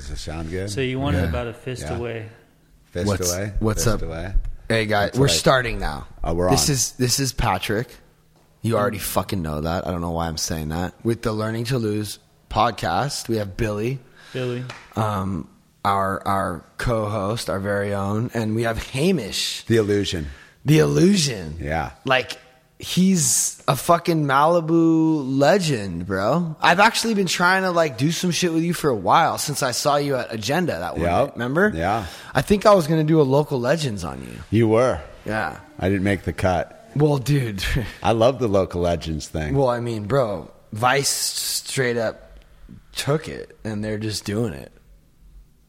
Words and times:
Does 0.00 0.10
it 0.10 0.18
sound 0.18 0.50
good? 0.50 0.70
So 0.70 0.80
you 0.80 0.98
wanted 0.98 1.18
Yeah. 1.22 1.28
about 1.28 1.46
a 1.46 1.52
fist 1.52 1.82
Yeah. 1.82 1.96
away. 1.98 2.28
Fist 2.92 3.06
What's- 3.06 3.30
away. 3.32 3.52
what's 3.60 3.84
Fist 3.84 3.94
up? 3.96 4.02
Away. 4.02 4.34
Hey 4.68 4.86
guys, 4.86 5.08
That's 5.08 5.18
we're 5.18 5.26
right. 5.26 5.34
starting 5.34 5.78
now. 5.78 6.06
Oh, 6.24 6.32
we're 6.34 6.50
this 6.50 6.68
on. 6.68 6.72
is 6.74 6.90
this 6.92 7.20
is 7.20 7.32
Patrick. 7.32 7.88
You 8.62 8.76
already 8.76 8.98
fucking 8.98 9.42
know 9.42 9.60
that. 9.62 9.86
I 9.86 9.90
don't 9.90 10.00
know 10.00 10.10
why 10.12 10.26
I'm 10.28 10.36
saying 10.36 10.68
that. 10.70 10.94
With 11.02 11.22
the 11.22 11.32
Learning 11.32 11.64
to 11.66 11.78
Lose 11.78 12.18
podcast, 12.50 13.28
we 13.28 13.36
have 13.36 13.56
Billy, 13.56 13.98
Billy. 14.32 14.64
um, 14.96 15.48
our 15.84 16.26
our 16.26 16.64
co-host, 16.78 17.48
our 17.50 17.60
very 17.60 17.92
own, 17.94 18.30
and 18.34 18.54
we 18.54 18.62
have 18.62 18.78
Hamish, 18.92 19.64
The 19.66 19.76
illusion. 19.76 20.28
the 20.64 20.78
Illusion. 20.78 21.56
Yeah. 21.60 21.90
like 22.04 22.38
he's 22.80 23.62
a 23.68 23.76
fucking 23.76 24.24
Malibu 24.24 25.38
legend, 25.38 26.06
bro. 26.06 26.56
I've 26.60 26.80
actually 26.80 27.14
been 27.14 27.26
trying 27.26 27.62
to 27.62 27.70
like 27.70 27.98
do 27.98 28.10
some 28.10 28.30
shit 28.30 28.52
with 28.52 28.62
you 28.62 28.74
for 28.74 28.90
a 28.90 28.94
while 28.94 29.38
since 29.38 29.62
I 29.62 29.70
saw 29.72 29.96
you 29.96 30.16
at 30.16 30.32
Agenda 30.32 30.78
that 30.78 30.94
one. 30.94 31.02
Yep. 31.02 31.32
Remember? 31.34 31.72
Yeah. 31.74 32.06
I 32.34 32.42
think 32.42 32.66
I 32.66 32.74
was 32.74 32.86
gonna 32.86 33.04
do 33.04 33.20
a 33.20 33.22
local 33.22 33.60
legends 33.60 34.04
on 34.04 34.22
you. 34.22 34.38
You 34.50 34.68
were. 34.68 35.00
Yeah. 35.24 35.60
I 35.78 35.88
didn't 35.88 36.04
make 36.04 36.22
the 36.22 36.32
cut. 36.32 36.90
Well, 36.96 37.18
dude. 37.18 37.64
I 38.02 38.12
love 38.12 38.38
the 38.38 38.48
local 38.48 38.80
legends 38.80 39.28
thing. 39.28 39.54
Well, 39.54 39.68
I 39.68 39.80
mean, 39.80 40.04
bro, 40.04 40.50
Vice 40.72 41.08
straight 41.08 41.96
up 41.96 42.38
took 42.92 43.28
it, 43.28 43.56
and 43.64 43.84
they're 43.84 43.98
just 43.98 44.24
doing 44.24 44.52
it. 44.52 44.72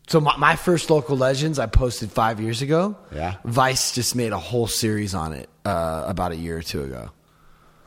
So 0.08 0.20
my, 0.20 0.36
my 0.38 0.56
first 0.56 0.90
local 0.90 1.16
legends 1.16 1.58
I 1.60 1.68
posted 1.68 2.12
five 2.12 2.40
years 2.42 2.62
ago. 2.62 2.96
Yeah. 3.14 3.36
Vice 3.46 3.94
just 3.94 4.16
made 4.16 4.34
a 4.34 4.38
whole 4.40 4.68
series 4.68 5.16
on 5.16 5.34
it 5.34 5.50
uh, 5.66 6.04
about 6.08 6.32
a 6.34 6.36
year 6.36 6.58
or 6.58 6.62
two 6.62 6.84
ago. 6.84 7.12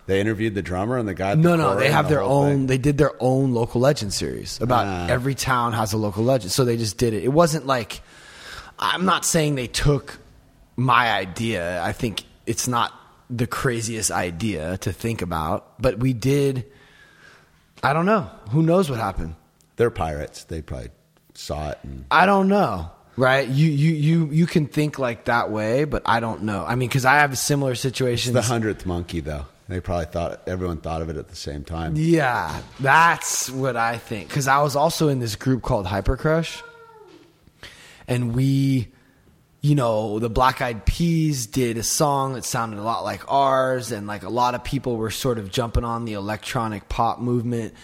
they 0.07 0.21
interviewed 0.21 0.55
the 0.55 0.63
drummer 0.63 0.97
and 0.99 1.07
the 1.09 1.15
guy. 1.15 1.35
No, 1.35 1.51
the 1.51 1.57
no, 1.59 1.77
they 1.77 1.91
have 1.91 2.07
the 2.09 2.15
their 2.17 2.23
own. 2.23 2.49
thing. 2.51 2.67
They 2.67 2.79
did 2.79 2.97
their 2.99 3.13
own 3.21 3.53
local 3.53 3.81
legend 3.81 4.13
series 4.13 4.61
about 4.61 4.87
Ah. 4.87 5.07
every 5.13 5.35
town 5.35 5.73
has 5.75 5.93
a 5.93 5.97
local 5.99 6.25
legend. 6.25 6.51
So 6.53 6.65
they 6.65 6.77
just 6.77 6.97
did 6.99 7.13
it. 7.15 7.25
It 7.25 7.33
wasn't 7.33 7.67
like 7.67 8.01
I'm 8.79 9.05
not 9.05 9.25
saying 9.25 9.55
they 9.57 9.67
took 9.69 10.19
my 10.77 11.13
idea. 11.13 11.83
I 11.83 11.93
think 11.93 12.25
it's 12.47 12.67
not 12.69 12.93
the 13.31 13.47
craziest 13.47 14.11
idea 14.11 14.77
to 14.79 14.93
think 14.93 15.21
about, 15.23 15.81
but 15.81 15.99
we 15.99 16.13
did. 16.13 16.65
I 17.83 17.93
don't 17.93 18.07
know. 18.07 18.31
Who 18.51 18.63
knows 18.63 18.89
what 18.91 18.99
happened? 18.99 19.35
They're 19.77 19.91
pirates. 19.91 20.45
They 20.45 20.63
probably 20.63 20.89
saw 21.35 21.71
it. 21.71 21.79
And 21.83 22.05
I 22.11 22.27
don't 22.27 22.49
know. 22.49 22.91
Right? 23.17 23.47
You 23.47 23.71
you 23.71 23.93
you 23.95 24.27
you 24.33 24.47
can 24.47 24.67
think 24.67 24.99
like 24.99 25.27
that 25.27 25.51
way, 25.51 25.85
but 25.85 26.03
I 26.05 26.19
don't 26.19 26.43
know. 26.43 26.65
I 26.67 26.75
mean, 26.75 26.89
because 26.89 27.05
I 27.05 27.17
have 27.19 27.33
a 27.33 27.37
similar 27.37 27.77
situation 27.77 28.35
the 28.35 28.43
hundredth 28.43 28.87
monkey, 28.87 29.21
though. 29.21 29.47
They 29.69 29.81
probably 29.81 30.07
thought 30.07 30.43
everyone 30.47 30.79
thought 30.79 31.01
of 31.01 31.09
it 31.09 31.17
at 31.17 31.29
the 31.29 31.37
same 31.37 31.65
time. 31.65 31.95
Yeah, 31.97 32.61
that's 32.81 33.49
what 33.49 33.77
I 33.77 33.97
think. 33.99 34.29
Because 34.29 34.49
I 34.49 34.61
was 34.63 34.77
also 34.77 35.09
in 35.09 35.21
this 35.21 35.37
group 35.37 35.63
called 35.63 35.87
Hyper 35.87 36.17
Crush, 36.17 36.63
and 38.07 38.35
we, 38.35 38.89
you 39.63 39.75
know, 39.75 40.19
the 40.19 40.29
Black 40.29 40.61
Eyed 40.61 40.85
Peas 40.85 41.47
did 41.47 41.79
a 41.79 41.83
song 41.83 42.35
that 42.35 42.45
sounded 42.45 42.79
a 42.79 42.83
lot 42.83 43.05
like 43.05 43.23
ours, 43.33 43.93
and 43.93 44.07
like 44.07 44.25
a 44.25 44.29
lot 44.29 44.55
of 44.55 44.65
people 44.65 44.97
were 44.97 45.11
sort 45.11 45.39
of 45.39 45.51
jumping 45.51 45.85
on 45.85 46.05
the 46.05 46.13
electronic 46.15 46.89
pop 46.89 47.21
movement, 47.21 47.75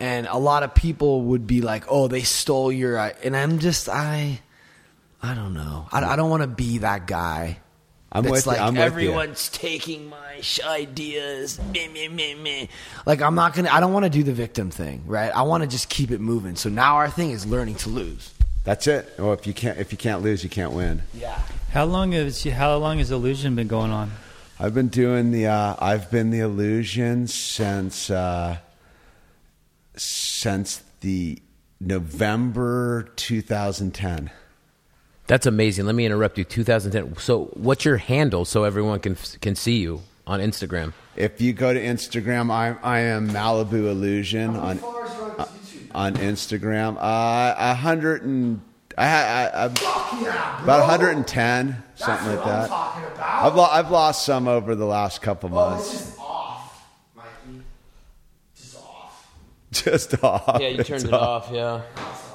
and 0.00 0.26
a 0.26 0.38
lot 0.38 0.62
of 0.62 0.74
people 0.74 1.22
would 1.22 1.46
be 1.46 1.60
like, 1.60 1.84
"Oh, 1.88 2.08
they 2.08 2.22
stole 2.22 2.70
your," 2.70 2.98
and 3.22 3.36
I'm 3.36 3.58
just 3.58 3.88
I, 3.88 4.40
I 5.22 5.34
don't 5.34 5.54
know. 5.54 5.88
I, 5.92 6.04
I 6.04 6.16
don't 6.16 6.30
want 6.30 6.42
to 6.42 6.48
be 6.48 6.78
that 6.78 7.06
guy. 7.06 7.58
I'm 8.10 8.24
that's 8.24 8.32
with 8.32 8.46
you. 8.46 8.52
like 8.52 8.60
I'm 8.60 8.74
with 8.74 8.80
you. 8.80 8.86
everyone's 8.86 9.48
taking 9.50 10.08
my 10.08 10.40
ideas. 10.64 11.60
Meh, 11.74 11.88
meh, 11.88 12.08
meh, 12.08 12.34
meh. 12.34 12.66
Like 13.04 13.20
I'm 13.20 13.34
not 13.34 13.54
gonna. 13.54 13.70
I 13.70 13.80
don't 13.80 13.92
want 13.92 14.04
to 14.04 14.10
do 14.10 14.22
the 14.22 14.32
victim 14.32 14.70
thing, 14.70 15.02
right? 15.06 15.34
I 15.34 15.42
want 15.42 15.62
to 15.62 15.68
just 15.68 15.88
keep 15.88 16.10
it 16.10 16.20
moving. 16.20 16.56
So 16.56 16.68
now 16.68 16.96
our 16.96 17.10
thing 17.10 17.32
is 17.32 17.44
learning 17.44 17.76
to 17.76 17.88
lose. 17.90 18.32
That's 18.64 18.86
it. 18.86 19.14
Well, 19.18 19.32
if 19.32 19.46
you 19.46 19.52
can't 19.52 19.78
if 19.78 19.92
you 19.92 19.98
can't 19.98 20.22
lose, 20.22 20.42
you 20.42 20.50
can't 20.50 20.72
win. 20.72 21.02
Yeah. 21.14 21.38
How 21.72 21.84
long 21.84 22.12
has 22.12 22.44
how 22.44 22.76
long 22.76 22.98
has 22.98 23.10
illusion 23.10 23.54
been 23.54 23.68
going 23.68 23.90
on? 23.90 24.10
I've 24.60 24.74
been 24.74 24.88
doing 24.88 25.30
the. 25.30 25.46
Uh, 25.46 25.76
I've 25.78 26.10
been 26.10 26.30
the 26.30 26.40
illusion 26.40 27.28
since 27.28 28.10
uh, 28.10 28.56
since 29.98 30.82
the 31.00 31.40
November 31.80 33.08
2010. 33.16 34.30
That's 35.26 35.46
amazing. 35.46 35.86
Let 35.86 35.94
me 35.94 36.06
interrupt 36.06 36.38
you. 36.38 36.44
2010. 36.44 37.18
So, 37.18 37.50
what's 37.54 37.84
your 37.84 37.98
handle 37.98 38.44
so 38.44 38.64
everyone 38.64 39.00
can 39.00 39.16
can 39.40 39.54
see 39.54 39.76
you 39.78 40.00
on 40.26 40.40
Instagram? 40.40 40.92
If 41.16 41.40
you 41.40 41.52
go 41.52 41.74
to 41.74 41.80
Instagram, 41.80 42.50
I 42.50 42.76
I 42.82 43.00
am 43.00 43.28
Malibu 43.28 43.90
Illusion 43.90 44.56
on 44.56 44.78
on 45.94 46.14
Instagram. 46.14 46.96
Uh, 46.96 47.54
a 47.58 47.74
hundred 47.74 48.22
and 48.22 48.62
I, 48.96 49.06
I, 49.06 49.64
I 49.64 49.64
about 50.62 50.80
110, 50.80 51.82
something 51.94 52.26
like 52.26 52.44
that. 52.44 52.70
I've 53.20 53.54
lo- 53.54 53.68
I've 53.70 53.90
lost 53.92 54.24
some 54.24 54.48
over 54.48 54.74
the 54.74 54.86
last 54.86 55.22
couple 55.22 55.50
months. 55.50 55.92
just 55.92 56.18
off, 56.18 56.84
Mikey. 57.14 57.62
Just 58.56 58.76
off. 59.86 60.02
Just 60.02 60.22
off. 60.22 60.60
It's 60.60 60.90
it 60.90 61.12
off. 61.12 61.50
Yeah. 61.52 61.82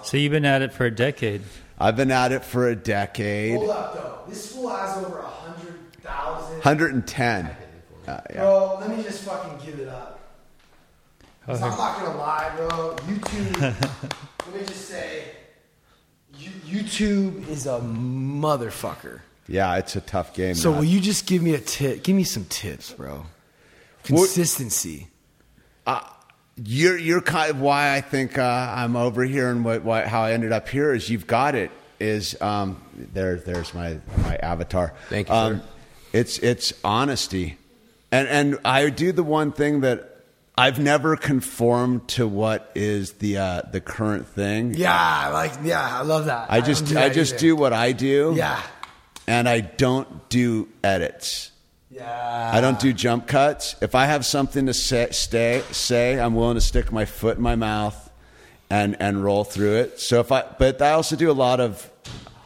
So 0.03 0.17
you've 0.17 0.31
been 0.31 0.45
at 0.45 0.61
it 0.61 0.73
for 0.73 0.85
a 0.85 0.91
decade. 0.91 1.41
I've 1.79 1.95
been 1.95 2.11
at 2.11 2.31
it 2.31 2.43
for 2.45 2.67
a 2.69 2.75
decade. 2.75 3.57
Hold 3.57 3.69
up, 3.69 3.93
though. 3.93 4.19
This 4.29 4.51
fool 4.53 4.69
has 4.69 5.03
over 5.03 5.19
a 5.19 5.27
hundred 5.27 5.75
thousand. 6.01 6.55
110. 6.57 7.45
Uh, 7.45 7.51
yeah. 8.29 8.35
Bro, 8.41 8.77
let 8.81 8.95
me 8.97 9.03
just 9.03 9.23
fucking 9.23 9.65
give 9.65 9.79
it 9.79 9.87
up. 9.89 10.19
'Cause 11.45 11.61
I'm 11.61 11.71
not 11.71 11.99
gonna 11.99 12.17
lie, 12.17 12.53
bro. 12.55 12.95
YouTube. 13.05 13.61
let 14.45 14.55
me 14.55 14.65
just 14.65 14.87
say, 14.87 15.23
you, 16.37 16.49
YouTube 16.65 17.47
is 17.49 17.65
a 17.67 17.79
motherfucker. 17.81 19.19
yeah, 19.47 19.75
it's 19.75 19.95
a 19.97 20.01
tough 20.01 20.33
game. 20.33 20.55
So 20.55 20.69
man. 20.71 20.79
will 20.79 20.85
you 20.85 21.01
just 21.01 21.25
give 21.25 21.41
me 21.41 21.53
a 21.53 21.59
tip? 21.59 22.03
Give 22.03 22.15
me 22.15 22.23
some 22.23 22.45
tips, 22.45 22.93
bro. 22.93 23.25
Consistency. 24.03 25.07
You're 26.55 26.97
you're 26.97 27.21
kind 27.21 27.49
of 27.51 27.59
why 27.59 27.95
I 27.95 28.01
think 28.01 28.37
uh, 28.37 28.43
I'm 28.75 28.95
over 28.95 29.23
here 29.23 29.49
and 29.49 29.63
what, 29.65 29.83
why, 29.83 30.05
how 30.05 30.21
I 30.23 30.33
ended 30.33 30.51
up 30.51 30.69
here 30.69 30.93
is 30.93 31.09
you've 31.09 31.27
got 31.27 31.55
it 31.55 31.71
is 31.99 32.39
um, 32.41 32.81
there 33.13 33.37
there's 33.37 33.73
my 33.73 33.97
my 34.17 34.35
avatar. 34.37 34.93
Thank 35.09 35.29
you, 35.29 35.33
Um, 35.35 35.57
sir. 35.59 35.63
it's 36.13 36.37
it's 36.39 36.73
honesty, 36.83 37.57
and 38.11 38.27
and 38.27 38.57
I 38.65 38.89
do 38.89 39.11
the 39.11 39.23
one 39.23 39.51
thing 39.51 39.81
that 39.81 40.09
I've 40.55 40.77
never 40.79 41.15
conformed 41.15 42.07
to 42.09 42.27
what 42.27 42.71
is 42.75 43.13
the 43.13 43.37
uh, 43.37 43.61
the 43.71 43.81
current 43.81 44.27
thing. 44.27 44.73
Yeah, 44.75 45.29
like 45.29 45.53
yeah, 45.63 45.81
I 45.99 46.01
love 46.03 46.25
that. 46.25 46.51
I 46.51 46.59
don't 46.59 46.67
just 46.67 46.85
do 46.87 46.99
I 46.99 47.09
just 47.09 47.33
either. 47.33 47.39
do 47.39 47.55
what 47.55 47.73
I 47.73 47.91
do. 47.93 48.33
Yeah, 48.35 48.61
and 49.27 49.49
I 49.49 49.61
don't 49.61 50.29
do 50.29 50.67
edits. 50.83 51.49
Yeah. 51.93 52.51
I 52.53 52.61
don't 52.61 52.79
do 52.79 52.91
jump 52.93 53.27
cuts. 53.27 53.75
If 53.81 53.95
I 53.95 54.05
have 54.05 54.25
something 54.25 54.65
to 54.65 54.73
say, 54.73 55.07
stay, 55.11 55.63
say, 55.71 56.19
I'm 56.19 56.35
willing 56.35 56.55
to 56.55 56.61
stick 56.61 56.91
my 56.91 57.05
foot 57.05 57.37
in 57.37 57.43
my 57.43 57.55
mouth 57.55 58.11
and 58.69 58.95
and 58.99 59.23
roll 59.23 59.43
through 59.43 59.75
it. 59.75 59.99
So 59.99 60.19
if 60.19 60.31
I, 60.31 60.43
but 60.57 60.81
I 60.81 60.91
also 60.91 61.15
do 61.15 61.29
a 61.29 61.33
lot 61.33 61.59
of. 61.59 61.89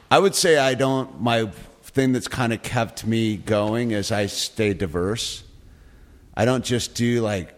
I 0.09 0.19
would 0.19 0.35
say 0.35 0.58
I 0.58 0.74
don't. 0.74 1.22
My 1.22 1.46
thing 1.84 2.13
that's 2.13 2.28
kind 2.28 2.53
of 2.53 2.62
kept 2.62 3.06
me 3.06 3.38
going 3.38 3.91
is 3.91 4.12
I 4.12 4.25
stay 4.28 4.74
diverse. 4.74 5.44
I 6.35 6.46
don't 6.46 6.64
just 6.64 6.94
do 6.96 7.22
like 7.22 7.53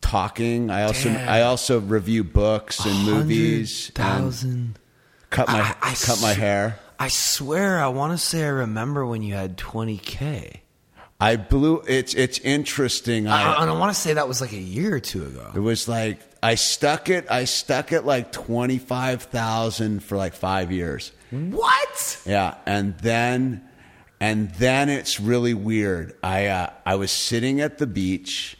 talking. 0.00 0.70
I 0.70 0.84
also 0.84 1.08
Damn. 1.08 1.28
I 1.28 1.42
also 1.42 1.80
review 1.80 2.22
books 2.22 2.84
and 2.84 3.04
movies 3.04 3.90
Thousand. 3.94 4.78
cut 5.30 5.48
my 5.48 5.60
I- 5.60 5.90
I 5.90 5.94
cut 5.94 6.20
my 6.22 6.32
hair. 6.32 6.78
I 6.98 7.08
swear, 7.08 7.78
I 7.82 7.88
want 7.88 8.12
to 8.12 8.18
say 8.18 8.44
I 8.44 8.48
remember 8.48 9.04
when 9.04 9.22
you 9.22 9.34
had 9.34 9.58
20k. 9.58 10.60
I 11.18 11.36
blew. 11.36 11.82
It's 11.88 12.14
it's 12.14 12.38
interesting. 12.40 13.26
I, 13.26 13.54
I, 13.54 13.64
I 13.64 13.78
want 13.78 13.94
to 13.94 13.98
say 14.00 14.14
that 14.14 14.28
was 14.28 14.40
like 14.40 14.52
a 14.52 14.58
year 14.58 14.94
or 14.94 15.00
two 15.00 15.24
ago. 15.24 15.50
It 15.54 15.60
was 15.60 15.88
like 15.88 16.20
I 16.42 16.56
stuck 16.56 17.08
it. 17.08 17.30
I 17.30 17.44
stuck 17.44 17.92
it 17.92 18.04
like 18.04 18.32
twenty 18.32 18.78
five 18.78 19.22
thousand 19.22 20.02
for 20.02 20.16
like 20.16 20.34
five 20.34 20.70
years. 20.70 21.12
What? 21.30 22.22
Yeah, 22.26 22.56
and 22.66 22.98
then 22.98 23.66
and 24.20 24.50
then 24.54 24.88
it's 24.90 25.18
really 25.18 25.54
weird. 25.54 26.14
I 26.22 26.46
uh, 26.46 26.70
I 26.84 26.96
was 26.96 27.10
sitting 27.10 27.60
at 27.62 27.78
the 27.78 27.86
beach, 27.86 28.58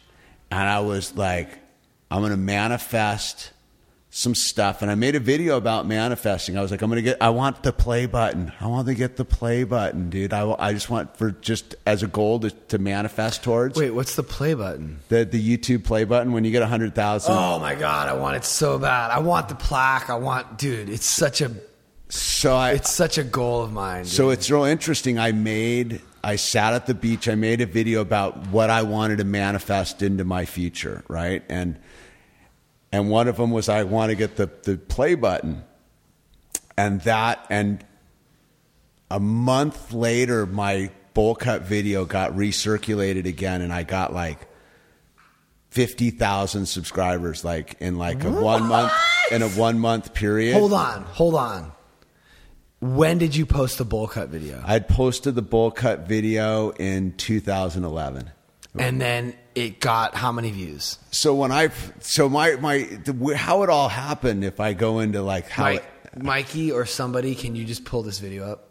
and 0.49 0.67
I 0.67 0.79
was 0.79 1.15
like, 1.15 1.59
I'm 2.09 2.23
gonna 2.23 2.37
manifest 2.37 3.51
some 4.17 4.33
stuff, 4.33 4.81
and 4.81 4.89
I 4.89 4.95
made 4.95 5.13
a 5.13 5.19
video 5.19 5.57
about 5.57 5.85
manifesting. 5.85 6.57
I 6.57 6.61
was 6.63 6.71
like, 6.71 6.81
I'm 6.81 6.89
gonna 6.89 7.03
get. 7.03 7.21
I 7.21 7.29
want 7.29 7.61
the 7.61 7.71
play 7.71 8.07
button. 8.07 8.51
I 8.59 8.65
want 8.65 8.87
to 8.87 8.95
get 8.95 9.15
the 9.15 9.23
play 9.23 9.63
button, 9.63 10.09
dude. 10.09 10.33
I, 10.33 10.55
I 10.57 10.73
just 10.73 10.89
want 10.89 11.15
for 11.15 11.29
just 11.33 11.75
as 11.85 12.01
a 12.01 12.07
goal 12.07 12.39
to, 12.39 12.49
to 12.49 12.79
manifest 12.79 13.43
towards 13.43 13.77
Wait, 13.77 13.91
what's 13.91 14.15
the 14.15 14.23
play 14.23 14.55
button? 14.55 15.01
the 15.09 15.23
the 15.23 15.57
YouTube 15.57 15.83
play 15.83 16.03
button 16.03 16.31
when 16.33 16.43
you 16.43 16.49
get 16.49 16.63
a 16.63 16.67
hundred 16.67 16.95
thousand. 16.95 17.35
Oh 17.35 17.59
my 17.59 17.75
god, 17.75 18.09
I 18.09 18.13
want 18.15 18.37
it 18.37 18.43
so 18.43 18.79
bad. 18.79 19.11
I 19.11 19.19
want 19.19 19.49
the 19.49 19.55
plaque. 19.55 20.09
I 20.09 20.15
want, 20.15 20.57
dude. 20.57 20.89
It's 20.89 21.07
such 21.07 21.41
a, 21.41 21.51
So 22.09 22.55
I 22.55 22.71
it's 22.71 22.91
such 22.91 23.19
a 23.19 23.23
goal 23.23 23.61
of 23.61 23.71
mine. 23.71 24.05
Dude. 24.05 24.11
So 24.13 24.31
it's 24.31 24.49
real 24.49 24.63
interesting. 24.63 25.19
I 25.19 25.31
made, 25.31 26.01
I 26.23 26.37
sat 26.37 26.73
at 26.73 26.87
the 26.87 26.95
beach. 26.95 27.29
I 27.29 27.35
made 27.35 27.61
a 27.61 27.67
video 27.67 28.01
about 28.01 28.47
what 28.47 28.71
I 28.71 28.81
wanted 28.81 29.19
to 29.19 29.25
manifest 29.25 30.01
into 30.01 30.25
my 30.25 30.45
future, 30.45 31.03
right? 31.07 31.43
And 31.49 31.77
and 32.91 33.09
one 33.09 33.27
of 33.27 33.37
them 33.37 33.51
was 33.51 33.69
I 33.69 33.83
want 33.83 34.09
to 34.09 34.15
get 34.15 34.35
the 34.35 34.49
the 34.63 34.77
play 34.77 35.15
button. 35.15 35.63
and 36.77 37.01
that 37.01 37.45
and 37.49 37.83
a 39.09 39.19
month 39.19 39.93
later 39.93 40.45
my 40.45 40.91
bowl 41.13 41.35
cut 41.35 41.63
video 41.63 42.05
got 42.05 42.33
recirculated 42.33 43.25
again 43.25 43.61
and 43.61 43.73
I 43.73 43.83
got 43.83 44.13
like 44.13 44.47
50,000 45.71 46.65
subscribers 46.65 47.43
like 47.43 47.75
in 47.79 47.97
like 47.97 48.23
a 48.23 48.31
one 48.31 48.63
month 48.63 48.91
in 49.31 49.41
a 49.41 49.49
one 49.49 49.79
month 49.79 50.13
period. 50.13 50.53
Hold 50.53 50.73
on, 50.73 51.03
hold 51.03 51.35
on. 51.35 51.71
When 52.79 53.17
did 53.17 53.35
you 53.35 53.45
post 53.45 53.79
the 53.79 53.85
bowl 53.85 54.07
cut 54.07 54.29
video? 54.29 54.63
I'd 54.65 54.87
posted 54.87 55.33
the 55.35 55.41
bowl 55.41 55.71
cut 55.71 56.07
video 56.07 56.69
in 56.69 57.13
2011. 57.17 58.29
And 58.79 59.01
then 59.01 59.35
it 59.55 59.79
got 59.79 60.15
how 60.15 60.31
many 60.31 60.51
views? 60.51 60.97
So 61.11 61.33
when 61.35 61.51
I 61.51 61.69
so 61.99 62.29
my 62.29 62.55
my 62.55 62.79
the, 63.03 63.35
how 63.35 63.63
it 63.63 63.69
all 63.69 63.89
happened 63.89 64.43
if 64.43 64.59
I 64.59 64.73
go 64.73 64.99
into 64.99 65.21
like 65.21 65.49
how 65.49 65.63
Mike, 65.63 65.83
it, 66.13 66.23
Mikey 66.23 66.71
or 66.71 66.85
somebody, 66.85 67.35
can 67.35 67.55
you 67.55 67.65
just 67.65 67.85
pull 67.85 68.03
this 68.03 68.19
video 68.19 68.49
up? 68.51 68.63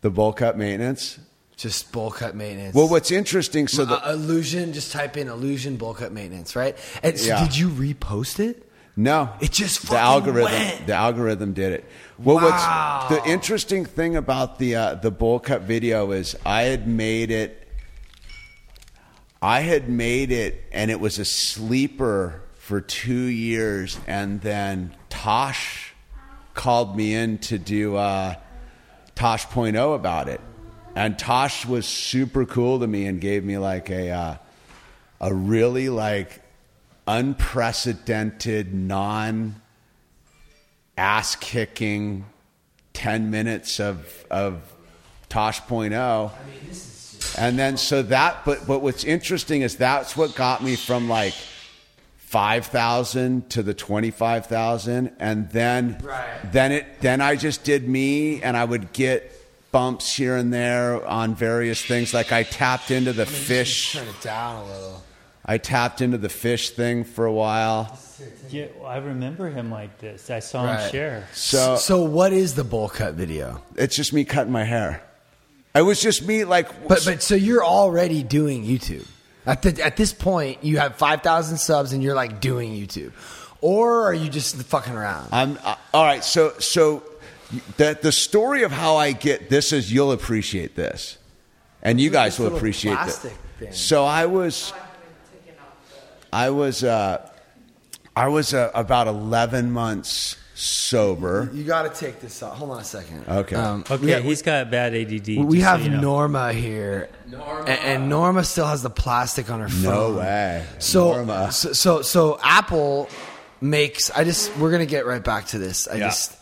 the 0.00 0.10
bowl 0.10 0.32
cut 0.32 0.56
maintenance. 0.56 1.18
Just 1.56 1.90
bowl 1.90 2.12
cut 2.12 2.36
maintenance. 2.36 2.72
Well, 2.72 2.88
what's 2.88 3.10
interesting 3.10 3.66
so 3.66 3.84
the 3.84 4.06
uh, 4.08 4.12
illusion, 4.12 4.72
just 4.72 4.92
type 4.92 5.16
in 5.16 5.26
illusion 5.26 5.76
bowl 5.76 5.92
cut 5.92 6.12
maintenance, 6.12 6.54
right? 6.54 6.76
And 7.02 7.18
so 7.18 7.26
Yeah. 7.26 7.44
did 7.44 7.56
you 7.56 7.68
repost 7.68 8.38
it? 8.38 8.64
No, 8.96 9.30
It 9.40 9.50
just 9.52 9.88
the 9.90 9.96
algorithm. 9.96 10.52
went. 10.52 10.86
The 10.86 10.94
algorithm 10.94 11.52
did 11.54 11.72
it. 11.72 11.84
Well, 12.18 12.36
Wow. 12.36 13.06
what's 13.08 13.22
the 13.24 13.28
interesting 13.30 13.84
thing 13.84 14.14
about 14.14 14.58
the 14.60 14.76
uh, 14.76 14.94
the 14.96 15.10
bowl 15.10 15.40
cut 15.40 15.62
video 15.62 16.12
is 16.12 16.36
I 16.46 16.62
had 16.62 16.86
made 16.86 17.32
it. 17.32 17.57
I 19.40 19.60
had 19.60 19.88
made 19.88 20.32
it, 20.32 20.64
and 20.72 20.90
it 20.90 21.00
was 21.00 21.18
a 21.18 21.24
sleeper 21.24 22.42
for 22.54 22.80
two 22.80 23.14
years, 23.14 23.98
and 24.06 24.40
then 24.40 24.94
Tosh 25.08 25.94
called 26.54 26.96
me 26.96 27.14
in 27.14 27.38
to 27.38 27.58
do 27.58 27.96
uh, 27.96 28.34
Tosh.0 29.14 29.94
about 29.94 30.28
it, 30.28 30.40
and 30.96 31.18
Tosh 31.18 31.66
was 31.66 31.86
super 31.86 32.46
cool 32.46 32.80
to 32.80 32.86
me 32.86 33.06
and 33.06 33.20
gave 33.20 33.44
me 33.44 33.58
like 33.58 33.90
a 33.90 34.10
uh, 34.10 34.36
a 35.20 35.34
really 35.34 35.88
like 35.88 36.40
unprecedented, 37.06 38.74
non 38.74 39.60
ass 40.96 41.36
kicking 41.36 42.26
10 42.92 43.30
minutes 43.30 43.78
of, 43.80 44.26
of 44.30 44.60
Tosh.0. 45.28 46.32
And 47.36 47.58
then 47.58 47.76
so 47.76 48.02
that, 48.02 48.44
but, 48.44 48.66
but 48.66 48.80
what's 48.80 49.04
interesting 49.04 49.62
is 49.62 49.76
that's 49.76 50.16
what 50.16 50.34
got 50.34 50.62
me 50.62 50.76
from 50.76 51.08
like 51.08 51.34
5,000 52.18 53.48
to 53.50 53.62
the 53.62 53.74
25,000. 53.74 55.12
And 55.18 55.48
then, 55.50 55.98
Right. 56.02 56.26
then 56.52 56.72
it, 56.72 57.00
then 57.00 57.20
I 57.20 57.36
just 57.36 57.64
did 57.64 57.88
me 57.88 58.42
and 58.42 58.56
I 58.56 58.64
would 58.64 58.92
get 58.92 59.32
bumps 59.72 60.14
here 60.14 60.36
and 60.36 60.52
there 60.52 61.04
on 61.06 61.34
various 61.34 61.82
things. 61.84 62.12
Like 62.12 62.30
I 62.32 62.42
tapped 62.42 62.90
into 62.90 63.12
the 63.12 63.26
fish. 63.26 63.92
Turn 63.94 64.06
it 64.08 64.20
down 64.20 64.56
a 64.64 64.66
little. 64.66 65.02
I 65.44 65.56
tapped 65.56 66.02
into 66.02 66.18
the 66.18 66.28
fish 66.28 66.70
thing 66.70 67.04
for 67.04 67.24
a 67.24 67.32
while. 67.32 67.98
Yeah, 68.50 68.66
I 68.84 68.98
remember 68.98 69.48
him 69.48 69.70
like 69.70 69.98
this. 69.98 70.28
I 70.30 70.40
saw 70.40 70.66
him 70.76 70.90
share. 70.90 71.26
So 71.32 71.76
So 71.76 72.02
what 72.02 72.32
is 72.34 72.54
the 72.54 72.64
bowl 72.64 72.88
cut 72.90 73.14
video? 73.14 73.62
it's 73.76 73.96
just 73.96 74.12
me 74.12 74.24
cutting 74.24 74.52
my 74.52 74.64
hair. 74.64 75.02
It 75.78 75.82
was 75.82 76.02
just 76.02 76.26
me 76.26 76.44
like 76.44 76.88
But 76.88 77.04
but 77.04 77.22
so 77.22 77.34
you're 77.34 77.64
already 77.64 78.22
doing 78.22 78.64
YouTube. 78.64 79.06
At 79.46 79.62
the, 79.62 79.82
at 79.82 79.96
this 79.96 80.12
point, 80.12 80.62
you 80.64 80.78
have 80.78 80.96
five 80.96 81.22
thousand 81.22 81.58
subs 81.58 81.92
and 81.92 82.02
you're 82.02 82.14
like 82.14 82.40
doing 82.40 82.72
YouTube, 82.72 83.12
or 83.60 84.02
are 84.04 84.14
you 84.14 84.28
just 84.28 84.56
fucking 84.56 84.92
around? 84.92 85.28
I'm 85.32 85.58
uh, 85.64 85.76
all 85.94 86.04
right. 86.04 86.24
So 86.24 86.52
so 86.58 87.02
the 87.76 87.98
the 88.00 88.12
story 88.12 88.64
of 88.64 88.72
how 88.72 88.96
I 88.96 89.12
get 89.12 89.48
this 89.48 89.72
is 89.72 89.92
you'll 89.92 90.12
appreciate 90.12 90.74
this, 90.74 91.16
and 91.82 92.00
you 92.00 92.10
guys 92.10 92.38
will 92.38 92.54
appreciate 92.54 92.98
thing. 93.08 93.72
So 93.72 94.04
I 94.04 94.26
was 94.26 94.72
I 96.32 96.50
was 96.50 96.82
uh, 96.82 97.30
I 98.16 98.28
was 98.28 98.52
uh, 98.52 98.70
about 98.74 99.06
eleven 99.06 99.70
months 99.70 100.36
sober. 100.58 101.48
You 101.54 101.62
got 101.64 101.92
to 101.92 102.00
take 102.00 102.20
this 102.20 102.42
off. 102.42 102.56
Hold 102.58 102.72
on 102.72 102.80
a 102.80 102.84
second. 102.84 103.24
Okay. 103.28 103.54
Um, 103.54 103.84
Okay, 103.88 104.20
we, 104.20 104.28
he's 104.28 104.42
got 104.42 104.66
a 104.66 104.70
bad 104.70 104.92
ADD. 104.94 105.28
we 105.28 105.36
just 105.36 105.50
so 105.52 105.60
have 105.62 105.82
you 105.82 105.90
know. 105.90 106.00
Norma 106.00 106.52
here, 106.52 107.08
Norma. 107.28 107.60
And, 107.70 107.80
and 107.80 108.08
Norma 108.08 108.42
still 108.44 108.66
has 108.66 108.82
the 108.82 108.90
plastic 108.90 109.50
on 109.50 109.60
her 109.60 109.68
phone. 109.68 109.82
No 109.82 110.14
way. 110.18 110.66
So, 110.80 111.12
Norma. 111.12 111.52
so 111.52 111.72
so 111.72 112.02
so 112.02 112.38
Apple 112.42 113.08
makes. 113.60 114.10
I 114.10 114.24
just 114.24 114.56
we're 114.56 114.70
gonna 114.72 114.84
get 114.86 115.06
right 115.06 115.22
back 115.22 115.46
to 115.48 115.58
this. 115.58 115.86
I 115.86 115.94
Yeah. 115.96 116.08
just 116.08 116.36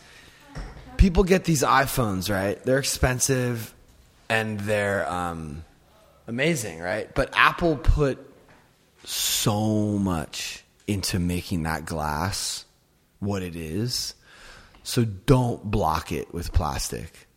people 0.97 1.23
get 1.23 1.43
these 1.43 1.61
iPhones 1.61 2.33
right. 2.33 2.61
They're 2.63 2.79
expensive 2.79 3.71
and 4.29 4.59
they're 4.61 5.07
um, 5.11 5.63
amazing, 6.27 6.79
right? 6.79 7.07
But 7.13 7.29
Apple 7.33 7.77
put 7.77 8.17
so 9.05 9.99
much 9.99 10.63
into 10.87 11.19
making 11.19 11.63
that 11.63 11.85
glass 11.85 12.65
what 13.19 13.41
it 13.43 13.55
is. 13.55 14.13
So 14.83 15.03
don't 15.05 15.63
block 15.69 16.11
it 16.11 16.33
with 16.33 16.53
plastic. 16.53 17.27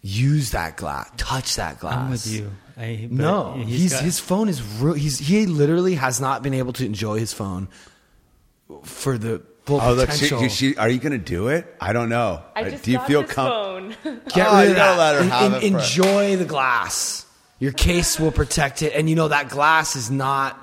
Use 0.00 0.52
that 0.52 0.76
glass. 0.76 1.10
Touch 1.16 1.56
that 1.56 1.80
glass. 1.80 1.96
I'm 1.96 2.10
with 2.10 2.26
you. 2.26 2.50
I, 2.76 3.08
No, 3.10 3.54
he's, 3.54 3.92
got- 3.92 4.04
his 4.04 4.18
phone 4.20 4.48
is 4.48 4.62
ru- 4.62 4.94
he's 4.94 5.18
he 5.18 5.46
literally 5.46 5.96
has 5.96 6.20
not 6.20 6.42
been 6.42 6.54
able 6.54 6.72
to 6.74 6.86
enjoy 6.86 7.18
his 7.18 7.32
phone 7.32 7.68
for 8.84 9.18
the 9.18 9.42
full 9.64 9.80
Oh, 9.82 9.92
look, 9.94 10.10
she, 10.12 10.26
potential. 10.28 10.48
she, 10.48 10.76
are 10.76 10.88
you 10.88 10.98
going 10.98 11.12
to 11.12 11.18
do 11.18 11.48
it? 11.48 11.66
I 11.80 11.92
don't 11.92 12.08
know. 12.08 12.42
I 12.54 12.62
Uh, 12.62 12.70
just 12.70 12.84
do 12.84 12.92
you 12.92 12.98
got 12.98 13.06
feel 13.08 13.24
comfortable? 13.24 14.20
Get 14.34 14.46
Oh, 14.48 14.60
rid 14.60 14.70
of 14.70 14.76
that. 14.76 14.98
let 14.98 15.14
her 15.16 15.20
En- 15.22 15.28
have 15.30 15.54
en- 15.54 15.62
it 15.62 15.64
enjoy 15.74 16.36
the 16.36 16.44
glass. 16.44 17.26
Your 17.58 17.72
case 17.72 18.20
will 18.20 18.30
protect 18.30 18.82
it, 18.82 18.92
and 18.94 19.10
you 19.10 19.16
know 19.16 19.28
that 19.28 19.48
glass 19.48 19.96
is 19.96 20.10
not. 20.12 20.56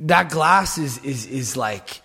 That 0.00 0.30
glass 0.30 0.78
is 0.78 0.98
is 1.04 1.26
is 1.26 1.56
like. 1.56 2.00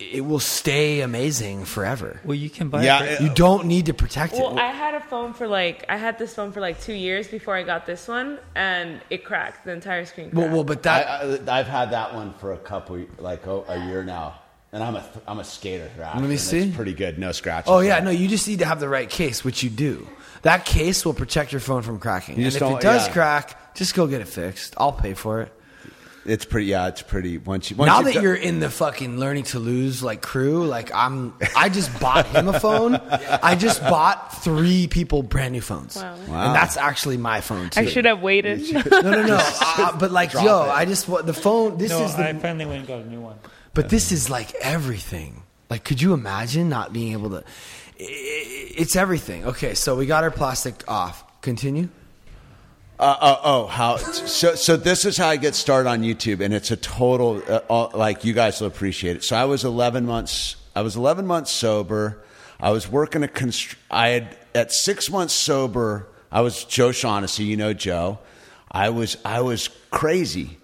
It 0.00 0.24
will 0.24 0.40
stay 0.40 1.02
amazing 1.02 1.64
forever. 1.66 2.20
well, 2.24 2.34
you 2.34 2.48
can 2.50 2.68
buy. 2.70 2.84
Yeah, 2.84 3.02
it 3.02 3.12
it- 3.12 3.16
for, 3.18 3.22
You 3.24 3.30
don't 3.34 3.66
need 3.66 3.86
to 3.86 3.94
protect 3.94 4.32
it. 4.32 4.38
well, 4.40 4.58
I 4.58 4.68
had 4.68 4.94
a 4.94 5.00
phone 5.00 5.34
for 5.34 5.46
like 5.46 5.84
I 5.88 5.96
had 5.96 6.18
this 6.18 6.34
phone 6.34 6.52
for 6.52 6.60
like 6.60 6.80
two 6.80 6.94
years 6.94 7.28
before 7.28 7.54
I 7.54 7.62
got 7.62 7.84
this 7.86 8.08
one, 8.08 8.38
and 8.54 9.00
it 9.10 9.24
cracked. 9.24 9.64
The 9.64 9.72
entire 9.72 10.04
screen. 10.06 10.30
Cracked. 10.30 10.36
well, 10.46 10.54
well, 10.54 10.64
but 10.64 10.82
that 10.84 11.06
I, 11.06 11.34
I, 11.52 11.58
I've 11.60 11.66
had 11.66 11.90
that 11.92 12.14
one 12.14 12.32
for 12.34 12.52
a 12.54 12.58
couple, 12.58 13.04
like 13.18 13.46
oh, 13.46 13.64
a 13.68 13.78
year 13.86 14.02
now, 14.02 14.40
and 14.72 14.82
I'm 14.82 14.96
a 14.96 15.04
I'm 15.28 15.38
a 15.38 15.44
skater 15.44 15.90
thrasher. 15.94 16.18
Let 16.20 16.28
me 16.28 16.36
see. 16.38 16.60
It's 16.68 16.76
pretty 16.76 16.94
good, 16.94 17.18
no 17.18 17.32
scratches. 17.32 17.70
Oh 17.70 17.80
yeah, 17.80 18.00
no, 18.00 18.10
you 18.10 18.26
just 18.28 18.48
need 18.48 18.60
to 18.60 18.66
have 18.66 18.80
the 18.80 18.88
right 18.88 19.08
case, 19.10 19.44
which 19.44 19.62
you 19.62 19.70
do. 19.70 20.08
That 20.42 20.64
case 20.64 21.04
will 21.04 21.12
protect 21.14 21.52
your 21.52 21.60
phone 21.60 21.82
from 21.82 21.98
cracking. 21.98 22.36
You 22.36 22.44
and 22.44 22.52
just 22.52 22.56
if 22.56 22.62
it 22.62 22.70
don't- 22.70 22.80
does 22.82 23.06
yeah. 23.06 23.12
crack, 23.12 23.74
just 23.74 23.94
go 23.94 24.06
get 24.06 24.22
it 24.22 24.28
fixed. 24.28 24.74
I'll 24.78 24.92
pay 24.92 25.12
for 25.12 25.42
it. 25.42 25.52
It's 26.24 26.44
pretty. 26.44 26.66
Yeah, 26.66 26.88
it's 26.88 27.02
pretty. 27.02 27.38
Once 27.38 27.70
you 27.70 27.76
once 27.76 27.88
now 27.88 27.98
you 28.00 28.04
that 28.06 28.14
go- 28.14 28.20
you're 28.20 28.34
in 28.34 28.60
the 28.60 28.68
fucking 28.70 29.18
learning 29.18 29.44
to 29.44 29.58
lose 29.58 30.02
like 30.02 30.20
crew, 30.22 30.66
like 30.66 30.90
I'm, 30.94 31.34
I 31.56 31.68
just 31.68 31.98
bought 32.00 32.26
him 32.26 32.48
a 32.48 32.58
phone. 32.60 32.94
I 32.96 33.54
just 33.56 33.80
bought 33.82 34.42
three 34.42 34.86
people 34.86 35.22
brand 35.22 35.52
new 35.52 35.60
phones, 35.60 35.96
Wow. 35.96 36.16
Wow. 36.28 36.46
and 36.46 36.54
that's 36.54 36.76
actually 36.76 37.16
my 37.16 37.40
phone 37.40 37.70
too. 37.70 37.80
I 37.80 37.86
should 37.86 38.04
have 38.04 38.20
waited. 38.20 38.60
No, 38.72 39.00
no, 39.00 39.26
no. 39.26 39.38
uh, 39.60 39.96
but 39.98 40.10
like, 40.10 40.32
Drop 40.32 40.44
yo, 40.44 40.64
it. 40.64 40.68
I 40.70 40.84
just 40.84 41.08
want 41.08 41.26
the 41.26 41.32
phone. 41.34 41.78
This 41.78 41.90
no, 41.90 42.04
is 42.04 42.14
the 42.16 42.28
I 42.28 42.32
finally 42.34 42.66
went 42.66 42.78
and 42.80 42.88
got 42.88 43.00
a 43.00 43.06
new 43.08 43.20
one. 43.20 43.36
But 43.74 43.88
this 43.88 44.12
is 44.12 44.28
like 44.28 44.52
everything. 44.60 45.42
Like, 45.70 45.84
could 45.84 46.02
you 46.02 46.12
imagine 46.14 46.68
not 46.68 46.92
being 46.92 47.12
able 47.12 47.30
to? 47.30 47.36
i- 47.36 47.42
i- 48.02 48.72
It's 48.76 48.96
everything. 48.96 49.44
Okay, 49.46 49.74
so 49.74 49.96
we 49.96 50.06
got 50.06 50.24
our 50.24 50.30
plastic 50.30 50.82
off. 50.88 51.24
Continue. 51.42 51.88
Uh, 53.00 53.16
oh, 53.22 53.40
oh, 53.44 53.66
how? 53.66 53.96
So, 53.96 54.54
so 54.54 54.76
this 54.76 55.06
is 55.06 55.16
how 55.16 55.28
I 55.28 55.36
get 55.36 55.54
started 55.54 55.88
on 55.88 56.02
YouTube, 56.02 56.44
and 56.44 56.52
it's 56.52 56.70
a 56.70 56.76
total 56.76 57.42
uh, 57.48 57.60
all, 57.66 57.90
like 57.94 58.26
you 58.26 58.34
guys 58.34 58.60
will 58.60 58.68
appreciate 58.68 59.16
it. 59.16 59.24
So, 59.24 59.36
I 59.36 59.46
was 59.46 59.64
11 59.64 60.04
months. 60.04 60.56
I 60.76 60.82
was 60.82 60.96
11 60.96 61.26
months 61.26 61.50
sober. 61.50 62.22
I 62.60 62.72
was 62.72 62.90
working 62.90 63.24
a 63.24 63.26
constr- 63.26 63.76
I 63.90 64.08
had 64.08 64.36
at 64.54 64.70
six 64.70 65.08
months 65.08 65.32
sober. 65.32 66.08
I 66.30 66.42
was 66.42 66.64
Joe 66.64 66.92
Shaughnessy. 66.92 67.44
You 67.44 67.56
know 67.56 67.72
Joe. 67.72 68.18
I 68.70 68.90
was 68.90 69.16
I 69.24 69.40
was 69.40 69.68
crazy, 69.90 70.58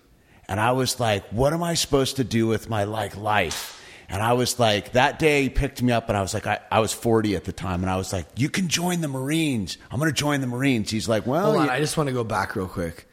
and 0.47 0.61
I 0.61 0.73
was 0.73 1.01
like, 1.01 1.25
"What 1.31 1.55
am 1.55 1.63
I 1.63 1.73
supposed 1.73 2.17
to 2.17 2.25
do 2.25 2.47
with 2.47 2.69
my 2.69 2.85
like 2.85 3.17
life?" 3.17 3.76
And 4.09 4.23
I 4.23 4.35
was 4.35 4.59
like, 4.59 4.93
that 4.93 5.19
day 5.19 5.43
he 5.43 5.49
picked 5.49 5.83
me 5.83 5.93
up 5.93 6.09
and 6.09 6.17
I 6.17 6.21
was 6.23 6.33
like, 6.33 6.47
I, 6.47 6.61
I 6.71 6.81
was 6.81 6.93
40 6.93 7.35
at 7.37 7.45
the 7.45 7.53
time. 7.53 7.83
And 7.83 7.91
I 7.91 7.97
was 7.97 8.13
like, 8.13 8.27
you 8.37 8.49
can 8.49 8.69
join 8.69 9.01
the 9.01 9.09
Marines. 9.09 9.79
I'm 9.91 9.99
going 9.99 10.11
to 10.11 10.17
join 10.17 10.41
the 10.41 10.47
Marines. 10.47 10.91
He's 10.91 11.09
like, 11.09 11.27
well, 11.27 11.47
Hold 11.53 11.57
on, 11.63 11.71
I 11.71 11.81
just 11.81 11.97
want 11.97 12.09
to 12.09 12.13
go 12.13 12.23
back 12.25 12.55
real 12.55 12.69
quick. 12.69 13.09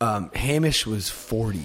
Um, 0.00 0.30
Hamish 0.34 0.86
was 0.86 1.08
40 1.08 1.62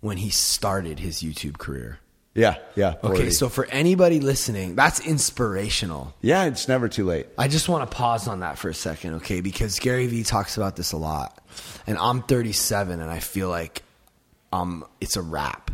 when 0.00 0.18
he 0.18 0.28
started 0.30 0.98
his 0.98 1.22
YouTube 1.22 1.56
career. 1.58 1.98
yeah, 2.34 2.56
yeah. 2.74 2.94
Okay, 3.02 3.30
so 3.30 3.48
for 3.48 3.64
anybody 3.66 4.20
listening, 4.20 4.74
that's 4.74 5.00
inspirational. 5.00 6.14
yeah, 6.20 6.44
it's 6.44 6.68
never 6.68 6.88
too 6.88 7.06
late. 7.06 7.28
I 7.38 7.48
just 7.48 7.68
want 7.68 7.88
to 7.90 7.96
pause 7.96 8.28
on 8.28 8.40
that 8.40 8.58
for 8.58 8.68
a 8.68 8.74
second, 8.74 9.14
okay? 9.14 9.40
Because 9.40 9.78
Gary 9.78 10.06
Vee 10.06 10.22
talks 10.22 10.56
about 10.58 10.76
this 10.76 10.92
a 10.92 10.96
lot. 10.98 11.38
And 11.86 11.96
I'm 11.98 12.22
37 12.22 13.00
and 13.00 13.10
I 13.10 13.20
feel 13.20 13.48
like 13.48 13.82
um 14.52 14.84
it's 15.00 15.16
a 15.16 15.22
wrap. 15.22 15.70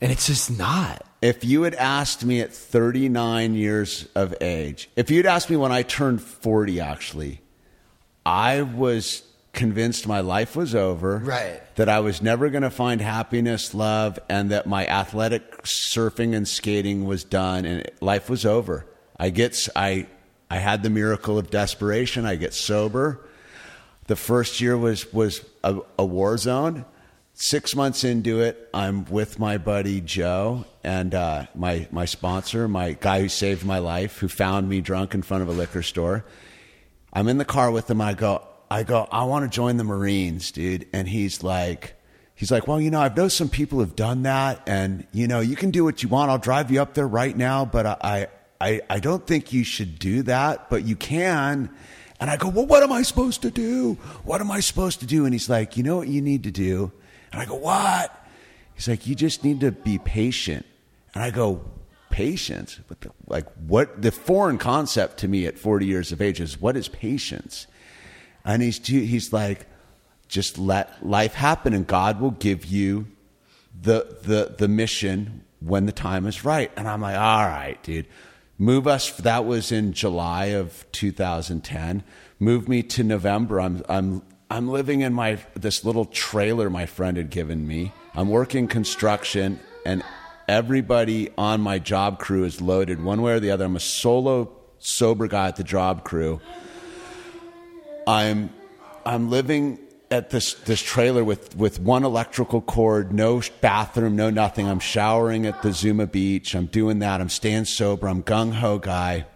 And 0.00 0.12
it's 0.12 0.26
just 0.26 0.56
not. 0.56 1.04
if 1.20 1.44
you 1.44 1.62
had 1.62 1.74
asked 1.74 2.24
me 2.24 2.40
at 2.40 2.52
39 2.52 3.54
years 3.54 4.06
of 4.14 4.34
age, 4.40 4.88
if 4.96 5.10
you'd 5.10 5.26
asked 5.26 5.50
me 5.50 5.56
when 5.56 5.72
I 5.72 5.82
turned 5.82 6.22
40, 6.22 6.80
actually, 6.80 7.40
I 8.24 8.62
was 8.62 9.22
convinced 9.52 10.06
my 10.06 10.20
life 10.20 10.54
was 10.54 10.74
over. 10.74 11.18
Right. 11.18 11.60
That 11.76 11.88
I 11.88 12.00
was 12.00 12.22
never 12.22 12.48
going 12.48 12.62
to 12.62 12.70
find 12.70 13.00
happiness, 13.00 13.74
love, 13.74 14.18
and 14.28 14.50
that 14.50 14.66
my 14.66 14.86
athletic 14.86 15.62
surfing 15.62 16.34
and 16.34 16.46
skating 16.46 17.06
was 17.06 17.24
done 17.24 17.64
and 17.64 17.90
life 18.00 18.30
was 18.30 18.46
over. 18.46 18.86
I 19.18 19.30
get, 19.30 19.68
I 19.74 20.06
I 20.50 20.58
had 20.58 20.82
the 20.82 20.90
miracle 20.90 21.38
of 21.38 21.50
desperation. 21.50 22.24
I 22.24 22.36
get 22.36 22.54
sober. 22.54 23.20
The 24.06 24.16
first 24.16 24.60
year 24.60 24.76
was, 24.76 25.12
was 25.12 25.44
a, 25.62 25.78
a 25.98 26.04
war 26.04 26.38
zone. 26.38 26.84
Six 27.40 27.76
months 27.76 28.02
into 28.02 28.40
it, 28.40 28.68
I'm 28.74 29.04
with 29.04 29.38
my 29.38 29.58
buddy 29.58 30.00
Joe 30.00 30.64
and 30.82 31.14
uh, 31.14 31.46
my 31.54 31.86
my 31.92 32.04
sponsor, 32.04 32.66
my 32.66 32.94
guy 33.00 33.20
who 33.20 33.28
saved 33.28 33.64
my 33.64 33.78
life, 33.78 34.18
who 34.18 34.26
found 34.26 34.68
me 34.68 34.80
drunk 34.80 35.14
in 35.14 35.22
front 35.22 35.44
of 35.44 35.48
a 35.48 35.52
liquor 35.52 35.84
store. 35.84 36.24
I'm 37.12 37.28
in 37.28 37.38
the 37.38 37.44
car 37.44 37.70
with 37.70 37.88
him. 37.88 38.00
I 38.00 38.14
go, 38.14 38.42
I 38.68 38.82
go, 38.82 39.06
I 39.12 39.22
want 39.22 39.44
to 39.44 39.54
join 39.54 39.76
the 39.76 39.84
Marines, 39.84 40.50
dude. 40.50 40.88
And 40.92 41.08
he's 41.08 41.44
like, 41.44 41.94
he's 42.34 42.50
like, 42.50 42.66
well, 42.66 42.80
you 42.80 42.90
know, 42.90 43.00
I've 43.00 43.16
known 43.16 43.30
some 43.30 43.48
people 43.48 43.78
who've 43.78 43.94
done 43.94 44.24
that, 44.24 44.60
and 44.66 45.06
you 45.12 45.28
know, 45.28 45.38
you 45.38 45.54
can 45.54 45.70
do 45.70 45.84
what 45.84 46.02
you 46.02 46.08
want. 46.08 46.32
I'll 46.32 46.38
drive 46.38 46.72
you 46.72 46.82
up 46.82 46.94
there 46.94 47.06
right 47.06 47.36
now, 47.36 47.64
but 47.64 47.86
I, 47.86 48.26
I, 48.60 48.80
I 48.90 48.98
don't 48.98 49.24
think 49.24 49.52
you 49.52 49.62
should 49.62 50.00
do 50.00 50.24
that, 50.24 50.68
but 50.70 50.82
you 50.82 50.96
can. 50.96 51.70
And 52.18 52.30
I 52.30 52.36
go, 52.36 52.48
well, 52.48 52.66
what 52.66 52.82
am 52.82 52.90
I 52.90 53.02
supposed 53.02 53.42
to 53.42 53.52
do? 53.52 53.94
What 54.24 54.40
am 54.40 54.50
I 54.50 54.58
supposed 54.58 54.98
to 55.00 55.06
do? 55.06 55.24
And 55.24 55.32
he's 55.32 55.48
like, 55.48 55.76
you 55.76 55.84
know 55.84 55.98
what 55.98 56.08
you 56.08 56.20
need 56.20 56.42
to 56.42 56.50
do? 56.50 56.90
And 57.32 57.40
I 57.40 57.44
go, 57.44 57.54
what? 57.54 58.26
He's 58.74 58.88
like, 58.88 59.06
you 59.06 59.14
just 59.14 59.44
need 59.44 59.60
to 59.60 59.72
be 59.72 59.98
patient. 59.98 60.64
And 61.14 61.22
I 61.22 61.30
go, 61.30 61.62
patience? 62.10 62.80
What 62.88 63.00
the, 63.00 63.10
like, 63.26 63.46
what? 63.66 64.00
The 64.00 64.12
foreign 64.12 64.58
concept 64.58 65.18
to 65.18 65.28
me 65.28 65.46
at 65.46 65.58
40 65.58 65.86
years 65.86 66.12
of 66.12 66.20
age 66.20 66.40
is 66.40 66.60
what 66.60 66.76
is 66.76 66.88
patience? 66.88 67.66
And 68.44 68.62
he's, 68.62 68.84
he's 68.86 69.32
like, 69.32 69.66
just 70.28 70.58
let 70.58 71.04
life 71.04 71.34
happen 71.34 71.74
and 71.74 71.86
God 71.86 72.20
will 72.20 72.30
give 72.30 72.66
you 72.66 73.06
the, 73.80 74.16
the, 74.22 74.54
the 74.56 74.68
mission 74.68 75.44
when 75.60 75.86
the 75.86 75.92
time 75.92 76.26
is 76.26 76.44
right. 76.44 76.70
And 76.76 76.88
I'm 76.88 77.00
like, 77.00 77.16
all 77.16 77.44
right, 77.44 77.82
dude. 77.82 78.06
Move 78.58 78.88
us. 78.88 79.12
That 79.12 79.44
was 79.44 79.70
in 79.70 79.92
July 79.92 80.46
of 80.46 80.84
2010. 80.90 82.02
Move 82.40 82.68
me 82.68 82.82
to 82.82 83.04
November. 83.04 83.60
I'm, 83.60 83.84
I'm, 83.88 84.22
I'm 84.50 84.68
living 84.68 85.02
in 85.02 85.12
my, 85.12 85.38
this 85.54 85.84
little 85.84 86.06
trailer 86.06 86.70
my 86.70 86.86
friend 86.86 87.16
had 87.16 87.28
given 87.28 87.66
me. 87.66 87.92
I'm 88.14 88.30
working 88.30 88.66
construction 88.66 89.60
and 89.84 90.02
everybody 90.48 91.30
on 91.36 91.60
my 91.60 91.78
job 91.78 92.18
crew 92.18 92.44
is 92.44 92.60
loaded 92.60 93.02
one 93.02 93.20
way 93.20 93.32
or 93.32 93.40
the 93.40 93.50
other. 93.50 93.66
I'm 93.66 93.76
a 93.76 93.80
solo 93.80 94.50
sober 94.78 95.26
guy 95.26 95.48
at 95.48 95.56
the 95.56 95.64
job 95.64 96.04
crew. 96.04 96.40
I'm 98.06 98.50
I'm 99.04 99.28
living 99.28 99.78
at 100.10 100.30
this 100.30 100.54
this 100.54 100.80
trailer 100.80 101.22
with 101.22 101.54
with 101.54 101.78
one 101.78 102.04
electrical 102.04 102.62
cord, 102.62 103.12
no 103.12 103.42
bathroom, 103.60 104.16
no 104.16 104.30
nothing. 104.30 104.66
I'm 104.66 104.80
showering 104.80 105.44
at 105.44 105.62
the 105.62 105.72
Zuma 105.72 106.06
Beach. 106.06 106.54
I'm 106.54 106.66
doing 106.66 107.00
that. 107.00 107.20
I'm 107.20 107.28
staying 107.28 107.66
sober. 107.66 108.08
I'm 108.08 108.22
gung 108.22 108.54
ho 108.54 108.78
guy. 108.78 109.26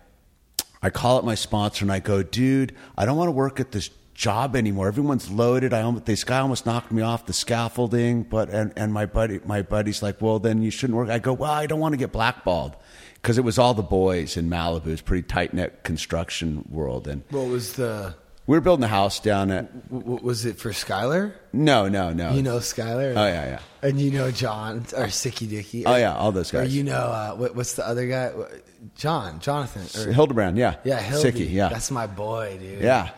I 0.83 0.89
call 0.91 1.19
up 1.19 1.25
my 1.25 1.35
sponsor 1.35 1.85
and 1.85 1.93
I 1.93 2.01
go, 2.01 2.23
dude, 2.23 2.75
I 2.97 3.05
don't 3.05 3.17
want 3.17 3.29
to 3.29 3.33
work 3.33 3.61
at 3.61 3.73
this 3.73 3.91
job 4.23 4.55
anymore. 4.55 4.87
Everyone's 4.87 5.29
loaded. 5.31 5.75
I 5.75 5.83
almost, 5.83 6.07
this 6.07 6.23
guy 6.23 6.39
almost 6.39 6.65
knocked 6.65 6.93
me 6.93 7.03
off 7.03 7.27
the 7.27 7.33
scaffolding, 7.33 8.23
but 8.23 8.49
and, 8.51 8.73
and 8.77 8.93
my 8.93 9.05
buddy 9.07 9.41
my 9.45 9.63
buddy's 9.63 10.01
like, 10.03 10.23
well, 10.23 10.39
then 10.39 10.63
you 10.63 10.71
shouldn't 10.71 10.97
work. 10.97 11.09
I 11.11 11.19
go, 11.19 11.33
well, 11.33 11.51
I 11.51 11.67
don't 11.67 11.81
want 11.81 11.93
to 11.95 11.97
get 11.99 12.13
blackballed 12.13 12.77
because 13.17 13.37
it 13.37 13.45
was 13.45 13.59
all 13.59 13.75
the 13.75 13.83
boys 13.83 14.37
in 14.37 14.49
Malibu. 14.49 14.87
It's 14.87 15.03
pretty 15.03 15.27
tight 15.27 15.53
knit 15.53 15.83
construction 15.83 16.65
world, 16.71 17.09
and 17.09 17.23
What 17.31 17.49
was 17.49 17.73
the? 17.75 18.15
we 18.47 18.57
were 18.57 18.61
building 18.61 18.85
a 18.85 18.89
house 18.89 19.19
down 19.21 19.51
at 19.51 19.91
w- 19.93 20.19
Was 20.23 20.45
it 20.45 20.57
for 20.59 20.71
Skylar? 20.71 21.33
no, 21.53 21.89
no, 21.89 22.13
no. 22.13 22.33
You 22.33 22.43
know 22.43 22.59
Skylar? 22.59 23.11
Oh 23.17 23.27
yeah, 23.27 23.45
yeah. 23.47 23.59
And 23.83 24.01
you 24.01 24.13
know 24.13 24.31
John 24.31 24.79
or 24.97 25.07
Sicky 25.07 25.49
Dicky? 25.51 25.85
Oh, 25.85 25.97
yeah, 25.97 26.15
all 26.15 26.31
those 26.31 26.55
Or 26.55 26.63
guys. 26.63 26.77
you 26.77 26.85
know 26.85 26.95
uh, 26.95 27.35
what, 27.35 27.57
what's 27.57 27.75
the 27.75 27.85
other 27.87 28.07
guy? 28.07 28.31
John, 28.95 29.41
Jonathan. 29.41 29.83
Or, 30.01 30.13
Hildebrand, 30.13 30.57
yeah, 30.59 30.77
yeah, 30.85 31.01
Hildy. 31.01 31.33
Sicky, 31.33 31.53
yeah, 31.53 31.69
That's 31.69 31.91
my 31.91 32.07
boy, 32.07 32.59
dude. 32.61 32.81
yeah. 32.83 33.11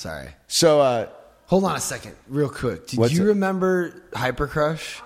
Sorry. 0.00 0.30
So 0.48 0.80
uh, 0.80 1.08
Hold 1.48 1.64
on 1.64 1.76
a 1.76 1.80
second, 1.80 2.16
real 2.26 2.48
quick. 2.48 2.86
Did 2.86 3.12
you 3.12 3.24
it? 3.24 3.28
remember 3.28 4.02
Hyper 4.14 4.46
Crush? 4.46 5.02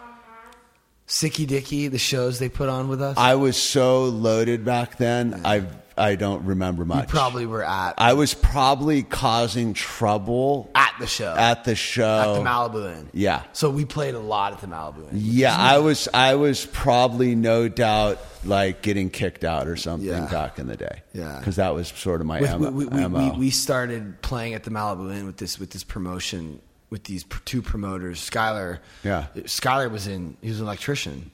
Sicky 1.09 1.49
Dicky, 1.49 1.89
the 1.89 1.99
shows 1.99 2.39
they 2.39 2.49
put 2.49 2.69
on 2.69 2.87
with 2.87 3.03
us? 3.03 3.17
I 3.19 3.35
was 3.35 3.57
so 3.57 4.05
loaded 4.05 4.65
back 4.65 4.97
then. 4.97 5.41
I 5.45 5.67
I 5.97 6.17
don't 6.17 6.45
remember 6.45 6.83
you 6.83 6.87
much. 6.89 7.09
probably 7.09 7.47
were 7.47 7.63
at 7.65 7.95
I 7.99 8.15
was 8.15 8.35
probably 8.35 9.03
causing 9.03 9.75
trouble 9.75 10.71
at 10.75 10.95
the 10.99 11.07
show. 11.07 11.35
at 11.35 11.65
the 11.65 11.75
show. 11.75 12.05
At 12.05 12.39
the 12.39 12.49
Malibu 12.49 12.97
Inn. 12.99 13.09
Yeah. 13.13 13.43
So 13.53 13.71
we 13.71 13.85
played 13.85 14.15
a 14.15 14.19
lot 14.19 14.53
at 14.53 14.61
the 14.61 14.67
Malibu 14.67 14.99
Inn. 15.11 15.11
Yeah, 15.13 15.57
I 15.57 15.79
was 15.79 16.09
I 16.13 16.35
was 16.35 16.67
probably 16.67 17.35
no 17.35 17.69
doubt 17.69 18.19
like 18.45 18.83
getting 18.83 19.09
kicked 19.11 19.45
out 19.45 19.69
or 19.69 19.77
something 19.77 20.09
Yeah. 20.09 20.27
back 20.27 20.59
in 20.59 20.67
the 20.67 20.77
day. 20.77 21.03
Yeah. 21.13 21.39
because 21.39 21.57
that 21.57 21.75
was 21.75 21.89
sort 21.89 22.21
of 22.21 22.27
my 22.27 22.41
With- 22.41 22.51
M- 22.51 22.61
we, 22.75 22.85
we, 22.87 22.87
we, 22.87 23.07
MO. 23.09 23.35
we 23.39 23.51
started 23.51 24.21
playing 24.23 24.55
at 24.55 24.65
the 24.65 24.71
Malibu 24.71 25.15
Inn 25.15 25.27
with 25.27 25.37
this 25.37 25.59
with 25.59 25.71
this 25.71 25.85
promotion 25.85 26.61
with 26.91 27.05
these 27.05 27.25
two 27.45 27.61
promoters. 27.63 28.19
Skylar, 28.21 28.79
Yeah. 29.03 29.27
Skylar 29.39 29.91
was 29.91 30.07
in. 30.07 30.37
He 30.43 30.49
was 30.51 30.61
an 30.61 30.67
electrician, 30.67 31.31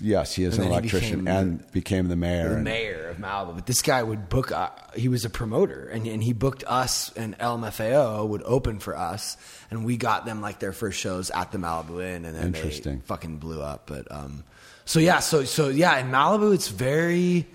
yes, 0.00 0.34
he 0.34 0.44
is 0.44 0.56
and 0.56 0.66
an 0.66 0.72
electrician 0.72 1.24
became 1.24 1.28
and 1.28 1.72
became 1.72 2.08
the 2.08 2.16
mayor. 2.16 2.48
the 2.48 2.54
and- 2.56 2.64
mayor 2.64 3.08
of 3.08 3.16
Malibu. 3.18 3.54
But 3.54 3.66
this 3.66 3.82
guy 3.82 4.02
would 4.02 4.28
book. 4.28 4.50
Uh, 4.52 4.70
he 4.94 5.08
was 5.08 5.24
a 5.24 5.30
promoter, 5.30 5.88
and, 5.88 6.06
and 6.06 6.22
he 6.22 6.32
booked 6.32 6.64
us, 6.66 7.12
and 7.16 7.38
LMFAO 7.38 8.26
would 8.28 8.42
open 8.44 8.78
for 8.78 8.96
us, 8.96 9.36
and 9.70 9.84
we 9.84 9.96
got 9.96 10.24
them 10.26 10.40
like 10.40 10.58
their 10.58 10.72
first 10.72 10.98
shows 10.98 11.30
at 11.30 11.52
the 11.52 11.58
Malibu 11.58 12.02
Inn, 12.02 12.24
and 12.24 12.34
then 12.36 12.46
Interesting. 12.46 12.96
they 13.00 13.06
fucking 13.06 13.38
blew 13.38 13.60
up. 13.62 13.86
But 13.86 14.10
um, 14.10 14.44
so 14.84 15.00
yeah, 15.00 15.18
so 15.20 15.44
so 15.44 15.68
yeah, 15.68 15.98
in 15.98 16.10
Malibu, 16.10 16.54
it's 16.54 16.68
very. 16.68 17.46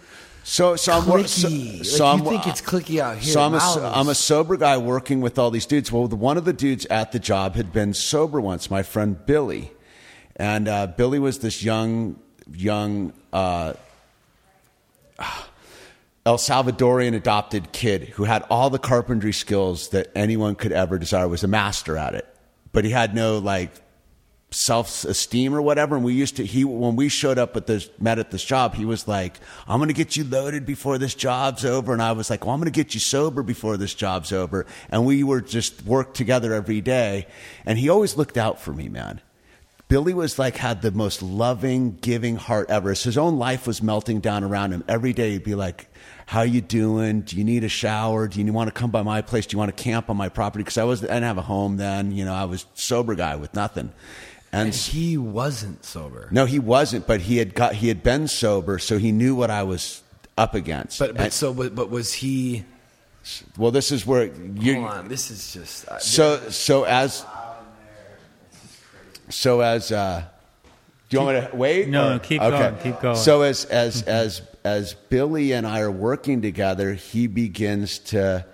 So, 0.47 0.75
so 0.75 0.93
I'm 0.93 1.07
wor- 1.07 1.25
so, 1.25 1.47
Clicky. 1.47 1.77
Like, 1.77 1.85
so 1.85 2.05
you 2.05 2.11
I'm, 2.11 2.23
think 2.23 2.45
it's 2.45 2.61
clicky 2.61 2.99
out 2.99 3.17
here. 3.17 3.33
So 3.33 3.41
I'm 3.41 3.55
a, 3.55 3.91
I'm 3.95 4.07
a 4.09 4.13
sober 4.13 4.57
guy 4.57 4.77
working 4.77 5.19
with 5.19 5.39
all 5.39 5.49
these 5.49 5.65
dudes. 5.65 5.91
Well, 5.91 6.07
one 6.07 6.37
of 6.37 6.45
the 6.45 6.53
dudes 6.53 6.85
at 6.85 7.11
the 7.11 7.17
job 7.17 7.55
had 7.55 7.73
been 7.73 7.95
sober 7.95 8.39
once. 8.39 8.69
My 8.69 8.83
friend 8.83 9.17
Billy, 9.25 9.71
and 10.35 10.67
uh, 10.67 10.85
Billy 10.85 11.17
was 11.17 11.39
this 11.39 11.63
young, 11.63 12.19
young 12.53 13.13
uh, 13.33 13.73
El 16.25 16.37
Salvadorian 16.37 17.15
adopted 17.15 17.71
kid 17.71 18.09
who 18.09 18.23
had 18.23 18.43
all 18.49 18.69
the 18.69 18.79
carpentry 18.79 19.33
skills 19.33 19.89
that 19.89 20.11
anyone 20.15 20.55
could 20.55 20.71
ever 20.71 20.97
desire. 20.97 21.27
Was 21.27 21.43
a 21.43 21.47
master 21.47 21.97
at 21.97 22.15
it, 22.15 22.27
but 22.71 22.83
he 22.83 22.91
had 22.91 23.13
no 23.13 23.37
like 23.37 23.71
self 24.55 25.03
esteem 25.03 25.53
or 25.53 25.61
whatever. 25.61 25.95
And 25.95 26.03
we 26.03 26.13
used 26.13 26.37
to 26.37 26.45
he 26.45 26.63
when 26.63 26.95
we 26.95 27.09
showed 27.09 27.37
up 27.37 27.55
at 27.55 27.67
this 27.67 27.89
met 27.99 28.17
at 28.17 28.31
this 28.31 28.43
job, 28.43 28.73
he 28.73 28.85
was 28.85 29.07
like, 29.07 29.39
"I'm 29.67 29.77
going 29.77 29.89
to 29.89 29.93
get 29.93 30.15
you 30.15 30.23
loaded 30.23 30.65
before 30.65 30.97
this 30.97 31.13
job's 31.13 31.63
over," 31.63 31.93
and 31.93 32.01
I 32.01 32.13
was 32.13 32.29
like, 32.29 32.45
"Well, 32.45 32.53
I'm 32.53 32.59
going 32.59 32.71
to 32.71 32.83
get 32.83 32.93
you 32.93 32.99
sober 32.99 33.43
before 33.43 33.77
this 33.77 33.93
job's 33.93 34.31
over." 34.31 34.65
And 34.89 35.05
we 35.05 35.23
were 35.23 35.41
just 35.41 35.83
worked 35.83 36.17
together 36.17 36.53
every 36.53 36.81
day, 36.81 37.27
and 37.65 37.77
he 37.77 37.89
always 37.89 38.17
looked 38.17 38.37
out 38.37 38.59
for 38.59 38.73
me, 38.73 38.89
man. 38.89 39.21
Billy 39.95 40.13
was 40.13 40.37
like 40.37 40.57
had 40.57 40.81
the 40.81 40.91
most 40.91 41.21
loving, 41.21 41.97
giving 42.01 42.35
heart 42.35 42.69
ever. 42.69 42.91
As 42.91 43.03
his 43.03 43.17
own 43.17 43.37
life 43.39 43.65
was 43.65 43.81
melting 43.81 44.19
down 44.19 44.43
around 44.43 44.73
him 44.73 44.83
every 44.89 45.13
day. 45.13 45.31
He'd 45.31 45.45
be 45.45 45.55
like, 45.55 45.87
"How 46.25 46.41
you 46.41 46.59
doing? 46.59 47.21
Do 47.21 47.37
you 47.37 47.45
need 47.45 47.63
a 47.63 47.69
shower? 47.69 48.27
Do 48.27 48.41
you 48.41 48.51
want 48.51 48.67
to 48.67 48.73
come 48.73 48.91
by 48.91 49.03
my 49.03 49.21
place? 49.21 49.45
Do 49.45 49.53
you 49.55 49.57
want 49.59 49.73
to 49.73 49.81
camp 49.81 50.09
on 50.09 50.17
my 50.17 50.27
property?" 50.27 50.63
Because 50.65 50.77
I 50.77 50.83
was 50.83 51.01
I 51.01 51.07
didn't 51.07 51.23
have 51.23 51.37
a 51.37 51.43
home 51.43 51.77
then. 51.77 52.11
You 52.11 52.25
know, 52.25 52.33
I 52.33 52.43
was 52.43 52.65
sober 52.73 53.15
guy 53.15 53.37
with 53.37 53.53
nothing. 53.53 53.93
And 54.51 54.67
And 54.67 54.75
he 54.75 55.15
wasn't 55.17 55.85
sober. 55.85 56.27
no, 56.29 56.43
he 56.43 56.59
wasn't, 56.59 57.07
but 57.07 57.21
he 57.21 57.37
had 57.37 57.53
got 57.55 57.75
he 57.75 57.87
had 57.87 58.03
been 58.03 58.27
sober, 58.27 58.79
so 58.79 58.97
he 58.97 59.13
knew 59.13 59.33
what 59.33 59.49
I 59.49 59.63
was 59.63 60.01
up 60.37 60.55
against. 60.55 60.99
But 60.99 61.13
but 61.15 61.21
And- 61.23 61.33
so 61.33 61.53
but, 61.53 61.73
but 61.73 61.89
was 61.89 62.11
he? 62.15 62.65
well, 63.57 63.71
this 63.71 63.93
is 63.93 64.05
where 64.05 64.25
you. 64.25 64.73
Hold 64.81 64.87
on, 64.87 65.07
this 65.07 65.31
is 65.31 65.53
just 65.53 65.87
uh, 65.87 65.99
So 65.99 66.49
so 66.49 66.83
as 66.83 67.23
so 69.29 69.61
as 69.61 69.91
uh, 69.91 70.23
do 71.09 71.17
you 71.17 71.23
want 71.23 71.43
me 71.43 71.49
to 71.49 71.55
wait? 71.55 71.87
No, 71.87 72.13
no, 72.13 72.19
keep 72.19 72.41
going, 72.41 72.77
keep 72.77 72.99
going. 72.99 73.15
So 73.15 73.41
as 73.41 73.65
as 73.65 74.03
as 74.03 74.41
as 74.63 74.93
Billy 74.93 75.53
and 75.53 75.67
I 75.67 75.81
are 75.81 75.91
working 75.91 76.41
together, 76.41 76.93
he 76.93 77.27
begins 77.27 77.99
to 77.99 78.45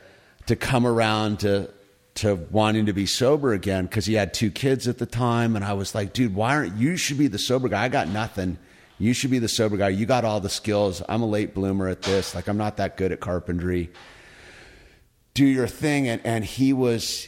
to 0.47 0.55
come 0.55 0.85
around 0.85 1.39
to 1.41 1.69
to 2.15 2.35
wanting 2.51 2.87
to 2.87 2.93
be 2.93 3.05
sober 3.05 3.53
again 3.53 3.85
because 3.85 4.05
he 4.05 4.15
had 4.15 4.33
two 4.33 4.51
kids 4.51 4.87
at 4.87 4.97
the 4.97 5.05
time, 5.05 5.55
and 5.55 5.63
I 5.63 5.73
was 5.73 5.95
like, 5.95 6.13
dude, 6.13 6.35
why 6.35 6.55
aren't 6.55 6.75
you 6.75 6.97
should 6.97 7.17
be 7.17 7.27
the 7.27 7.39
sober 7.39 7.69
guy? 7.69 7.83
I 7.83 7.89
got 7.89 8.07
nothing. 8.07 8.57
You 8.97 9.13
should 9.13 9.31
be 9.31 9.39
the 9.39 9.47
sober 9.47 9.77
guy. 9.77 9.89
You 9.89 10.05
got 10.05 10.25
all 10.25 10.39
the 10.39 10.49
skills. 10.49 11.01
I'm 11.09 11.23
a 11.23 11.27
late 11.27 11.55
bloomer 11.55 11.87
at 11.87 12.03
this. 12.03 12.35
Like 12.35 12.47
I'm 12.47 12.57
not 12.57 12.77
that 12.77 12.97
good 12.97 13.11
at 13.11 13.19
carpentry 13.19 13.89
do 15.33 15.45
your 15.45 15.67
thing 15.67 16.07
and, 16.07 16.21
and 16.25 16.43
he 16.43 16.73
was 16.73 17.27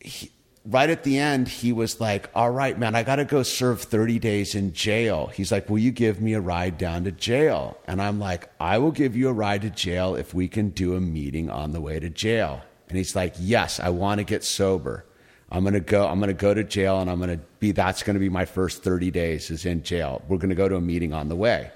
he, 0.00 0.30
right 0.64 0.88
at 0.88 1.04
the 1.04 1.18
end, 1.18 1.48
he 1.48 1.72
was 1.72 2.00
like, 2.00 2.30
All 2.34 2.50
right, 2.50 2.78
man, 2.78 2.94
I 2.94 3.02
got 3.02 3.16
to 3.16 3.24
go 3.24 3.42
serve 3.42 3.82
30 3.82 4.18
days 4.18 4.54
in 4.54 4.72
jail. 4.72 5.28
He's 5.28 5.52
like, 5.52 5.68
Will 5.68 5.78
you 5.78 5.90
give 5.90 6.20
me 6.20 6.34
a 6.34 6.40
ride 6.40 6.78
down 6.78 7.04
to 7.04 7.12
jail? 7.12 7.78
And 7.86 8.00
I'm 8.00 8.18
like, 8.18 8.48
I 8.60 8.78
will 8.78 8.92
give 8.92 9.16
you 9.16 9.28
a 9.28 9.32
ride 9.32 9.62
to 9.62 9.70
jail 9.70 10.14
if 10.14 10.34
we 10.34 10.48
can 10.48 10.70
do 10.70 10.94
a 10.94 11.00
meeting 11.00 11.50
on 11.50 11.72
the 11.72 11.80
way 11.80 12.00
to 12.00 12.08
jail. 12.08 12.62
And 12.88 12.98
he's 12.98 13.14
like, 13.14 13.34
Yes, 13.38 13.80
I 13.80 13.90
want 13.90 14.18
to 14.18 14.24
get 14.24 14.44
sober. 14.44 15.04
I'm 15.50 15.62
going 15.62 15.74
to 15.74 15.80
go 15.80 16.08
I'm 16.08 16.18
going 16.18 16.28
to 16.28 16.34
go 16.34 16.54
to 16.54 16.64
jail 16.64 17.00
and 17.00 17.10
I'm 17.10 17.18
going 17.18 17.38
to 17.38 17.44
be 17.60 17.72
that's 17.72 18.02
going 18.02 18.14
to 18.14 18.20
be 18.20 18.28
my 18.28 18.44
first 18.44 18.82
30 18.82 19.10
days 19.10 19.50
is 19.50 19.66
in 19.66 19.82
jail. 19.82 20.22
We're 20.28 20.38
going 20.38 20.48
to 20.48 20.56
go 20.56 20.68
to 20.68 20.76
a 20.76 20.80
meeting 20.80 21.12
on 21.12 21.28
the 21.28 21.36
way. 21.36 21.70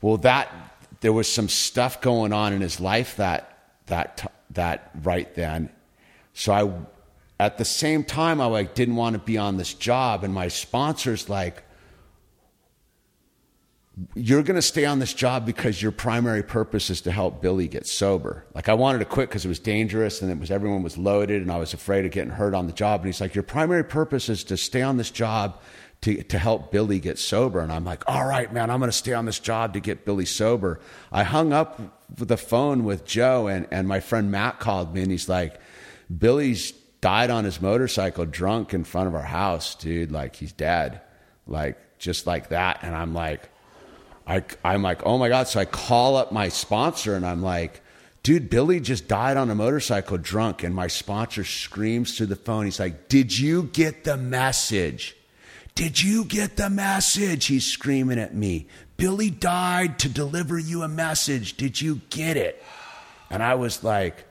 Well, 0.00 0.16
that 0.18 0.50
there 1.00 1.12
was 1.12 1.32
some 1.32 1.48
stuff 1.48 2.00
going 2.00 2.32
on 2.32 2.52
in 2.52 2.60
his 2.60 2.80
life 2.80 3.16
that 3.16 3.70
that 3.86 4.32
that 4.50 4.90
right 5.02 5.32
then. 5.34 5.70
So 6.32 6.52
I 6.52 6.72
at 7.38 7.58
the 7.58 7.64
same 7.64 8.04
time 8.04 8.40
I 8.40 8.46
like 8.46 8.74
didn't 8.74 8.96
want 8.96 9.14
to 9.14 9.18
be 9.18 9.38
on 9.38 9.56
this 9.56 9.74
job 9.74 10.24
and 10.24 10.32
my 10.32 10.48
sponsors 10.48 11.28
like 11.28 11.64
you're 14.14 14.42
going 14.42 14.56
to 14.56 14.62
stay 14.62 14.84
on 14.84 14.98
this 14.98 15.14
job 15.14 15.46
because 15.46 15.80
your 15.80 15.92
primary 15.92 16.42
purpose 16.42 16.90
is 16.90 17.00
to 17.02 17.12
help 17.12 17.40
Billy 17.40 17.68
get 17.68 17.86
sober. 17.86 18.44
Like 18.52 18.68
I 18.68 18.74
wanted 18.74 18.98
to 18.98 19.04
quit 19.04 19.28
because 19.28 19.44
it 19.44 19.48
was 19.48 19.60
dangerous 19.60 20.20
and 20.20 20.30
it 20.32 20.38
was 20.38 20.50
everyone 20.50 20.82
was 20.82 20.98
loaded 20.98 21.42
and 21.42 21.50
I 21.50 21.58
was 21.58 21.74
afraid 21.74 22.04
of 22.04 22.10
getting 22.10 22.32
hurt 22.32 22.54
on 22.54 22.66
the 22.66 22.72
job. 22.72 23.00
And 23.00 23.06
he's 23.06 23.20
like, 23.20 23.34
your 23.36 23.44
primary 23.44 23.84
purpose 23.84 24.28
is 24.28 24.42
to 24.44 24.56
stay 24.56 24.82
on 24.82 24.96
this 24.96 25.12
job 25.12 25.60
to, 26.00 26.22
to 26.24 26.38
help 26.38 26.72
Billy 26.72 26.98
get 26.98 27.20
sober. 27.20 27.60
And 27.60 27.72
I'm 27.72 27.84
like, 27.84 28.02
all 28.08 28.26
right, 28.26 28.52
man, 28.52 28.68
I'm 28.68 28.80
going 28.80 28.90
to 28.90 28.96
stay 28.96 29.12
on 29.12 29.26
this 29.26 29.38
job 29.38 29.74
to 29.74 29.80
get 29.80 30.04
Billy 30.04 30.26
sober. 30.26 30.80
I 31.12 31.22
hung 31.22 31.52
up 31.52 31.80
the 32.16 32.36
phone 32.36 32.82
with 32.82 33.04
Joe 33.04 33.46
and, 33.46 33.68
and 33.70 33.86
my 33.86 34.00
friend 34.00 34.30
Matt 34.30 34.58
called 34.58 34.92
me 34.92 35.02
and 35.02 35.10
he's 35.10 35.28
like, 35.28 35.60
Billy's 36.16 36.72
died 37.04 37.28
on 37.28 37.44
his 37.44 37.60
motorcycle 37.60 38.24
drunk 38.24 38.72
in 38.72 38.82
front 38.82 39.08
of 39.08 39.14
our 39.14 39.20
house, 39.20 39.74
dude. 39.74 40.10
Like 40.10 40.36
he's 40.36 40.52
dead. 40.52 41.02
Like 41.46 41.76
just 41.98 42.26
like 42.26 42.48
that. 42.48 42.78
And 42.80 42.94
I'm 42.94 43.12
like, 43.12 43.50
I, 44.26 44.42
I'm 44.64 44.80
like, 44.80 45.04
oh 45.04 45.18
my 45.18 45.28
God. 45.28 45.46
So 45.46 45.60
I 45.60 45.66
call 45.66 46.16
up 46.16 46.32
my 46.32 46.48
sponsor 46.48 47.14
and 47.14 47.26
I'm 47.26 47.42
like, 47.42 47.82
dude, 48.22 48.48
Billy 48.48 48.80
just 48.80 49.06
died 49.06 49.36
on 49.36 49.50
a 49.50 49.54
motorcycle 49.54 50.16
drunk. 50.16 50.62
And 50.62 50.74
my 50.74 50.86
sponsor 50.86 51.44
screams 51.44 52.16
through 52.16 52.28
the 52.28 52.36
phone. 52.36 52.64
He's 52.64 52.80
like, 52.80 53.10
did 53.10 53.38
you 53.38 53.64
get 53.64 54.04
the 54.04 54.16
message? 54.16 55.14
Did 55.74 56.02
you 56.02 56.24
get 56.24 56.56
the 56.56 56.70
message? 56.70 57.44
He's 57.44 57.66
screaming 57.66 58.18
at 58.18 58.34
me. 58.34 58.66
Billy 58.96 59.28
died 59.28 59.98
to 59.98 60.08
deliver 60.08 60.58
you 60.58 60.80
a 60.80 60.88
message. 60.88 61.58
Did 61.58 61.82
you 61.82 62.00
get 62.08 62.38
it? 62.38 62.64
And 63.28 63.42
I 63.42 63.56
was 63.56 63.84
like, 63.84 64.24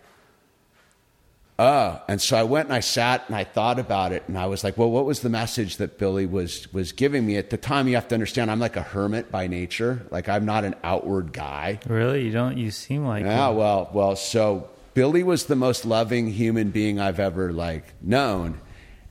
uh, 1.59 1.99
and 2.07 2.19
so 2.21 2.35
I 2.35 2.43
went 2.43 2.67
and 2.69 2.73
I 2.75 2.79
sat 2.79 3.23
and 3.27 3.35
I 3.35 3.43
thought 3.43 3.77
about 3.79 4.11
it 4.11 4.23
and 4.27 4.37
I 4.37 4.47
was 4.47 4.63
like, 4.63 4.77
well, 4.77 4.89
what 4.89 5.05
was 5.05 5.19
the 5.21 5.29
message 5.29 5.77
that 5.77 5.97
Billy 5.99 6.25
was 6.25 6.71
was 6.73 6.91
giving 6.91 7.25
me 7.25 7.37
at 7.37 7.49
the 7.51 7.57
time? 7.57 7.87
You 7.87 7.95
have 7.95 8.07
to 8.07 8.15
understand, 8.15 8.49
I'm 8.49 8.59
like 8.59 8.75
a 8.75 8.81
hermit 8.81 9.31
by 9.31 9.47
nature. 9.47 10.05
Like 10.09 10.27
I'm 10.29 10.45
not 10.45 10.63
an 10.63 10.75
outward 10.83 11.31
guy. 11.33 11.79
Really? 11.87 12.25
You 12.25 12.31
don't? 12.31 12.57
You 12.57 12.71
seem 12.71 13.05
like 13.05 13.23
Yeah, 13.23 13.49
it. 13.49 13.53
well, 13.55 13.89
well, 13.93 14.15
so 14.15 14.69
Billy 14.95 15.21
was 15.23 15.45
the 15.45 15.55
most 15.55 15.85
loving 15.85 16.27
human 16.27 16.71
being 16.71 16.99
I've 16.99 17.19
ever 17.19 17.53
like 17.53 17.85
known, 18.01 18.59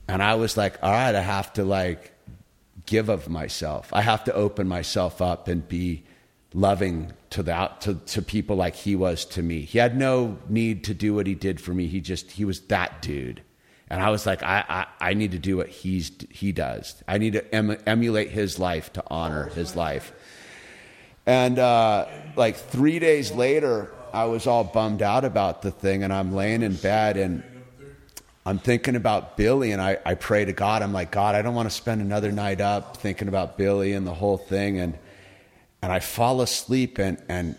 and 0.08 0.22
I 0.22 0.34
was 0.34 0.56
like, 0.56 0.78
all 0.82 0.90
right, 0.92 1.14
I 1.14 1.20
have 1.20 1.52
to 1.54 1.64
like 1.64 2.12
give 2.86 3.08
of 3.08 3.28
myself. 3.28 3.88
I 3.92 4.02
have 4.02 4.24
to 4.24 4.34
open 4.34 4.66
myself 4.66 5.22
up 5.22 5.46
and 5.46 5.66
be 5.68 6.02
loving 6.54 7.12
to 7.30 7.42
the 7.42 7.70
to, 7.80 7.94
to 7.94 8.22
people 8.22 8.56
like 8.56 8.74
he 8.74 8.96
was 8.96 9.24
to 9.24 9.42
me. 9.42 9.62
He 9.62 9.78
had 9.78 9.96
no 9.96 10.38
need 10.48 10.84
to 10.84 10.94
do 10.94 11.14
what 11.14 11.26
he 11.26 11.34
did 11.34 11.60
for 11.60 11.72
me. 11.72 11.86
He 11.86 12.00
just 12.00 12.32
he 12.32 12.44
was 12.44 12.60
that 12.62 13.02
dude. 13.02 13.42
And 13.88 14.02
I 14.02 14.08
was 14.08 14.24
like, 14.24 14.42
I, 14.42 14.64
I, 14.68 15.10
I 15.10 15.14
need 15.14 15.32
to 15.32 15.38
do 15.38 15.58
what 15.58 15.68
he's 15.68 16.10
he 16.30 16.52
does. 16.52 17.02
I 17.06 17.18
need 17.18 17.34
to 17.34 17.54
em, 17.54 17.76
emulate 17.86 18.30
his 18.30 18.58
life 18.58 18.92
to 18.94 19.04
honor 19.08 19.50
his 19.50 19.76
life. 19.76 20.12
And 21.26 21.58
uh, 21.58 22.06
like 22.36 22.56
three 22.56 22.98
days 22.98 23.30
later, 23.32 23.92
I 24.12 24.24
was 24.24 24.46
all 24.46 24.64
bummed 24.64 25.02
out 25.02 25.24
about 25.24 25.62
the 25.62 25.70
thing, 25.70 26.02
and 26.02 26.12
I'm 26.12 26.34
laying 26.34 26.62
in 26.62 26.74
bed 26.74 27.16
and 27.16 27.42
I'm 28.44 28.58
thinking 28.58 28.96
about 28.96 29.36
Billy, 29.36 29.70
and 29.70 29.80
I, 29.80 29.98
I 30.04 30.14
pray 30.14 30.44
to 30.44 30.52
God. 30.52 30.82
I'm 30.82 30.92
like, 30.92 31.12
God, 31.12 31.36
I 31.36 31.42
don't 31.42 31.54
want 31.54 31.70
to 31.70 31.74
spend 31.74 32.00
another 32.00 32.32
night 32.32 32.60
up 32.60 32.96
thinking 32.96 33.28
about 33.28 33.56
Billy 33.56 33.92
and 33.92 34.04
the 34.04 34.14
whole 34.14 34.36
thing. 34.36 34.80
And 34.80 34.98
and 35.82 35.92
I 35.92 36.00
fall 36.00 36.40
asleep, 36.40 36.98
and 36.98 37.20
and 37.28 37.56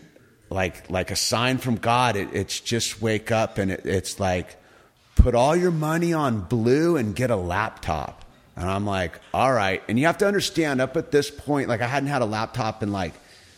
like 0.50 0.90
like 0.90 1.10
a 1.10 1.16
sign 1.16 1.58
from 1.58 1.76
God, 1.76 2.16
it, 2.16 2.30
it's 2.32 2.58
just 2.58 3.00
wake 3.00 3.30
up, 3.30 3.58
and 3.58 3.70
it, 3.70 3.84
it's 3.84 4.18
like 4.18 4.56
put 5.16 5.34
all 5.34 5.54
your 5.54 5.70
money 5.70 6.12
on 6.12 6.40
blue 6.40 6.96
and 6.96 7.14
get 7.14 7.30
a 7.30 7.36
laptop. 7.36 8.24
And 8.56 8.68
I'm 8.68 8.86
like, 8.86 9.18
all 9.32 9.52
right. 9.52 9.82
And 9.88 9.98
you 9.98 10.06
have 10.06 10.18
to 10.18 10.26
understand, 10.26 10.80
up 10.80 10.96
at 10.96 11.10
this 11.10 11.30
point, 11.30 11.68
like 11.68 11.80
I 11.80 11.86
hadn't 11.86 12.08
had 12.08 12.22
a 12.22 12.26
laptop 12.26 12.82
in 12.82 12.92
like 12.92 13.14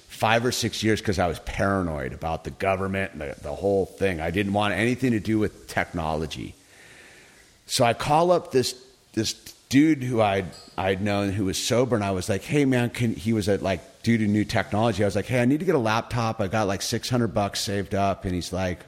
five 0.09 0.45
or 0.47 0.53
six 0.53 0.83
years 0.83 1.01
because 1.01 1.19
I 1.19 1.27
was 1.27 1.39
paranoid 1.41 2.13
about 2.13 2.45
the 2.45 2.51
government 2.51 3.13
and 3.13 3.21
the, 3.21 3.37
the 3.43 3.55
whole 3.55 3.85
thing. 3.85 4.21
I 4.21 4.31
didn't 4.31 4.55
want 4.55 4.75
anything 4.75 5.13
to 5.13 5.21
do 5.21 5.39
with 5.39 5.67
technology. 5.67 6.55
So 7.67 7.85
I 7.85 7.93
call 7.93 8.31
up 8.31 8.53
this 8.53 8.75
this 9.13 9.35
dude 9.69 10.03
who 10.03 10.21
I'd 10.21 10.47
I'd 10.77 11.03
known 11.03 11.31
who 11.31 11.47
was 11.47 11.63
sober, 11.63 11.97
and 11.97 12.05
I 12.05 12.11
was 12.13 12.29
like, 12.29 12.43
"Hey 12.43 12.65
man, 12.65 12.91
can 12.91 13.15
he 13.15 13.33
was 13.33 13.49
at 13.49 13.63
like 13.63 14.03
due 14.03 14.19
to 14.19 14.27
new 14.27 14.45
technology?" 14.45 15.03
I 15.03 15.07
was 15.07 15.17
like, 15.17 15.27
"Hey, 15.27 15.41
I 15.41 15.45
need 15.45 15.61
to 15.61 15.67
get 15.67 15.75
a 15.75 15.79
laptop. 15.79 16.41
I 16.41 16.49
got 16.49 16.67
like 16.67 16.83
six 16.83 17.09
hundred 17.09 17.29
bucks 17.29 17.61
saved 17.61 17.95
up," 17.95 18.25
and 18.25 18.35
he's 18.35 18.53
like. 18.53 18.81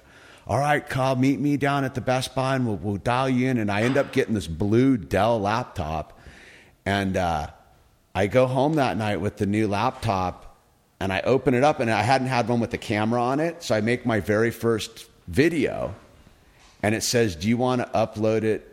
All 0.46 0.58
right, 0.58 0.88
Kyle, 0.88 1.14
meet 1.14 1.38
me 1.38 1.58
down 1.58 1.84
at 1.84 1.94
the 1.94 2.00
Best 2.00 2.34
Buy 2.34 2.56
and 2.56 2.66
we'll, 2.66 2.76
we'll 2.76 2.96
dial 2.96 3.28
you 3.28 3.48
in. 3.50 3.58
And 3.58 3.70
I 3.70 3.82
end 3.82 3.98
up 3.98 4.12
getting 4.12 4.32
this 4.32 4.46
blue 4.46 4.96
Dell 4.96 5.38
laptop. 5.38 6.18
And 6.86 7.18
uh, 7.18 7.48
I 8.14 8.28
go 8.28 8.46
home 8.46 8.76
that 8.76 8.96
night 8.96 9.20
with 9.20 9.36
the 9.36 9.44
new 9.44 9.68
laptop 9.68 10.56
and 11.00 11.12
I 11.12 11.20
open 11.20 11.52
it 11.52 11.64
up 11.64 11.80
and 11.80 11.90
I 11.90 12.00
hadn't 12.00 12.28
had 12.28 12.48
one 12.48 12.60
with 12.60 12.70
the 12.70 12.78
camera 12.78 13.22
on 13.22 13.40
it. 13.40 13.62
So 13.62 13.74
I 13.74 13.82
make 13.82 14.06
my 14.06 14.20
very 14.20 14.50
first 14.50 15.04
video 15.26 15.94
and 16.82 16.94
it 16.94 17.02
says, 17.02 17.36
Do 17.36 17.48
you 17.48 17.56
want 17.56 17.82
to 17.82 17.88
upload 17.88 18.42
it 18.42 18.67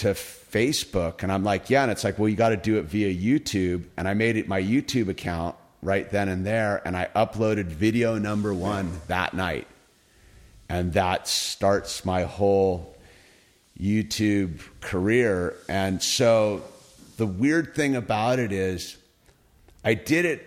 to 0.00 0.08
Facebook? 0.08 1.22
And 1.22 1.30
I'm 1.32 1.44
like, 1.44 1.70
Yeah. 1.70 1.82
And 1.82 1.92
it's 1.92 2.04
like, 2.04 2.18
Well, 2.18 2.28
you 2.28 2.36
got 2.36 2.50
to 2.50 2.56
do 2.56 2.78
it 2.78 2.84
via 2.84 3.12
YouTube. 3.12 3.84
And 3.96 4.06
I 4.08 4.14
made 4.14 4.36
it 4.36 4.48
my 4.48 4.60
YouTube 4.60 5.08
account 5.08 5.56
right 5.82 6.08
then 6.10 6.28
and 6.28 6.44
there. 6.44 6.82
And 6.84 6.96
I 6.96 7.08
uploaded 7.14 7.66
video 7.66 8.18
number 8.18 8.52
one 8.52 9.00
that 9.06 9.34
night. 9.34 9.66
And 10.68 10.92
that 10.92 11.26
starts 11.26 12.04
my 12.04 12.24
whole 12.24 12.96
YouTube 13.78 14.60
career. 14.80 15.56
And 15.68 16.02
so 16.02 16.62
the 17.16 17.26
weird 17.26 17.74
thing 17.74 17.96
about 17.96 18.38
it 18.38 18.52
is, 18.52 18.96
I 19.84 19.94
did 19.94 20.24
it 20.24 20.46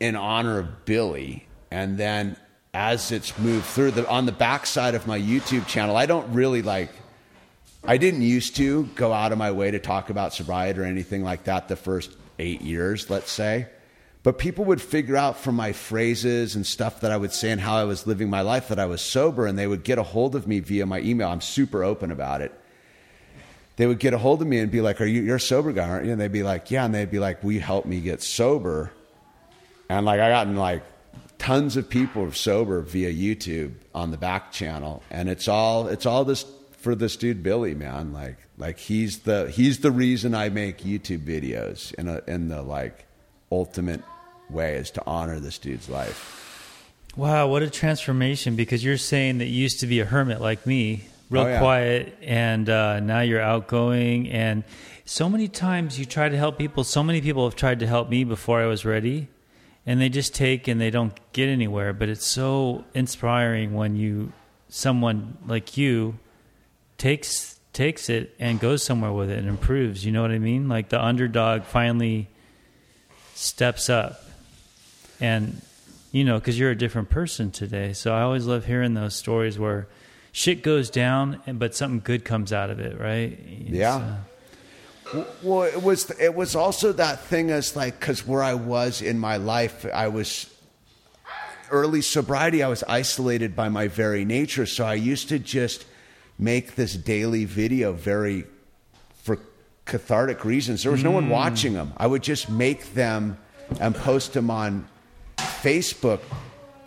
in 0.00 0.16
honor 0.16 0.58
of 0.58 0.84
Billy. 0.84 1.46
And 1.70 1.98
then 1.98 2.36
as 2.74 3.12
it's 3.12 3.38
moved 3.38 3.64
through 3.64 3.92
the 3.92 4.08
on 4.08 4.26
the 4.26 4.32
backside 4.32 4.94
of 4.94 5.06
my 5.06 5.18
YouTube 5.18 5.66
channel, 5.66 5.96
I 5.96 6.06
don't 6.06 6.32
really 6.32 6.62
like 6.62 6.90
I 7.86 7.98
didn't 7.98 8.22
used 8.22 8.56
to 8.56 8.84
go 8.94 9.12
out 9.12 9.32
of 9.32 9.38
my 9.38 9.52
way 9.52 9.70
to 9.70 9.78
talk 9.78 10.10
about 10.10 10.34
sobriety 10.34 10.80
or 10.80 10.84
anything 10.84 11.22
like 11.22 11.44
that 11.44 11.68
the 11.68 11.76
first 11.76 12.16
eight 12.38 12.60
years, 12.60 13.08
let's 13.10 13.30
say. 13.30 13.66
But 14.24 14.38
people 14.38 14.64
would 14.64 14.82
figure 14.82 15.16
out 15.16 15.38
from 15.38 15.54
my 15.54 15.72
phrases 15.72 16.56
and 16.56 16.66
stuff 16.66 17.02
that 17.02 17.12
I 17.12 17.16
would 17.16 17.32
say 17.32 17.52
and 17.52 17.60
how 17.60 17.76
I 17.76 17.84
was 17.84 18.06
living 18.06 18.28
my 18.28 18.40
life 18.40 18.68
that 18.68 18.80
I 18.80 18.86
was 18.86 19.00
sober, 19.00 19.46
and 19.46 19.56
they 19.56 19.68
would 19.68 19.84
get 19.84 19.98
a 19.98 20.02
hold 20.02 20.34
of 20.34 20.48
me 20.48 20.58
via 20.58 20.84
my 20.84 21.00
email. 21.00 21.28
I'm 21.28 21.40
super 21.40 21.84
open 21.84 22.10
about 22.10 22.40
it. 22.40 22.52
They 23.76 23.86
would 23.86 24.00
get 24.00 24.14
a 24.14 24.18
hold 24.18 24.42
of 24.42 24.48
me 24.48 24.58
and 24.58 24.68
be 24.68 24.80
like, 24.80 25.00
"Are 25.00 25.06
you 25.06 25.22
you're 25.22 25.36
a 25.36 25.40
sober 25.40 25.72
guy, 25.72 25.88
aren't 25.88 26.06
you?" 26.06 26.12
And 26.12 26.20
they'd 26.20 26.32
be 26.32 26.42
like, 26.42 26.70
"Yeah," 26.72 26.84
and 26.84 26.92
they'd 26.92 27.10
be 27.10 27.20
like, 27.20 27.44
"Will 27.44 27.52
you 27.52 27.60
help 27.60 27.86
me 27.86 28.00
get 28.00 28.20
sober?" 28.20 28.90
And 29.88 30.04
like 30.04 30.18
I 30.18 30.30
gotten 30.30 30.56
like 30.56 30.82
tons 31.38 31.76
of 31.76 31.88
people 31.88 32.32
sober 32.32 32.80
via 32.80 33.12
YouTube 33.12 33.74
on 33.94 34.10
the 34.10 34.16
back 34.16 34.50
channel, 34.50 35.04
and 35.10 35.28
it's 35.28 35.46
all 35.46 35.86
it's 35.86 36.06
all 36.06 36.24
this 36.24 36.44
for 36.86 36.94
this 36.94 37.16
dude 37.16 37.42
Billy, 37.42 37.74
man. 37.74 38.12
Like 38.12 38.36
like 38.56 38.78
he's 38.78 39.18
the 39.20 39.50
he's 39.50 39.80
the 39.80 39.90
reason 39.90 40.36
I 40.36 40.50
make 40.50 40.78
YouTube 40.78 41.24
videos 41.26 41.92
in 41.94 42.06
a 42.06 42.22
in 42.28 42.46
the 42.46 42.62
like 42.62 43.06
ultimate 43.50 44.02
way 44.48 44.76
is 44.76 44.92
to 44.92 45.02
honor 45.04 45.40
this 45.40 45.58
dude's 45.58 45.88
life. 45.88 46.16
Wow, 47.16 47.48
what 47.48 47.62
a 47.64 47.70
transformation! 47.70 48.54
Because 48.54 48.84
you're 48.84 48.98
saying 48.98 49.38
that 49.38 49.46
you 49.46 49.60
used 49.62 49.80
to 49.80 49.88
be 49.88 49.98
a 49.98 50.04
hermit 50.04 50.40
like 50.40 50.64
me, 50.64 51.08
real 51.28 51.42
Oh, 51.42 51.48
yeah. 51.48 51.58
quiet, 51.58 52.16
and 52.22 52.70
uh, 52.70 53.00
now 53.00 53.20
you're 53.20 53.40
outgoing. 53.40 54.30
And 54.30 54.62
so 55.04 55.28
many 55.28 55.48
times 55.48 55.98
you 55.98 56.04
try 56.04 56.28
to 56.28 56.36
help 56.36 56.56
people. 56.56 56.84
So 56.84 57.02
many 57.02 57.20
people 57.20 57.44
have 57.48 57.56
tried 57.56 57.80
to 57.80 57.86
help 57.88 58.08
me 58.10 58.22
before 58.22 58.60
I 58.60 58.66
was 58.66 58.84
ready, 58.84 59.26
and 59.84 60.00
they 60.00 60.08
just 60.08 60.36
take 60.36 60.68
and 60.68 60.80
they 60.80 60.90
don't 60.90 61.18
get 61.32 61.48
anywhere. 61.48 61.92
But 61.92 62.10
it's 62.10 62.26
so 62.26 62.84
inspiring 62.94 63.74
when 63.74 63.96
you, 63.96 64.32
someone 64.68 65.36
like 65.48 65.76
you, 65.76 66.18
takes 66.98 67.58
takes 67.72 68.08
it 68.08 68.34
and 68.38 68.58
goes 68.58 68.82
somewhere 68.82 69.12
with 69.12 69.30
it 69.30 69.38
and 69.38 69.48
improves. 69.48 70.04
You 70.04 70.12
know 70.12 70.22
what 70.22 70.30
I 70.30 70.38
mean? 70.38 70.68
Like 70.68 70.88
the 70.88 71.02
underdog 71.02 71.64
finally 71.64 72.28
steps 73.34 73.90
up 73.90 74.22
and 75.20 75.60
you 76.12 76.24
know 76.24 76.38
because 76.38 76.58
you're 76.58 76.70
a 76.70 76.76
different 76.78 77.10
person 77.10 77.50
today 77.50 77.92
so 77.92 78.14
i 78.14 78.22
always 78.22 78.46
love 78.46 78.64
hearing 78.64 78.94
those 78.94 79.14
stories 79.14 79.58
where 79.58 79.86
shit 80.36 80.62
goes 80.62 80.90
down, 80.90 81.40
and 81.46 81.58
but 81.58 81.74
something 81.74 82.00
good 82.04 82.22
comes 82.22 82.52
out 82.52 82.68
of 82.68 82.78
it, 82.78 83.00
right? 83.00 83.38
It's, 83.42 83.70
Yeah. 83.70 84.16
uh, 85.14 85.24
Well, 85.42 85.62
it 85.62 85.82
was 85.82 86.10
it 86.20 86.34
was 86.34 86.54
also 86.54 86.92
that 86.92 87.20
thing 87.24 87.50
as 87.50 87.74
like 87.74 87.98
because 87.98 88.26
where 88.26 88.42
I 88.42 88.52
was 88.52 89.00
in 89.00 89.18
my 89.18 89.38
life, 89.38 89.86
I 89.94 90.08
was 90.08 90.50
early 91.70 92.02
sobriety. 92.02 92.62
I 92.62 92.68
was 92.68 92.82
isolated 92.86 93.56
by 93.56 93.70
my 93.70 93.88
very 93.88 94.26
nature, 94.26 94.66
so 94.66 94.84
I 94.84 94.94
used 94.94 95.30
to 95.30 95.38
just 95.38 95.86
make 96.38 96.74
this 96.74 96.94
daily 96.94 97.44
video 97.44 97.92
very 97.92 98.44
for 99.22 99.38
cathartic 99.84 100.44
reasons. 100.44 100.82
There 100.82 100.92
was 100.92 101.04
no 101.04 101.10
one 101.10 101.24
hmm. 101.24 101.30
watching 101.30 101.72
them. 101.72 101.92
I 101.96 102.06
would 102.06 102.22
just 102.22 102.50
make 102.50 102.94
them 102.94 103.38
and 103.80 103.94
post 103.94 104.32
them 104.32 104.50
on 104.50 104.88
Facebook. 105.36 106.20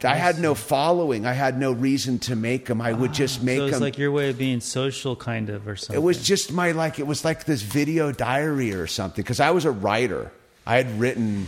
I 0.04 0.16
had 0.16 0.40
no 0.40 0.56
following. 0.56 1.26
I 1.26 1.34
had 1.34 1.60
no 1.60 1.74
reason 1.74 2.20
to 2.20 2.36
make 2.36 2.68
them. 2.68 2.80
I 2.80 2.94
would 2.94 3.14
just 3.14 3.42
ah, 3.42 3.44
make 3.44 3.58
so 3.58 3.66
it's 3.66 3.74
them. 3.74 3.82
like 3.82 3.98
your 3.98 4.12
way 4.12 4.30
of 4.30 4.38
being 4.38 4.62
social, 4.62 5.16
kind 5.16 5.50
of, 5.50 5.68
or 5.68 5.76
something. 5.76 6.02
It 6.02 6.06
was 6.06 6.24
just 6.24 6.54
my 6.54 6.72
like 6.72 7.00
it 7.00 7.08
was 7.08 7.26
like 7.26 7.44
this 7.44 7.62
video 7.62 8.12
diary 8.12 8.74
or 8.74 8.88
something 8.88 9.22
because 9.22 9.40
I 9.42 9.52
was 9.52 9.66
a 9.66 9.72
writer. 9.72 10.32
I 10.66 10.78
had 10.78 11.00
written 11.00 11.48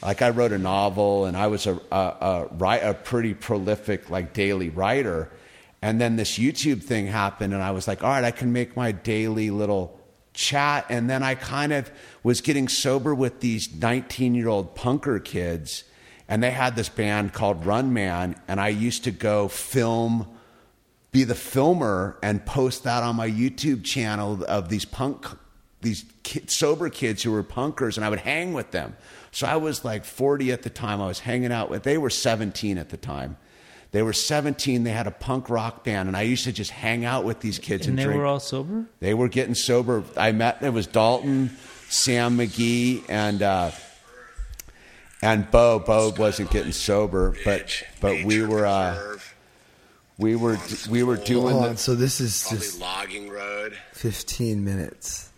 like 0.00 0.22
I 0.22 0.30
wrote 0.30 0.52
a 0.52 0.58
novel 0.58 1.24
and 1.24 1.36
I 1.36 1.48
was 1.48 1.66
a 1.66 1.80
a, 1.90 2.46
a, 2.60 2.90
a 2.90 2.94
pretty 2.94 3.34
prolific 3.34 4.10
like 4.10 4.32
daily 4.32 4.68
writer. 4.68 5.30
And 5.80 6.00
then 6.00 6.16
this 6.16 6.38
YouTube 6.38 6.82
thing 6.82 7.06
happened 7.06 7.54
and 7.54 7.62
I 7.62 7.70
was 7.70 7.86
like, 7.86 8.02
all 8.02 8.10
right, 8.10 8.24
I 8.24 8.30
can 8.30 8.52
make 8.52 8.76
my 8.76 8.92
daily 8.92 9.50
little 9.50 9.98
chat. 10.34 10.86
And 10.88 11.08
then 11.08 11.22
I 11.22 11.34
kind 11.34 11.72
of 11.72 11.90
was 12.22 12.40
getting 12.40 12.68
sober 12.68 13.14
with 13.14 13.40
these 13.40 13.72
19 13.74 14.34
year 14.34 14.48
old 14.48 14.74
punker 14.74 15.24
kids 15.24 15.84
and 16.28 16.42
they 16.42 16.50
had 16.50 16.76
this 16.76 16.88
band 16.88 17.32
called 17.32 17.64
Run 17.64 17.92
Man 17.92 18.34
and 18.48 18.60
I 18.60 18.68
used 18.68 19.04
to 19.04 19.10
go 19.10 19.48
film 19.48 20.26
be 21.10 21.24
the 21.24 21.34
filmer 21.34 22.18
and 22.22 22.44
post 22.44 22.84
that 22.84 23.02
on 23.02 23.16
my 23.16 23.28
YouTube 23.28 23.84
channel 23.84 24.44
of 24.44 24.68
these 24.68 24.84
punk, 24.84 25.26
these 25.80 26.04
sober 26.46 26.90
kids 26.90 27.22
who 27.22 27.32
were 27.32 27.42
punkers, 27.42 27.96
and 27.96 28.04
I 28.04 28.10
would 28.10 28.20
hang 28.20 28.52
with 28.52 28.72
them. 28.72 28.96
So 29.30 29.46
I 29.46 29.56
was 29.56 29.84
like 29.84 30.04
40 30.04 30.52
at 30.52 30.62
the 30.62 30.70
time. 30.70 31.00
I 31.00 31.06
was 31.06 31.20
hanging 31.20 31.52
out 31.52 31.70
with. 31.70 31.82
They 31.82 31.98
were 31.98 32.10
17 32.10 32.78
at 32.78 32.90
the 32.90 32.96
time. 32.96 33.36
They 33.90 34.02
were 34.02 34.12
17. 34.12 34.84
They 34.84 34.90
had 34.90 35.06
a 35.06 35.10
punk 35.10 35.48
rock 35.48 35.82
band, 35.84 36.08
and 36.08 36.16
I 36.16 36.22
used 36.22 36.44
to 36.44 36.52
just 36.52 36.70
hang 36.70 37.04
out 37.04 37.24
with 37.24 37.40
these 37.40 37.58
kids 37.58 37.86
and, 37.86 37.92
and 37.92 37.98
they 37.98 38.04
drink. 38.04 38.18
were 38.18 38.26
all 38.26 38.40
sober. 38.40 38.84
They 39.00 39.14
were 39.14 39.28
getting 39.28 39.54
sober. 39.54 40.04
I 40.16 40.32
met 40.32 40.62
it 40.62 40.72
was 40.72 40.86
Dalton, 40.86 41.56
Sam 41.88 42.36
McGee, 42.36 43.04
and 43.08 43.42
uh, 43.42 43.70
and 45.22 45.50
Bo. 45.50 45.78
Bo 45.78 46.12
wasn't 46.18 46.50
getting 46.50 46.72
sober, 46.72 47.34
but 47.44 47.82
but 48.00 48.24
we 48.24 48.44
were 48.44 48.66
uh, 48.66 49.16
we 50.18 50.36
were 50.36 50.58
we 50.90 51.02
were 51.02 51.16
doing 51.16 51.54
Hold 51.54 51.72
the, 51.72 51.76
so 51.78 51.94
this 51.94 52.20
is 52.20 52.42
Probably 52.42 52.58
just 52.58 52.80
logging 52.80 53.30
road. 53.30 53.78
15 53.92 54.64
minutes. 54.64 55.30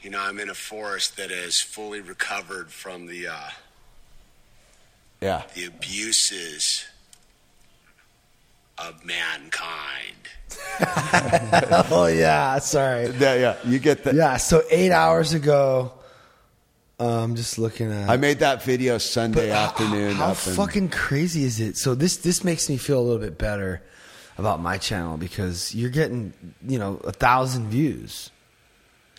You 0.00 0.08
know, 0.08 0.20
I'm 0.20 0.40
in 0.40 0.48
a 0.48 0.54
forest 0.54 1.18
that 1.18 1.30
is 1.30 1.60
fully 1.60 2.00
recovered 2.00 2.70
from 2.70 3.06
the 3.06 3.28
uh, 3.28 3.50
yeah. 5.20 5.42
the 5.54 5.66
abuses 5.66 6.86
of 8.86 9.04
mankind. 9.04 10.16
Oh 11.92 12.06
yeah, 12.06 12.58
sorry. 12.58 13.08
Yeah, 13.18 13.34
yeah, 13.34 13.56
you 13.64 13.78
get 13.78 14.04
that. 14.04 14.14
Yeah, 14.14 14.36
so 14.36 14.62
eight 14.70 14.90
hours 14.92 15.32
ago, 15.34 15.92
uh, 16.98 17.22
I'm 17.22 17.36
just 17.36 17.58
looking 17.58 17.90
at. 17.92 18.08
I 18.08 18.16
made 18.16 18.38
that 18.40 18.62
video 18.62 18.98
Sunday 18.98 19.50
afternoon. 19.50 20.16
How 20.16 20.32
up 20.32 20.46
in- 20.46 20.54
fucking 20.54 20.88
crazy 20.90 21.44
is 21.44 21.60
it? 21.60 21.76
So 21.76 21.94
this 21.94 22.18
this 22.18 22.42
makes 22.44 22.68
me 22.68 22.76
feel 22.78 22.98
a 22.98 23.02
little 23.02 23.18
bit 23.20 23.38
better 23.38 23.82
about 24.38 24.60
my 24.60 24.78
channel 24.78 25.16
because 25.16 25.74
you're 25.74 25.90
getting 25.90 26.32
you 26.66 26.78
know 26.78 26.96
a 27.04 27.12
thousand 27.12 27.68
views 27.68 28.30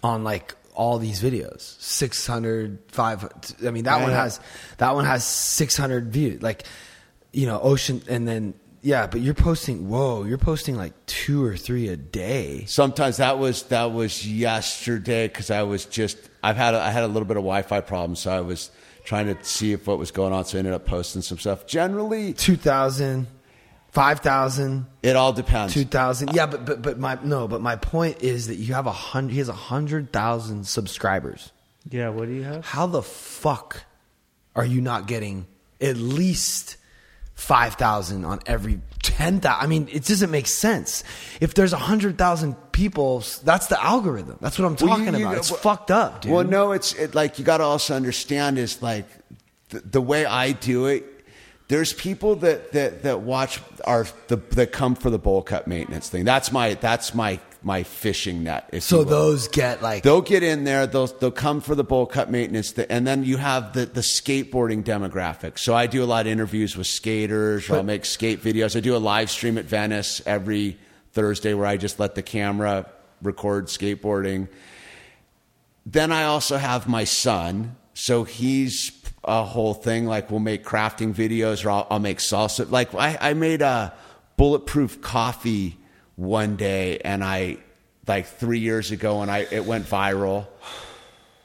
on 0.04 0.24
like 0.24 0.56
all 0.74 0.98
these 0.98 1.22
videos 1.22 1.80
600 1.82 2.80
500 2.88 3.68
i 3.68 3.72
mean 3.72 3.84
that 3.84 3.98
Yeah, 3.98 4.04
one 4.04 4.12
yeah. 4.12 4.24
has 4.24 4.40
that 4.78 4.96
one 4.96 5.04
has 5.06 5.24
600 5.26 6.12
views 6.14 6.42
like 6.42 6.64
you 7.34 7.46
know 7.46 7.60
ocean 7.62 8.02
and 8.08 8.26
then 8.28 8.54
yeah 8.82 9.08
but 9.08 9.22
you're 9.22 9.34
posting 9.34 9.90
whoa 9.90 10.24
you're 10.24 10.38
posting 10.38 10.76
like 10.76 10.94
two 11.06 11.44
or 11.44 11.56
three 11.56 11.88
a 11.88 11.96
day 11.96 12.66
Sometimes 12.66 13.18
that 13.18 13.38
was 13.40 13.64
that 13.64 13.92
was 13.92 14.28
yesterday 14.28 15.28
because 15.28 15.52
I 15.52 15.64
was 15.64 15.86
just 15.86 16.18
I've 16.44 16.56
had 16.58 16.74
a, 16.74 16.82
I 16.82 16.90
had 16.90 17.04
a 17.04 17.08
little 17.08 17.26
bit 17.26 17.38
of 17.38 17.44
Wi-Fi 17.44 17.82
problems, 17.82 18.20
so 18.20 18.32
I 18.32 18.42
was 18.42 18.72
trying 19.04 19.28
to 19.28 19.44
see 19.44 19.74
if 19.74 19.88
what 19.88 20.00
was 20.00 20.12
going 20.12 20.34
on. 20.34 20.46
So 20.46 20.58
I 20.58 20.60
ended 20.60 20.74
up 20.74 20.86
posting 20.86 21.22
some 21.22 21.38
stuff. 21.38 21.68
Generally, 21.68 22.34
2000 22.34 23.28
5000 23.92 24.86
it 25.04 25.16
all 25.18 25.34
depends. 25.34 25.74
Two 25.74 25.84
thousand, 25.84 26.34
yeah, 26.34 26.46
but 26.46 26.66
but 26.66 26.82
but 26.82 26.98
my 26.98 27.18
no, 27.24 27.48
but 27.48 27.62
my 27.62 27.76
point 27.76 28.22
is 28.24 28.48
that 28.48 28.56
you 28.56 28.74
have 28.74 28.88
a 28.88 28.92
hundred. 28.92 29.34
He 29.34 29.40
has 29.40 29.50
a 29.50 29.54
hundred 29.54 30.14
thousand 30.14 30.66
subscribers. 30.66 31.52
Yeah. 31.90 32.10
What 32.10 32.28
do 32.28 32.34
you 32.34 32.44
have? 32.44 32.64
How 32.66 32.86
the 32.88 33.02
fuck 33.02 33.84
are 34.56 34.66
you 34.66 34.82
not 34.82 35.08
getting 35.08 35.46
at 35.82 35.98
least 35.98 36.78
five 37.42 37.74
thousand 37.76 38.24
on 38.26 38.40
every 38.46 38.80
ten 39.02 39.40
thousand? 39.40 39.64
I 39.64 39.68
mean, 39.68 39.88
it 39.92 40.06
doesn't 40.06 40.30
make 40.32 40.48
sense. 40.48 41.04
If 41.42 41.54
there's 41.56 41.74
a 41.74 41.78
hundred 41.78 42.18
thousand 42.18 42.54
people, 42.72 43.24
that's 43.44 43.68
the 43.68 43.84
algorithm. 43.84 44.38
That's 44.42 44.60
what 44.60 44.66
I'm 44.66 44.76
Well, 44.80 44.98
talking 44.98 45.14
you- 45.14 45.20
you- 45.22 45.26
about. 45.26 45.38
It's 45.38 45.52
well- 45.52 45.60
fucked 45.60 45.92
up, 45.92 46.22
dude. 46.22 46.32
Well, 46.32 46.44
no, 46.44 46.72
it's 46.72 46.94
it, 46.94 47.16
like 47.16 47.40
you 47.40 47.46
got 47.46 47.58
to 47.58 47.64
also 47.64 47.96
understand 47.96 48.58
is 48.60 48.82
like 48.82 49.08
the, 49.70 49.80
the 49.80 50.02
way 50.02 50.26
I 50.26 50.52
do 50.52 50.86
it. 50.86 51.04
There's 51.68 51.94
people 51.94 52.36
that 52.38 52.74
that 52.74 53.04
that 53.04 53.22
watch 53.22 53.60
are 53.86 54.06
the 54.28 54.38
that 54.52 54.72
come 54.72 54.94
for 54.96 55.10
the 55.10 55.18
bowl 55.20 55.42
cut 55.42 55.68
maintenance 55.68 56.10
thing. 56.10 56.26
That's 56.26 56.52
my 56.52 56.76
that's 56.76 57.16
my 57.16 57.40
my 57.64 57.84
fishing 57.84 58.44
net. 58.44 58.70
If 58.72 58.84
so 58.84 59.04
those 59.04 59.48
get 59.48 59.82
like 59.82 60.04
They'll 60.04 60.22
get 60.22 60.44
in 60.44 60.64
there. 60.64 60.88
They'll 60.88 61.08
they'll 61.08 61.32
come 61.32 61.62
for 61.62 61.76
the 61.76 61.84
bowl 61.84 62.06
cut 62.06 62.30
maintenance, 62.32 62.74
and 62.74 63.06
then 63.06 63.24
you 63.24 63.38
have 63.38 63.74
the 63.74 63.86
the 63.86 64.02
skateboarding 64.02 64.84
demographic. 64.84 65.60
So 65.60 65.76
I 65.76 65.88
do 65.88 66.04
a 66.04 66.06
lot 66.06 66.26
of 66.26 66.32
interviews 66.32 66.76
with 66.76 66.88
skaters. 66.88 67.70
Or 67.70 67.78
I'll 67.78 67.84
make 67.84 68.06
skate 68.06 68.42
videos. 68.42 68.76
I 68.76 68.80
do 68.80 68.96
a 68.96 68.98
live 68.98 69.30
stream 69.30 69.58
at 69.58 69.66
Venice 69.66 70.22
every 70.26 70.78
Thursday 71.14 71.54
where 71.54 71.68
I 71.68 71.78
just 71.78 72.00
let 72.00 72.16
the 72.16 72.24
camera 72.24 72.90
record 73.22 73.68
skateboarding. 73.68 74.48
Then 75.86 76.12
I 76.12 76.24
also 76.24 76.58
have 76.58 76.88
my 76.88 77.04
son, 77.04 77.76
so 77.94 78.24
he's 78.24 78.92
a 79.24 79.44
whole 79.44 79.74
thing. 79.74 80.06
Like 80.06 80.32
we'll 80.32 80.40
make 80.40 80.64
crafting 80.64 81.14
videos, 81.14 81.66
or 81.66 81.72
I'll, 81.72 81.88
I'll 81.92 82.00
make 82.00 82.20
salsa. 82.20 82.70
Like 82.72 82.94
I, 82.96 83.18
I 83.20 83.34
made 83.34 83.62
a 83.62 83.94
bulletproof 84.38 85.02
coffee 85.02 85.78
one 86.22 86.56
day, 86.56 87.00
and 87.00 87.24
I 87.24 87.58
like 88.08 88.28
three 88.28 88.60
years 88.60 88.92
ago, 88.92 89.22
and 89.22 89.32
I 89.32 89.40
it 89.52 89.66
went 89.66 89.86
viral. 89.86 90.48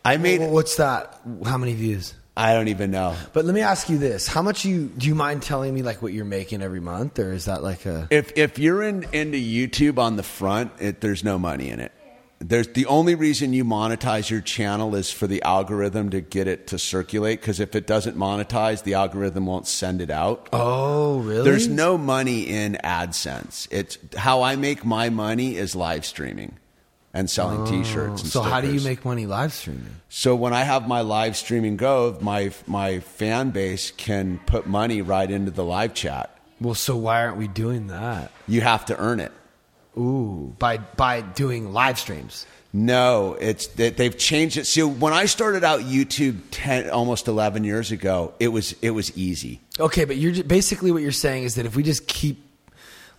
I 0.05 0.19
made. 0.19 0.41
Well, 0.41 0.51
what's 0.51 0.77
that? 0.77 1.21
How 1.45 1.59
many 1.59 1.75
views? 1.75 2.15
I 2.37 2.53
don't 2.53 2.69
even 2.69 2.91
know. 2.91 3.17
But 3.33 3.47
let 3.47 3.55
me 3.55 3.63
ask 3.63 3.89
you 3.89 3.97
this: 3.97 4.29
How 4.29 4.43
much 4.43 4.65
you 4.65 4.87
do 4.87 5.07
you 5.09 5.15
mind 5.15 5.43
telling 5.43 5.73
me 5.73 5.83
like 5.83 6.03
what 6.03 6.13
you're 6.13 6.27
making 6.27 6.63
every 6.63 6.81
month, 6.81 7.19
or 7.19 7.33
is 7.33 7.47
that 7.47 7.63
like 7.63 7.87
a 7.87 8.07
If 8.11 8.37
if 8.37 8.59
you're 8.59 8.83
in 8.83 9.05
into 9.13 9.39
YouTube 9.39 9.99
on 9.99 10.17
the 10.17 10.23
front, 10.23 10.73
it, 10.79 11.01
there's 11.01 11.25
no 11.25 11.39
money 11.39 11.71
in 11.71 11.81
it. 11.81 11.93
There's 12.39 12.69
the 12.69 12.87
only 12.87 13.15
reason 13.15 13.53
you 13.53 13.65
monetize 13.65 14.29
your 14.29 14.43
channel 14.43 14.95
is 14.95 15.11
for 15.11 15.27
the 15.27 15.43
algorithm 15.43 16.11
to 16.11 16.21
get 16.21 16.47
it 16.47 16.67
to 16.69 16.79
circulate. 16.79 17.41
Because 17.41 17.61
if 17.61 17.75
it 17.75 17.87
doesn't 17.87 18.17
monetize, 18.17 18.83
the 18.83 18.95
algorithm 18.95 19.47
won't 19.47 19.67
send 19.67 20.03
it 20.03 20.11
out. 20.11 20.49
Oh, 20.53 21.21
really? 21.21 21.45
There's 21.45 21.67
no 21.67 21.97
money 21.97 22.43
in 22.43 22.77
AdSense. 22.85 23.69
It's 23.71 23.99
how 24.17 24.43
I 24.43 24.57
make 24.57 24.85
my 24.85 25.09
money 25.09 25.57
is 25.57 25.75
live 25.75 26.05
streaming 26.05 26.59
and 27.15 27.31
selling 27.31 27.63
oh. 27.63 27.67
T-shirts. 27.67 28.23
And 28.23 28.31
So 28.31 28.43
how 28.43 28.61
do 28.61 28.73
you 28.73 28.83
make 28.83 29.05
money 29.05 29.25
live 29.25 29.55
streaming? 29.55 29.97
So 30.11 30.37
when 30.37 30.53
I 30.53 30.65
have 30.65 30.87
my 30.87 31.01
live 31.01 31.37
streaming 31.37 31.79
go, 31.79 32.19
my 32.21 32.53
my 32.67 33.01
fan 33.01 33.51
base 33.51 33.91
can 33.93 34.39
put 34.41 34.67
money 34.67 35.01
right 35.01 35.31
into 35.31 35.51
the 35.51 35.65
live 35.65 35.95
chat. 35.95 36.37
Well, 36.61 36.75
so 36.75 36.97
why 36.97 37.25
aren't 37.25 37.39
we 37.39 37.49
doing 37.49 37.87
that? 37.87 38.31
You 38.47 38.61
have 38.61 38.85
to 38.87 38.99
earn 38.99 39.21
it. 39.21 39.33
Ooh, 39.99 40.55
by 40.59 40.79
by 40.79 41.21
doing 41.23 41.73
live 41.73 41.99
streams. 41.99 42.47
No, 42.73 43.37
it's 43.41 43.69
they- 43.69 43.91
they've 43.91 44.17
changed 44.19 44.59
it. 44.59 44.67
So 44.67 44.87
when 44.87 45.13
I 45.15 45.25
started 45.27 45.65
out 45.65 45.81
YouTube 45.81 46.39
10, 46.51 46.91
almost 46.91 47.27
eleven 47.29 47.65
years 47.65 47.91
ago, 47.91 48.35
it 48.39 48.49
was 48.49 48.75
it 48.83 48.91
was 48.91 49.17
easy. 49.17 49.61
Okay, 49.81 50.05
but 50.05 50.17
you're 50.17 50.45
basically 50.45 50.91
what 50.91 51.03
you're 51.03 51.13
saying 51.13 51.45
is 51.45 51.55
that 51.55 51.65
if 51.65 51.75
we 51.77 51.83
just 51.83 52.07
keep 52.07 52.43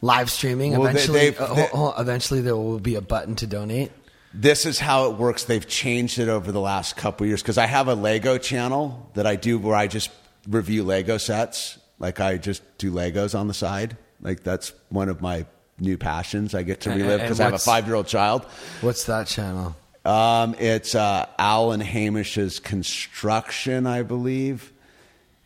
live 0.02 0.30
streaming, 0.30 0.74
Well, 0.78 0.88
eventually, 0.88 1.36
uh, 1.36 1.46
hold- 1.48 1.70
hold 1.70 1.94
eventually 1.98 2.42
there 2.42 2.56
will 2.56 2.80
be 2.80 2.96
a 2.96 3.02
button 3.02 3.36
to 3.38 3.48
donate. 3.48 3.92
This 4.34 4.66
is 4.68 4.78
how 4.80 5.10
it 5.10 5.18
works. 5.18 5.46
They've 5.46 5.68
changed 5.68 6.20
it 6.20 6.30
over 6.30 6.52
the 6.52 6.60
last 6.60 6.96
couple 6.96 7.24
of 7.24 7.30
years 7.30 7.42
because 7.42 7.58
I 7.58 7.66
have 7.66 7.88
a 7.88 7.96
Lego 7.96 8.38
channel 8.38 9.10
that 9.16 9.26
I 9.26 9.36
do 9.36 9.58
where 9.58 9.76
I 9.76 9.88
just 9.88 10.12
review 10.48 10.84
Lego 10.84 11.18
sets. 11.18 11.80
Like 11.98 12.20
I 12.20 12.38
just 12.38 12.62
do 12.78 12.92
Legos 12.92 13.34
on 13.38 13.48
the 13.48 13.56
side. 13.56 13.98
Like 14.22 14.44
that's 14.44 14.74
one 14.90 15.10
of 15.10 15.20
my 15.22 15.48
new 15.80 15.98
passions. 15.98 16.56
I 16.56 16.64
get 16.64 16.82
to 16.82 16.90
relive 16.90 17.22
because 17.22 17.40
I 17.40 17.46
have 17.46 17.54
a 17.54 17.60
five 17.60 17.86
year 17.86 17.96
old 17.96 18.08
child. 18.08 18.46
What's 18.82 19.06
that 19.06 19.28
channel? 19.28 19.76
Um, 20.06 20.56
it's 20.60 20.96
uh, 20.96 21.26
Alan 21.38 21.82
Hamish's 21.82 22.60
construction, 22.60 23.86
I 23.86 24.04
believe, 24.04 24.72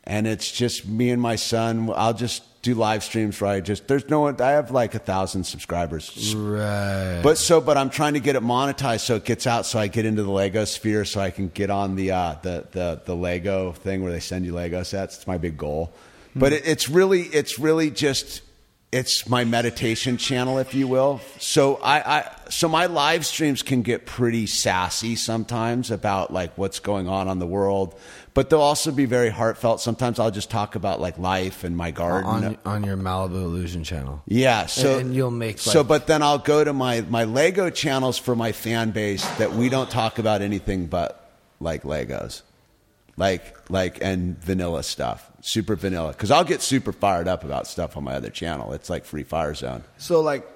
and 0.04 0.28
it's 0.28 0.52
just 0.52 0.88
me 0.88 1.10
and 1.10 1.22
my 1.22 1.36
son. 1.36 1.91
I'll 1.96 2.13
just 2.13 2.44
do 2.62 2.76
live 2.76 3.04
streams 3.04 3.41
where 3.41 3.50
I 3.50 3.60
just 3.60 3.88
there's 3.88 4.08
no 4.08 4.22
one. 4.22 4.39
I 4.39 4.52
have 4.52 4.70
like 4.70 4.94
a 4.94 5.00
thousand 5.00 5.46
subscribers. 5.46 6.36
Right. 6.36 7.22
But 7.24 7.39
so, 7.39 7.60
but 7.60 7.76
I'm 7.76 7.89
trying 7.89 8.13
to 8.13 8.20
get 8.20 8.36
it 8.36 8.44
monetized 8.44 9.00
so 9.00 9.15
it 9.15 9.26
gets 9.26 9.48
out, 9.48 9.65
so 9.65 9.80
I 9.80 9.88
get 9.88 10.06
into 10.06 10.22
the 10.22 10.32
Lego 10.32 10.65
sphere, 10.65 11.06
so 11.06 11.22
I 11.22 11.32
can 11.32 11.48
get 11.48 11.72
on 11.72 11.96
the 11.96 12.12
uh, 12.12 12.36
the 12.44 12.67
the 12.72 13.02
the 13.06 13.15
Lego 13.15 13.72
thing 13.72 14.04
where 14.04 14.12
they 14.12 14.20
send 14.20 14.46
you 14.46 14.54
Lego 14.54 14.84
sets. 14.84 15.17
It's 15.17 15.28
my 15.28 15.39
big 15.39 15.58
goal. 15.58 15.91
But 16.36 16.54
it, 16.54 16.65
it's 16.65 16.89
really, 16.89 17.24
it's 17.24 17.60
really 17.60 17.91
just, 17.91 18.41
it's 18.91 19.27
my 19.30 19.45
meditation 19.45 20.17
channel, 20.17 20.58
if 20.60 20.73
you 20.73 20.86
will. 20.86 21.21
So 21.39 21.75
I, 21.77 22.19
I, 22.19 22.32
so 22.49 22.67
my 22.67 22.88
live 22.88 23.25
streams 23.25 23.63
can 23.63 23.84
get 23.84 24.06
pretty 24.06 24.47
sassy 24.47 25.15
sometimes 25.15 25.91
about 25.91 26.34
like 26.34 26.58
what's 26.58 26.80
going 26.80 27.08
on 27.08 27.30
on 27.30 27.39
the 27.39 27.47
world, 27.47 27.97
but 28.34 28.49
they'll 28.49 28.60
also 28.60 28.91
be 28.91 29.06
very 29.06 29.30
heartfelt. 29.30 29.80
Sometimes 29.80 30.19
I'll 30.19 30.32
just 30.32 30.49
talk 30.49 30.75
about 30.75 30.99
like 30.99 31.17
life 31.17 31.63
and 31.63 31.77
my 31.77 31.91
garden. 31.91 32.30
on 32.30 32.58
on 32.65 32.84
your 32.84 32.97
Malibu 32.97 33.36
Illusion 33.43 33.86
channel. 33.86 34.21
Yeah, 34.25 34.65
so 34.65 34.99
And 34.99 35.15
you'll 35.15 35.32
make, 35.32 35.60
so, 35.60 35.86
but 35.86 36.08
then 36.08 36.21
I'll 36.21 36.38
go 36.38 36.63
to 36.63 36.73
my 36.73 37.01
my 37.01 37.23
Lego 37.23 37.69
channels 37.69 38.17
for 38.17 38.36
my 38.36 38.51
fan 38.51 38.91
base 38.91 39.25
that 39.38 39.54
we 39.54 39.69
don't 39.69 39.89
talk 39.89 40.19
about 40.19 40.41
anything 40.41 40.88
but 40.88 41.32
like 41.62 41.84
Legos, 41.84 42.41
like 43.17 43.69
like 43.69 44.00
and 44.02 44.38
vanilla 44.43 44.84
stuff, 44.84 45.30
super 45.41 45.76
vanilla. 45.76 46.12
Because 46.12 46.32
I'll 46.32 46.43
get 46.43 46.62
super 46.62 46.91
fired 46.91 47.28
up 47.28 47.43
about 47.43 47.67
stuff 47.67 47.97
on 47.97 48.04
my 48.04 48.13
other 48.13 48.30
channel. 48.30 48.74
It's 48.74 48.89
like 48.89 49.06
Free 49.06 49.24
Fire 49.24 49.54
Zone. 49.54 49.84
So 49.97 50.21
like, 50.21 50.47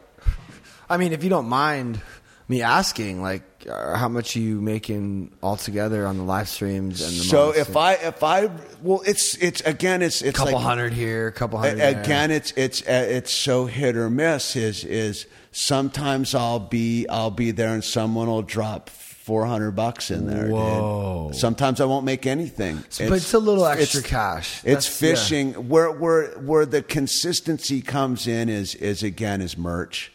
I 0.89 0.97
mean, 0.97 1.13
if 1.13 1.23
you 1.23 1.29
don't 1.29 1.47
mind 1.49 2.01
me 2.47 2.61
asking, 2.61 3.23
like, 3.23 3.41
uh, 3.67 3.95
how 3.97 4.07
much 4.07 4.35
are 4.35 4.39
you 4.39 4.61
making 4.61 5.31
altogether 5.41 6.05
on 6.05 6.17
the 6.17 6.23
live 6.23 6.47
streams 6.47 7.01
and 7.01 7.11
the 7.11 7.23
So 7.23 7.49
if 7.51 7.75
I 7.75 7.93
if 7.93 8.21
I 8.23 8.51
well, 8.83 9.01
it's 9.05 9.35
it's 9.37 9.61
again 9.61 10.01
it's 10.03 10.21
it's 10.21 10.37
couple 10.37 10.53
like, 10.53 10.63
hundred 10.63 10.93
here, 10.93 11.27
a 11.27 11.31
couple 11.31 11.57
hundred 11.57 11.73
A- 11.73 11.77
there. 11.93 12.01
again 12.01 12.29
it's 12.31 12.51
it's 12.55 12.81
uh, 12.83 13.07
it's 13.09 13.33
so 13.33 13.65
hit 13.65 13.95
or 13.95 14.09
miss 14.11 14.55
is 14.55 14.83
is 14.83 15.25
sometimes 15.51 16.35
i'll 16.35 16.59
be 16.59 17.07
i'll 17.07 17.31
be 17.31 17.49
there 17.51 17.73
and 17.73 17.81
someone 17.83 18.27
will 18.27 18.41
drop 18.41 18.89
400 19.25 19.71
bucks 19.71 20.11
in 20.11 20.27
there 20.27 20.47
dude. 20.49 21.35
Sometimes 21.35 21.81
i 21.81 21.85
won't 21.85 22.05
make 22.05 22.27
anything 22.27 22.77
but 22.99 23.11
it's 23.13 23.33
a 23.33 23.39
little 23.39 23.65
extra 23.65 23.99
it's- 24.01 24.09
cash. 24.11 24.61
it's 24.63 24.87
That's- 24.87 25.01
yeah. 25.01 25.09
fishing 25.15 25.53
where 25.67 25.91
where 25.91 26.27
where 26.37 26.65
the 26.67 26.83
consistency 26.83 27.81
comes 27.81 28.27
in 28.27 28.49
is 28.49 28.75
is 28.75 29.01
again 29.01 29.41
is 29.41 29.57
merch 29.57 30.11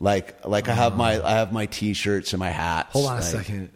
like 0.00 0.44
like 0.44 0.68
i 0.68 0.74
have 0.74 0.96
my 0.96 1.24
i 1.24 1.32
have 1.34 1.52
my 1.52 1.66
t-shirts 1.66 2.32
and 2.32 2.40
my 2.40 2.50
hats 2.50 2.92
Hold 2.92 3.06
on 3.06 3.18
a 3.18 3.22
second. 3.22 3.70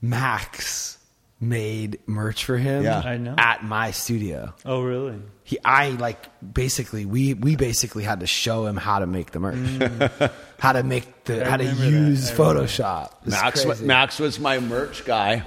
Max 0.00 0.95
made 1.40 2.00
merch 2.06 2.44
for 2.44 2.56
him. 2.56 2.84
Yeah. 2.84 3.00
I 3.00 3.16
know. 3.18 3.34
At 3.36 3.64
my 3.64 3.90
studio. 3.90 4.54
Oh, 4.64 4.82
really? 4.82 5.18
He, 5.44 5.58
I 5.64 5.90
like 5.90 6.28
basically 6.52 7.06
we 7.06 7.34
we 7.34 7.54
basically 7.54 8.02
had 8.02 8.20
to 8.20 8.26
show 8.26 8.66
him 8.66 8.76
how 8.76 8.98
to 8.98 9.06
make 9.06 9.30
the 9.30 9.38
merch, 9.38 10.32
how 10.58 10.72
to 10.72 10.82
make 10.82 11.24
the 11.24 11.46
I 11.46 11.50
how 11.50 11.56
to 11.56 11.64
use 11.64 12.30
Photoshop. 12.32 13.12
Max, 13.24 13.64
crazy. 13.64 13.84
Max 13.84 14.18
was 14.18 14.40
my 14.40 14.58
merch 14.58 15.04
guy, 15.04 15.44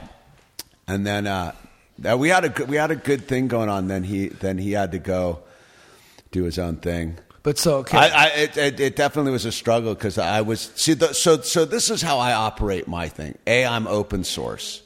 and 0.87 1.05
then 1.05 1.27
uh, 1.27 1.53
we 2.17 2.29
had 2.29 2.45
a 2.45 2.49
good, 2.49 2.69
we 2.69 2.77
had 2.77 2.91
a 2.91 2.95
good 2.95 3.27
thing 3.27 3.49
going 3.49 3.67
on. 3.67 3.89
Then 3.89 4.03
he 4.03 4.29
then 4.29 4.57
he 4.57 4.71
had 4.71 4.93
to 4.93 4.99
go 4.99 5.41
do 6.31 6.43
his 6.43 6.57
own 6.57 6.77
thing. 6.77 7.17
But 7.43 7.57
so 7.57 7.77
okay, 7.77 7.97
I, 7.97 8.07
I 8.07 8.27
it, 8.27 8.57
it, 8.57 8.79
it 8.79 8.95
definitely 8.95 9.31
was 9.31 9.45
a 9.45 9.51
struggle 9.51 9.95
because 9.95 10.17
I 10.17 10.41
was 10.41 10.71
see 10.75 10.93
the, 10.93 11.13
so 11.13 11.41
so 11.41 11.65
this 11.65 11.89
is 11.89 12.01
how 12.01 12.19
I 12.19 12.33
operate 12.33 12.87
my 12.87 13.09
thing. 13.09 13.37
A 13.47 13.65
I'm 13.65 13.87
open 13.87 14.23
source, 14.23 14.81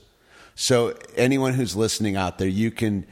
so 0.55 0.97
anyone 1.15 1.53
who's 1.53 1.75
listening 1.75 2.15
out 2.15 2.37
there, 2.37 2.47
you 2.47 2.71
can 2.71 3.05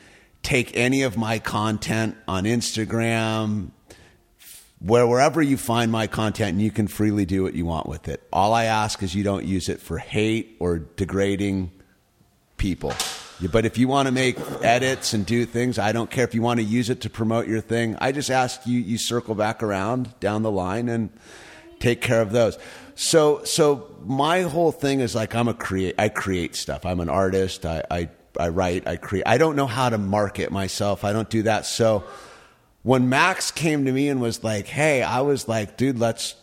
take 0.44 0.76
any 0.76 1.04
of 1.04 1.18
my 1.18 1.40
content 1.40 2.18
on 2.28 2.44
Instagram, 2.44 3.72
where 4.80 5.06
wherever 5.06 5.42
you 5.42 5.58
find 5.58 5.92
my 5.92 6.08
content, 6.08 6.54
and 6.54 6.62
you 6.62 6.72
can 6.72 6.88
freely 6.88 7.26
do 7.26 7.44
what 7.44 7.54
you 7.54 7.66
want 7.66 7.88
with 7.88 8.08
it. 8.08 8.22
All 8.34 8.54
I 8.54 8.66
ask 8.66 9.02
is 9.04 9.14
you 9.14 9.24
don't 9.24 9.46
use 9.46 9.70
it 9.70 9.80
for 9.80 9.98
hate 9.98 10.56
or 10.60 10.80
degrading 10.80 11.72
people. 12.58 12.94
But 13.52 13.66
if 13.66 13.78
you 13.80 13.88
want 13.88 14.08
to 14.08 14.12
make 14.12 14.38
edits 14.62 15.14
and 15.14 15.26
do 15.26 15.46
things, 15.46 15.80
I 15.80 15.92
don't 15.94 16.12
care 16.12 16.24
if 16.24 16.36
you 16.36 16.44
want 16.44 16.60
to 16.60 16.64
use 16.64 16.92
it 16.92 17.02
to 17.02 17.10
promote 17.10 17.48
your 17.48 17.62
thing. 17.62 17.98
I 18.00 18.12
just 18.12 18.30
ask 18.30 18.68
you 18.68 18.80
you 18.80 19.00
circle 19.00 19.34
back 19.34 19.64
around 19.64 20.14
down 20.20 20.44
the 20.44 20.52
line 20.52 20.88
and 20.90 21.10
take 21.80 22.02
care 22.02 22.22
of 22.22 22.32
those. 22.32 22.60
So 22.96 23.44
so 23.44 23.96
my 24.06 24.42
whole 24.42 24.72
thing 24.72 25.00
is 25.00 25.16
like 25.16 25.36
I'm 25.36 25.48
a 25.48 25.54
create 25.54 25.96
I 25.98 26.10
create 26.10 26.56
stuff. 26.56 26.86
I'm 26.86 27.00
an 27.00 27.10
artist. 27.10 27.66
I 27.66 27.84
I, 27.90 28.10
I 28.40 28.50
write, 28.50 28.88
I 28.88 28.96
create. 28.96 29.24
I 29.26 29.38
don't 29.38 29.56
know 29.56 29.68
how 29.68 29.90
to 29.90 29.98
market 29.98 30.52
myself. 30.52 31.04
I 31.04 31.14
don't 31.14 31.30
do 31.30 31.44
that. 31.44 31.66
So 31.66 32.04
when 32.84 33.10
Max 33.10 33.52
came 33.52 33.86
to 33.86 33.92
me 33.92 34.10
and 34.10 34.22
was 34.22 34.44
like, 34.44 34.68
"Hey," 34.68 35.04
I 35.04 35.22
was 35.22 35.48
like, 35.48 35.78
"Dude, 35.78 36.00
let's 36.00 36.36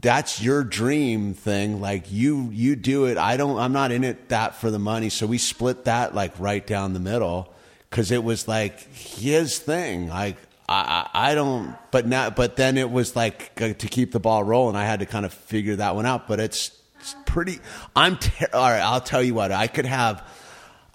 that's 0.00 0.40
your 0.40 0.62
dream 0.62 1.34
thing 1.34 1.80
like 1.80 2.10
you 2.12 2.48
you 2.52 2.76
do 2.76 3.06
it 3.06 3.18
i 3.18 3.36
don't 3.36 3.58
i'm 3.58 3.72
not 3.72 3.90
in 3.90 4.04
it 4.04 4.28
that 4.28 4.54
for 4.54 4.70
the 4.70 4.78
money 4.78 5.10
so 5.10 5.26
we 5.26 5.36
split 5.36 5.84
that 5.84 6.14
like 6.14 6.32
right 6.38 6.66
down 6.66 6.92
the 6.92 7.00
middle 7.00 7.52
because 7.88 8.10
it 8.10 8.22
was 8.22 8.46
like 8.46 8.80
his 8.94 9.58
thing 9.58 10.08
like 10.08 10.36
I, 10.70 11.08
I 11.12 11.30
I 11.32 11.34
don't 11.34 11.74
but 11.90 12.06
now 12.06 12.30
but 12.30 12.56
then 12.56 12.78
it 12.78 12.90
was 12.90 13.16
like 13.16 13.60
uh, 13.60 13.72
to 13.74 13.88
keep 13.88 14.12
the 14.12 14.20
ball 14.20 14.44
rolling 14.44 14.76
i 14.76 14.84
had 14.84 15.00
to 15.00 15.06
kind 15.06 15.26
of 15.26 15.32
figure 15.34 15.76
that 15.76 15.94
one 15.96 16.06
out 16.06 16.28
but 16.28 16.38
it's, 16.40 16.70
it's 17.00 17.14
pretty 17.26 17.58
i'm 17.96 18.16
ter- 18.16 18.46
all 18.54 18.62
right 18.70 18.80
i'll 18.80 19.00
tell 19.00 19.22
you 19.22 19.34
what 19.34 19.50
i 19.52 19.66
could 19.66 19.86
have 19.86 20.22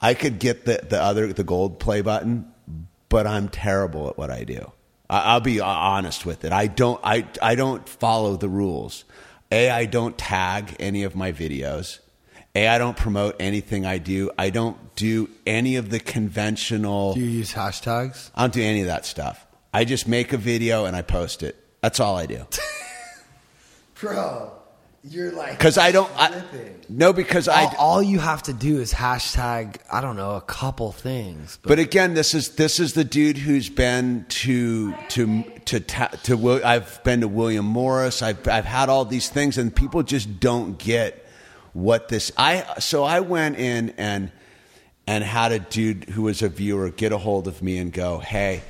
i 0.01 0.13
could 0.13 0.39
get 0.39 0.65
the 0.65 0.79
the 0.89 1.01
other 1.01 1.31
the 1.33 1.43
gold 1.43 1.77
play 1.79 2.01
button 2.01 2.49
but 3.09 3.27
i'm 3.27 3.49
terrible 3.49 4.07
at 4.09 4.17
what 4.17 4.29
i 4.31 4.43
do 4.45 4.71
I- 5.09 5.19
I'll 5.33 5.39
be 5.41 5.59
honest 5.59 6.25
with 6.25 6.45
it. 6.45 6.51
I 6.51 6.65
don't. 6.65 6.99
I 7.03 7.27
I 7.39 7.53
don't 7.53 7.88
follow 7.88 8.38
the 8.38 8.49
rules. 8.49 9.03
A. 9.51 9.69
I 9.69 9.85
don't 9.85 10.17
tag 10.17 10.75
any 10.79 11.03
of 11.03 11.15
my 11.15 11.31
videos. 11.31 11.99
A. 12.55 12.67
I 12.67 12.79
don't 12.79 12.97
promote 12.97 13.35
anything 13.39 13.85
I 13.85 13.99
do. 13.99 14.31
I 14.35 14.49
don't 14.49 14.95
do 14.95 15.29
any 15.45 15.75
of 15.75 15.91
the 15.91 15.99
conventional. 15.99 17.13
do 17.13 17.19
you 17.19 17.27
use 17.29 17.53
hashtags? 17.53 18.31
I 18.33 18.41
don't 18.41 18.53
do 18.53 18.63
any 18.63 18.81
of 18.81 18.88
that 18.88 19.05
stuff. 19.05 19.44
I 19.75 19.83
just 19.83 20.07
make 20.07 20.31
a 20.31 20.38
video 20.38 20.85
and 20.85 20.95
I 20.95 21.01
post 21.01 21.43
it. 21.43 21.57
That's 21.81 21.99
all 21.99 22.15
I 22.15 22.27
do. 22.27 22.47
Bro, 23.99 24.53
you're 25.03 25.33
like 25.33 25.51
Because 25.51 25.77
I 25.77 25.91
don't. 25.91 26.09
I, 26.15 26.43
no, 26.88 27.11
because 27.11 27.49
I. 27.49 27.65
all, 27.65 27.75
all 27.77 28.01
you 28.03 28.19
have 28.19 28.41
to 28.43 28.53
do 28.53 28.79
is 28.79 28.93
hashtag 28.93 29.75
I 29.91 29.99
don't 29.99 30.15
know 30.15 30.35
a 30.35 30.41
couple 30.41 30.93
things. 30.93 31.59
But 31.61 31.79
again, 31.79 32.13
this 32.13 32.33
is 32.33 32.55
this 32.55 32.79
is 32.79 32.93
the 32.93 33.03
dude 33.03 33.38
who's 33.38 33.67
been 33.67 34.25
to 34.29 34.93
to 35.09 35.43
to 35.65 35.81
ta- 35.81 36.07
to. 36.23 36.38
Wil- 36.38 36.65
I've 36.65 37.03
been 37.03 37.19
to 37.19 37.27
William 37.27 37.65
Morris. 37.65 38.21
I've 38.21 38.47
I've 38.47 38.63
had 38.63 38.88
all 38.88 39.03
these 39.03 39.27
things, 39.27 39.57
and 39.57 39.75
people 39.75 40.03
just 40.03 40.39
don't 40.39 40.77
get 40.77 41.27
what 41.73 42.07
this. 42.07 42.31
I 42.38 42.79
so 42.79 43.03
I 43.03 43.19
went 43.19 43.57
in 43.57 43.89
and 43.97 44.31
and 45.05 45.21
had 45.21 45.51
a 45.51 45.59
dude 45.59 46.05
who 46.05 46.21
was 46.21 46.41
a 46.41 46.47
viewer 46.47 46.91
get 46.91 47.11
a 47.11 47.17
hold 47.17 47.49
of 47.49 47.61
me 47.61 47.77
and 47.77 47.91
go, 47.91 48.19
"Hey, 48.19 48.63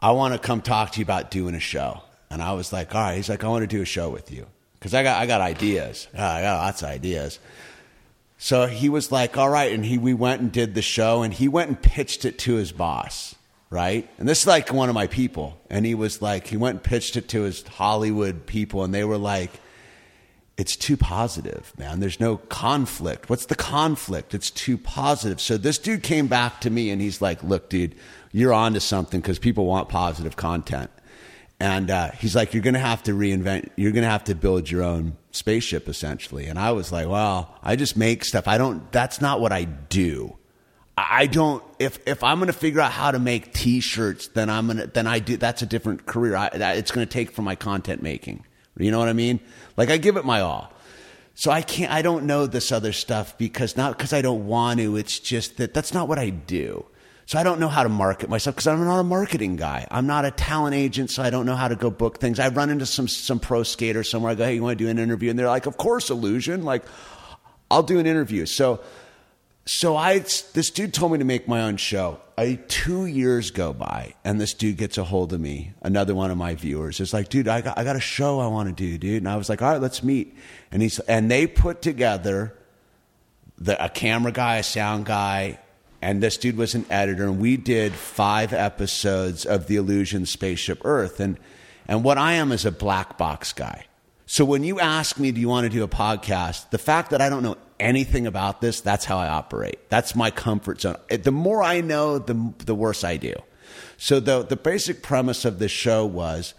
I 0.00 0.12
want 0.12 0.34
to 0.34 0.38
come 0.38 0.62
talk 0.62 0.92
to 0.92 0.98
you 0.98 1.04
about 1.04 1.30
doing 1.30 1.54
a 1.54 1.60
show." 1.60 2.02
And 2.30 2.42
I 2.42 2.52
was 2.52 2.72
like, 2.72 2.94
"All 2.94 3.00
right." 3.00 3.16
He's 3.16 3.28
like, 3.28 3.44
"I 3.44 3.48
want 3.48 3.62
to 3.62 3.66
do 3.66 3.82
a 3.82 3.86
show 3.86 4.08
with 4.08 4.30
you 4.30 4.46
because 4.78 4.94
I 4.94 5.02
got 5.02 5.20
I 5.20 5.26
got 5.26 5.40
ideas. 5.40 6.08
I 6.14 6.42
got 6.42 6.58
lots 6.58 6.82
of 6.82 6.88
ideas." 6.88 7.38
So 8.38 8.66
he 8.66 8.88
was 8.88 9.12
like, 9.12 9.36
"All 9.36 9.50
right," 9.50 9.70
and 9.72 9.84
he 9.84 9.98
we 9.98 10.14
went 10.14 10.40
and 10.40 10.50
did 10.50 10.74
the 10.74 10.82
show, 10.82 11.22
and 11.22 11.34
he 11.34 11.46
went 11.46 11.68
and 11.68 11.82
pitched 11.82 12.24
it 12.24 12.38
to 12.38 12.54
his 12.54 12.72
boss, 12.72 13.34
right? 13.68 14.08
And 14.18 14.26
this 14.26 14.40
is 14.40 14.46
like 14.46 14.72
one 14.72 14.88
of 14.88 14.94
my 14.94 15.08
people, 15.08 15.60
and 15.68 15.84
he 15.84 15.94
was 15.94 16.22
like, 16.22 16.46
he 16.46 16.56
went 16.56 16.76
and 16.76 16.82
pitched 16.82 17.16
it 17.16 17.28
to 17.28 17.42
his 17.42 17.66
Hollywood 17.66 18.46
people, 18.46 18.82
and 18.82 18.94
they 18.94 19.04
were 19.04 19.18
like, 19.18 19.50
"It's 20.56 20.74
too 20.74 20.96
positive, 20.96 21.74
man. 21.76 22.00
There's 22.00 22.18
no 22.18 22.38
conflict. 22.38 23.28
What's 23.28 23.46
the 23.46 23.56
conflict? 23.56 24.32
It's 24.32 24.50
too 24.50 24.78
positive." 24.78 25.40
So 25.40 25.58
this 25.58 25.76
dude 25.76 26.02
came 26.02 26.26
back 26.26 26.62
to 26.62 26.70
me, 26.70 26.88
and 26.90 27.02
he's 27.02 27.20
like, 27.20 27.42
"Look, 27.42 27.68
dude, 27.68 27.94
you're 28.32 28.52
onto 28.52 28.80
something 28.80 29.20
because 29.20 29.38
people 29.38 29.66
want 29.66 29.88
positive 29.88 30.36
content." 30.36 30.90
And 31.58 31.90
uh, 31.90 32.10
he's 32.12 32.34
like, 32.34 32.54
"You're 32.54 32.62
going 32.62 32.74
to 32.74 32.80
have 32.80 33.02
to 33.04 33.12
reinvent. 33.12 33.70
You're 33.76 33.92
going 33.92 34.04
to 34.04 34.10
have 34.10 34.24
to 34.24 34.34
build 34.34 34.70
your 34.70 34.82
own 34.82 35.16
spaceship, 35.30 35.88
essentially." 35.88 36.46
And 36.46 36.58
I 36.58 36.72
was 36.72 36.90
like, 36.90 37.08
"Well, 37.08 37.54
I 37.62 37.76
just 37.76 37.96
make 37.96 38.24
stuff. 38.24 38.48
I 38.48 38.58
don't. 38.58 38.90
That's 38.92 39.20
not 39.20 39.40
what 39.40 39.52
I 39.52 39.64
do. 39.64 40.36
I 40.96 41.26
don't. 41.26 41.62
If 41.78 41.98
if 42.06 42.22
I'm 42.22 42.38
going 42.38 42.48
to 42.48 42.52
figure 42.52 42.80
out 42.80 42.92
how 42.92 43.10
to 43.10 43.18
make 43.18 43.52
T-shirts, 43.52 44.28
then 44.28 44.50
I'm 44.50 44.66
gonna. 44.66 44.86
Then 44.86 45.06
I 45.06 45.18
do. 45.18 45.36
That's 45.36 45.62
a 45.62 45.66
different 45.66 46.06
career. 46.06 46.36
I, 46.36 46.50
that, 46.50 46.76
it's 46.78 46.90
going 46.90 47.06
to 47.06 47.12
take 47.12 47.30
from 47.30 47.44
my 47.44 47.54
content 47.54 48.02
making. 48.02 48.44
You 48.78 48.90
know 48.90 48.98
what 48.98 49.08
I 49.08 49.12
mean? 49.12 49.40
Like 49.76 49.90
I 49.90 49.96
give 49.96 50.16
it 50.16 50.24
my 50.24 50.40
all. 50.40 50.72
So 51.34 51.50
I 51.50 51.62
can't. 51.62 51.92
I 51.92 52.02
don't 52.02 52.24
know 52.24 52.46
this 52.46 52.72
other 52.72 52.92
stuff 52.92 53.36
because 53.38 53.76
not 53.76 53.96
because 53.96 54.12
I 54.12 54.22
don't 54.22 54.46
want 54.46 54.80
to. 54.80 54.96
It's 54.96 55.18
just 55.18 55.56
that 55.56 55.74
that's 55.74 55.94
not 55.94 56.08
what 56.08 56.18
I 56.18 56.30
do. 56.30 56.84
So 57.30 57.38
I 57.38 57.44
don't 57.44 57.60
know 57.60 57.68
how 57.68 57.84
to 57.84 57.88
market 57.88 58.28
myself 58.28 58.56
because 58.56 58.66
I'm 58.66 58.84
not 58.84 58.98
a 58.98 59.04
marketing 59.04 59.54
guy. 59.54 59.86
I'm 59.88 60.08
not 60.08 60.24
a 60.24 60.32
talent 60.32 60.74
agent, 60.74 61.12
so 61.12 61.22
I 61.22 61.30
don't 61.30 61.46
know 61.46 61.54
how 61.54 61.68
to 61.68 61.76
go 61.76 61.88
book 61.88 62.18
things. 62.18 62.40
I 62.40 62.48
run 62.48 62.70
into 62.70 62.86
some 62.86 63.06
some 63.06 63.38
pro 63.38 63.62
skater 63.62 64.02
somewhere. 64.02 64.32
I 64.32 64.34
go, 64.34 64.44
hey, 64.46 64.56
you 64.56 64.62
want 64.64 64.76
to 64.76 64.84
do 64.84 64.90
an 64.90 64.98
interview? 64.98 65.30
And 65.30 65.38
they're 65.38 65.46
like, 65.46 65.66
of 65.66 65.76
course, 65.76 66.10
illusion. 66.10 66.64
Like, 66.64 66.82
I'll 67.70 67.84
do 67.84 68.00
an 68.00 68.06
interview. 68.08 68.46
So 68.46 68.80
so 69.64 69.96
I 69.96 70.18
this 70.18 70.70
dude 70.70 70.92
told 70.92 71.12
me 71.12 71.18
to 71.18 71.24
make 71.24 71.46
my 71.46 71.62
own 71.62 71.76
show. 71.76 72.18
I, 72.36 72.58
two 72.66 73.06
years 73.06 73.52
go 73.52 73.72
by, 73.72 74.14
and 74.24 74.40
this 74.40 74.52
dude 74.52 74.76
gets 74.76 74.98
a 74.98 75.04
hold 75.04 75.32
of 75.32 75.40
me. 75.40 75.72
Another 75.82 76.16
one 76.16 76.32
of 76.32 76.36
my 76.36 76.56
viewers 76.56 76.98
is 76.98 77.14
like, 77.14 77.28
"Dude, 77.28 77.46
I 77.46 77.60
got 77.60 77.78
I 77.78 77.84
got 77.84 77.94
a 77.94 78.00
show 78.00 78.40
I 78.40 78.48
want 78.48 78.70
to 78.70 78.74
do, 78.74 78.98
dude." 78.98 79.18
And 79.18 79.28
I 79.28 79.36
was 79.36 79.48
like, 79.48 79.62
"All 79.62 79.70
right, 79.70 79.80
let's 79.80 80.02
meet." 80.02 80.36
And 80.72 80.82
he's 80.82 80.98
and 80.98 81.30
they 81.30 81.46
put 81.46 81.80
together 81.80 82.58
the, 83.56 83.84
a 83.84 83.88
camera 83.88 84.32
guy, 84.32 84.56
a 84.56 84.64
sound 84.64 85.06
guy, 85.06 85.60
and 86.02 86.22
this 86.22 86.36
dude 86.36 86.56
was 86.56 86.74
an 86.74 86.86
editor, 86.90 87.24
and 87.24 87.38
we 87.38 87.56
did 87.56 87.92
five 87.92 88.52
episodes 88.52 89.44
of 89.44 89.66
The 89.66 89.76
Illusion 89.76 90.26
Spaceship 90.26 90.80
Earth. 90.84 91.20
And 91.20 91.38
and 91.86 92.04
what 92.04 92.18
I 92.18 92.34
am 92.34 92.52
is 92.52 92.64
a 92.64 92.70
black 92.70 93.18
box 93.18 93.52
guy. 93.52 93.86
So 94.26 94.44
when 94.44 94.62
you 94.62 94.78
ask 94.78 95.18
me, 95.18 95.32
do 95.32 95.40
you 95.40 95.48
want 95.48 95.64
to 95.64 95.68
do 95.70 95.82
a 95.82 95.88
podcast? 95.88 96.70
The 96.70 96.78
fact 96.78 97.10
that 97.10 97.20
I 97.20 97.28
don't 97.28 97.42
know 97.42 97.56
anything 97.80 98.28
about 98.28 98.60
this, 98.60 98.80
that's 98.80 99.04
how 99.04 99.18
I 99.18 99.28
operate. 99.28 99.90
That's 99.90 100.14
my 100.14 100.30
comfort 100.30 100.80
zone. 100.82 100.98
Eh, 101.10 101.16
the 101.16 101.32
more 101.32 101.62
I 101.62 101.80
know, 101.80 102.18
the 102.18 102.54
the 102.64 102.74
worse 102.74 103.02
I 103.02 103.16
do. 103.16 103.34
So 103.96 104.20
the 104.20 104.42
the 104.42 104.56
basic 104.56 105.02
premise 105.02 105.44
of 105.44 105.58
this 105.58 105.72
show 105.72 106.06
was 106.06 106.54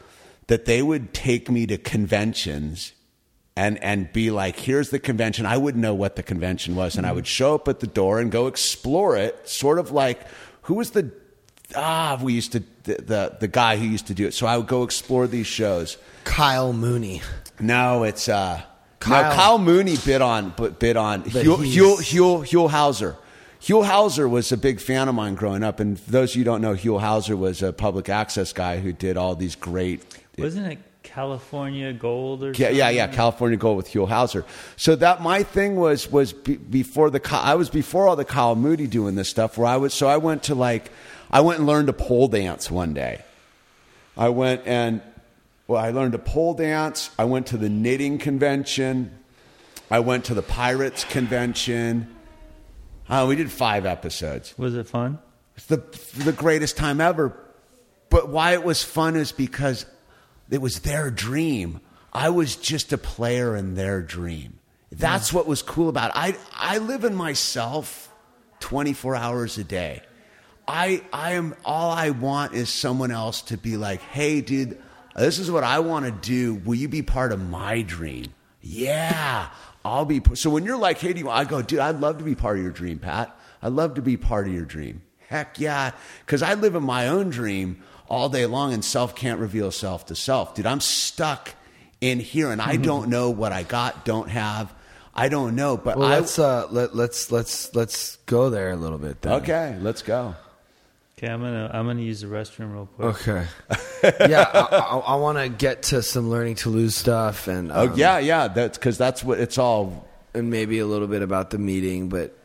that 0.48 0.66
they 0.66 0.82
would 0.82 1.14
take 1.14 1.50
me 1.50 1.66
to 1.68 1.78
conventions 1.78 2.92
and 3.56 3.82
and 3.84 4.12
be 4.14 4.32
like, 4.32 4.58
here's 4.58 4.90
the 4.92 5.00
convention. 5.00 5.46
I 5.46 5.58
wouldn't 5.58 5.82
know 5.82 5.94
what 5.94 6.16
the 6.16 6.24
convention 6.24 6.76
was, 6.76 6.96
and 6.98 7.06
I 7.06 7.12
would 7.12 7.28
show 7.28 7.56
up 7.56 7.68
at 7.68 7.80
the 7.80 7.88
door 7.88 8.20
and 8.20 8.32
go 8.32 8.48
explore 8.48 9.18
it, 9.18 9.48
sort 9.48 9.78
of 9.80 9.92
like 9.92 10.22
who 10.64 10.76
was 10.76 10.92
the 10.92 11.12
ah 11.76 12.20
we 12.22 12.34
used 12.34 12.52
to 12.54 12.60
the 12.84 12.96
the, 13.02 13.38
the 13.42 13.48
guy 13.48 13.78
who 13.78 13.86
used 13.86 14.08
to 14.08 14.14
do 14.14 14.26
it. 14.28 14.34
So 14.34 14.48
I 14.48 14.58
would 14.58 14.68
go 14.68 14.84
explore 14.84 15.28
these 15.28 15.48
shows. 15.48 15.98
Kyle 16.24 16.74
Mooney. 16.74 17.22
No, 17.60 18.04
it's 18.04 18.30
uh 18.30 18.62
Kyle- 19.00 19.24
Kyle, 19.24 19.36
Kyle 19.36 19.58
Mooney 19.60 19.96
bid 20.06 20.22
on 20.22 20.54
but 20.56 20.80
bid 20.80 20.96
on 20.98 21.24
Huell, 21.24 21.64
he's- 21.64 21.76
Huell, 21.76 21.98
Huell, 21.98 22.42
Huell 22.44 22.70
Howser. 22.70 23.16
Huell 23.62 23.86
Howser 23.86 24.28
was 24.30 24.52
a 24.52 24.58
big 24.58 24.80
fan 24.80 25.08
of 25.08 25.14
mine 25.14 25.36
growing 25.36 25.62
up, 25.64 25.80
and 25.80 26.00
for 26.00 26.10
those 26.12 26.32
of 26.32 26.36
you 26.38 26.40
who 26.42 26.46
don't 26.46 26.62
know, 26.62 26.74
Huell 26.74 27.00
Howser 27.02 27.38
was 27.38 27.62
a 27.62 27.72
public 27.72 28.10
access 28.10 28.54
guy 28.54 28.80
who 28.80 28.92
did 28.92 29.18
all 29.18 29.36
these 29.36 29.56
great 29.56 30.04
Wasn't 30.38 30.66
it 30.72 30.80
California 31.04 31.94
Gold 31.94 32.44
or 32.44 32.48
yeah, 32.48 32.54
something? 32.54 32.76
yeah, 32.76 32.90
yeah. 32.90 33.08
California 33.08 33.58
Gold 33.58 33.78
with 33.78 33.90
Huell 33.90 34.08
Howser. 34.08 34.46
So 34.78 34.96
that 34.96 35.22
my 35.22 35.44
thing 35.44 35.76
was 35.76 36.12
was 36.12 36.34
be, 36.34 36.58
before 36.58 37.10
the 37.10 37.22
I 37.32 37.56
was 37.56 37.70
before 37.70 38.08
all 38.08 38.16
the 38.16 38.26
Kyle 38.26 38.56
Moody 38.56 38.88
doing 38.88 39.16
this 39.16 39.30
stuff. 39.30 39.58
Where 39.58 39.68
I 39.68 39.78
was, 39.78 39.94
so 39.94 40.08
I 40.08 40.18
went 40.18 40.44
to 40.44 40.56
like 40.56 40.92
I 41.30 41.42
went 41.42 41.60
and 41.60 41.68
learned 41.68 41.88
to 41.88 41.94
pole 41.94 42.28
dance 42.28 42.70
one 42.70 42.94
day. 42.94 43.24
I 44.16 44.30
went 44.30 44.62
and 44.66 45.02
well, 45.68 45.84
I 45.84 45.92
learned 45.92 46.12
to 46.14 46.20
pole 46.20 46.54
dance. 46.54 47.10
I 47.18 47.26
went 47.26 47.48
to 47.48 47.58
the 47.58 47.70
knitting 47.70 48.18
convention. 48.18 49.18
I 49.90 50.00
went 50.00 50.26
to 50.26 50.34
the 50.34 50.42
Pirates 50.42 51.04
convention. 51.06 52.16
Uh, 53.10 53.26
we 53.28 53.36
did 53.36 53.52
five 53.52 53.86
episodes. 53.86 54.54
Was 54.58 54.76
it 54.76 54.88
fun? 54.88 55.20
It's 55.58 55.66
the 55.66 55.78
the 56.24 56.32
greatest 56.32 56.78
time 56.78 57.02
ever. 57.02 57.38
But 58.10 58.30
why 58.30 58.54
it 58.54 58.64
was 58.64 58.84
fun 58.84 59.16
is 59.16 59.32
because 59.32 59.86
it 60.52 60.62
was 60.62 60.80
their 60.82 61.10
dream. 61.10 61.80
I 62.14 62.30
was 62.30 62.56
just 62.56 62.94
a 62.94 62.98
player 62.98 63.56
in 63.56 63.76
their 63.76 64.02
dream. 64.02 64.60
That's 64.92 65.32
what 65.32 65.48
was 65.48 65.62
cool 65.62 65.88
about 65.88 66.12
it. 66.12 66.18
I 66.18 66.38
I 66.54 66.78
live 66.80 67.06
in 67.06 67.16
myself 67.16 68.14
24 68.60 69.16
hours 69.16 69.58
a 69.58 69.64
day. 69.64 70.02
I 70.68 71.02
I 71.14 71.34
am 71.34 71.56
all 71.64 71.92
I 71.92 72.10
want 72.10 72.54
is 72.54 72.70
someone 72.70 73.12
else 73.12 73.42
to 73.44 73.58
be 73.58 73.78
like, 73.78 74.02
"Hey 74.02 74.42
dude, 74.42 74.78
this 75.16 75.40
is 75.40 75.50
what 75.50 75.64
I 75.64 75.80
want 75.80 76.06
to 76.06 76.12
do. 76.12 76.56
Will 76.56 76.76
you 76.76 76.90
be 76.90 77.02
part 77.02 77.32
of 77.32 77.42
my 77.42 77.82
dream?" 77.82 78.34
Yeah, 78.62 79.48
I'll 79.84 80.06
be. 80.06 80.22
So 80.34 80.50
when 80.50 80.66
you're 80.66 80.78
like, 80.78 81.00
"Hey, 81.00 81.14
do 81.14 81.20
you?" 81.20 81.30
I 81.30 81.46
go, 81.46 81.62
"Dude, 81.62 81.80
I'd 81.80 82.02
love 82.02 82.18
to 82.18 82.26
be 82.26 82.36
part 82.36 82.58
of 82.58 82.64
your 82.64 82.74
dream, 82.74 83.00
Pat. 83.00 83.36
I'd 83.62 83.72
love 83.72 83.96
to 83.96 84.02
be 84.02 84.18
part 84.18 84.48
of 84.48 84.54
your 84.54 84.66
dream." 84.66 85.02
Heck 85.30 85.60
yeah, 85.60 85.92
because 86.26 86.44
I 86.44 86.56
live 86.56 86.76
in 86.76 86.84
my 86.84 87.08
own 87.08 87.30
dream 87.30 87.82
all 88.12 88.30
day 88.30 88.46
long, 88.46 88.74
and 88.74 88.84
self 88.84 89.16
can't 89.16 89.40
reveal 89.40 89.72
self 89.72 90.06
to 90.08 90.16
self, 90.16 90.54
dude. 90.56 90.66
I'm 90.66 90.82
stuck 90.82 91.56
in 92.02 92.20
here, 92.20 92.52
and 92.52 92.62
I 92.62 92.76
don't 92.76 93.10
know 93.10 93.30
what 93.30 93.52
I 93.52 93.64
got, 93.64 94.06
don't 94.06 94.30
have. 94.30 94.74
I 95.16 95.30
don't 95.30 95.56
know, 95.56 95.78
but 95.78 95.98
Well, 95.98 96.08
I. 96.08 96.20
let's 96.20 96.38
uh, 96.40 96.68
let, 96.72 96.96
let's 96.96 97.32
let's 97.32 97.74
let's 97.76 98.18
go 98.26 98.50
there 98.50 98.72
a 98.72 98.76
little 98.76 98.98
bit. 98.98 99.22
Then. 99.22 99.34
okay, 99.34 99.78
let's 99.82 100.02
go. 100.02 100.36
Okay, 101.18 101.28
I'm 101.32 101.42
gonna 101.42 101.70
I'm 101.74 101.86
gonna 101.86 102.02
use 102.02 102.22
the 102.22 102.28
restroom 102.28 102.74
real 102.74 102.88
quick. 102.96 103.28
Okay. 103.28 103.46
yeah, 104.30 104.50
I, 104.54 104.60
I, 104.78 104.98
I 104.98 105.16
want 105.16 105.38
to 105.38 105.50
get 105.50 105.84
to 105.84 106.02
some 106.02 106.30
learning 106.30 106.56
to 106.56 106.70
lose 106.70 106.96
stuff, 106.96 107.48
and 107.48 107.72
Oh 107.72 107.90
um, 107.90 107.94
yeah, 107.96 108.18
yeah. 108.20 108.48
That's 108.48 108.78
because 108.78 108.98
that's 108.98 109.24
what 109.24 109.40
it's 109.40 109.58
all. 109.58 110.08
and 110.34 110.50
maybe 110.50 110.80
a 110.80 110.86
little 110.86 111.08
bit 111.08 111.22
about 111.22 111.50
the 111.52 111.60
meeting, 111.60 112.10
but 112.10 112.36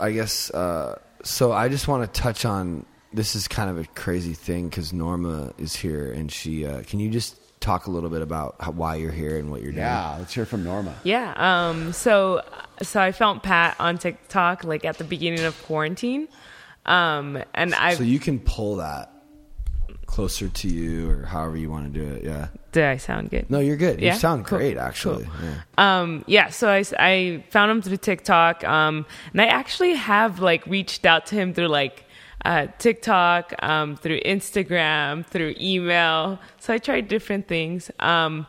I 0.00 0.10
guess 0.12 0.50
uh, 0.50 0.98
so. 1.22 1.52
I 1.52 1.68
just 1.68 1.86
want 1.86 2.12
to 2.12 2.20
touch 2.20 2.44
on 2.44 2.84
this 3.12 3.34
is 3.34 3.48
kind 3.48 3.70
of 3.70 3.78
a 3.78 3.84
crazy 3.94 4.34
thing 4.34 4.68
because 4.68 4.92
Norma 4.92 5.52
is 5.58 5.74
here, 5.76 6.12
and 6.12 6.30
she. 6.30 6.66
Uh, 6.66 6.82
can 6.86 7.00
you 7.00 7.10
just 7.10 7.36
talk 7.60 7.86
a 7.86 7.90
little 7.90 8.10
bit 8.10 8.22
about 8.22 8.56
how, 8.60 8.70
why 8.70 8.94
you're 8.96 9.10
here 9.10 9.36
and 9.38 9.50
what 9.50 9.62
you're 9.62 9.72
doing? 9.72 9.84
Yeah, 9.84 10.16
let's 10.18 10.32
hear 10.34 10.44
from 10.46 10.64
Norma. 10.64 10.94
Yeah. 11.04 11.34
Um. 11.36 11.92
So, 11.92 12.42
so 12.82 13.00
I 13.00 13.12
found 13.12 13.42
Pat 13.42 13.76
on 13.78 13.98
TikTok 13.98 14.64
like 14.64 14.84
at 14.84 14.98
the 14.98 15.04
beginning 15.04 15.44
of 15.44 15.60
quarantine. 15.64 16.28
Um. 16.86 17.42
And 17.54 17.74
I 17.74 17.94
So 17.94 18.02
you 18.04 18.18
can 18.18 18.38
pull 18.40 18.76
that 18.76 19.12
closer 20.06 20.48
to 20.48 20.68
you, 20.68 21.10
or 21.10 21.24
however 21.26 21.56
you 21.56 21.70
want 21.70 21.92
to 21.92 22.00
do 22.00 22.06
it. 22.14 22.24
Yeah. 22.24 22.48
did 22.72 22.84
I 22.84 22.96
sound 22.96 23.30
good? 23.30 23.48
No, 23.50 23.60
you're 23.60 23.76
good. 23.76 24.00
Yeah? 24.00 24.14
You 24.14 24.18
sound 24.18 24.46
Cool. 24.46 24.58
great, 24.58 24.78
actually. 24.78 25.24
Cool. 25.24 25.48
Yeah. 25.78 26.00
Um, 26.00 26.24
yeah, 26.26 26.48
so 26.48 26.68
I, 26.70 26.82
I 26.98 27.44
found 27.50 27.70
him 27.70 27.82
through 27.82 27.98
TikTok, 27.98 28.64
um, 28.64 29.04
and 29.32 29.42
I 29.42 29.46
actually 29.46 29.94
have 29.94 30.40
like 30.40 30.66
reached 30.66 31.04
out 31.04 31.26
to 31.26 31.34
him 31.34 31.52
through 31.52 31.68
like 31.68 32.04
uh, 32.44 32.66
TikTok, 32.78 33.54
um, 33.62 33.96
through 33.96 34.20
Instagram, 34.20 35.26
through 35.26 35.54
email. 35.60 36.38
So 36.58 36.72
I 36.72 36.78
tried 36.78 37.08
different 37.08 37.48
things. 37.48 37.90
Um, 38.00 38.46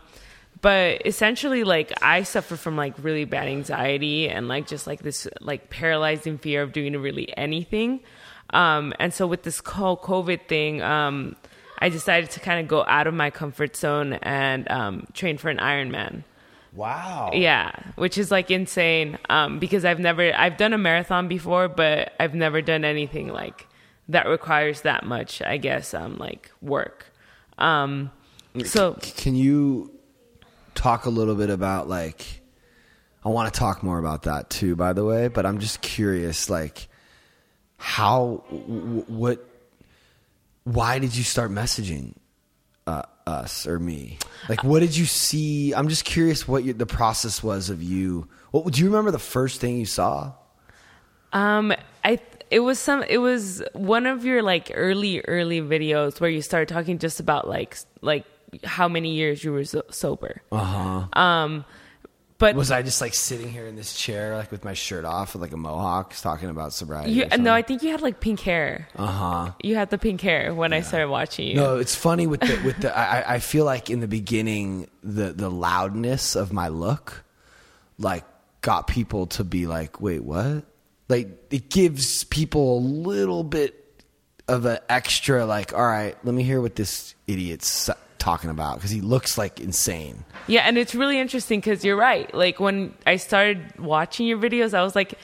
but 0.62 1.06
essentially, 1.06 1.64
like 1.64 1.92
I 2.02 2.24
suffer 2.24 2.58
from 2.58 2.76
like 2.76 2.94
really 3.02 3.26
bad 3.26 3.48
anxiety 3.48 4.30
and 4.30 4.48
like 4.48 4.68
just 4.68 4.88
like 4.88 5.02
this 5.02 5.28
like 5.40 5.70
paralyzing 5.70 6.38
fear 6.38 6.62
of 6.62 6.74
doing 6.74 6.94
really 6.98 7.36
anything. 7.38 8.02
Um, 8.52 8.94
and 9.00 9.14
so 9.14 9.28
with 9.28 9.44
this 9.44 9.62
whole 9.66 9.98
COVID 9.98 10.48
thing, 10.48 10.82
um, 10.82 11.36
I 11.80 11.90
decided 11.90 12.32
to 12.32 12.40
kind 12.40 12.60
of 12.60 12.68
go 12.68 12.84
out 12.86 13.08
of 13.08 13.14
my 13.14 13.30
comfort 13.30 13.76
zone 13.76 14.14
and 14.14 14.70
um, 14.70 15.08
train 15.14 15.38
for 15.38 15.50
an 15.50 15.58
Ironman. 15.58 16.24
Wow. 16.74 17.32
Yeah, 17.34 17.72
which 17.96 18.18
is 18.18 18.30
like 18.30 18.52
insane 18.52 19.18
um, 19.30 19.60
because 19.60 19.86
I've 19.86 20.00
never 20.00 20.34
I've 20.36 20.58
done 20.58 20.74
a 20.74 20.78
marathon 20.78 21.28
before, 21.28 21.68
but 21.68 22.14
I've 22.20 22.36
never 22.36 22.62
done 22.62 22.84
anything 22.84 23.30
like 23.30 23.66
that 24.10 24.28
requires 24.28 24.82
that 24.82 25.06
much. 25.06 25.42
I 25.42 25.58
guess 25.58 25.94
um, 25.94 26.18
like 26.18 26.52
work. 26.62 27.06
Um, 27.58 28.12
so 28.66 28.98
Can 29.18 29.36
you 29.36 29.92
talk 30.76 31.06
a 31.06 31.10
little 31.10 31.36
bit 31.36 31.50
about 31.50 31.88
like 31.88 32.26
I 33.24 33.30
want 33.30 33.54
to 33.54 33.60
talk 33.60 33.84
more 33.84 34.00
about 34.00 34.24
that 34.24 34.50
too 34.50 34.76
by 34.76 34.94
the 34.94 35.06
way, 35.06 35.28
but 35.28 35.46
I'm 35.46 35.60
just 35.60 35.82
curious 35.82 36.50
like 36.50 36.88
how 37.78 38.44
w- 38.50 39.04
what 39.08 39.46
why 40.64 41.00
did 41.00 41.16
you 41.16 41.24
start 41.24 41.52
messaging 41.52 42.16
uh, 42.88 43.04
us 43.28 43.68
or 43.68 43.80
me? 43.80 44.18
Like 44.48 44.64
what 44.64 44.80
did 44.80 44.96
you 44.98 45.06
see? 45.06 45.74
I'm 45.74 45.88
just 45.88 46.06
curious 46.06 46.48
what 46.48 46.64
your, 46.64 46.74
the 46.74 46.86
process 46.86 47.44
was 47.44 47.70
of 47.70 47.84
you. 47.84 48.28
What 48.52 48.74
do 48.74 48.82
you 48.82 48.88
remember 48.88 49.12
the 49.12 49.20
first 49.20 49.62
thing 49.62 49.78
you 49.78 49.86
saw? 49.86 50.34
Um, 51.32 51.74
I 52.04 52.20
it 52.52 52.60
was 52.62 52.80
some 52.80 53.04
it 53.04 53.18
was 53.20 53.64
one 53.74 54.06
of 54.06 54.26
your 54.26 54.42
like 54.42 54.72
early 54.74 55.22
early 55.22 55.62
videos 55.62 56.20
where 56.20 56.30
you 56.30 56.42
started 56.42 56.68
talking 56.68 56.98
just 56.98 57.20
about 57.20 57.48
like 57.48 57.78
like 58.02 58.26
how 58.64 58.88
many 58.88 59.14
years 59.14 59.44
you 59.44 59.52
were 59.52 59.66
so- 59.66 59.84
sober. 59.92 60.42
Uh-huh. 60.52 61.06
Um, 61.20 61.66
but 62.40 62.56
Was 62.56 62.72
I 62.72 62.82
just 62.84 63.02
like 63.02 63.14
sitting 63.14 63.52
here 63.52 63.68
in 63.68 63.76
this 63.76 63.94
chair 63.94 64.38
like 64.38 64.50
with 64.50 64.64
my 64.64 64.74
shirt 64.74 65.04
off 65.04 65.34
with 65.34 65.42
like 65.42 65.52
a 65.52 65.58
mohawk 65.58 66.16
talking 66.16 66.50
about 66.50 66.72
sobriety? 66.72 67.12
you 67.12 67.28
no, 67.38 67.54
I 67.54 67.62
think 67.62 67.84
you 67.84 67.92
had 67.92 68.02
like 68.02 68.22
pink 68.22 68.40
hair. 68.40 68.88
Uh 68.96 69.06
huh. 69.08 69.52
You 69.62 69.76
had 69.76 69.90
the 69.90 69.98
pink 69.98 70.22
hair 70.22 70.56
when 70.56 70.72
I 70.72 70.80
started 70.80 71.10
watching 71.10 71.50
you. 71.50 71.56
No, 71.56 71.78
it's 71.78 71.96
funny 71.96 72.28
with 72.28 72.40
the 72.40 72.60
with 72.64 72.78
the. 72.78 72.98
I, 72.98 73.36
I 73.36 73.40
feel 73.40 73.66
like 73.66 73.90
in 73.90 74.00
the 74.00 74.08
beginning, 74.08 74.90
the 75.04 75.34
the 75.34 75.50
loudness 75.52 76.38
of 76.38 76.54
my 76.54 76.70
look, 76.70 77.26
like, 77.98 78.24
got 78.62 78.88
people 78.88 79.28
to 79.28 79.44
be 79.44 79.68
like, 79.68 80.00
"Wait, 80.00 80.24
what?" 80.24 80.64
Like, 81.10 81.28
it 81.52 81.70
gives 81.70 82.24
people 82.26 82.78
a 82.78 82.82
little 82.82 83.44
bit 83.44 83.76
of 84.48 84.66
an 84.66 84.80
extra, 84.88 85.46
like, 85.46 85.74
"All 85.74 85.86
right, 85.86 86.16
let 86.24 86.34
me 86.34 86.44
hear 86.44 86.62
what 86.62 86.76
this 86.76 87.14
idiot's 87.28 87.90
talking 88.20 88.50
about," 88.50 88.76
because 88.76 88.92
he 88.92 89.02
looks 89.02 89.38
like 89.38 89.60
insane. 89.60 90.24
Yeah, 90.48 90.62
and 90.62 90.78
it's 90.78 90.94
really 90.96 91.20
interesting 91.20 91.60
because 91.60 91.84
you're 91.84 91.96
right. 91.98 92.32
Like 92.34 92.60
when 92.60 92.94
I 93.08 93.16
started 93.18 93.80
watching 93.80 94.28
your 94.28 94.38
videos, 94.38 94.74
I 94.74 94.84
was 94.84 94.96
like, 94.96 95.16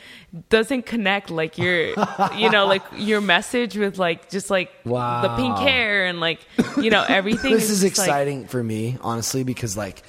doesn't 0.49 0.85
connect 0.85 1.29
like 1.29 1.57
your, 1.57 1.87
you 2.37 2.49
know, 2.49 2.67
like 2.67 2.83
your 2.97 3.21
message 3.21 3.77
with 3.77 3.97
like 3.97 4.29
just 4.29 4.49
like 4.49 4.71
the 4.83 5.33
pink 5.37 5.57
hair 5.57 6.05
and 6.05 6.19
like 6.19 6.39
you 6.77 6.89
know 6.89 7.03
everything. 7.07 7.53
this 7.53 7.69
is 7.69 7.83
like- 7.83 7.91
exciting 7.91 8.47
for 8.47 8.63
me, 8.63 8.97
honestly, 9.01 9.43
because 9.43 9.75
like 9.77 10.03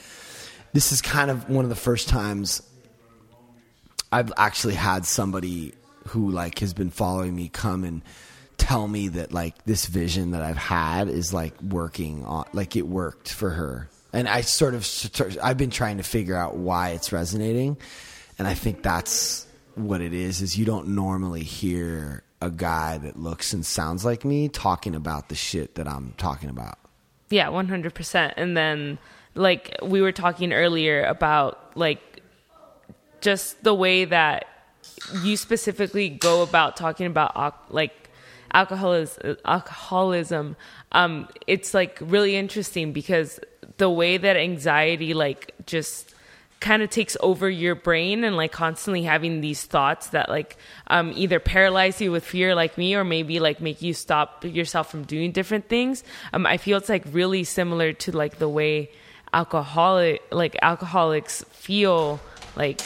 this 0.72 0.92
is 0.92 1.00
kind 1.00 1.30
of 1.30 1.48
one 1.48 1.64
of 1.64 1.68
the 1.70 1.76
first 1.76 2.08
times 2.08 2.60
I've 4.16 4.32
actually 4.38 4.76
had 4.76 5.04
somebody 5.04 5.74
who 6.08 6.30
like 6.30 6.60
has 6.60 6.72
been 6.72 6.88
following 6.88 7.36
me 7.36 7.50
come 7.50 7.84
and 7.84 8.00
tell 8.56 8.88
me 8.88 9.08
that 9.08 9.30
like 9.30 9.62
this 9.66 9.84
vision 9.84 10.30
that 10.30 10.40
I've 10.40 10.56
had 10.56 11.10
is 11.10 11.34
like 11.34 11.60
working 11.60 12.24
on 12.24 12.46
like 12.54 12.76
it 12.76 12.86
worked 12.88 13.30
for 13.30 13.50
her. 13.50 13.90
And 14.14 14.26
I 14.26 14.40
sort 14.40 14.74
of 14.74 14.88
I've 15.42 15.58
been 15.58 15.68
trying 15.68 15.98
to 15.98 16.02
figure 16.02 16.34
out 16.34 16.56
why 16.56 16.90
it's 16.92 17.12
resonating. 17.12 17.76
And 18.38 18.48
I 18.48 18.54
think 18.54 18.82
that's 18.82 19.46
what 19.74 20.00
it 20.00 20.14
is 20.14 20.40
is 20.40 20.56
you 20.56 20.64
don't 20.64 20.88
normally 20.88 21.42
hear 21.42 22.22
a 22.40 22.50
guy 22.50 22.96
that 22.96 23.18
looks 23.18 23.52
and 23.52 23.66
sounds 23.66 24.02
like 24.02 24.24
me 24.24 24.48
talking 24.48 24.94
about 24.94 25.28
the 25.28 25.34
shit 25.34 25.74
that 25.74 25.86
I'm 25.86 26.14
talking 26.16 26.48
about. 26.48 26.78
Yeah, 27.28 27.48
100%. 27.48 28.32
And 28.38 28.56
then 28.56 28.98
like 29.34 29.76
we 29.82 30.00
were 30.00 30.12
talking 30.12 30.54
earlier 30.54 31.04
about 31.04 31.76
like 31.76 32.05
just 33.20 33.62
the 33.62 33.74
way 33.74 34.04
that 34.04 34.46
you 35.22 35.36
specifically 35.36 36.08
go 36.08 36.42
about 36.42 36.76
talking 36.76 37.06
about 37.06 37.72
like 37.72 38.10
alcoholism 38.52 39.36
alcoholism 39.44 40.56
um 40.92 41.28
it's 41.46 41.74
like 41.74 41.98
really 42.00 42.36
interesting 42.36 42.92
because 42.92 43.40
the 43.76 43.90
way 43.90 44.16
that 44.16 44.36
anxiety 44.36 45.14
like 45.14 45.52
just 45.66 46.14
kind 46.60 46.82
of 46.82 46.88
takes 46.88 47.16
over 47.20 47.50
your 47.50 47.74
brain 47.74 48.24
and 48.24 48.36
like 48.36 48.50
constantly 48.50 49.02
having 49.02 49.40
these 49.40 49.64
thoughts 49.64 50.08
that 50.08 50.28
like 50.28 50.56
um 50.86 51.12
either 51.14 51.38
paralyze 51.38 52.00
you 52.00 52.10
with 52.10 52.24
fear 52.24 52.54
like 52.54 52.78
me 52.78 52.94
or 52.94 53.04
maybe 53.04 53.40
like 53.40 53.60
make 53.60 53.82
you 53.82 53.92
stop 53.92 54.44
yourself 54.44 54.90
from 54.90 55.04
doing 55.04 55.32
different 55.32 55.68
things. 55.68 56.02
Um 56.32 56.46
i 56.46 56.56
feel 56.56 56.78
it's 56.78 56.88
like 56.88 57.04
really 57.10 57.44
similar 57.44 57.92
to 57.92 58.16
like 58.16 58.38
the 58.38 58.48
way 58.48 58.90
alcoholic 59.34 60.22
like 60.32 60.56
alcoholics 60.62 61.44
feel 61.50 62.20
like 62.56 62.80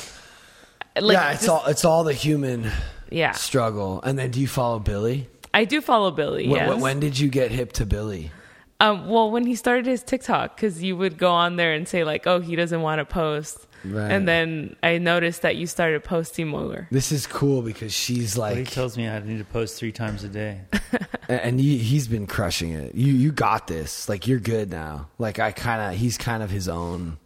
like 0.99 1.15
yeah, 1.15 1.31
it's 1.33 1.41
just- 1.41 1.49
all 1.51 1.67
it's 1.67 1.85
all 1.85 2.05
the 2.05 2.13
human 2.15 2.71
yeah 3.11 3.33
struggle. 3.33 4.01
And 4.03 4.19
then 4.19 4.31
do 4.31 4.41
you 4.41 4.49
follow 4.49 4.79
Billy? 4.79 5.29
i 5.53 5.65
do 5.65 5.81
follow 5.81 6.13
billy 6.13 6.47
Wh- 6.47 6.53
yes. 6.53 6.71
wh- 6.79 6.81
when 6.81 7.01
did 7.01 7.19
you 7.19 7.29
get 7.29 7.51
hip 7.51 7.73
to 7.73 7.85
Billy? 7.85 8.31
um 8.79 9.09
well 9.09 9.33
when 9.33 9.45
he 9.45 9.57
started 9.57 9.85
his 9.85 10.01
tiktok 10.01 10.55
because 10.55 10.81
you 10.81 10.97
would 10.97 11.19
go 11.19 11.33
on 11.33 11.57
there 11.57 11.73
and 11.75 11.89
say 11.89 12.05
like 12.05 12.25
oh 12.29 12.39
he 12.39 12.55
doesn't 12.55 12.83
want 12.83 13.01
to 13.01 13.05
post 13.05 13.67
Right. 13.85 14.13
and 14.13 14.29
then 14.29 14.77
i 14.85 14.99
noticed 14.99 15.43
that 15.43 15.57
you 15.57 15.67
started 15.67 16.05
posting 16.05 16.47
more 16.47 16.87
This 16.93 17.11
is 17.11 17.27
cool 17.27 17.63
because 17.63 17.93
she's 17.93 18.37
Well, 18.37 18.55
he 18.55 18.61
like, 18.61 18.71
tells 18.71 18.97
me 18.97 19.09
I 19.09 19.19
need 19.19 19.39
to 19.39 19.45
post 19.45 19.77
three 19.77 19.91
times 19.91 20.23
a 20.23 20.29
day. 20.29 20.61
and 21.29 21.41
and 21.41 21.61
he, 21.61 21.79
he's 21.79 22.07
been 22.07 22.29
crushing 22.29 22.71
it. 22.75 22.95
You 22.95 23.13
you 23.13 23.33
got 23.33 23.67
this. 23.67 24.09
Like 24.09 24.29
you're 24.29 24.39
good 24.39 24.71
now. 24.71 25.09
Like 25.19 25.39
I 25.41 25.51
kind 25.51 25.81
of 25.83 25.99
he's 25.99 26.17
kind 26.19 26.43
of 26.45 26.51
his 26.51 26.69
own. 26.69 27.19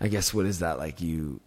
I 0.00 0.06
guess 0.08 0.32
what 0.34 0.46
is 0.46 0.58
that 0.60 0.78
like 0.78 1.00
you? 1.00 1.40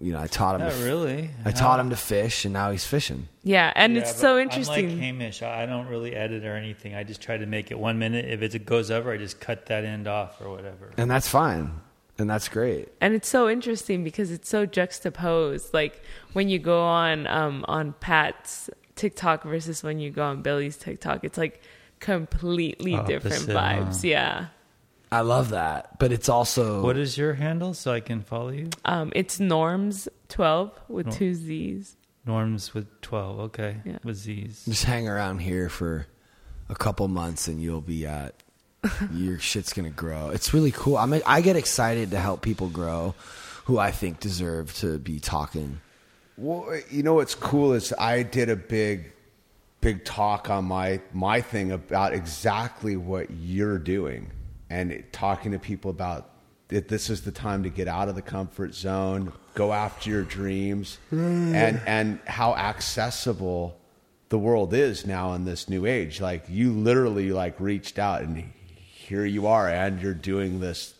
You 0.00 0.12
know, 0.12 0.20
I 0.20 0.26
taught 0.26 0.56
him. 0.56 0.62
Not 0.66 0.72
to 0.72 0.84
really. 0.84 1.30
I 1.44 1.52
taught 1.52 1.78
him 1.80 1.90
to 1.90 1.96
fish, 1.96 2.44
and 2.44 2.52
now 2.52 2.70
he's 2.70 2.84
fishing. 2.84 3.28
yeah 3.44 3.72
and 3.76 3.94
Yeah, 3.94 4.00
it's 4.00 4.14
so 4.14 4.38
interesting 4.38 4.86
I'm 4.86 4.90
like 4.92 4.98
Hamish. 5.00 5.42
I 5.42 5.62
I 5.62 5.66
don't 5.66 5.86
really 5.86 6.14
edit 6.14 6.44
or 6.44 6.56
anything. 6.56 6.94
I 6.94 7.04
just 7.04 7.20
try 7.20 7.36
to 7.36 7.46
make 7.46 7.70
it 7.70 7.78
one 7.78 7.98
minute. 7.98 8.24
If 8.24 8.42
it 8.42 8.66
goes 8.66 8.90
over, 8.90 9.12
I 9.12 9.16
just 9.18 9.38
cut 9.40 9.66
that 9.66 9.84
end 9.84 10.08
off 10.08 10.40
or 10.40 10.50
whatever. 10.50 10.92
and 10.96 11.10
that's 11.10 11.28
fine, 11.28 11.70
and 12.18 12.28
that's 12.28 12.48
great. 12.48 12.88
and 13.00 13.14
it's 13.14 13.28
so 13.28 13.48
interesting 13.48 14.02
because 14.02 14.30
it's 14.32 14.48
so 14.48 14.66
juxtaposed 14.66 15.72
like 15.72 16.02
when 16.32 16.48
you 16.48 16.58
go 16.58 16.82
on 16.82 17.26
um 17.28 17.64
on 17.68 17.92
pat's 18.00 18.68
tiktok 18.96 19.44
versus 19.44 19.82
when 19.84 20.00
you 20.00 20.10
go 20.10 20.24
on 20.24 20.42
billy's 20.42 20.76
tiktok 20.76 21.22
it's 21.22 21.38
like 21.38 21.62
completely 22.00 22.96
different 23.06 23.44
vibes 23.46 24.02
huh? 24.02 24.08
yeah 24.08 24.46
I 25.10 25.20
love 25.22 25.50
that, 25.50 25.98
but 25.98 26.12
it's 26.12 26.28
also 26.28 26.82
What 26.82 26.96
is 26.98 27.16
your 27.16 27.34
handle 27.34 27.72
so 27.74 27.92
I 27.92 28.00
can 28.00 28.20
follow 28.22 28.50
you? 28.50 28.68
um 28.84 29.12
it's 29.14 29.40
norms 29.40 30.08
12 30.28 30.70
with 30.88 31.10
two 31.12 31.34
z's 31.34 31.96
Norms 32.26 32.74
with 32.74 33.00
twelve. 33.00 33.40
Okay, 33.40 33.76
Yeah. 33.86 33.96
with 34.04 34.16
Z's. 34.16 34.66
just 34.66 34.84
hang 34.84 35.08
around 35.08 35.38
here 35.38 35.70
for 35.70 36.06
a 36.68 36.74
couple 36.74 37.08
months, 37.08 37.48
and 37.48 37.58
you'll 37.62 37.80
be 37.80 38.04
at 38.04 38.34
your 39.14 39.38
shit's 39.48 39.72
gonna 39.72 39.88
grow. 39.88 40.28
It's 40.28 40.52
really 40.52 40.70
cool. 40.70 40.98
I'm 40.98 41.14
I 41.24 41.40
get 41.40 41.56
excited 41.56 42.10
to 42.10 42.18
help 42.18 42.42
people 42.42 42.68
grow, 42.68 43.14
who 43.64 43.78
I 43.78 43.92
think 43.92 44.20
deserve 44.20 44.74
to 44.80 44.98
be 44.98 45.20
talking. 45.20 45.80
Well, 46.36 46.68
you 46.90 47.02
know 47.02 47.14
what's 47.14 47.34
cool 47.34 47.72
is 47.72 47.94
I 47.98 48.24
did 48.24 48.50
a 48.50 48.56
big, 48.56 49.10
big 49.80 50.04
talk 50.04 50.50
on 50.50 50.66
my 50.66 51.00
my 51.14 51.40
thing 51.40 51.72
about 51.72 52.12
exactly 52.12 52.98
what 52.98 53.30
you're 53.30 53.78
doing, 53.78 54.30
and 54.70 55.04
talking 55.12 55.52
to 55.52 55.58
people 55.58 55.90
about 55.90 56.30
that 56.68 56.88
this 56.88 57.08
is 57.08 57.22
the 57.22 57.32
time 57.32 57.62
to 57.62 57.70
get 57.70 57.88
out 57.88 58.08
of 58.08 58.14
the 58.14 58.22
comfort 58.22 58.74
zone, 58.74 59.32
go 59.54 59.72
after 59.72 60.10
your 60.10 60.22
dreams, 60.22 60.98
and 61.10 61.80
and 61.86 62.18
how 62.26 62.54
accessible 62.54 63.78
the 64.28 64.38
world 64.38 64.74
is 64.74 65.06
now 65.06 65.32
in 65.32 65.44
this 65.46 65.68
new 65.68 65.86
age. 65.86 66.20
Like 66.20 66.44
you 66.48 66.72
literally 66.72 67.30
like 67.32 67.58
reached 67.60 67.98
out, 67.98 68.22
and 68.22 68.50
here 68.76 69.24
you 69.24 69.46
are, 69.46 69.68
and 69.68 70.00
you're 70.02 70.12
doing 70.14 70.60
this. 70.60 70.94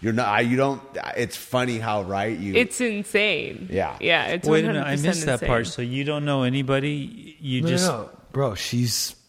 You're 0.00 0.12
not. 0.12 0.28
I- 0.28 0.40
You 0.40 0.56
don't. 0.56 0.80
It's 1.16 1.36
funny 1.36 1.78
how 1.78 2.02
right 2.02 2.36
you. 2.38 2.54
it's 2.54 2.80
insane 2.80 3.68
Yeah. 3.70 3.96
yeah 4.00 4.26
it's 4.26 4.48
Wait 4.48 4.64
a 4.64 4.68
minute, 4.68 4.84
I 4.86 4.94
100% 4.94 5.02
missed 5.02 5.26
that 5.26 5.44
part. 5.44 5.66
So 5.68 5.80
you 5.82 6.02
don't 6.04 6.24
know 6.24 6.42
anybody. 6.44 7.36
You 7.40 7.62
No, 7.62 7.68
just 7.68 7.86
no, 7.88 8.02
no. 8.02 8.10
bro, 8.32 8.54
she's 8.56 9.14
fra- 9.14 9.21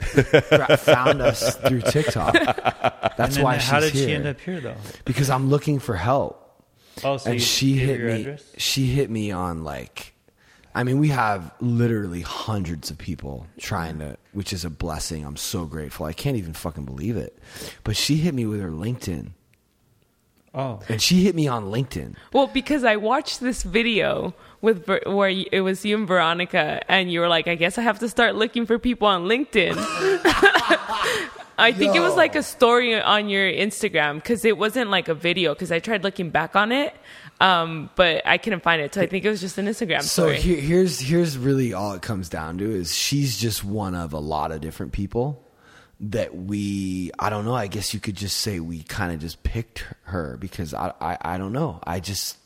found 0.00 1.22
us 1.22 1.56
through 1.56 1.82
TikTok. 1.82 2.32
That's 3.16 3.38
why 3.38 3.58
she's 3.58 3.68
how 3.70 3.80
did 3.80 3.92
here. 3.92 4.06
she 4.08 4.14
end 4.14 4.26
up 4.26 4.40
here 4.40 4.60
though? 4.60 4.76
Because 5.04 5.30
I'm 5.30 5.48
looking 5.50 5.78
for 5.78 5.94
help. 5.96 6.36
Oh, 7.04 7.16
so 7.16 7.30
and 7.30 7.40
you 7.40 7.44
she 7.44 7.74
hit 7.76 7.98
your 8.00 8.08
me. 8.12 8.20
address? 8.22 8.52
She 8.58 8.86
hit 8.86 9.10
me 9.10 9.30
on 9.30 9.64
like, 9.64 10.14
I 10.74 10.84
mean, 10.84 10.98
we 10.98 11.08
have 11.08 11.52
literally 11.60 12.20
hundreds 12.22 12.90
of 12.90 12.98
people 12.98 13.46
trying 13.58 13.98
to, 14.00 14.16
which 14.32 14.52
is 14.52 14.64
a 14.64 14.70
blessing. 14.70 15.24
I'm 15.24 15.36
so 15.36 15.64
grateful. 15.64 16.06
I 16.06 16.12
can't 16.12 16.36
even 16.36 16.52
fucking 16.52 16.84
believe 16.84 17.16
it. 17.16 17.38
But 17.84 17.96
she 17.96 18.16
hit 18.16 18.34
me 18.34 18.46
with 18.46 18.60
her 18.60 18.70
LinkedIn, 18.70 19.30
Oh, 20.52 20.80
and 20.88 21.00
she 21.00 21.22
hit 21.22 21.36
me 21.36 21.46
on 21.46 21.66
LinkedIn. 21.66 22.16
Well, 22.32 22.48
because 22.48 22.82
I 22.82 22.96
watched 22.96 23.38
this 23.40 23.62
video 23.62 24.34
with 24.62 24.86
where 24.88 25.30
y- 25.30 25.46
it 25.52 25.60
was 25.62 25.84
you 25.84 25.96
and 25.96 26.06
Veronica, 26.06 26.80
and 26.90 27.10
you 27.10 27.20
were 27.20 27.28
like, 27.28 27.48
"I 27.48 27.54
guess 27.54 27.78
I 27.78 27.82
have 27.82 27.98
to 28.00 28.08
start 28.08 28.34
looking 28.36 28.66
for 28.66 28.78
people 28.78 29.06
on 29.08 29.24
LinkedIn." 29.24 29.74
I 31.58 31.72
think 31.72 31.94
it 31.94 32.00
was 32.00 32.14
like 32.16 32.36
a 32.36 32.42
story 32.42 32.98
on 32.98 33.28
your 33.28 33.50
Instagram 33.50 34.14
because 34.14 34.44
it 34.46 34.56
wasn't 34.56 34.90
like 34.90 35.08
a 35.08 35.14
video. 35.14 35.54
Because 35.54 35.70
I 35.70 35.78
tried 35.78 36.02
looking 36.04 36.30
back 36.30 36.56
on 36.56 36.72
it, 36.72 36.94
um, 37.38 37.90
but 37.96 38.26
I 38.26 38.38
couldn't 38.38 38.62
find 38.62 38.80
it. 38.80 38.94
So 38.94 39.02
I 39.02 39.06
think 39.06 39.24
it 39.26 39.28
was 39.28 39.40
just 39.42 39.58
an 39.58 39.66
Instagram 39.66 40.00
So 40.02 40.22
story. 40.24 40.36
here, 40.40 40.56
here's 40.60 41.00
here's 41.00 41.36
really 41.36 41.74
all 41.74 41.92
it 41.92 42.00
comes 42.02 42.28
down 42.30 42.56
to 42.58 42.70
is 42.70 42.94
she's 42.96 43.38
just 43.38 43.62
one 43.62 43.94
of 43.94 44.14
a 44.14 44.18
lot 44.18 44.52
of 44.52 44.60
different 44.62 44.92
people 44.92 45.44
that 46.00 46.34
we 46.34 47.10
I 47.18 47.28
don't 47.28 47.44
know 47.44 47.54
I 47.54 47.66
guess 47.66 47.92
you 47.92 48.00
could 48.00 48.16
just 48.16 48.38
say 48.38 48.58
we 48.58 48.82
kind 48.82 49.12
of 49.12 49.20
just 49.20 49.42
picked 49.42 49.84
her 50.04 50.38
because 50.40 50.72
I, 50.72 50.94
I 50.98 51.18
I 51.20 51.36
don't 51.38 51.52
know 51.52 51.78
I 51.84 52.00
just 52.00 52.38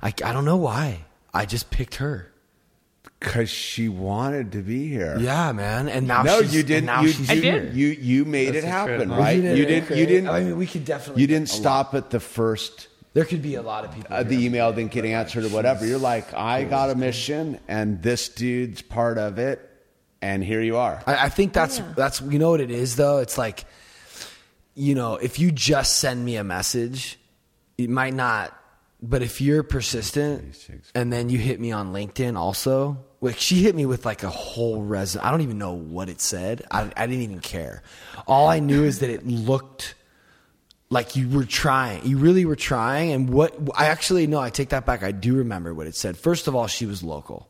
I 0.00 0.14
I 0.24 0.32
don't 0.32 0.44
know 0.44 0.58
why 0.58 1.04
I 1.38 1.46
just 1.46 1.70
picked 1.70 1.96
her 1.96 2.32
because 3.20 3.48
she 3.50 3.88
wanted 3.88 4.52
to 4.52 4.58
be 4.62 4.88
here. 4.88 5.16
yeah 5.18 5.50
man 5.52 5.88
and 5.88 6.06
now 6.06 6.22
no, 6.22 6.40
she's, 6.42 6.54
you 6.54 6.62
didn't. 6.62 6.86
now 6.86 7.02
You, 7.02 7.08
she's 7.08 7.30
I 7.30 7.34
you, 7.34 7.42
did. 7.42 7.74
You 7.74 7.86
you 7.88 8.24
made 8.24 8.54
That's 8.54 8.64
it 8.64 8.68
happen, 8.68 8.92
incredible. 9.02 9.16
right? 9.24 9.42
You 9.42 9.50
You 9.50 9.66
did, 9.66 9.88
didn't. 9.88 9.98
You 9.98 10.06
didn't. 10.06 10.28
I 10.28 10.40
mean, 10.40 10.56
we 10.58 10.66
could 10.66 10.84
definitely 10.84 11.22
You 11.22 11.26
didn't 11.28 11.50
a 11.50 11.52
stop 11.62 11.94
at 11.94 12.10
the 12.10 12.20
first. 12.20 12.88
there 13.14 13.24
could 13.24 13.42
be 13.42 13.54
a 13.56 13.62
lot 13.62 13.84
of 13.84 13.92
people 13.94 14.14
Uh, 14.14 14.22
the 14.22 14.44
email 14.46 14.72
didn't 14.72 14.92
get 14.92 15.04
answered 15.04 15.44
or 15.44 15.48
whatever. 15.48 15.86
You're 15.86 15.98
like, 16.14 16.32
I 16.34 16.64
got 16.64 16.90
a 16.90 16.94
mission, 16.94 17.58
and 17.66 18.02
this 18.02 18.28
dude's 18.28 18.82
part 18.82 19.16
of 19.18 19.38
it, 19.38 19.58
and 20.22 20.44
here 20.44 20.60
you 20.62 20.76
are. 20.76 21.02
I, 21.06 21.26
I 21.26 21.28
think 21.28 21.52
that's 21.52 21.80
that's 21.96 22.20
you 22.20 22.38
know 22.38 22.50
what 22.50 22.60
it 22.60 22.70
is 22.70 22.94
though. 22.96 23.18
It's 23.18 23.38
like, 23.38 23.64
you 24.74 24.94
know, 24.94 25.16
if 25.16 25.38
you 25.40 25.50
just 25.50 25.96
send 25.98 26.24
me 26.24 26.36
a 26.36 26.44
message, 26.44 27.18
it 27.78 27.90
might 27.90 28.14
not. 28.14 28.54
But 29.00 29.22
if 29.22 29.40
you're 29.40 29.62
persistent, 29.62 30.68
and 30.94 31.12
then 31.12 31.28
you 31.28 31.38
hit 31.38 31.60
me 31.60 31.70
on 31.70 31.92
LinkedIn 31.92 32.36
also, 32.36 32.98
like 33.20 33.38
she 33.38 33.62
hit 33.62 33.74
me 33.74 33.86
with 33.86 34.04
like 34.04 34.24
a 34.24 34.30
whole 34.30 34.82
resume. 34.82 35.24
I 35.24 35.30
don't 35.30 35.42
even 35.42 35.58
know 35.58 35.74
what 35.74 36.08
it 36.08 36.20
said. 36.20 36.62
I, 36.70 36.90
I 36.96 37.06
didn't 37.06 37.22
even 37.22 37.40
care. 37.40 37.82
All 38.26 38.48
I 38.48 38.58
knew 38.58 38.84
is 38.84 38.98
that 39.00 39.10
it 39.10 39.24
looked 39.26 39.94
like 40.90 41.14
you 41.16 41.28
were 41.28 41.44
trying. 41.44 42.04
You 42.06 42.18
really 42.18 42.44
were 42.44 42.56
trying. 42.56 43.12
And 43.12 43.30
what 43.30 43.56
I 43.76 43.86
actually 43.86 44.26
no, 44.26 44.40
I 44.40 44.50
take 44.50 44.70
that 44.70 44.84
back. 44.84 45.02
I 45.02 45.12
do 45.12 45.36
remember 45.36 45.74
what 45.74 45.86
it 45.86 45.94
said. 45.94 46.16
First 46.16 46.48
of 46.48 46.56
all, 46.56 46.66
she 46.66 46.86
was 46.86 47.02
local. 47.02 47.48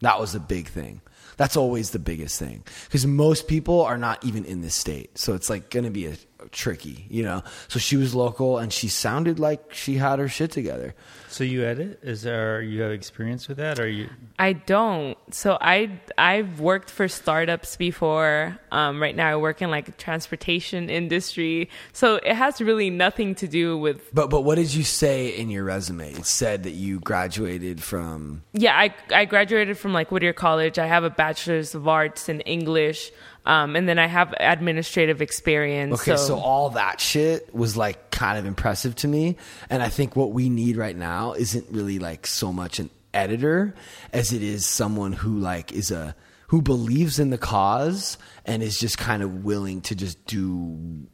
That 0.00 0.18
was 0.20 0.34
a 0.34 0.40
big 0.40 0.68
thing. 0.68 1.00
That's 1.36 1.56
always 1.56 1.90
the 1.90 2.00
biggest 2.00 2.38
thing 2.38 2.64
because 2.86 3.06
most 3.06 3.46
people 3.46 3.82
are 3.82 3.98
not 3.98 4.24
even 4.24 4.44
in 4.44 4.60
this 4.60 4.74
state. 4.74 5.16
So 5.18 5.34
it's 5.34 5.48
like 5.48 5.70
going 5.70 5.84
to 5.84 5.90
be 5.90 6.06
a 6.06 6.14
tricky, 6.50 7.06
you 7.08 7.22
know. 7.22 7.42
So 7.68 7.78
she 7.78 7.96
was 7.96 8.14
local 8.14 8.58
and 8.58 8.72
she 8.72 8.88
sounded 8.88 9.38
like 9.38 9.72
she 9.72 9.96
had 9.96 10.18
her 10.18 10.28
shit 10.28 10.50
together. 10.50 10.94
So 11.28 11.44
you 11.44 11.64
edit? 11.64 12.00
Is 12.02 12.22
there 12.22 12.62
you 12.62 12.80
have 12.82 12.92
experience 12.92 13.48
with 13.48 13.58
that? 13.58 13.78
Or 13.78 13.86
you? 13.88 14.08
I 14.38 14.54
don't. 14.54 15.16
So 15.30 15.58
I 15.60 16.00
I've 16.16 16.60
worked 16.60 16.90
for 16.90 17.06
startups 17.08 17.76
before. 17.76 18.58
Um, 18.72 19.00
right 19.00 19.14
now 19.14 19.32
I 19.32 19.36
work 19.36 19.60
in 19.60 19.70
like 19.70 19.96
transportation 19.98 20.88
industry. 20.88 21.68
So 21.92 22.16
it 22.16 22.34
has 22.34 22.60
really 22.60 22.90
nothing 22.90 23.34
to 23.36 23.48
do 23.48 23.76
with. 23.76 24.12
But 24.14 24.30
but 24.30 24.42
what 24.42 24.54
did 24.54 24.72
you 24.72 24.84
say 24.84 25.28
in 25.28 25.50
your 25.50 25.64
resume? 25.64 26.12
It 26.12 26.26
said 26.26 26.62
that 26.62 26.72
you 26.72 27.00
graduated 27.00 27.82
from 27.82 28.42
Yeah, 28.52 28.76
I 28.76 28.94
I 29.14 29.24
graduated 29.26 29.76
from 29.76 29.92
like 29.92 30.10
Whittier 30.10 30.32
College. 30.32 30.78
I 30.78 30.86
have 30.86 31.04
a 31.04 31.10
bachelor's 31.10 31.74
of 31.74 31.86
arts 31.86 32.28
in 32.28 32.40
English. 32.42 33.12
Um, 33.48 33.76
and 33.76 33.88
then 33.88 33.98
I 33.98 34.06
have 34.06 34.34
administrative 34.38 35.22
experience. 35.22 36.02
Okay, 36.02 36.16
so. 36.16 36.38
all 36.38 36.70
that 36.70 37.00
shit 37.00 37.52
was 37.54 37.78
like 37.78 38.10
kind 38.10 38.38
of 38.38 38.44
impressive 38.44 38.94
to 38.96 39.08
me. 39.08 39.38
And 39.70 39.82
I 39.82 39.88
think 39.88 40.14
what 40.14 40.32
we 40.32 40.50
need 40.50 40.76
right 40.76 40.94
now 40.94 41.32
isn't 41.32 41.66
really 41.70 41.98
like 41.98 42.26
so 42.26 42.52
much 42.52 42.78
an 42.78 42.90
editor 43.14 43.74
as 44.12 44.34
it 44.34 44.42
is 44.42 44.66
someone 44.66 45.14
who 45.14 45.38
like 45.38 45.72
is 45.72 45.90
a 45.90 46.14
who 46.48 46.60
believes 46.60 47.18
in 47.18 47.30
the 47.30 47.38
cause 47.38 48.18
and 48.44 48.62
is 48.62 48.78
just 48.78 48.98
kind 48.98 49.22
of 49.22 49.44
willing 49.44 49.80
to 49.80 49.94
just 49.94 50.26
do 50.26 51.06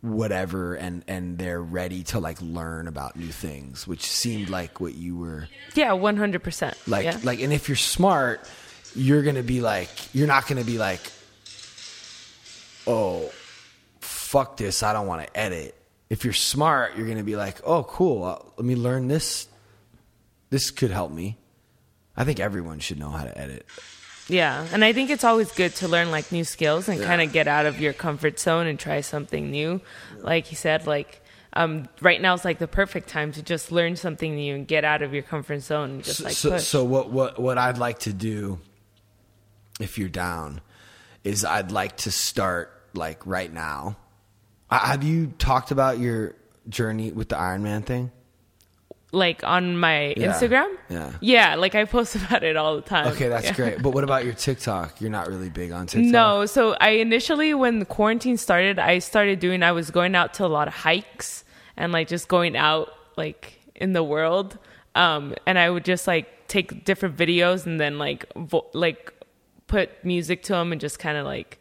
whatever 0.00 0.74
and 0.74 1.04
and 1.06 1.36
they're 1.36 1.62
ready 1.62 2.02
to 2.04 2.18
like 2.20 2.40
learn 2.40 2.88
about 2.88 3.16
new 3.16 3.28
things, 3.28 3.86
which 3.86 4.02
seemed 4.02 4.48
like 4.48 4.80
what 4.80 4.94
you 4.94 5.14
were 5.18 5.46
yeah, 5.74 5.92
one 5.92 6.16
hundred 6.16 6.42
percent. 6.42 6.74
like 6.86 7.04
yeah. 7.04 7.18
like 7.22 7.42
and 7.42 7.52
if 7.52 7.68
you're 7.68 7.76
smart, 7.76 8.48
you're 8.94 9.22
gonna 9.22 9.42
be 9.42 9.60
like 9.60 9.90
you're 10.14 10.26
not 10.26 10.46
gonna 10.46 10.64
be 10.64 10.78
like 10.78 11.12
oh, 12.86 13.30
fuck 14.00 14.56
this, 14.56 14.82
I 14.82 14.92
don't 14.92 15.06
want 15.06 15.26
to 15.26 15.36
edit. 15.38 15.74
If 16.10 16.24
you're 16.24 16.32
smart, 16.34 16.96
you're 16.96 17.06
going 17.06 17.18
to 17.18 17.24
be 17.24 17.36
like, 17.36 17.60
oh, 17.64 17.84
cool, 17.84 18.24
uh, 18.24 18.38
let 18.56 18.64
me 18.66 18.76
learn 18.76 19.08
this. 19.08 19.48
This 20.50 20.70
could 20.70 20.90
help 20.90 21.10
me. 21.10 21.38
I 22.16 22.24
think 22.24 22.40
everyone 22.40 22.78
should 22.80 22.98
know 22.98 23.08
how 23.08 23.24
to 23.24 23.38
edit. 23.38 23.64
Yeah, 24.28 24.66
and 24.72 24.84
I 24.84 24.92
think 24.92 25.10
it's 25.10 25.24
always 25.24 25.50
good 25.52 25.74
to 25.76 25.88
learn 25.88 26.10
like 26.10 26.30
new 26.30 26.44
skills 26.44 26.88
and 26.88 27.00
Yeah. 27.00 27.06
kind 27.06 27.22
of 27.22 27.32
get 27.32 27.48
out 27.48 27.66
of 27.66 27.80
your 27.80 27.92
comfort 27.92 28.38
zone 28.38 28.66
and 28.66 28.78
try 28.78 29.00
something 29.00 29.50
new. 29.50 29.80
Like 30.18 30.46
he 30.46 30.54
said, 30.54 30.86
like 30.86 31.22
um, 31.54 31.88
right 32.00 32.20
now 32.20 32.34
is 32.34 32.44
like 32.44 32.58
the 32.58 32.68
perfect 32.68 33.08
time 33.08 33.32
to 33.32 33.42
just 33.42 33.72
learn 33.72 33.96
something 33.96 34.34
new 34.36 34.54
and 34.54 34.68
get 34.68 34.84
out 34.84 35.02
of 35.02 35.12
your 35.12 35.22
comfort 35.22 35.60
zone 35.60 35.90
and 35.90 36.04
just 36.04 36.18
So, 36.18 36.24
like 36.24 36.34
so, 36.34 36.58
so 36.58 36.84
what, 36.84 37.10
what, 37.10 37.38
what 37.38 37.58
I'd 37.58 37.78
like 37.78 37.98
to 38.00 38.12
do, 38.12 38.58
if 39.80 39.98
you're 39.98 40.08
down, 40.08 40.60
is 41.24 41.44
I'd 41.44 41.72
like 41.72 41.96
to 41.98 42.10
start 42.10 42.70
like 42.94 43.24
right 43.26 43.52
now. 43.52 43.96
Uh, 44.70 44.78
Have 44.78 45.02
you 45.04 45.28
talked 45.38 45.70
about 45.70 45.98
your 45.98 46.34
journey 46.68 47.12
with 47.12 47.28
the 47.28 47.38
Iron 47.38 47.62
Man 47.62 47.82
thing? 47.82 48.10
like 49.14 49.44
on 49.44 49.76
my 49.76 50.14
Yeah. 50.16 50.32
Instagram. 50.32 50.74
Yeah. 50.88 51.12
yeah, 51.20 51.54
like 51.56 51.74
I 51.74 51.84
post 51.84 52.16
about 52.16 52.42
it 52.42 52.56
all 52.56 52.76
the 52.76 52.80
time. 52.82 53.08
Okay, 53.08 53.28
that's 53.28 53.44
Yeah. 53.44 53.52
great. 53.52 53.82
But 53.82 53.90
what 53.90 54.04
about 54.04 54.24
your 54.24 54.32
TikTok? 54.32 55.02
You're 55.02 55.10
not 55.10 55.28
really 55.28 55.50
big 55.50 55.70
on 55.70 55.86
TikTok. 55.86 56.10
No, 56.10 56.46
so 56.46 56.74
I 56.80 56.90
initially 56.92 57.52
when 57.52 57.78
the 57.78 57.84
quarantine 57.84 58.38
started, 58.38 58.78
I 58.78 59.00
started 59.00 59.38
doing 59.38 59.62
I 59.62 59.72
was 59.72 59.90
going 59.90 60.14
out 60.14 60.32
to 60.34 60.46
a 60.46 60.48
lot 60.48 60.66
of 60.66 60.72
hikes 60.72 61.44
and 61.76 61.92
like 61.92 62.08
just 62.08 62.28
going 62.28 62.56
out 62.56 62.88
like 63.18 63.60
in 63.74 63.92
the 63.92 64.02
world. 64.02 64.56
Um 64.94 65.34
and 65.46 65.58
I 65.58 65.68
would 65.68 65.84
just 65.84 66.06
like 66.06 66.48
take 66.48 66.86
different 66.86 67.14
videos 67.14 67.66
and 67.66 67.78
then 67.78 67.98
like 67.98 68.24
vo- 68.34 68.70
like 68.72 69.11
put 69.72 70.04
music 70.04 70.42
to 70.42 70.52
them 70.52 70.70
and 70.70 70.80
just 70.80 70.98
kind 70.98 71.16
of 71.16 71.24
like 71.24 71.58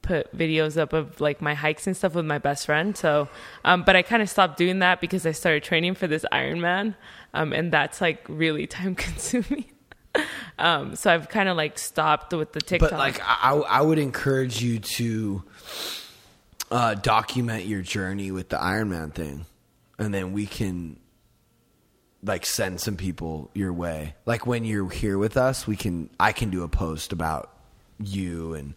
put 0.00 0.34
videos 0.36 0.76
up 0.76 0.92
of 0.92 1.20
like 1.20 1.42
my 1.42 1.54
hikes 1.54 1.88
and 1.88 1.96
stuff 1.96 2.14
with 2.14 2.24
my 2.24 2.38
best 2.38 2.66
friend. 2.66 2.96
So 2.96 3.28
um 3.64 3.82
but 3.82 3.96
I 3.96 4.02
kind 4.02 4.22
of 4.22 4.30
stopped 4.30 4.56
doing 4.56 4.78
that 4.78 5.00
because 5.00 5.26
I 5.26 5.32
started 5.32 5.64
training 5.64 5.94
for 5.94 6.06
this 6.06 6.24
Ironman. 6.32 6.94
Um 7.34 7.52
and 7.52 7.72
that's 7.72 8.00
like 8.00 8.24
really 8.28 8.66
time 8.78 8.94
consuming. 8.94 9.64
Um, 10.58 10.96
so 10.96 11.12
I've 11.12 11.28
kind 11.28 11.48
of 11.48 11.56
like 11.56 11.78
stopped 11.78 12.32
with 12.32 12.52
the 12.52 12.60
TikTok. 12.60 12.90
But 12.90 12.98
like, 12.98 13.20
I, 13.24 13.52
I 13.52 13.80
would 13.80 13.98
encourage 13.98 14.60
you 14.60 14.80
to 14.80 15.42
uh, 16.70 16.94
document 16.94 17.66
your 17.66 17.82
journey 17.82 18.32
with 18.32 18.48
the 18.48 18.60
Iron 18.60 18.90
Man 18.90 19.10
thing, 19.10 19.46
and 19.98 20.12
then 20.12 20.32
we 20.32 20.46
can 20.46 20.98
like 22.22 22.44
send 22.44 22.80
some 22.80 22.96
people 22.96 23.50
your 23.54 23.72
way. 23.72 24.14
Like 24.26 24.46
when 24.46 24.64
you're 24.64 24.88
here 24.90 25.18
with 25.18 25.36
us, 25.36 25.66
we 25.66 25.76
can 25.76 26.10
I 26.18 26.32
can 26.32 26.50
do 26.50 26.62
a 26.62 26.68
post 26.68 27.12
about 27.12 27.52
you 27.98 28.54
and 28.54 28.74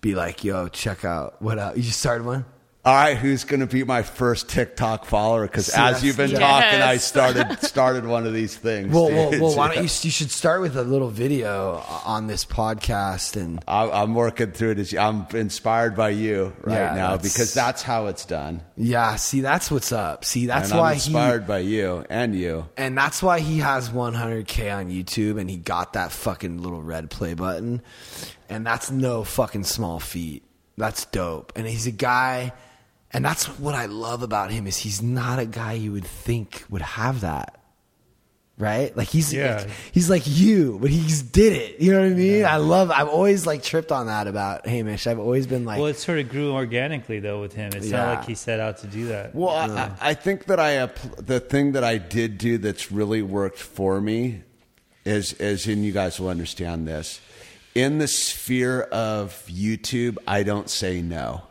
be 0.00 0.14
like, 0.14 0.44
"Yo, 0.44 0.68
check 0.68 1.04
out 1.04 1.40
what 1.40 1.58
up." 1.58 1.76
You 1.76 1.82
just 1.82 2.00
started 2.00 2.24
one. 2.24 2.44
All 2.86 2.92
right, 2.94 3.16
who's 3.16 3.44
going 3.44 3.60
to 3.60 3.66
be 3.66 3.82
my 3.82 4.02
first 4.02 4.46
TikTok 4.50 5.06
follower? 5.06 5.46
Because 5.46 5.66
See, 5.68 5.80
as 5.80 6.04
you've 6.04 6.18
been 6.18 6.32
Yes. 6.32 6.38
talking, 6.40 6.82
I 6.82 6.98
started 6.98 7.58
started 7.62 8.04
one 8.04 8.26
of 8.26 8.34
these 8.34 8.54
things. 8.54 8.92
Well, 8.92 9.08
well, 9.10 9.30
well 9.30 9.56
why 9.56 9.68
don't 9.68 9.76
you? 9.82 9.82
You 9.84 10.10
should 10.10 10.30
start 10.30 10.60
with 10.60 10.76
a 10.76 10.82
little 10.82 11.08
video 11.08 11.82
on 12.04 12.26
this 12.26 12.44
podcast 12.44 13.40
and. 13.40 13.64
I- 13.66 13.88
I'm 13.90 14.14
working 14.14 14.52
through 14.52 14.72
it. 14.72 14.78
As 14.80 14.92
I'm 14.94 15.26
inspired 15.32 15.96
by 15.96 16.10
you 16.10 16.52
right 16.60 16.74
Yeah, 16.74 16.94
now 16.94 17.10
that's- 17.12 17.32
because 17.32 17.54
that's 17.54 17.80
how 17.82 18.08
it's 18.08 18.26
done. 18.26 18.60
Yeah, 18.76 19.16
see, 19.16 19.40
that's 19.40 19.70
what's 19.70 19.90
up. 19.90 20.26
See, 20.26 20.44
that's 20.44 20.70
and 20.70 20.78
why 20.78 20.88
I'm 20.90 20.96
he 20.96 21.06
inspired 21.06 21.46
by 21.46 21.60
you 21.60 22.04
and 22.10 22.34
you. 22.34 22.66
And 22.76 22.98
that's 22.98 23.22
why 23.22 23.40
he 23.40 23.60
has 23.60 23.88
100k 23.88 24.76
on 24.76 24.90
YouTube 24.90 25.40
and 25.40 25.48
he 25.48 25.56
got 25.56 25.94
that 25.94 26.12
fucking 26.12 26.60
little 26.60 26.82
red 26.82 27.08
play 27.08 27.32
button. 27.32 27.80
And 28.50 28.66
that's 28.66 28.90
no 28.90 29.24
fucking 29.24 29.64
small 29.64 30.00
feat. 30.00 30.42
That's 30.76 31.06
dope. 31.06 31.54
And 31.56 31.66
he's 31.66 31.86
a 31.86 31.90
guy 31.92 32.52
and 33.14 33.24
that's 33.24 33.46
what 33.58 33.74
I 33.74 33.86
love 33.86 34.22
about 34.22 34.50
him 34.50 34.66
is 34.66 34.76
he's 34.76 35.00
not 35.00 35.38
a 35.38 35.46
guy 35.46 35.72
you 35.74 35.92
would 35.92 36.04
think 36.06 36.64
would 36.68 36.82
have 36.82 37.20
that. 37.22 37.60
Right? 38.56 38.96
Like 38.96 39.08
he's 39.08 39.32
Yeah. 39.32 39.56
like, 39.62 39.68
he's 39.90 40.08
like 40.08 40.22
you, 40.26 40.78
but 40.80 40.88
he's 40.88 41.22
did 41.22 41.54
it. 41.54 41.80
You 41.80 41.92
know 41.92 42.00
what 42.02 42.06
I 42.12 42.14
mean? 42.14 42.44
I 42.44 42.58
love 42.58 42.92
I've 42.92 43.08
always 43.08 43.46
like 43.46 43.64
tripped 43.64 43.90
on 43.90 44.06
that 44.06 44.28
about 44.28 44.64
Hamish. 44.64 45.08
I've 45.08 45.18
always 45.18 45.48
been 45.48 45.64
like 45.64 45.78
Well, 45.80 45.88
it 45.88 45.96
sort 45.98 46.20
of 46.20 46.28
grew 46.28 46.52
organically 46.52 47.18
though 47.18 47.40
with 47.40 47.52
him. 47.52 47.72
It's 47.74 47.88
Yeah. 47.88 47.96
not 48.04 48.18
like 48.18 48.28
he 48.28 48.36
set 48.36 48.60
out 48.60 48.78
to 48.78 48.86
do 48.86 49.06
that. 49.06 49.34
Well, 49.34 49.48
I 49.48 49.66
I, 49.66 50.10
I 50.10 50.14
think 50.14 50.44
that 50.46 50.60
I 50.60 50.86
the 51.20 51.40
thing 51.40 51.72
that 51.72 51.82
I 51.82 51.98
did 51.98 52.38
do 52.38 52.58
that's 52.58 52.92
really 52.92 53.22
worked 53.22 53.58
for 53.58 54.00
me 54.00 54.42
is, 55.04 55.32
as 55.34 55.66
in 55.66 55.82
you 55.82 55.90
guys 55.92 56.20
will 56.20 56.28
understand 56.28 56.86
this. 56.86 57.20
In 57.74 57.98
the 57.98 58.06
sphere 58.06 58.82
of 58.82 59.42
YouTube, 59.48 60.16
I 60.28 60.44
don't 60.44 60.70
say 60.70 61.02
no. 61.02 61.42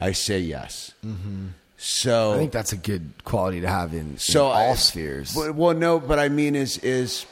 I 0.00 0.12
say 0.12 0.40
yes. 0.40 0.92
Mm-hmm. 1.04 1.48
So 1.76 2.34
I 2.34 2.36
think 2.36 2.52
that's 2.52 2.72
a 2.72 2.76
good 2.76 3.24
quality 3.24 3.62
to 3.62 3.68
have 3.68 3.94
in, 3.94 4.16
in 4.28 4.36
all 4.36 4.72
I- 4.72 4.74
spheres. 4.74 5.34
Well, 5.34 5.52
well, 5.52 5.74
no, 5.74 5.98
but 5.98 6.18
I 6.18 6.28
mean 6.28 6.54
is 6.54 6.78
is 6.78 7.26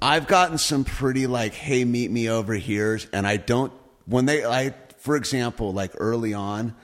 I've 0.00 0.26
gotten 0.26 0.58
some 0.58 0.84
pretty 0.84 1.26
like, 1.26 1.52
hey, 1.52 1.84
meet 1.84 2.10
me 2.10 2.28
over 2.28 2.54
here, 2.54 3.00
and 3.12 3.26
I 3.26 3.38
don't 3.38 3.72
when 4.06 4.26
they 4.26 4.44
I 4.44 4.74
for 4.98 5.16
example, 5.16 5.72
like 5.72 5.92
early 5.98 6.32
on, 6.32 6.76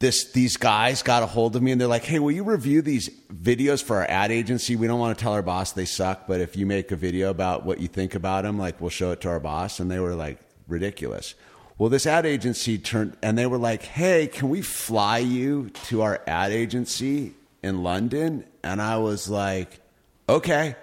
this 0.00 0.32
these 0.32 0.56
guys 0.56 1.04
got 1.04 1.22
a 1.22 1.26
hold 1.26 1.54
of 1.54 1.62
me 1.62 1.70
and 1.70 1.80
they're 1.80 1.86
like, 1.86 2.02
hey, 2.02 2.18
will 2.18 2.32
you 2.32 2.42
review 2.42 2.82
these 2.82 3.08
videos 3.32 3.80
for 3.80 3.98
our 3.98 4.06
ad 4.10 4.32
agency? 4.32 4.74
We 4.74 4.88
don't 4.88 4.98
want 4.98 5.16
to 5.16 5.22
tell 5.22 5.32
our 5.32 5.42
boss 5.42 5.70
they 5.70 5.84
suck, 5.84 6.26
but 6.26 6.40
if 6.40 6.56
you 6.56 6.66
make 6.66 6.90
a 6.90 6.96
video 6.96 7.30
about 7.30 7.64
what 7.64 7.78
you 7.78 7.86
think 7.86 8.16
about 8.16 8.42
them, 8.42 8.58
like 8.58 8.80
we'll 8.80 8.90
show 8.90 9.12
it 9.12 9.20
to 9.20 9.28
our 9.28 9.38
boss, 9.38 9.78
and 9.78 9.88
they 9.88 10.00
were 10.00 10.16
like 10.16 10.38
ridiculous. 10.66 11.36
Well, 11.78 11.88
this 11.88 12.06
ad 12.06 12.26
agency 12.26 12.78
turned 12.78 13.16
and 13.22 13.36
they 13.36 13.46
were 13.46 13.58
like, 13.58 13.82
"Hey, 13.82 14.26
can 14.28 14.48
we 14.50 14.62
fly 14.62 15.18
you 15.18 15.70
to 15.88 16.02
our 16.02 16.20
ad 16.26 16.52
agency 16.52 17.32
in 17.62 17.82
London?" 17.82 18.44
And 18.62 18.80
I 18.80 18.98
was 18.98 19.28
like, 19.28 19.80
"Okay." 20.28 20.76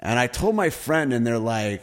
And 0.00 0.18
I 0.18 0.26
told 0.26 0.54
my 0.56 0.70
friend, 0.70 1.12
and 1.12 1.26
they're 1.26 1.38
like, 1.38 1.82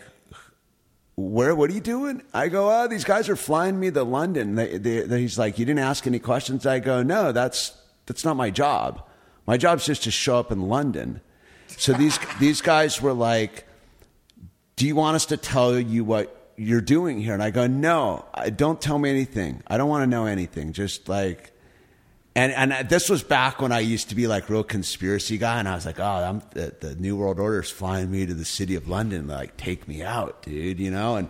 "Where? 1.16 1.56
What 1.56 1.70
are 1.70 1.74
you 1.74 1.80
doing?" 1.80 2.22
I 2.34 2.48
go, 2.50 2.70
"Oh, 2.72 2.88
these 2.88 3.04
guys 3.04 3.30
are 3.30 3.36
flying 3.36 3.80
me 3.80 3.92
to 3.92 4.04
London." 4.04 4.56
They, 4.56 4.78
they, 4.78 5.02
they- 5.02 5.22
he's 5.22 5.38
like, 5.38 5.58
"You 5.60 5.66
didn't 5.66 5.80
ask 5.86 6.06
any 6.08 6.20
questions." 6.20 6.66
I 6.66 6.80
go, 6.80 7.04
"No, 7.04 7.32
that's 7.32 7.74
that's 8.08 8.26
not 8.26 8.36
my 8.36 8.50
job. 8.50 9.04
My 9.46 9.58
job's 9.58 9.86
just 9.86 10.04
to 10.04 10.12
show 10.12 10.38
up 10.40 10.52
in 10.52 10.62
London." 10.68 11.22
So 11.68 11.94
these 11.94 12.20
these 12.40 12.62
guys 12.62 13.02
were 13.02 13.14
like, 13.14 13.66
do 14.76 14.86
you 14.88 14.96
want 14.96 15.16
us 15.16 15.26
to 15.28 15.38
tell 15.38 15.78
you 15.80 16.04
what 16.04 16.34
you're 16.58 16.82
doing 16.82 17.22
here? 17.22 17.34
And 17.34 17.44
I 17.44 17.52
go, 17.52 17.68
no, 17.68 18.26
don't 18.56 18.82
tell 18.82 18.98
me 18.98 19.10
anything. 19.10 19.62
I 19.68 19.78
don't 19.78 19.88
want 19.88 20.04
to 20.04 20.08
know 20.08 20.26
anything. 20.26 20.74
Just 20.74 21.08
like, 21.08 21.52
and 22.36 22.52
and 22.52 22.90
this 22.90 23.10
was 23.10 23.24
back 23.24 23.62
when 23.62 23.72
I 23.72 23.80
used 23.80 24.10
to 24.10 24.16
be 24.16 24.28
like 24.28 24.50
real 24.50 24.64
conspiracy 24.64 25.38
guy, 25.38 25.60
and 25.60 25.68
I 25.68 25.76
was 25.76 25.86
like, 25.86 26.00
oh, 26.00 26.04
I'm 26.04 26.42
the, 26.52 26.76
the 26.80 26.96
New 26.96 27.16
World 27.16 27.40
Order 27.40 27.62
is 27.62 27.72
flying 27.72 28.12
me 28.12 28.26
to 28.26 28.34
the 28.34 28.46
city 28.46 28.76
of 28.76 28.88
London, 28.88 29.28
like 29.28 29.58
take 29.58 29.88
me 29.88 30.04
out, 30.04 30.44
dude, 30.44 30.80
you 30.80 30.92
know. 30.92 31.16
And 31.16 31.30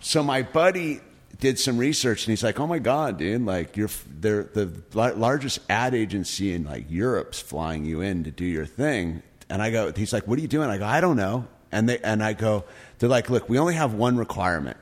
so 0.00 0.22
my 0.22 0.42
buddy 0.42 1.00
did 1.40 1.58
some 1.58 1.76
research, 1.76 2.24
and 2.26 2.32
he's 2.32 2.42
like, 2.42 2.58
oh 2.58 2.66
my 2.66 2.78
god, 2.78 3.18
dude, 3.18 3.44
like 3.44 3.76
you're 3.76 3.90
they're 4.18 4.44
the 4.44 4.70
largest 4.94 5.58
ad 5.68 5.94
agency 5.94 6.54
in 6.54 6.64
like 6.64 6.90
Europe's 6.90 7.40
flying 7.40 7.84
you 7.84 8.00
in 8.00 8.24
to 8.24 8.30
do 8.30 8.44
your 8.44 8.66
thing. 8.66 9.22
And 9.50 9.60
I 9.60 9.70
go, 9.70 9.92
he's 9.92 10.12
like, 10.12 10.26
what 10.26 10.38
are 10.38 10.42
you 10.42 10.48
doing? 10.48 10.70
I 10.70 10.78
go, 10.78 10.86
I 10.86 11.00
don't 11.00 11.16
know. 11.16 11.48
And 11.72 11.88
they 11.88 11.98
and 11.98 12.22
I 12.22 12.32
go, 12.32 12.64
they're 12.98 13.08
like, 13.08 13.30
look, 13.30 13.48
we 13.48 13.58
only 13.58 13.74
have 13.74 13.94
one 13.94 14.16
requirement. 14.16 14.76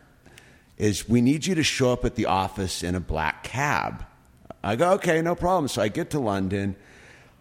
is 0.76 1.08
we 1.08 1.20
need 1.20 1.46
you 1.46 1.54
to 1.56 1.62
show 1.62 1.92
up 1.92 2.04
at 2.04 2.14
the 2.14 2.26
office 2.26 2.82
in 2.82 2.94
a 2.94 3.00
black 3.00 3.42
cab. 3.44 4.04
I 4.62 4.76
go, 4.76 4.92
okay, 4.92 5.20
no 5.22 5.34
problem. 5.34 5.68
So 5.68 5.82
I 5.82 5.88
get 5.88 6.10
to 6.10 6.20
London. 6.20 6.76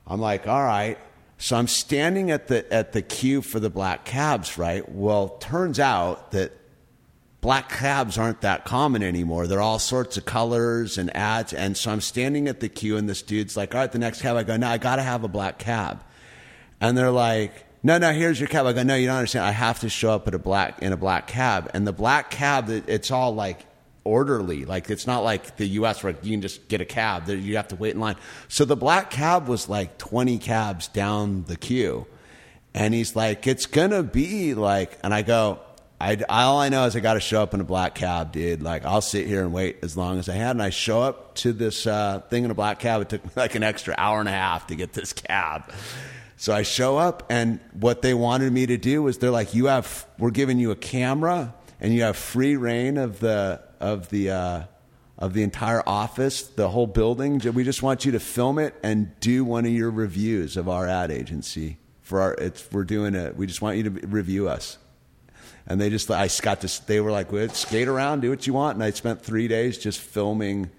I'm 0.05 0.19
like, 0.19 0.47
all 0.47 0.63
right. 0.63 0.97
So 1.37 1.55
I'm 1.55 1.67
standing 1.67 2.31
at 2.31 2.47
the 2.47 2.71
at 2.73 2.93
the 2.93 3.01
queue 3.01 3.41
for 3.41 3.59
the 3.59 3.69
black 3.69 4.05
cabs, 4.05 4.57
right? 4.57 4.87
Well, 4.89 5.29
turns 5.29 5.79
out 5.79 6.31
that 6.31 6.51
black 7.41 7.69
cabs 7.69 8.17
aren't 8.17 8.41
that 8.41 8.65
common 8.65 9.03
anymore. 9.03 9.45
They're 9.45 9.61
all 9.61 9.79
sorts 9.79 10.17
of 10.17 10.25
colors 10.25 10.97
and 10.97 11.15
ads. 11.15 11.53
And 11.53 11.77
so 11.77 11.91
I'm 11.91 12.01
standing 12.01 12.47
at 12.47 12.59
the 12.59 12.69
queue, 12.69 12.97
and 12.97 13.07
this 13.07 13.21
dude's 13.21 13.55
like, 13.55 13.75
all 13.75 13.81
right, 13.81 13.91
the 13.91 13.99
next 13.99 14.21
cab. 14.21 14.35
I 14.35 14.43
go, 14.43 14.57
no, 14.57 14.67
I 14.67 14.79
got 14.79 14.95
to 14.95 15.03
have 15.03 15.23
a 15.23 15.27
black 15.27 15.59
cab. 15.59 16.03
And 16.81 16.97
they're 16.97 17.11
like, 17.11 17.66
no, 17.84 17.97
no, 17.97 18.11
here's 18.11 18.39
your 18.39 18.49
cab. 18.49 18.65
I 18.65 18.73
go, 18.73 18.84
no, 18.84 18.95
you 18.95 19.07
don't 19.07 19.17
understand. 19.17 19.45
I 19.45 19.51
have 19.51 19.80
to 19.82 19.89
show 19.89 20.11
up 20.11 20.28
at 20.28 20.34
a 20.34 20.39
black 20.39 20.82
in 20.82 20.93
a 20.93 20.97
black 20.97 21.28
cab. 21.28 21.71
And 21.73 21.86
the 21.86 21.93
black 21.93 22.32
cab, 22.32 22.69
it's 22.69 23.11
all 23.11 23.34
like 23.34 23.65
orderly. 24.03 24.65
Like 24.65 24.89
it's 24.89 25.05
not 25.05 25.23
like 25.23 25.57
the 25.57 25.67
U.S. 25.67 26.01
where 26.01 26.15
you 26.21 26.32
can 26.32 26.41
just 26.41 26.67
get 26.67 26.82
a 26.82 26.86
cab. 26.86 27.28
You 27.30 27.57
have 27.57 27.67
to 27.69 27.75
wait 27.75 27.93
in 27.93 27.99
line. 27.99 28.15
So 28.47 28.65
the 28.65 28.78
black 28.78 29.11
cab 29.11 29.47
was 29.47 29.69
like 29.69 29.97
20 29.97 30.38
cabs 30.39 30.88
down 30.88 31.43
the 31.43 31.57
queue. 31.57 32.07
And 32.73 32.93
he's 32.93 33.15
like, 33.15 33.47
it's 33.47 33.65
gonna 33.65 34.03
be 34.03 34.53
like, 34.53 34.97
and 35.03 35.13
I 35.13 35.23
go, 35.23 35.59
I, 35.99 36.15
all 36.30 36.59
I 36.59 36.69
know 36.69 36.86
is 36.86 36.95
I 36.95 36.99
got 36.99 37.15
to 37.15 37.19
show 37.19 37.41
up 37.41 37.55
in 37.55 37.61
a 37.61 37.63
black 37.63 37.95
cab, 37.95 38.32
dude. 38.32 38.61
Like 38.61 38.86
I'll 38.86 39.01
sit 39.01 39.25
here 39.25 39.41
and 39.41 39.51
wait 39.51 39.78
as 39.82 39.97
long 39.97 40.19
as 40.19 40.30
I 40.30 40.34
had. 40.34 40.51
And 40.51 40.61
I 40.61 40.69
show 40.69 41.01
up 41.01 41.36
to 41.36 41.53
this 41.53 41.88
uh, 41.88 42.21
thing 42.30 42.43
in 42.43 42.51
a 42.51 42.55
black 42.55 42.80
cab. 42.80 43.01
It 43.01 43.09
took 43.09 43.25
me 43.25 43.32
like 43.36 43.55
an 43.55 43.63
extra 43.63 43.95
hour 43.97 44.19
and 44.19 44.30
a 44.30 44.32
half 44.32 44.67
to 44.67 44.75
get 44.75 44.93
this 44.93 45.11
cab. 45.11 45.71
So 46.39 46.53
I 46.53 46.61
show 46.61 46.97
up, 46.97 47.23
and 47.29 47.59
what 47.73 48.03
they 48.03 48.13
wanted 48.13 48.53
me 48.53 48.67
to 48.67 48.77
do 48.77 49.01
was 49.01 49.17
they're 49.17 49.31
like, 49.31 49.55
"You 49.55 49.65
have, 49.65 50.05
we're 50.19 50.29
giving 50.29 50.59
you 50.59 50.69
a 50.69 50.75
camera, 50.75 51.55
and 51.81 51.93
you 51.93 52.03
have 52.03 52.15
free 52.15 52.55
reign 52.55 52.97
of 52.97 53.19
the 53.19 53.59
of 53.79 54.09
the 54.09 54.29
uh, 54.29 54.63
of 55.17 55.33
the 55.33 55.41
entire 55.41 55.81
office, 55.88 56.43
the 56.43 56.69
whole 56.69 56.85
building. 56.85 57.39
We 57.53 57.63
just 57.63 57.81
want 57.81 58.05
you 58.05 58.11
to 58.11 58.19
film 58.19 58.59
it 58.59 58.75
and 58.83 59.19
do 59.19 59.43
one 59.43 59.65
of 59.65 59.71
your 59.71 59.89
reviews 59.89 60.57
of 60.57 60.69
our 60.69 60.88
ad 60.88 61.09
agency 61.09 61.77
for 62.03 62.21
our. 62.21 62.33
It's 62.35 62.71
we're 62.71 62.83
doing 62.83 63.15
it. 63.15 63.35
We 63.35 63.47
just 63.47 63.63
want 63.63 63.77
you 63.77 63.83
to 63.83 64.07
review 64.07 64.47
us." 64.47 64.77
And 65.69 65.81
they 65.81 65.89
just, 65.89 66.09
I 66.09 66.29
got 66.41 66.61
to, 66.61 66.88
they 66.88 67.01
were 67.01 67.11
like, 67.11 67.29
well, 67.31 67.49
skate 67.49 67.89
around, 67.89 68.21
do 68.21 68.29
what 68.29 68.47
you 68.47 68.53
want. 68.53 68.75
And 68.75 68.83
I 68.83 68.91
spent 68.91 69.21
three 69.21 69.49
days 69.49 69.77
just 69.77 69.99
filming 69.99 70.69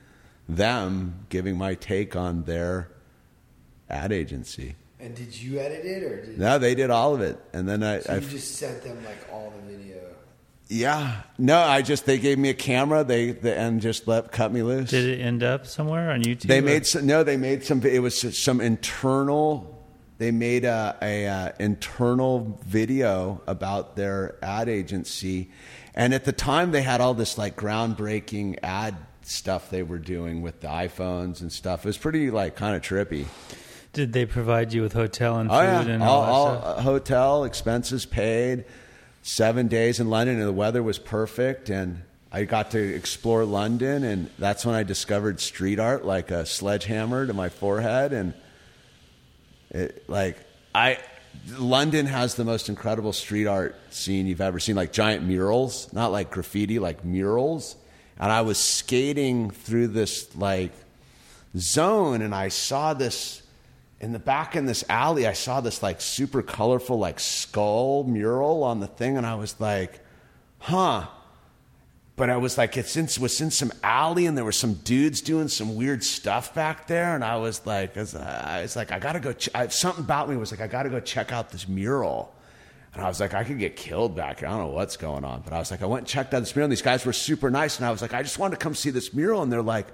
them, 0.48 1.26
giving 1.28 1.58
my 1.58 1.74
take 1.74 2.16
on 2.16 2.44
their 2.44 2.88
ad 3.90 4.12
agency. 4.12 4.76
And 5.00 5.14
did 5.14 5.34
you 5.40 5.60
edit 5.60 5.84
it 5.84 6.02
or 6.02 6.24
did 6.24 6.38
No, 6.38 6.58
they 6.58 6.74
did 6.74 6.90
all 6.90 7.14
of 7.14 7.20
it. 7.20 7.38
And 7.52 7.68
then 7.68 7.82
I, 7.82 8.00
so 8.00 8.14
I 8.14 8.16
you 8.16 8.28
just 8.28 8.56
sent 8.56 8.82
them 8.82 9.04
like 9.04 9.18
all 9.32 9.52
the 9.56 9.76
video? 9.76 9.96
yeah, 10.68 11.22
no, 11.38 11.58
I 11.58 11.82
just, 11.82 12.04
they 12.04 12.18
gave 12.18 12.38
me 12.38 12.50
a 12.50 12.54
camera, 12.54 13.02
they, 13.04 13.30
they 13.30 13.56
and 13.56 13.80
just 13.80 14.06
let, 14.06 14.32
cut 14.32 14.52
me 14.52 14.62
loose. 14.62 14.90
Did 14.90 15.06
it 15.06 15.22
end 15.22 15.42
up 15.42 15.66
somewhere 15.66 16.10
on 16.10 16.22
YouTube? 16.22 16.42
They 16.42 16.58
or- 16.58 16.62
made 16.62 16.86
some, 16.86 17.06
no, 17.06 17.22
they 17.24 17.36
made 17.36 17.64
some. 17.64 17.82
It 17.84 18.02
was 18.02 18.36
some 18.36 18.60
internal. 18.60 19.74
They 20.18 20.32
made 20.32 20.64
a, 20.64 20.96
a 21.00 21.26
uh, 21.26 21.52
internal 21.60 22.60
video 22.66 23.40
about 23.46 23.94
their 23.94 24.36
ad 24.42 24.68
agency, 24.68 25.50
and 25.94 26.12
at 26.12 26.24
the 26.24 26.32
time 26.32 26.72
they 26.72 26.82
had 26.82 27.00
all 27.00 27.14
this 27.14 27.38
like 27.38 27.56
groundbreaking 27.56 28.58
ad 28.64 28.96
stuff 29.22 29.70
they 29.70 29.84
were 29.84 29.98
doing 29.98 30.42
with 30.42 30.60
the 30.60 30.66
iPhones 30.68 31.40
and 31.40 31.52
stuff. 31.52 31.84
It 31.84 31.88
was 31.88 31.98
pretty 31.98 32.30
like 32.30 32.56
kind 32.56 32.74
of 32.74 32.82
trippy. 32.82 33.26
Did 33.98 34.12
they 34.12 34.26
provide 34.26 34.72
you 34.72 34.82
with 34.82 34.92
hotel 34.92 35.40
and 35.40 35.50
food 35.50 35.56
Oh 35.56 35.60
yeah, 35.60 35.80
and 35.80 36.04
all, 36.04 36.22
all, 36.22 36.52
that 36.52 36.62
all 36.62 36.74
uh, 36.76 36.82
hotel 36.82 37.42
expenses 37.42 38.06
paid. 38.06 38.64
Seven 39.22 39.66
days 39.66 39.98
in 39.98 40.08
London, 40.08 40.36
and 40.36 40.46
the 40.46 40.52
weather 40.52 40.84
was 40.84 41.00
perfect, 41.00 41.68
and 41.68 42.02
I 42.30 42.44
got 42.44 42.70
to 42.70 42.78
explore 42.78 43.44
London, 43.44 44.04
and 44.04 44.30
that's 44.38 44.64
when 44.64 44.76
I 44.76 44.84
discovered 44.84 45.40
street 45.40 45.80
art, 45.80 46.04
like 46.04 46.30
a 46.30 46.46
sledgehammer 46.46 47.26
to 47.26 47.34
my 47.34 47.48
forehead, 47.48 48.12
and 48.12 48.34
it, 49.70 50.08
like 50.08 50.36
I. 50.72 51.00
London 51.58 52.06
has 52.06 52.36
the 52.36 52.44
most 52.44 52.68
incredible 52.68 53.12
street 53.12 53.48
art 53.48 53.74
scene 53.90 54.28
you've 54.28 54.40
ever 54.40 54.60
seen, 54.60 54.76
like 54.76 54.92
giant 54.92 55.26
murals, 55.26 55.92
not 55.92 56.12
like 56.12 56.30
graffiti, 56.30 56.78
like 56.78 57.04
murals. 57.04 57.74
And 58.16 58.30
I 58.30 58.42
was 58.42 58.58
skating 58.58 59.50
through 59.50 59.88
this 59.88 60.36
like 60.36 60.70
zone 61.56 62.22
and 62.22 62.32
I 62.32 62.48
saw 62.48 62.94
this 62.94 63.42
in 64.00 64.12
the 64.12 64.18
back 64.18 64.54
in 64.54 64.66
this 64.66 64.84
alley, 64.88 65.26
I 65.26 65.32
saw 65.32 65.60
this 65.60 65.82
like 65.82 66.00
super 66.00 66.42
colorful 66.42 66.98
like 66.98 67.18
skull 67.18 68.04
mural 68.04 68.62
on 68.62 68.80
the 68.80 68.86
thing, 68.86 69.16
and 69.16 69.26
I 69.26 69.34
was 69.34 69.58
like, 69.60 70.00
huh. 70.58 71.06
But 72.14 72.30
I 72.30 72.36
was 72.36 72.58
like, 72.58 72.76
it's 72.76 72.96
in, 72.96 73.08
was 73.22 73.40
in 73.40 73.50
some 73.50 73.72
alley, 73.82 74.26
and 74.26 74.36
there 74.36 74.44
were 74.44 74.50
some 74.50 74.74
dudes 74.74 75.20
doing 75.20 75.46
some 75.46 75.76
weird 75.76 76.02
stuff 76.02 76.52
back 76.52 76.88
there, 76.88 77.14
and 77.14 77.24
I 77.24 77.36
was 77.36 77.64
like, 77.64 77.96
I 77.96 78.00
was, 78.00 78.14
uh, 78.14 78.42
I 78.44 78.62
was 78.62 78.74
like, 78.74 78.90
I 78.90 78.98
gotta 78.98 79.20
go. 79.20 79.32
Ch- 79.32 79.50
I, 79.54 79.68
something 79.68 80.04
about 80.04 80.28
me 80.28 80.36
was 80.36 80.50
like, 80.50 80.60
I 80.60 80.66
gotta 80.66 80.90
go 80.90 81.00
check 81.00 81.32
out 81.32 81.50
this 81.50 81.68
mural. 81.68 82.34
And 82.94 83.04
I 83.04 83.08
was 83.08 83.20
like, 83.20 83.34
I 83.34 83.44
could 83.44 83.58
get 83.58 83.76
killed 83.76 84.16
back 84.16 84.40
here. 84.40 84.48
I 84.48 84.52
don't 84.52 84.60
know 84.60 84.72
what's 84.72 84.96
going 84.96 85.24
on. 85.24 85.42
But 85.42 85.52
I 85.52 85.58
was 85.58 85.70
like, 85.70 85.82
I 85.82 85.86
went 85.86 86.00
and 86.00 86.08
checked 86.08 86.32
out 86.34 86.40
this 86.40 86.56
mural. 86.56 86.64
And 86.64 86.72
these 86.72 86.82
guys 86.82 87.04
were 87.04 87.12
super 87.12 87.50
nice. 87.50 87.76
And 87.76 87.86
I 87.86 87.90
was 87.90 88.02
like, 88.02 88.14
I 88.14 88.22
just 88.22 88.38
wanted 88.38 88.58
to 88.58 88.64
come 88.64 88.74
see 88.74 88.90
this 88.90 89.12
mural. 89.12 89.42
And 89.42 89.52
they're 89.52 89.62
like, 89.62 89.86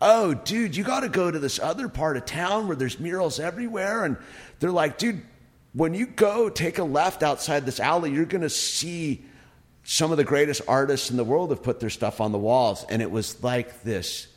oh, 0.00 0.34
dude, 0.34 0.76
you 0.76 0.84
got 0.84 1.00
to 1.00 1.08
go 1.08 1.30
to 1.30 1.38
this 1.38 1.58
other 1.58 1.88
part 1.88 2.16
of 2.16 2.24
town 2.24 2.68
where 2.68 2.76
there's 2.76 3.00
murals 3.00 3.40
everywhere. 3.40 4.04
And 4.04 4.16
they're 4.60 4.70
like, 4.70 4.98
dude, 4.98 5.22
when 5.72 5.94
you 5.94 6.06
go 6.06 6.48
take 6.48 6.78
a 6.78 6.84
left 6.84 7.22
outside 7.22 7.66
this 7.66 7.80
alley, 7.80 8.12
you're 8.12 8.24
going 8.24 8.42
to 8.42 8.50
see 8.50 9.24
some 9.84 10.10
of 10.10 10.16
the 10.16 10.24
greatest 10.24 10.62
artists 10.68 11.10
in 11.10 11.16
the 11.16 11.24
world 11.24 11.50
have 11.50 11.62
put 11.62 11.80
their 11.80 11.90
stuff 11.90 12.20
on 12.20 12.32
the 12.32 12.38
walls. 12.38 12.84
And 12.88 13.02
it 13.02 13.10
was 13.10 13.42
like 13.42 13.82
this. 13.82 14.28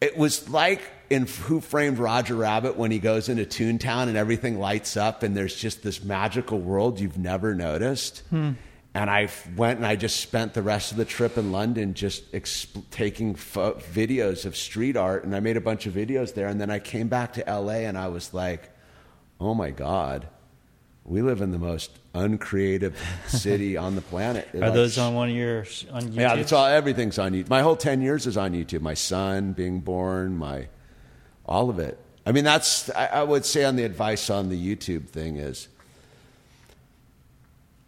It 0.00 0.16
was 0.16 0.48
like 0.48 0.80
in 1.10 1.26
Who 1.26 1.60
Framed 1.60 1.98
Roger 1.98 2.34
Rabbit 2.34 2.76
when 2.76 2.90
he 2.90 2.98
goes 2.98 3.28
into 3.28 3.44
Toontown 3.44 4.08
and 4.08 4.16
everything 4.16 4.58
lights 4.58 4.96
up 4.96 5.22
and 5.22 5.36
there's 5.36 5.54
just 5.54 5.82
this 5.82 6.02
magical 6.02 6.58
world 6.58 6.98
you've 6.98 7.18
never 7.18 7.54
noticed. 7.54 8.22
Hmm. 8.30 8.52
And 8.92 9.08
I 9.08 9.28
went 9.56 9.76
and 9.78 9.86
I 9.86 9.94
just 9.94 10.18
spent 10.20 10.52
the 10.54 10.62
rest 10.62 10.90
of 10.90 10.96
the 10.96 11.04
trip 11.04 11.38
in 11.38 11.52
London 11.52 11.94
just 11.94 12.32
exp- 12.32 12.82
taking 12.90 13.36
pho- 13.36 13.74
videos 13.74 14.44
of 14.44 14.56
street 14.56 14.96
art 14.96 15.24
and 15.24 15.34
I 15.34 15.38
made 15.40 15.56
a 15.56 15.60
bunch 15.60 15.86
of 15.86 15.94
videos 15.94 16.34
there. 16.34 16.48
And 16.48 16.60
then 16.60 16.70
I 16.70 16.80
came 16.80 17.06
back 17.06 17.34
to 17.34 17.44
LA 17.46 17.84
and 17.86 17.96
I 17.96 18.08
was 18.08 18.34
like, 18.34 18.70
oh 19.40 19.54
my 19.54 19.70
God, 19.70 20.26
we 21.04 21.22
live 21.22 21.40
in 21.40 21.52
the 21.52 21.58
most 21.58 21.92
uncreative 22.14 22.98
city 23.28 23.76
on 23.76 23.94
the 23.94 24.00
planet. 24.00 24.48
Are 24.54 24.58
Like, 24.58 24.74
those 24.74 24.98
on 24.98 25.14
one 25.14 25.30
of 25.30 25.36
your 25.36 25.60
on 25.92 26.02
YouTube? 26.02 26.16
yeah, 26.16 26.34
that's 26.34 26.52
all. 26.52 26.66
Everything's 26.66 27.18
on 27.18 27.32
YouTube. 27.32 27.48
My 27.48 27.62
whole 27.62 27.76
ten 27.76 28.02
years 28.02 28.26
is 28.26 28.36
on 28.36 28.52
YouTube. 28.54 28.80
My 28.80 28.94
son 28.94 29.52
being 29.52 29.78
born, 29.80 30.36
my 30.36 30.66
all 31.46 31.70
of 31.70 31.78
it. 31.78 31.96
I 32.26 32.32
mean, 32.32 32.44
that's 32.44 32.90
I, 32.90 33.06
I 33.06 33.22
would 33.22 33.44
say 33.44 33.64
on 33.64 33.76
the 33.76 33.84
advice 33.84 34.30
on 34.30 34.48
the 34.50 34.76
YouTube 34.76 35.08
thing 35.08 35.36
is 35.36 35.68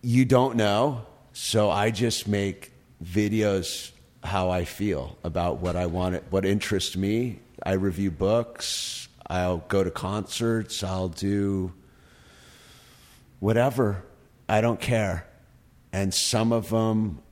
you 0.02 0.24
don't 0.24 0.56
know, 0.56 1.06
so 1.32 1.70
I 1.70 1.90
just 1.90 2.28
make 2.28 2.72
videos 3.02 3.92
how 4.22 4.50
I 4.50 4.64
feel 4.64 5.16
about 5.24 5.58
what 5.58 5.76
I 5.76 5.86
want, 5.86 6.22
what 6.30 6.44
interests 6.44 6.96
me. 6.96 7.38
I 7.64 7.72
review 7.72 8.10
books. 8.10 9.08
I'll 9.26 9.58
go 9.58 9.82
to 9.82 9.90
concerts. 9.90 10.82
I'll 10.82 11.08
do 11.08 11.72
whatever. 13.40 14.04
I 14.48 14.60
don't 14.60 14.80
care. 14.80 15.26
And 15.92 16.12
some 16.12 16.52
of 16.52 16.70
them 16.70 17.22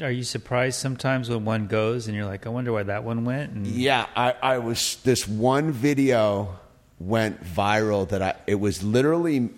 Are 0.00 0.10
you 0.10 0.22
surprised 0.22 0.78
sometimes 0.78 1.28
when 1.28 1.44
one 1.44 1.66
goes 1.66 2.06
and 2.06 2.16
you're 2.16 2.26
like, 2.26 2.46
I 2.46 2.50
wonder 2.50 2.72
why 2.72 2.84
that 2.84 3.04
one 3.04 3.24
went? 3.24 3.52
And 3.52 3.66
Yeah, 3.66 4.06
I, 4.14 4.34
I 4.42 4.58
was. 4.58 4.96
This 5.04 5.26
one 5.26 5.72
video 5.72 6.58
went 6.98 7.42
viral 7.42 8.08
that 8.10 8.22
I. 8.22 8.34
It 8.46 8.56
was 8.56 8.82
literally. 8.82 9.50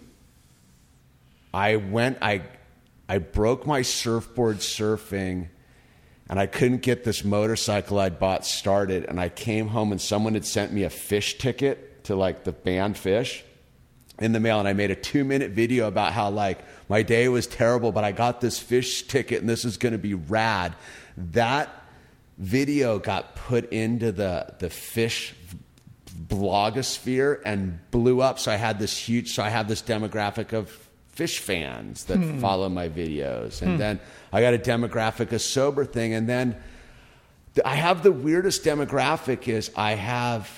I 1.59 1.75
went. 1.75 2.19
I, 2.23 2.43
I 3.09 3.19
broke 3.19 3.67
my 3.67 3.83
surfboard 3.83 4.59
surfing, 4.59 5.49
and 6.31 6.39
I 6.39 6.47
couldn't 6.47 6.83
get 6.83 7.03
this 7.03 7.25
motorcycle 7.25 7.99
I'd 7.99 8.21
bought 8.21 8.47
started. 8.47 9.07
And 9.07 9.19
I 9.19 9.29
came 9.29 9.67
home, 9.67 9.91
and 9.91 10.01
someone 10.01 10.35
had 10.35 10.45
sent 10.45 10.73
me 10.73 10.85
a 10.85 10.89
Phish 10.89 11.37
ticket 11.37 12.05
to 12.05 12.15
like 12.15 12.45
the 12.45 12.53
band 12.53 12.95
Phish 12.95 13.43
in 14.21 14.31
the 14.33 14.41
mail 14.41 14.59
and 14.59 14.67
I 14.69 14.73
made 14.73 14.91
a 14.91 14.97
two 14.97 15.25
minute 15.25 15.51
video 15.53 15.87
about 15.87 16.13
how 16.13 16.31
like 16.31 16.61
my 16.89 17.03
day 17.03 17.29
was 17.29 17.47
terrible, 17.47 17.93
but 17.93 18.05
I 18.05 18.13
got 18.13 18.41
this 18.41 18.63
Phish 18.63 19.07
ticket 19.07 19.41
and 19.41 19.49
this 19.49 19.65
is 19.65 19.77
going 19.77 19.93
to 19.93 19.99
be 19.99 20.15
rad. 20.15 20.75
That 21.17 21.69
video 22.37 22.99
got 22.99 23.37
put 23.37 23.73
into 23.73 24.11
the, 24.11 24.55
the 24.59 24.69
Phish 24.69 25.35
blogosphere 26.29 27.41
and 27.45 27.79
blew 27.91 28.21
up. 28.21 28.39
So 28.39 28.51
I 28.51 28.57
had 28.57 28.79
this 28.79 28.97
huge, 28.97 29.35
so 29.35 29.43
I 29.43 29.51
have 29.51 29.69
this 29.69 29.83
demographic 29.83 30.53
of 30.53 30.88
Phish 31.19 31.41
fans 31.41 32.05
that 32.05 32.19
hmm. 32.19 32.39
follow 32.39 32.69
my 32.69 32.89
videos. 32.89 33.61
And 33.61 33.73
hmm. 33.73 33.77
then 33.79 34.01
I 34.33 34.41
got 34.41 34.55
a 34.55 34.59
demographic, 34.59 35.33
a 35.33 35.41
sober 35.41 35.85
thing. 35.85 36.15
And 36.15 36.29
then 36.29 36.57
I 37.65 37.75
have 37.75 38.05
the 38.05 38.13
weirdest 38.13 38.63
demographic 38.63 39.49
is 39.49 39.73
I 39.75 39.95
have 39.95 40.49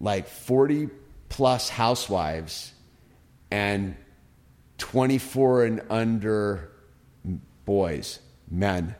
like 0.00 0.26
40 0.26 0.88
plus 1.28 1.68
housewives 1.68 2.72
and 3.50 3.96
24 4.78 5.64
and 5.64 5.82
under 5.88 6.72
boys. 7.64 8.20
men, 8.50 8.94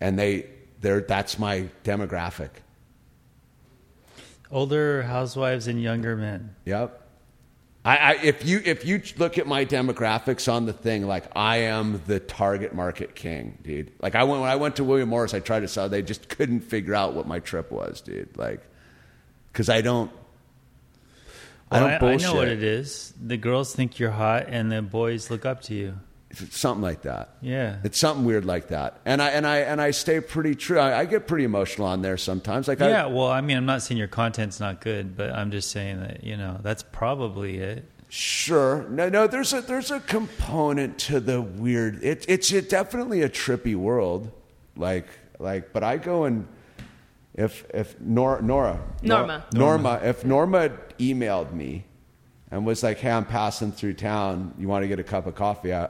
and 0.00 0.18
they 0.18 0.46
they're 0.80 1.00
that's 1.00 1.38
my 1.38 1.68
demographic. 1.84 2.50
Older 4.50 5.02
housewives 5.02 5.66
and 5.66 5.80
younger 5.82 6.16
men. 6.16 6.54
Yep. 6.66 7.01
I, 7.84 7.96
I 7.96 8.12
if 8.22 8.44
you 8.44 8.62
if 8.64 8.84
you 8.84 9.02
look 9.18 9.38
at 9.38 9.46
my 9.46 9.64
demographics 9.64 10.50
on 10.52 10.66
the 10.66 10.72
thing, 10.72 11.06
like 11.06 11.24
I 11.34 11.58
am 11.58 12.00
the 12.06 12.20
target 12.20 12.74
market 12.74 13.14
king, 13.16 13.58
dude. 13.62 13.92
Like 14.00 14.14
I 14.14 14.22
went 14.24 14.40
when 14.40 14.50
I 14.50 14.56
went 14.56 14.76
to 14.76 14.84
William 14.84 15.08
Morris, 15.08 15.34
I 15.34 15.40
tried 15.40 15.60
to 15.60 15.68
sell. 15.68 15.88
They 15.88 16.02
just 16.02 16.28
couldn't 16.28 16.60
figure 16.60 16.94
out 16.94 17.14
what 17.14 17.26
my 17.26 17.40
trip 17.40 17.72
was, 17.72 18.00
dude. 18.00 18.36
Like, 18.36 18.60
because 19.52 19.68
I 19.68 19.80
don't. 19.80 20.10
I 21.72 21.80
don't 21.80 21.90
I, 21.90 21.98
bullshit. 21.98 22.22
know 22.22 22.34
what 22.34 22.48
it 22.48 22.62
is. 22.62 23.14
The 23.20 23.38
girls 23.38 23.74
think 23.74 23.98
you're 23.98 24.10
hot, 24.10 24.46
and 24.48 24.70
the 24.70 24.82
boys 24.82 25.30
look 25.30 25.44
up 25.46 25.62
to 25.62 25.74
you. 25.74 25.98
It's 26.40 26.58
something 26.58 26.82
like 26.82 27.02
that. 27.02 27.36
Yeah. 27.40 27.76
It's 27.84 27.98
something 27.98 28.24
weird 28.24 28.44
like 28.44 28.68
that, 28.68 29.00
and 29.04 29.20
I 29.20 29.30
and 29.30 29.46
I 29.46 29.58
and 29.58 29.80
I 29.80 29.90
stay 29.90 30.20
pretty 30.20 30.54
true. 30.54 30.78
I, 30.78 31.00
I 31.00 31.04
get 31.04 31.26
pretty 31.26 31.44
emotional 31.44 31.86
on 31.86 32.02
there 32.02 32.16
sometimes. 32.16 32.68
Like 32.68 32.80
Yeah, 32.80 33.04
I, 33.04 33.06
well, 33.06 33.28
I 33.28 33.40
mean, 33.40 33.56
I'm 33.56 33.66
not 33.66 33.82
saying 33.82 33.98
your 33.98 34.08
content's 34.08 34.60
not 34.60 34.80
good, 34.80 35.16
but 35.16 35.30
I'm 35.30 35.50
just 35.50 35.70
saying 35.70 36.00
that 36.00 36.24
you 36.24 36.36
know 36.36 36.58
that's 36.62 36.82
probably 36.82 37.58
it. 37.58 37.84
Sure. 38.08 38.86
No, 38.90 39.08
no. 39.08 39.26
There's 39.26 39.52
a 39.52 39.62
there's 39.62 39.90
a 39.90 40.00
component 40.00 40.98
to 40.98 41.18
the 41.18 41.40
weird. 41.40 42.02
It, 42.02 42.26
it's 42.28 42.52
a, 42.52 42.60
definitely 42.60 43.22
a 43.22 43.28
trippy 43.28 43.74
world. 43.74 44.30
Like 44.76 45.06
like, 45.38 45.72
but 45.72 45.82
I 45.82 45.96
go 45.96 46.24
and 46.24 46.46
if 47.34 47.64
if 47.72 47.98
Nora 48.00 48.42
Nora 48.42 48.80
Norma. 49.02 49.44
Norma 49.54 50.00
if 50.02 50.24
Norma 50.24 50.70
emailed 50.98 51.52
me 51.52 51.84
and 52.50 52.66
was 52.66 52.82
like, 52.82 52.98
"Hey, 52.98 53.10
I'm 53.10 53.24
passing 53.24 53.72
through 53.72 53.94
town. 53.94 54.54
You 54.58 54.68
want 54.68 54.82
to 54.82 54.88
get 54.88 54.98
a 55.00 55.04
cup 55.04 55.26
of 55.26 55.34
coffee?" 55.34 55.72
I, 55.72 55.88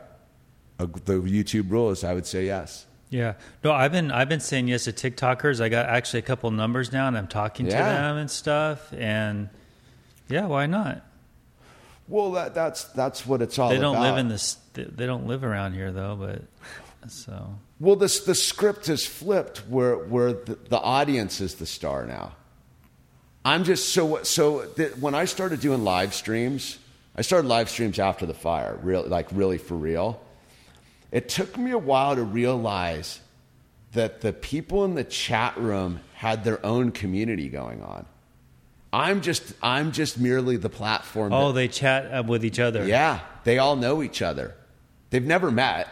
the 0.86 1.14
YouTube 1.20 1.70
rules, 1.70 2.04
I 2.04 2.14
would 2.14 2.26
say 2.26 2.46
yes. 2.46 2.86
Yeah. 3.10 3.34
No, 3.62 3.72
I've 3.72 3.92
been 3.92 4.10
I've 4.10 4.28
been 4.28 4.40
saying 4.40 4.68
yes 4.68 4.84
to 4.84 4.92
TikTokers. 4.92 5.60
I 5.60 5.68
got 5.68 5.86
actually 5.86 6.20
a 6.20 6.22
couple 6.22 6.50
numbers 6.50 6.92
now, 6.92 7.08
and 7.08 7.16
I'm 7.18 7.28
talking 7.28 7.66
to 7.66 7.72
them 7.72 8.16
and 8.16 8.30
stuff. 8.30 8.92
And 8.92 9.50
yeah, 10.28 10.46
why 10.46 10.66
not? 10.66 11.04
Well, 12.08 12.32
that 12.32 12.54
that's 12.54 12.84
that's 12.84 13.26
what 13.26 13.42
it's 13.42 13.58
all. 13.58 13.68
They 13.68 13.78
don't 13.78 13.96
about. 13.96 14.02
live 14.02 14.18
in 14.18 14.28
this. 14.28 14.56
They 14.72 15.06
don't 15.06 15.26
live 15.26 15.44
around 15.44 15.74
here 15.74 15.92
though. 15.92 16.16
But 16.16 16.42
so 17.10 17.54
Well, 17.80 17.96
this 17.96 18.20
the 18.20 18.34
script 18.34 18.88
is 18.88 19.06
flipped 19.06 19.58
where 19.68 19.96
where 19.96 20.32
the, 20.32 20.58
the 20.68 20.80
audience 20.80 21.40
is 21.40 21.56
the 21.56 21.66
star 21.66 22.06
now. 22.06 22.32
I'm 23.44 23.64
just 23.64 23.90
so 23.90 24.22
so 24.22 24.64
th- 24.64 24.96
when 24.96 25.14
I 25.14 25.26
started 25.26 25.60
doing 25.60 25.84
live 25.84 26.14
streams, 26.14 26.78
I 27.14 27.22
started 27.22 27.48
live 27.48 27.68
streams 27.68 27.98
after 27.98 28.24
the 28.24 28.34
fire, 28.34 28.78
real 28.82 29.02
like 29.02 29.28
really 29.32 29.58
for 29.58 29.74
real. 29.74 30.20
It 31.12 31.28
took 31.28 31.56
me 31.58 31.70
a 31.70 31.78
while 31.78 32.16
to 32.16 32.22
realize 32.24 33.20
that 33.92 34.22
the 34.22 34.32
people 34.32 34.84
in 34.86 34.94
the 34.94 35.04
chat 35.04 35.56
room 35.58 36.00
had 36.14 36.42
their 36.42 36.64
own 36.64 36.90
community 36.90 37.48
going 37.50 37.82
on. 37.82 38.06
I'm 38.94 39.20
just 39.20 39.54
I'm 39.62 39.92
just 39.92 40.18
merely 40.18 40.56
the 40.56 40.68
platform. 40.70 41.32
oh, 41.32 41.48
that- 41.48 41.54
they 41.54 41.68
chat 41.68 42.06
uh, 42.12 42.22
with 42.26 42.44
each 42.44 42.58
other. 42.58 42.86
yeah, 42.86 43.20
they 43.44 43.58
all 43.58 43.76
know 43.76 44.02
each 44.02 44.22
other. 44.22 44.54
They've 45.10 45.24
never 45.24 45.50
met. 45.50 45.88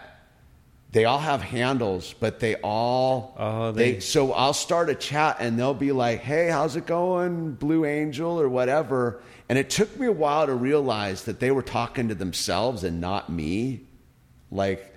They 0.93 1.05
all 1.05 1.19
have 1.21 1.41
handles, 1.41 2.15
but 2.19 2.41
they 2.41 2.57
all 2.57 3.35
Oh, 3.39 3.71
they, 3.73 3.93
they- 3.93 4.01
so 4.01 4.33
I'll 4.33 4.53
start 4.55 4.89
a 4.91 4.95
chat 4.95 5.37
and 5.39 5.59
they'll 5.59 5.73
be 5.75 5.93
like, 5.93 6.21
"Hey, 6.21 6.49
how's 6.49 6.77
it 6.77 6.87
going, 6.87 7.53
Blue 7.53 7.85
Angel 7.85 8.41
or 8.41 8.49
whatever?" 8.49 9.21
And 9.49 9.59
it 9.59 9.69
took 9.71 9.99
me 9.99 10.07
a 10.07 10.13
while 10.13 10.47
to 10.47 10.55
realize 10.55 11.25
that 11.25 11.41
they 11.41 11.51
were 11.51 11.63
talking 11.63 12.09
to 12.09 12.15
themselves 12.15 12.83
and 12.85 13.01
not 13.01 13.31
me. 13.31 13.83
Like 14.51 14.90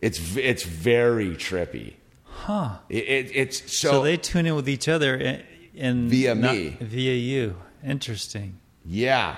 it's 0.00 0.36
it's 0.36 0.62
very 0.62 1.30
trippy. 1.36 1.94
Huh. 2.24 2.78
It, 2.88 3.04
it, 3.04 3.30
it's 3.34 3.76
so, 3.76 3.90
So, 3.90 4.02
they 4.02 4.16
tune 4.16 4.46
in 4.46 4.54
with 4.54 4.68
each 4.68 4.86
other 4.88 5.14
and, 5.16 5.42
and 5.76 6.08
Via 6.08 6.34
not- 6.36 6.54
me. 6.54 6.76
via 6.80 7.14
you. 7.14 7.56
Interesting. 7.84 8.58
Yeah, 8.84 9.36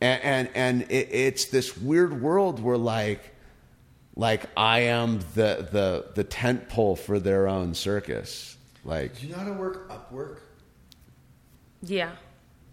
and 0.00 0.22
and, 0.22 0.48
and 0.54 0.82
it, 0.90 1.08
it's 1.10 1.44
this 1.46 1.76
weird 1.76 2.20
world 2.20 2.60
where 2.60 2.76
like, 2.76 3.34
like 4.16 4.44
I 4.56 4.80
am 4.80 5.20
the 5.34 5.66
the 5.70 6.06
the 6.14 6.24
tent 6.24 6.68
pole 6.68 6.96
for 6.96 7.18
their 7.20 7.46
own 7.48 7.74
circus. 7.74 8.56
Like, 8.84 9.18
Do 9.20 9.26
you 9.26 9.32
know 9.32 9.38
how 9.38 9.46
to 9.46 9.52
work 9.52 9.88
Upwork? 9.88 10.38
Yeah. 11.82 12.10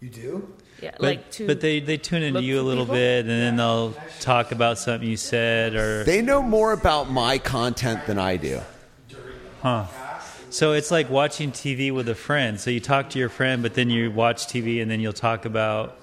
You 0.02 0.10
do? 0.10 0.54
Yeah. 0.82 0.92
But, 0.92 1.02
like 1.02 1.32
to 1.32 1.48
but 1.48 1.62
they, 1.62 1.80
they 1.80 1.98
tune 1.98 2.24
into 2.24 2.42
you 2.42 2.60
a 2.60 2.64
little 2.64 2.86
people? 2.86 2.96
bit 2.96 3.20
and 3.22 3.30
then 3.30 3.56
they'll 3.58 3.94
talk 4.20 4.52
about 4.52 4.78
something 4.78 5.08
you 5.08 5.18
said 5.18 5.76
or 5.76 6.04
they 6.04 6.22
know 6.22 6.42
more 6.42 6.72
about 6.72 7.10
my 7.10 7.38
content 7.38 8.06
than 8.06 8.18
I 8.18 8.38
do. 8.38 8.62
Huh. 9.62 9.86
So 10.52 10.74
it's 10.74 10.90
like 10.90 11.10
watching 11.10 11.52
TV 11.52 11.94
with 11.94 12.10
a 12.10 12.16
friend. 12.16 12.60
So 12.60 12.72
you 12.72 12.80
talk 12.80 13.12
to 13.12 13.20
your 13.20 13.30
friend, 13.30 13.62
but 13.62 13.76
then 13.76 13.90
you 13.90 14.10
watch 14.10 14.48
TV 14.48 14.82
and 14.82 14.90
then 14.90 15.00
you'll 15.00 15.14
talk 15.14 15.46
about 15.46 16.00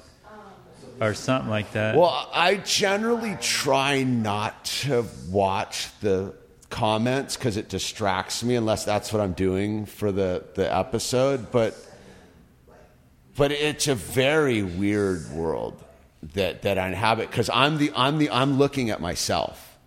or 1.01 1.15
something 1.15 1.51
like 1.51 1.73
that. 1.73 1.97
Well, 1.97 2.31
I 2.33 2.57
generally 2.57 3.37
try 3.41 4.03
not 4.03 4.65
to 4.65 5.05
watch 5.29 5.89
the 6.01 6.35
comments 6.71 7.37
because 7.37 7.57
it 7.57 7.69
distracts 7.69 8.43
me 8.43 8.55
unless 8.55 8.85
that's 8.85 9.13
what 9.13 9.21
I'm 9.21 9.33
doing 9.33 9.87
for 9.87 10.13
the, 10.13 10.45
the 10.55 10.75
episode. 10.75 11.51
But 11.51 11.77
but 13.37 13.53
it's 13.53 13.89
a 13.89 13.95
very 13.95 14.63
weird 14.63 15.31
world 15.31 15.83
that, 16.35 16.63
that 16.63 16.79
I 16.79 16.89
inhabit 16.89 17.31
because 17.31 17.51
I'm 17.51 17.79
the 17.79 17.93
I'm 17.95 18.19
the 18.19 18.31
I'm 18.31 18.59
looking 18.59 18.91
at 18.91 19.01
myself 19.01 19.79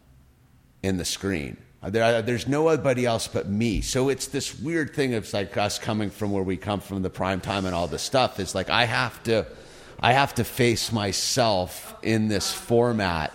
in 0.84 0.98
the 0.98 1.06
screen. 1.06 1.58
There, 1.82 2.22
there's 2.22 2.48
nobody 2.48 3.06
else 3.06 3.28
but 3.28 3.48
me. 3.48 3.82
So 3.82 4.10
it's 4.10 4.28
this 4.28 4.60
weird 4.60 4.94
thing 4.94 5.14
of 5.14 5.32
like 5.32 5.56
us 5.56 5.80
coming 5.80 6.10
from 6.10 6.32
where 6.32 6.44
we 6.44 6.58
come 6.58 6.82
from, 6.82 7.02
the 7.02 7.10
prime 7.10 7.40
time 7.40 7.66
and 7.66 7.74
all 7.74 7.88
this 7.88 8.02
stuff. 8.02 8.40
Is 8.40 8.54
like 8.54 8.70
I 8.70 8.84
have 8.86 9.22
to, 9.24 9.46
I 10.00 10.12
have 10.12 10.36
to 10.36 10.44
face 10.44 10.92
myself 10.92 11.96
in 12.02 12.28
this 12.28 12.52
format, 12.52 13.34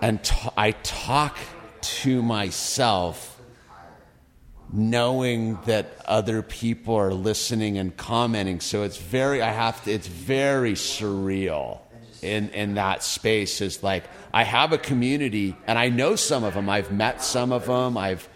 and 0.00 0.22
t- 0.22 0.48
I 0.56 0.72
talk 0.72 1.36
to 1.82 2.22
myself, 2.22 3.31
knowing 4.72 5.58
that 5.66 5.94
other 6.06 6.40
people 6.40 6.94
are 6.94 7.12
listening 7.12 7.76
and 7.76 7.94
commenting. 7.96 8.60
So 8.60 8.82
it's 8.82 8.96
very, 8.96 9.42
I 9.42 9.50
have 9.50 9.84
to. 9.84 9.92
It's 9.92 10.06
very 10.06 10.72
surreal 10.72 11.80
in 12.22 12.48
in 12.50 12.74
that 12.74 13.02
space. 13.02 13.60
Is 13.60 13.82
like 13.82 14.04
I 14.32 14.44
have 14.44 14.72
a 14.72 14.78
community, 14.78 15.56
and 15.66 15.78
I 15.78 15.90
know 15.90 16.16
some 16.16 16.42
of 16.42 16.54
them. 16.54 16.70
I've 16.70 16.90
met 16.90 17.22
some 17.22 17.52
of 17.52 17.66
them. 17.66 17.98
I've 17.98 18.26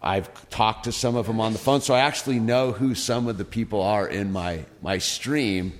I've 0.00 0.50
talked 0.50 0.84
to 0.84 0.92
some 0.92 1.16
of 1.16 1.26
them 1.26 1.40
on 1.40 1.52
the 1.52 1.58
phone, 1.58 1.80
so 1.80 1.94
I 1.94 2.00
actually 2.00 2.38
know 2.38 2.72
who 2.72 2.94
some 2.94 3.28
of 3.28 3.38
the 3.38 3.44
people 3.44 3.82
are 3.82 4.08
in 4.08 4.32
my 4.32 4.64
my 4.80 4.98
stream. 4.98 5.78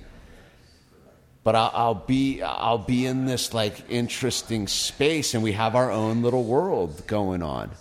But 1.43 1.55
I'll, 1.55 1.71
I'll 1.73 1.93
be 1.93 2.41
I'll 2.43 2.77
be 2.77 3.05
in 3.05 3.25
this 3.25 3.53
like 3.53 3.89
interesting 3.89 4.67
space, 4.67 5.33
and 5.33 5.43
we 5.43 5.53
have 5.53 5.75
our 5.75 5.91
own 5.91 6.21
little 6.21 6.43
world 6.43 7.05
going 7.07 7.41
on. 7.41 7.71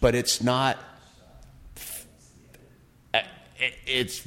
But 0.00 0.14
it's 0.14 0.42
not. 0.42 0.78
It- 3.60 3.74
It's 3.86 4.22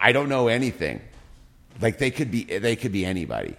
I 0.00 0.12
don't 0.12 0.28
know 0.28 0.48
anything. 0.48 1.00
Like 1.80 1.98
they 1.98 2.10
could 2.10 2.30
be 2.30 2.44
they 2.44 2.76
could 2.76 2.92
be 2.92 3.04
anybody. 3.04 3.54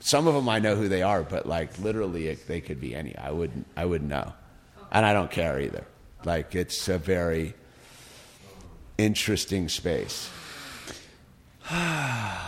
Some 0.00 0.26
of 0.26 0.34
them 0.34 0.48
I 0.48 0.58
know 0.60 0.76
who 0.76 0.88
they 0.88 1.02
are, 1.02 1.22
but 1.22 1.46
like 1.46 1.78
literally 1.78 2.28
it, 2.28 2.46
they 2.48 2.60
could 2.60 2.80
be 2.80 2.94
any. 2.94 3.16
I 3.16 3.30
wouldn't 3.30 3.66
I 3.76 3.84
wouldn't 3.84 4.10
know, 4.10 4.32
and 4.90 5.04
I 5.04 5.12
don't 5.12 5.30
care 5.30 5.60
either. 5.60 5.84
Like 6.24 6.54
it's 6.54 6.88
a 6.88 6.98
very 6.98 7.54
interesting 8.98 9.68
space. 9.68 10.30
yeah. 11.70 12.38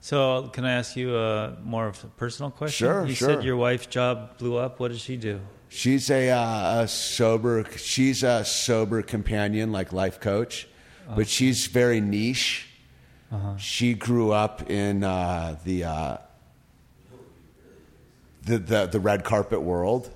So 0.00 0.48
can 0.52 0.64
I 0.64 0.72
ask 0.72 0.96
you 0.96 1.16
a 1.16 1.56
more 1.62 1.88
of 1.88 2.02
a 2.04 2.08
personal 2.08 2.50
question? 2.50 2.86
Sure, 2.86 3.06
You 3.06 3.14
sure. 3.14 3.28
said 3.34 3.44
your 3.44 3.56
wife's 3.56 3.86
job 3.86 4.38
blew 4.38 4.56
up. 4.56 4.78
What 4.80 4.90
does 4.92 5.00
she 5.00 5.16
do? 5.16 5.40
She's 5.68 6.10
a, 6.10 6.30
uh, 6.30 6.82
a 6.82 6.88
sober. 6.88 7.64
She's 7.76 8.22
a 8.22 8.44
sober 8.44 9.02
companion, 9.02 9.72
like 9.72 9.92
life 9.92 10.20
coach, 10.20 10.68
but 11.14 11.28
she's 11.28 11.66
very 11.66 12.00
niche. 12.00 12.68
She 13.58 13.94
grew 13.94 14.32
up 14.32 14.70
in 14.70 15.04
uh, 15.04 15.56
the, 15.64 15.84
uh, 15.84 16.16
the 18.44 18.58
the 18.58 18.86
the 18.86 19.00
red 19.00 19.24
carpet 19.24 19.60
world. 19.60 20.10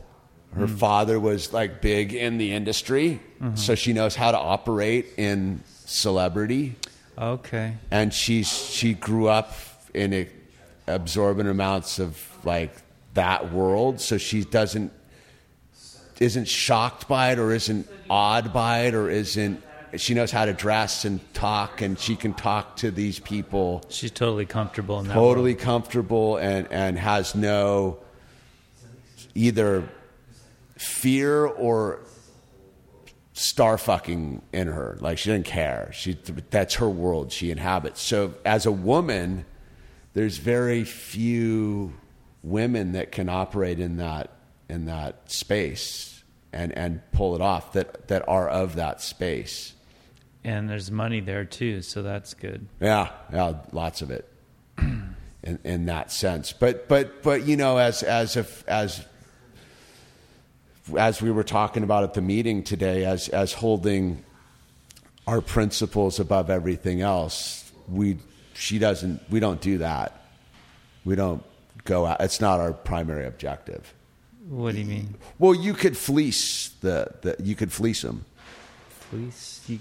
Her 0.54 0.66
father 0.66 1.20
was 1.20 1.52
like 1.52 1.80
big 1.80 2.12
in 2.12 2.38
the 2.38 2.52
industry, 2.52 3.20
so 3.54 3.74
she 3.76 3.92
knows 3.92 4.16
how 4.16 4.32
to 4.32 4.38
operate 4.38 5.06
in 5.16 5.62
celebrity. 5.84 6.76
Okay. 7.18 7.74
and 7.90 8.14
she's 8.14 8.48
she 8.48 8.94
grew 8.94 9.28
up 9.28 9.52
in 9.92 10.14
a, 10.14 10.28
absorbent 10.86 11.48
amounts 11.50 11.98
of 11.98 12.18
like 12.44 12.72
that 13.14 13.52
world 13.52 14.00
so 14.00 14.16
she 14.16 14.42
doesn't 14.42 14.90
isn't 16.20 16.46
shocked 16.46 17.08
by 17.08 17.32
it 17.32 17.38
or 17.38 17.50
isn't 17.50 17.88
awed 18.08 18.52
by 18.52 18.82
it 18.82 18.94
or 18.94 19.10
isn't 19.10 19.62
she 19.96 20.14
knows 20.14 20.30
how 20.30 20.44
to 20.44 20.52
dress 20.52 21.04
and 21.04 21.20
talk 21.34 21.80
and 21.80 21.98
she 21.98 22.14
can 22.14 22.32
talk 22.32 22.76
to 22.76 22.92
these 22.92 23.18
people 23.18 23.82
She's 23.88 24.12
totally 24.12 24.46
comfortable 24.46 25.00
in 25.00 25.08
that. 25.08 25.14
totally 25.14 25.54
comfortable 25.54 26.36
and 26.36 26.68
and 26.70 26.98
has 26.98 27.34
no 27.34 27.98
either 29.34 29.88
fear 30.76 31.46
or 31.46 32.00
star 33.32 33.78
fucking 33.78 34.42
in 34.52 34.68
her. 34.68 34.98
Like 35.00 35.18
she 35.18 35.30
doesn't 35.30 35.44
care. 35.44 35.90
She 35.92 36.16
that's 36.50 36.74
her 36.74 36.88
world 36.88 37.32
she 37.32 37.50
inhabits. 37.50 38.02
So 38.02 38.34
as 38.44 38.66
a 38.66 38.72
woman, 38.72 39.46
there's 40.12 40.38
very 40.38 40.84
few 40.84 41.94
women 42.42 42.92
that 42.92 43.12
can 43.12 43.28
operate 43.28 43.80
in 43.80 43.96
that 43.96 44.30
in 44.68 44.86
that 44.86 45.30
space 45.30 46.09
and 46.52 46.76
and 46.76 47.00
pull 47.12 47.34
it 47.34 47.40
off 47.40 47.72
that 47.72 48.08
that 48.08 48.28
are 48.28 48.48
of 48.48 48.76
that 48.76 49.00
space. 49.00 49.74
And 50.42 50.70
there's 50.70 50.90
money 50.90 51.20
there 51.20 51.44
too, 51.44 51.82
so 51.82 52.02
that's 52.02 52.34
good. 52.34 52.66
Yeah, 52.80 53.10
yeah, 53.32 53.54
lots 53.72 54.00
of 54.02 54.10
it. 54.10 54.26
in 55.42 55.58
in 55.64 55.86
that 55.86 56.12
sense. 56.12 56.52
But 56.52 56.88
but 56.88 57.22
but 57.22 57.46
you 57.46 57.56
know, 57.56 57.78
as 57.78 58.02
as 58.02 58.36
if 58.36 58.66
as 58.68 59.04
as 60.96 61.22
we 61.22 61.30
were 61.30 61.44
talking 61.44 61.82
about 61.82 62.04
at 62.04 62.14
the 62.14 62.22
meeting 62.22 62.62
today, 62.62 63.04
as 63.04 63.28
as 63.28 63.52
holding 63.52 64.24
our 65.26 65.40
principles 65.40 66.18
above 66.18 66.50
everything 66.50 67.00
else, 67.00 67.70
we 67.88 68.18
she 68.54 68.78
doesn't 68.78 69.20
we 69.30 69.40
don't 69.40 69.60
do 69.60 69.78
that. 69.78 70.16
We 71.04 71.16
don't 71.16 71.42
go 71.84 72.06
out. 72.06 72.20
It's 72.20 72.40
not 72.40 72.60
our 72.60 72.72
primary 72.72 73.26
objective. 73.26 73.94
What 74.50 74.74
do 74.74 74.80
you 74.80 74.84
mean? 74.84 75.14
Well, 75.38 75.54
you 75.54 75.74
could 75.74 75.96
fleece 75.96 76.70
the, 76.80 77.06
the 77.22 77.36
you 77.40 77.54
could 77.54 77.70
fleece 77.70 78.02
them. 78.02 78.24
Fleece? 78.88 79.62
You, 79.68 79.78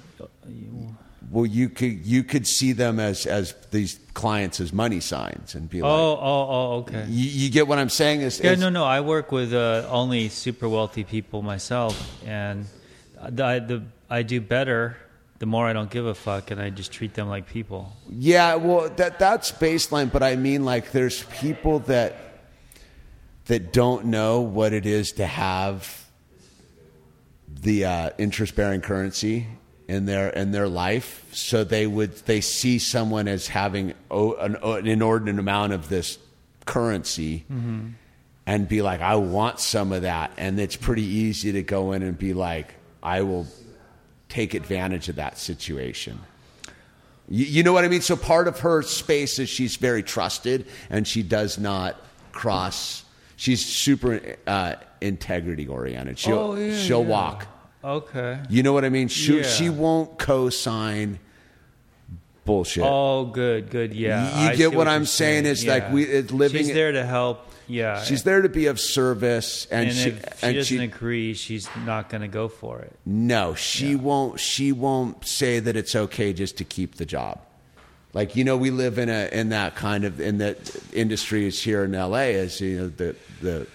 you, 0.47 0.95
Well, 1.31 1.47
you 1.47 1.69
could 1.69 2.05
you 2.05 2.23
could 2.23 2.45
see 2.45 2.73
them 2.73 2.99
as 2.99 3.25
as 3.25 3.55
these 3.71 3.99
clients 4.13 4.59
as 4.59 4.71
money 4.71 4.99
signs 4.99 5.55
and 5.55 5.67
be 5.67 5.81
oh, 5.81 5.87
like, 5.87 6.19
oh, 6.21 6.47
oh, 6.49 6.77
okay. 6.81 7.05
you, 7.09 7.29
you 7.45 7.49
get 7.49 7.67
what 7.67 7.79
I'm 7.79 7.89
saying? 7.89 8.21
Is, 8.21 8.39
Yeah, 8.39 8.53
no, 8.53 8.69
no. 8.69 8.83
I 8.83 9.01
work 9.01 9.31
with 9.31 9.53
uh, 9.53 9.87
only 9.89 10.29
super 10.29 10.69
wealthy 10.69 11.03
people 11.03 11.41
myself, 11.41 11.95
and 12.23 12.67
I, 13.19 13.57
the, 13.57 13.81
I 14.07 14.21
do 14.21 14.39
better 14.39 14.97
the 15.39 15.47
more 15.47 15.65
I 15.65 15.73
don't 15.73 15.89
give 15.89 16.05
a 16.05 16.13
fuck, 16.13 16.51
and 16.51 16.61
I 16.61 16.69
just 16.69 16.91
treat 16.91 17.15
them 17.15 17.27
like 17.27 17.47
people. 17.47 17.95
Yeah, 18.07 18.55
well, 18.55 18.89
that 18.97 19.17
that's 19.17 19.51
baseline, 19.51 20.11
but 20.11 20.21
I 20.21 20.35
mean, 20.35 20.63
like, 20.63 20.91
there's 20.91 21.23
people 21.23 21.79
that 21.79 22.28
that 23.49 23.73
don't 23.73 24.05
know 24.05 24.41
what 24.41 24.73
it 24.73 24.85
is 24.85 25.11
to 25.13 25.25
have 25.25 26.05
the 27.61 27.85
uh, 27.85 28.09
interest-bearing 28.17 28.81
currency 28.81 29.47
in 29.87 30.05
their 30.05 30.29
in 30.29 30.51
their 30.51 30.67
life, 30.67 31.25
so 31.33 31.63
they 31.63 31.87
would 31.87 32.15
they 32.25 32.41
see 32.41 32.77
someone 32.79 33.27
as 33.27 33.47
having 33.47 33.93
o- 34.11 34.35
an, 34.35 34.55
o- 34.61 34.73
an 34.73 34.85
inordinate 34.87 35.39
amount 35.39 35.73
of 35.73 35.89
this 35.89 36.17
currency. 36.65 37.43
And 38.45 38.67
be 38.67 38.81
like, 38.81 39.01
I 39.01 39.15
want 39.15 39.59
some 39.59 39.91
of 39.91 40.03
that, 40.03 40.31
and 40.37 40.59
it's 40.59 40.75
pretty 40.75 41.03
easy 41.03 41.51
to 41.51 41.61
go 41.61 41.91
in 41.91 42.01
and 42.01 42.17
be 42.17 42.33
like, 42.33 42.73
I 43.03 43.21
will 43.21 43.45
take 44.27 44.53
advantage 44.55 45.07
of 45.09 45.17
that 45.17 45.37
situation. 45.37 46.19
You, 47.27 47.45
you 47.45 47.63
know 47.63 47.73
what 47.73 47.85
I 47.85 47.87
mean? 47.89 48.01
So 48.01 48.15
part 48.15 48.47
of 48.47 48.59
her 48.61 48.81
space 48.81 49.37
is 49.39 49.49
she's 49.49 49.75
very 49.75 50.01
trusted 50.01 50.65
and 50.89 51.07
she 51.07 51.21
does 51.23 51.59
not 51.59 51.95
cross. 52.31 53.03
She's 53.39 53.65
super 53.65 54.19
uh, 54.45 54.75
integrity 54.99 55.65
oriented. 55.65 56.19
She'll, 56.19 56.37
Oh, 56.37 56.55
yeah, 56.55 56.75
she'll 56.77 57.03
yeah. 57.03 57.07
walk. 57.07 57.47
Okay. 57.81 58.37
You 58.49 58.63
know 58.63 58.73
what 58.73 58.83
I 58.83 58.89
mean? 58.89 59.07
She, 59.07 59.37
Yeah. 59.37 59.43
she 59.43 59.69
won't 59.69 60.19
co 60.19 60.49
sign 60.49 61.19
bullshit. 62.43 62.83
Oh, 62.85 63.23
good, 63.27 63.69
good. 63.69 63.93
Yeah, 63.93 64.49
You 64.51 64.57
get 64.57 64.71
see 64.71 64.75
what 64.75 64.89
I'm 64.89 65.03
you're 65.03 65.05
saying? 65.07 65.45
It's 65.45 65.65
like 65.65 65.89
we- 65.89 66.03
it's 66.03 66.33
living- 66.33 66.65
She's 66.65 66.73
there 66.73 66.91
to 66.91 67.05
help. 67.05 67.45
Yeah, 67.69 68.03
She's 68.03 68.23
there 68.23 68.41
to 68.41 68.49
be 68.49 68.65
of 68.65 68.77
service, 68.77 69.67
and, 69.71 69.87
And, 69.87 69.95
she, 69.97 70.09
if 70.09 70.15
she 70.39 70.45
and 70.45 70.55
doesn't 70.57 70.77
she 70.79 70.83
agree, 70.83 71.33
she's 71.33 71.69
not 71.85 72.09
going 72.09 72.23
to 72.23 72.27
go 72.27 72.49
for 72.49 72.79
it. 72.79 72.91
No, 73.05 73.53
she 73.53 73.95
won't. 73.95 74.39
She 74.41 74.73
won't 74.73 75.25
say 75.25 75.59
that 75.59 75.77
it's 75.77 75.95
okay 75.95 76.33
just 76.33 76.57
to 76.57 76.65
keep 76.65 76.95
the 76.95 77.05
job. 77.05 77.39
Like 78.13 78.35
you 78.35 78.43
know, 78.43 78.57
we 78.57 78.71
live 78.71 78.97
in 78.97 79.09
a 79.09 79.29
in 79.31 79.49
that 79.49 79.75
kind 79.75 80.03
of 80.03 80.19
in 80.19 80.39
that 80.39 80.57
industry 80.93 81.45
is 81.45 81.61
here 81.61 81.83
in 81.83 81.93
L.A. 81.93 82.33
Is 82.33 82.59
you 82.59 82.77
know 82.79 82.87
the 82.87 83.15
the 83.41 83.67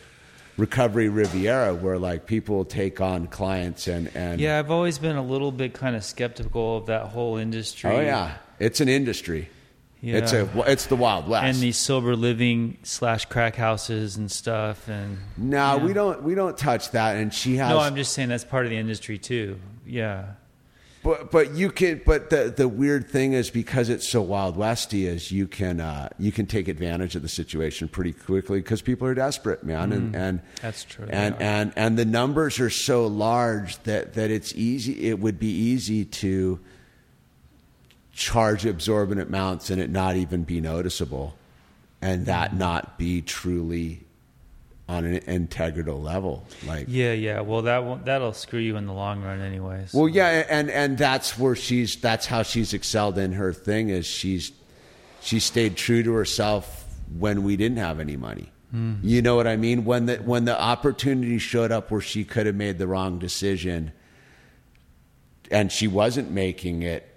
recovery 0.57 1.09
Riviera 1.09 1.75
where 1.75 1.99
like 1.99 2.27
people 2.27 2.65
take 2.65 3.01
on 3.01 3.27
clients 3.29 3.87
and 3.87 4.11
and 4.15 4.41
Yeah, 4.41 4.59
I've 4.59 4.71
always 4.71 4.99
been 4.99 5.17
a 5.17 5.23
little 5.25 5.53
bit 5.53 5.75
kind 5.75 5.97
of 5.97 6.05
skeptical 6.05 6.79
of 6.79 6.87
that 6.87 7.07
whole 7.07 7.37
industry. 7.37 7.91
oh 7.91 8.01
yeah, 8.01 8.37
it's 8.59 8.81
an 8.81 8.89
industry. 8.89 9.49
Yeah. 10.01 10.19
It's 10.19 10.33
a 10.35 10.47
it's 10.71 10.87
the 10.87 10.97
Wild 10.97 11.29
West. 11.29 11.45
and 11.45 11.57
these 11.57 11.79
sober 11.79 12.15
living 12.15 12.77
slash 12.83 13.25
crack 13.25 13.57
houses 13.57 14.17
and 14.17 14.31
stuff. 14.31 14.87
And 14.87 15.17
no, 15.39 15.79
we 15.79 15.95
don't 15.95 16.23
we 16.23 16.35
don't 16.35 16.59
touch 16.59 16.91
that. 16.91 17.17
And 17.17 17.33
she 17.33 17.57
has 17.57 17.71
No, 17.71 17.79
I'm 17.79 17.97
just 17.97 18.13
saying 18.13 18.29
that's 18.29 18.45
part 18.45 18.67
of 18.67 18.71
the 18.71 18.77
industry 18.77 19.17
too. 19.17 19.59
Yeah. 19.87 20.35
But 21.05 21.31
but 21.31 21.55
you 21.55 21.71
can 21.71 22.01
but 22.07 22.31
the 22.31 22.53
the 22.57 22.67
weird 22.67 23.11
thing 23.11 23.35
is 23.35 23.51
because 23.51 23.91
it's 23.91 24.09
so 24.09 24.23
wild 24.23 24.57
westy 24.57 25.07
is 25.07 25.31
you 25.31 25.47
can 25.47 25.79
uh, 25.79 26.09
you 26.19 26.33
can 26.33 26.47
take 26.47 26.67
advantage 26.67 27.15
of 27.15 27.21
the 27.21 27.29
situation 27.29 27.89
pretty 27.89 28.15
quickly 28.15 28.61
because 28.61 28.81
people 28.81 29.07
are 29.07 29.15
desperate, 29.15 29.63
man, 29.65 29.93
and 29.93 30.17
and 30.17 30.39
Mm. 30.41 30.43
That's 30.63 30.85
true, 30.85 31.07
and 31.11 31.37
and 31.41 31.75
and 31.77 31.99
the 31.99 32.07
numbers 32.07 32.59
are 32.59 32.71
so 32.71 33.07
large 33.07 33.77
that 33.83 34.15
that 34.15 34.31
it's 34.31 34.55
easy. 34.55 35.09
It 35.11 35.19
would 35.21 35.39
be 35.39 35.51
easy 35.51 36.07
to 36.07 36.59
charge 38.15 38.65
absorbent 38.65 39.21
amounts 39.21 39.69
and 39.69 39.83
it 39.83 39.91
not 39.91 40.17
even 40.17 40.45
be 40.45 40.59
noticeable, 40.59 41.37
and 42.01 42.25
that 42.27 42.53
Mm. 42.53 42.59
not 42.59 42.99
be 42.99 43.21
truly 43.21 44.04
on 44.89 45.05
an 45.05 45.17
integral 45.19 46.01
level, 46.01 46.47
like 46.67 46.87
Yeah, 46.89 47.13
yeah. 47.13 47.41
Well, 47.41 47.63
that 47.63 47.85
won't, 47.85 48.05
that'll 48.05 48.35
screw 48.35 48.61
you 48.61 48.77
in 48.77 48.87
the 48.87 48.93
long 48.93 49.23
run, 49.23 49.41
anyways. 49.41 49.95
Well, 49.95 50.09
yeah, 50.09 50.45
and 50.49 50.71
and 50.71 50.99
that's 50.99 51.39
where 51.39 51.57
she's 51.57 51.97
that's 51.97 52.27
how 52.27 52.43
she's 52.43 52.75
excelled 52.75 53.19
in 53.19 53.33
her 53.33 53.53
thing 53.53 53.89
is 53.89 54.07
she's 54.07 54.53
she 55.23 55.41
stayed 55.41 55.77
true 55.77 56.03
to 56.03 56.13
herself 56.13 56.87
when 57.19 57.43
we 57.43 57.57
didn't 57.57 57.79
have 57.79 58.01
any 58.01 58.17
money. 58.17 58.51
You 59.03 59.23
know 59.23 59.37
what 59.37 59.47
I 59.47 59.55
mean? 59.55 59.85
When 59.85 60.07
the 60.07 60.17
when 60.17 60.47
the 60.47 60.61
opportunity 60.61 61.39
showed 61.39 61.71
up 61.71 61.93
where 61.93 62.01
she 62.01 62.25
could 62.25 62.47
have 62.47 62.57
made 62.57 62.77
the 62.77 62.89
wrong 62.89 63.21
decision, 63.21 63.93
and 65.49 65.71
she 65.71 65.87
wasn't 65.87 66.33
making 66.33 66.83
it 66.83 67.09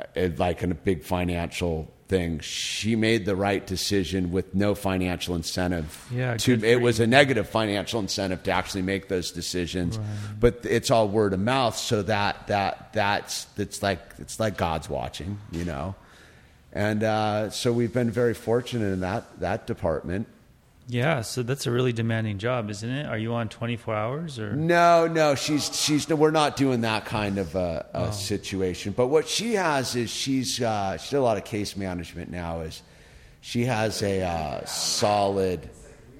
uh, 0.00 0.30
like 0.36 0.64
in 0.64 0.72
a 0.72 0.74
big 0.74 1.04
financial 1.04 1.92
thing. 2.14 2.38
She 2.40 2.94
made 2.94 3.24
the 3.24 3.34
right 3.34 3.66
decision 3.66 4.30
with 4.30 4.54
no 4.54 4.76
financial 4.76 5.34
incentive. 5.34 6.06
Yeah, 6.12 6.36
to 6.36 6.64
it 6.64 6.80
was 6.80 7.00
a 7.00 7.06
negative 7.06 7.48
financial 7.48 7.98
incentive 7.98 8.42
to 8.44 8.52
actually 8.52 8.82
make 8.82 9.08
those 9.08 9.32
decisions, 9.32 9.98
but 10.38 10.60
it's 10.62 10.90
all 10.90 11.08
word 11.08 11.32
of 11.32 11.40
mouth. 11.40 11.76
So 11.76 12.02
that 12.02 12.46
that 12.46 12.92
that's 12.92 13.46
it's 13.56 13.82
like 13.82 14.00
it's 14.18 14.38
like 14.38 14.56
God's 14.56 14.88
watching, 14.88 15.38
you 15.50 15.64
know. 15.64 15.96
And 16.72 17.02
uh, 17.02 17.50
so 17.50 17.72
we've 17.72 17.92
been 17.92 18.10
very 18.10 18.34
fortunate 18.34 18.92
in 18.92 19.00
that 19.00 19.40
that 19.40 19.66
department. 19.66 20.28
Yeah, 20.86 21.22
so 21.22 21.42
that's 21.42 21.66
a 21.66 21.70
really 21.70 21.94
demanding 21.94 22.38
job, 22.38 22.68
isn't 22.68 22.88
it? 22.90 23.06
Are 23.06 23.16
you 23.16 23.32
on 23.32 23.48
24 23.48 23.94
hours 23.94 24.38
or? 24.38 24.54
No, 24.54 25.06
no, 25.06 25.34
she's 25.34 25.74
she's 25.74 26.06
we're 26.08 26.30
not 26.30 26.56
doing 26.56 26.82
that 26.82 27.06
kind 27.06 27.38
of 27.38 27.54
a, 27.54 27.86
a 27.94 28.12
situation. 28.12 28.92
But 28.92 29.06
what 29.06 29.26
she 29.26 29.54
has 29.54 29.96
is 29.96 30.10
she's 30.10 30.60
uh, 30.60 30.98
she 30.98 31.10
did 31.10 31.16
a 31.16 31.22
lot 31.22 31.38
of 31.38 31.44
case 31.44 31.74
management 31.74 32.30
now. 32.30 32.60
Is 32.60 32.82
she 33.40 33.64
has 33.64 34.02
a 34.02 34.22
uh, 34.22 34.64
solid 34.66 35.70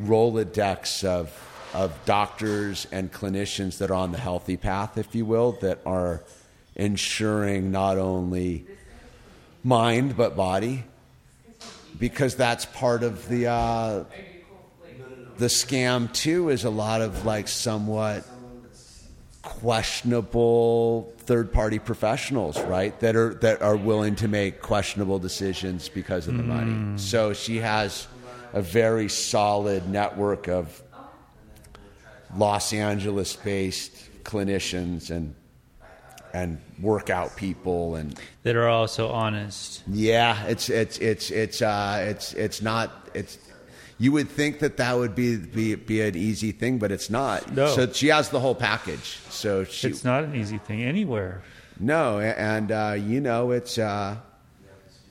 Rolodex 0.03 1.05
of 1.05 1.31
of 1.75 1.93
doctors 2.07 2.87
and 2.91 3.13
clinicians 3.13 3.79
that 3.79 3.91
are 3.91 3.95
on 3.95 4.13
the 4.13 4.19
healthy 4.19 4.57
path, 4.57 4.97
if 4.97 5.15
you 5.15 5.27
will, 5.27 5.53
that 5.61 5.81
are 5.85 6.25
ensuring 6.75 7.71
not 7.71 7.99
only 7.99 8.65
mind 9.63 10.17
but 10.17 10.37
body, 10.37 10.85
because 11.99 12.35
that's 12.35 12.65
part 12.65 13.03
of 13.03 13.29
the. 13.29 13.49
Uh, 13.49 14.05
the 15.39 15.47
scam 15.47 16.13
too 16.13 16.49
is 16.49 16.65
a 16.65 16.71
lot 16.71 17.01
of 17.01 17.25
like 17.25 17.49
somewhat 17.49 18.25
questionable 19.43 21.13
third 21.19 21.53
party 21.53 21.79
professionals 21.79 22.59
right 22.65 22.99
that 23.01 23.17
are 23.17 23.35
that 23.35 23.61
are 23.63 23.77
willing 23.77 24.15
to 24.17 24.29
make 24.29 24.61
questionable 24.61 25.19
decisions 25.19 25.89
because 25.89 26.29
of 26.29 26.37
the 26.37 26.43
money 26.43 26.99
so 26.99 27.33
she 27.33 27.57
has 27.59 28.07
a 28.53 28.63
very 28.63 29.09
solid 29.09 29.89
network 29.89 30.49
of 30.49 30.83
Los 32.37 32.73
Angeles 32.73 33.37
based 33.37 33.93
clinicians 34.25 35.11
and 35.11 35.35
and 36.33 36.61
workout 36.81 37.37
people 37.37 37.95
and 37.95 38.19
That 38.43 38.57
are 38.57 38.69
also 38.69 39.09
honest. 39.09 39.83
yeah, 39.87 40.45
it's 40.47 40.69
it's 40.69 40.99
it's 40.99 41.31
it's 41.31 41.63
uh, 41.63 42.05
it's 42.09 42.33
it's 42.35 42.61
not 42.61 42.91
it's. 43.15 43.39
You 43.99 44.11
would 44.13 44.29
think 44.29 44.59
that 44.59 44.77
that 44.79 44.97
would 44.97 45.15
be 45.15 45.37
be 45.37 45.75
be 45.77 46.01
an 46.01 46.17
easy 46.17 46.51
thing, 46.53 46.79
but 46.79 46.91
it's 46.91 47.09
not. 47.11 47.53
No. 47.53 47.69
So 47.75 47.91
she 47.93 48.09
has 48.09 48.29
the 48.31 48.41
whole 48.41 48.55
package. 48.55 49.19
So 49.31 49.65
she 49.65 49.89
It's 49.89 50.05
not 50.05 50.25
an 50.25 50.35
easy 50.35 50.59
thing 50.59 50.83
anywhere. 50.83 51.43
no, 51.79 52.19
and 52.21 52.73
uh, 52.73 52.97
you 52.99 53.21
know 53.21 53.53
it's 53.53 53.79
uh, 53.79 54.17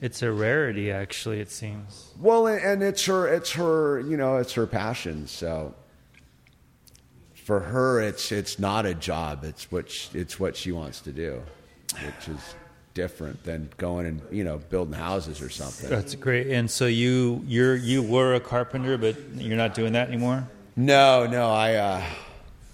It's 0.02 0.22
a 0.22 0.30
rarity, 0.30 0.90
actually. 0.90 1.40
It 1.40 1.50
seems. 1.50 2.10
well, 2.20 2.46
and 2.46 2.82
it's 2.82 3.06
her 3.06 3.26
it's 3.26 3.52
her 3.52 4.00
you 4.00 4.16
know 4.18 4.36
it's 4.36 4.52
her 4.52 4.66
passion. 4.66 5.26
So 5.28 5.74
for 7.34 7.60
her, 7.60 8.00
it's 8.00 8.32
it's 8.32 8.58
not 8.58 8.84
a 8.86 8.94
job. 8.94 9.44
It's 9.44 9.70
what 9.72 9.90
sh 9.90 10.08
it's 10.14 10.38
what 10.38 10.56
she 10.56 10.72
wants 10.72 11.00
to 11.00 11.12
do, 11.12 11.42
which 12.04 12.28
is 12.28 12.54
different 12.94 13.42
than 13.42 13.68
going 13.76 14.06
and 14.06 14.22
you 14.30 14.44
know 14.44 14.58
building 14.70 14.94
houses 14.94 15.42
or 15.42 15.50
something. 15.50 15.90
That's 15.90 16.14
great. 16.14 16.46
And 16.46 16.70
so 16.70 16.86
you 16.86 17.42
you're 17.46 17.76
you 17.76 18.02
were 18.02 18.34
a 18.34 18.40
carpenter, 18.40 18.96
but 18.96 19.16
you're 19.34 19.56
not 19.56 19.74
doing 19.74 19.92
that 19.92 20.08
anymore. 20.08 20.48
No, 20.76 21.26
no, 21.26 21.50
I. 21.50 21.74
Uh, 21.74 22.04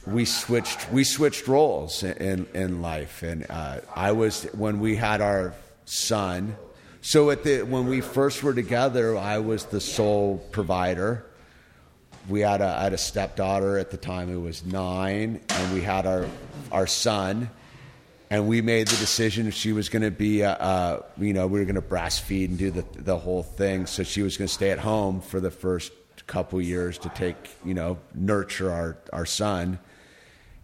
we 0.06 0.24
switched. 0.24 0.90
We 0.90 1.04
switched 1.04 1.48
roles 1.48 2.02
in 2.02 2.46
in, 2.54 2.80
life, 2.80 3.22
and 3.22 3.46
uh, 3.50 3.80
I 3.94 4.12
was 4.12 4.44
when 4.54 4.80
we 4.80 4.96
had 4.96 5.20
our 5.20 5.54
son. 5.84 6.56
So 7.02 7.30
at 7.30 7.44
the 7.44 7.62
when 7.62 7.86
we 7.86 8.00
first 8.00 8.42
were 8.42 8.54
together, 8.54 9.16
I 9.16 9.38
was 9.38 9.66
the 9.66 9.80
sole 9.80 10.38
provider. 10.52 11.26
We 12.28 12.40
had 12.40 12.60
a 12.60 12.76
I 12.78 12.84
had 12.84 12.92
a 12.92 12.98
stepdaughter 12.98 13.78
at 13.78 13.90
the 13.90 13.96
time 13.96 14.28
who 14.28 14.40
was 14.40 14.64
nine, 14.64 15.40
and 15.48 15.74
we 15.74 15.82
had 15.82 16.06
our 16.06 16.26
our 16.72 16.86
son. 16.86 17.50
And 18.32 18.46
we 18.46 18.62
made 18.62 18.86
the 18.86 18.96
decision 18.96 19.48
if 19.48 19.54
she 19.54 19.72
was 19.72 19.88
going 19.88 20.02
to 20.02 20.12
be, 20.12 20.44
uh, 20.44 20.52
uh, 20.52 21.02
you 21.18 21.32
know, 21.32 21.48
we 21.48 21.58
were 21.58 21.64
going 21.64 21.74
to 21.74 21.82
breastfeed 21.82 22.46
and 22.46 22.58
do 22.58 22.70
the 22.70 22.84
the 22.94 23.18
whole 23.18 23.42
thing. 23.42 23.86
So 23.86 24.04
she 24.04 24.22
was 24.22 24.36
going 24.36 24.46
to 24.46 24.54
stay 24.54 24.70
at 24.70 24.78
home 24.78 25.20
for 25.20 25.40
the 25.40 25.50
first 25.50 25.92
couple 26.28 26.60
years 26.60 26.96
to 26.98 27.08
take, 27.08 27.36
you 27.64 27.74
know, 27.74 27.98
nurture 28.14 28.70
our 28.70 28.96
our 29.12 29.26
son, 29.26 29.80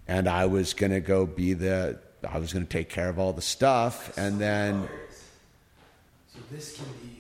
and 0.07 0.29
I 0.29 0.47
was 0.47 0.75
going 0.75 0.93
to 0.93 1.01
go 1.01 1.27
be 1.27 1.55
the, 1.55 1.99
I 2.29 2.39
was 2.39 2.53
going 2.53 2.65
to 2.65 2.71
take 2.71 2.89
care 2.89 3.09
of 3.09 3.19
all 3.19 3.33
the 3.33 3.43
stuff, 3.43 4.17
and 4.17 4.41
then 4.41 4.89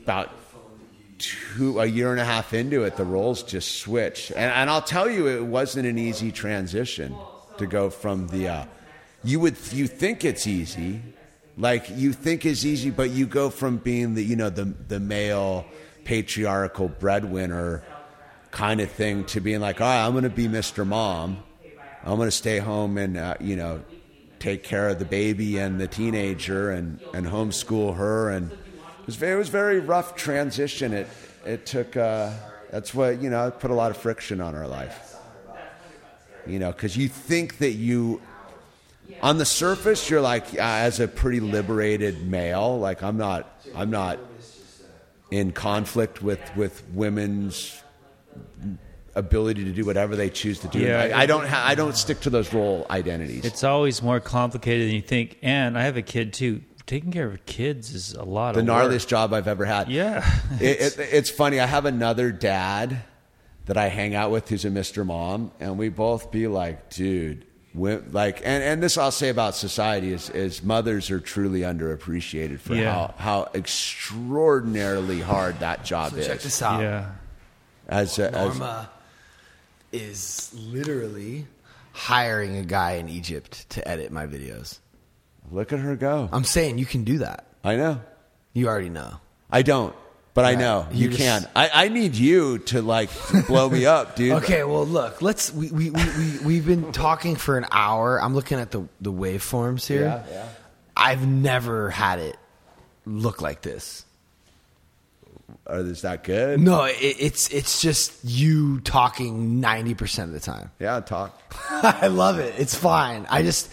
about 0.05 0.31
two 1.19 1.81
a 1.81 1.87
year 1.87 2.13
and 2.13 2.21
a 2.21 2.25
half 2.25 2.55
into 2.55 2.85
it, 2.85 2.95
the 2.97 3.05
roles 3.05 3.43
just 3.43 3.81
switched, 3.81 4.31
and, 4.31 4.53
and 4.53 4.71
I'll 4.71 4.81
tell 4.81 5.11
you, 5.11 5.27
it 5.27 5.45
wasn't 5.45 5.87
an 5.87 5.99
easy 5.99 6.31
transition 6.31 7.17
to 7.59 7.67
go 7.67 7.91
from 7.91 8.29
the. 8.29 8.49
Uh, 8.49 8.65
you 9.27 9.41
would 9.41 9.57
you 9.73 9.87
think 9.87 10.25
it's 10.25 10.47
easy, 10.47 11.03
like 11.59 11.91
you 11.91 12.13
think 12.13 12.47
it's 12.47 12.65
easy, 12.65 12.91
but 12.91 13.11
you 13.11 13.27
go 13.27 13.51
from 13.51 13.79
being 13.79 14.15
the 14.15 14.23
you 14.23 14.37
know 14.37 14.51
the 14.51 14.65
the 14.65 15.01
male 15.01 15.67
patriarchal 16.05 16.89
breadwinner 16.89 17.83
kind 18.53 18.81
of 18.81 18.91
thing 18.91 19.25
to 19.25 19.41
being 19.41 19.61
like, 19.61 19.81
all 19.81 19.89
right, 19.89 20.07
I'm 20.07 20.13
going 20.13 20.25
to 20.25 20.31
be 20.31 20.47
Mr. 20.47 20.87
Mom. 20.87 21.43
I'm 22.05 22.17
going 22.17 22.29
to 22.29 22.31
stay 22.31 22.59
home 22.59 22.97
and 22.99 23.17
uh, 23.17 23.35
you 23.41 23.57
know 23.57 23.83
take 24.39 24.63
care 24.63 24.89
of 24.89 24.99
the 24.99 25.05
baby 25.05 25.59
and 25.59 25.81
the 25.81 25.89
teenager 25.89 26.71
and 26.71 27.01
and 27.13 27.27
homeschool 27.27 27.97
her 27.97 28.31
and 28.31 28.53
it 28.53 29.07
was 29.07 29.17
very, 29.17 29.35
it 29.35 29.39
was 29.39 29.49
very 29.49 29.81
rough 29.81 30.15
transition. 30.15 30.93
It 30.93 31.09
it 31.45 31.67
took 31.67 31.97
uh, 31.97 32.33
that's 32.71 32.95
what 32.95 33.21
you 33.21 33.31
know 33.31 33.51
put 33.51 33.71
a 33.71 33.75
lot 33.75 33.91
of 33.91 33.97
friction 33.97 34.41
on 34.41 34.55
our 34.55 34.69
life. 34.69 35.17
You 36.47 36.61
know, 36.61 36.71
because 36.71 36.97
you 36.97 37.09
think 37.09 37.59
that 37.59 37.73
you 37.73 38.21
on 39.23 39.39
the 39.39 39.45
surface 39.45 40.09
you're 40.11 40.21
like 40.21 40.55
uh, 40.55 40.59
as 40.61 41.01
a 41.01 41.09
pretty 41.09 41.41
liberated 41.41 42.27
male, 42.27 42.79
like 42.79 43.03
I'm 43.03 43.17
not 43.17 43.61
I'm 43.75 43.91
not 43.91 44.19
in 45.31 45.53
conflict 45.53 46.23
with 46.23 46.41
with 46.57 46.83
women's 46.93 47.83
ability 49.15 49.65
to 49.65 49.73
do 49.73 49.85
whatever 49.85 50.15
they 50.15 50.29
choose 50.29 50.61
to 50.61 50.69
do. 50.69 50.79
Yeah, 50.79 51.11
I, 51.15 51.23
I 51.23 51.27
don't 51.27 51.47
ha- 51.47 51.65
I 51.67 51.75
don't 51.75 51.97
stick 51.97 52.21
to 52.21 52.31
those 52.31 52.53
role 52.53 52.87
identities. 52.91 53.45
It's 53.45 53.65
always 53.65 54.03
more 54.03 54.21
complicated 54.21 54.89
than 54.89 54.95
you 54.95 55.03
think. 55.03 55.39
And 55.43 55.79
I 55.79 55.83
have 55.85 55.97
a 55.97 56.03
kid 56.03 56.33
too. 56.33 56.63
Taking 56.87 57.11
care 57.11 57.27
of 57.27 57.45
kids 57.47 57.93
is 57.95 58.13
a 58.15 58.23
lot 58.23 58.55
the 58.55 58.61
of 58.61 58.67
the 58.67 58.73
gnarliest 58.73 59.01
work. 59.05 59.09
job 59.09 59.33
I've 59.33 59.49
ever 59.49 59.65
had. 59.65 59.89
Yeah. 59.89 60.25
it, 60.61 60.81
it, 60.81 60.99
it's 61.13 61.31
funny. 61.31 61.59
I 61.59 61.67
have 61.67 61.85
another 61.85 62.31
dad 62.31 63.03
that 63.65 63.77
I 63.77 63.89
hang 63.89 64.15
out 64.15 64.31
with 64.31 64.49
who's 64.49 64.65
a 64.65 64.71
Mr. 64.71 65.05
Mom, 65.05 65.51
and 65.59 65.79
we 65.79 65.89
both 65.89 66.31
be 66.31 66.47
like, 66.47 66.89
dude, 66.91 67.45
like, 67.77 68.39
and, 68.39 68.63
and 68.65 68.83
this 68.83 68.97
I'll 68.97 69.11
say 69.11 69.29
about 69.29 69.55
society 69.55 70.13
is, 70.13 70.31
is 70.31 70.63
mothers 70.63 71.11
are 71.11 71.21
truly 71.21 71.61
underappreciated 71.61 72.59
for 72.61 72.75
Yeah. 72.75 72.93
how, 72.93 73.15
how 73.19 73.49
extraordinarily 73.55 75.21
hard 75.21 75.61
that 75.61 75.85
job 75.85 76.13
So 76.13 76.17
is. 76.19 76.27
check 76.27 76.41
this 76.41 76.63
out. 76.63 76.81
yeah. 76.81 77.11
As, 77.89 78.19
a, 78.19 78.35
as 78.35 78.59
Norma 78.59 78.91
is 79.93 80.53
literally 80.57 81.47
hiring 81.93 82.57
a 82.57 82.65
guy 82.65 82.93
in 82.93 83.09
Egypt 83.09 83.69
to 83.71 83.87
edit 83.89 84.11
my 84.11 84.27
videos. 84.27 84.79
look 85.51 85.73
at 85.73 85.79
her 85.79 85.97
go. 85.97 86.29
I'm 86.33 86.45
saying 86.45 86.79
you 86.79 86.87
can 86.87 87.05
do 87.05 87.19
that. 87.19 87.47
I 87.63 87.77
know. 87.77 88.01
You 88.53 88.69
already 88.69 88.89
know. 88.91 89.21
I 89.51 89.63
don't, 89.63 89.95
but 90.37 90.45
I 90.45 90.55
know 90.55 90.87
You 90.93 91.09
you, 91.11 91.17
can. 91.17 91.49
I, 91.57 91.71
I 91.87 91.89
need 91.89 92.15
you 92.15 92.59
to 92.59 92.81
like 92.83 93.11
blow 93.49 93.69
me 93.69 93.87
up, 93.87 94.15
dude. 94.15 94.33
Okay, 94.45 94.63
well, 94.63 94.87
look, 94.87 95.21
let's. 95.23 95.53
We, 95.53 95.71
we, 95.73 95.91
we, 95.91 96.05
we, 96.05 96.39
we've 96.45 96.67
been 96.67 96.93
talking 96.93 97.35
for 97.35 97.59
an 97.59 97.67
hour. 97.73 98.23
I'm 98.23 98.35
looking 98.35 98.61
at 98.61 98.71
the, 98.71 98.87
the 99.01 99.13
waveforms 99.13 99.87
here. 99.89 100.03
Yeah, 100.03 100.25
yeah. 100.31 100.49
I've 100.97 101.27
never 101.27 101.91
had 101.91 102.21
it 102.21 102.37
look 103.05 103.41
like 103.43 103.63
this. 103.63 104.05
Or 105.67 105.79
is 105.81 106.03
that 106.03 106.23
good? 106.25 106.61
No, 106.61 106.85
it, 106.85 106.97
it's 107.01 107.49
it's 107.51 107.81
just 107.81 108.13
you 108.25 108.81
talking 108.81 109.61
90% 109.61 110.25
of 110.25 110.33
the 110.33 110.41
time. 110.41 110.71
Yeah, 110.79 111.01
talk. 111.01 111.41
I 111.71 112.07
love 112.09 112.39
it. 112.39 112.55
It's 112.59 112.75
fine. 112.75 113.27
I 113.31 113.43
just. 113.43 113.71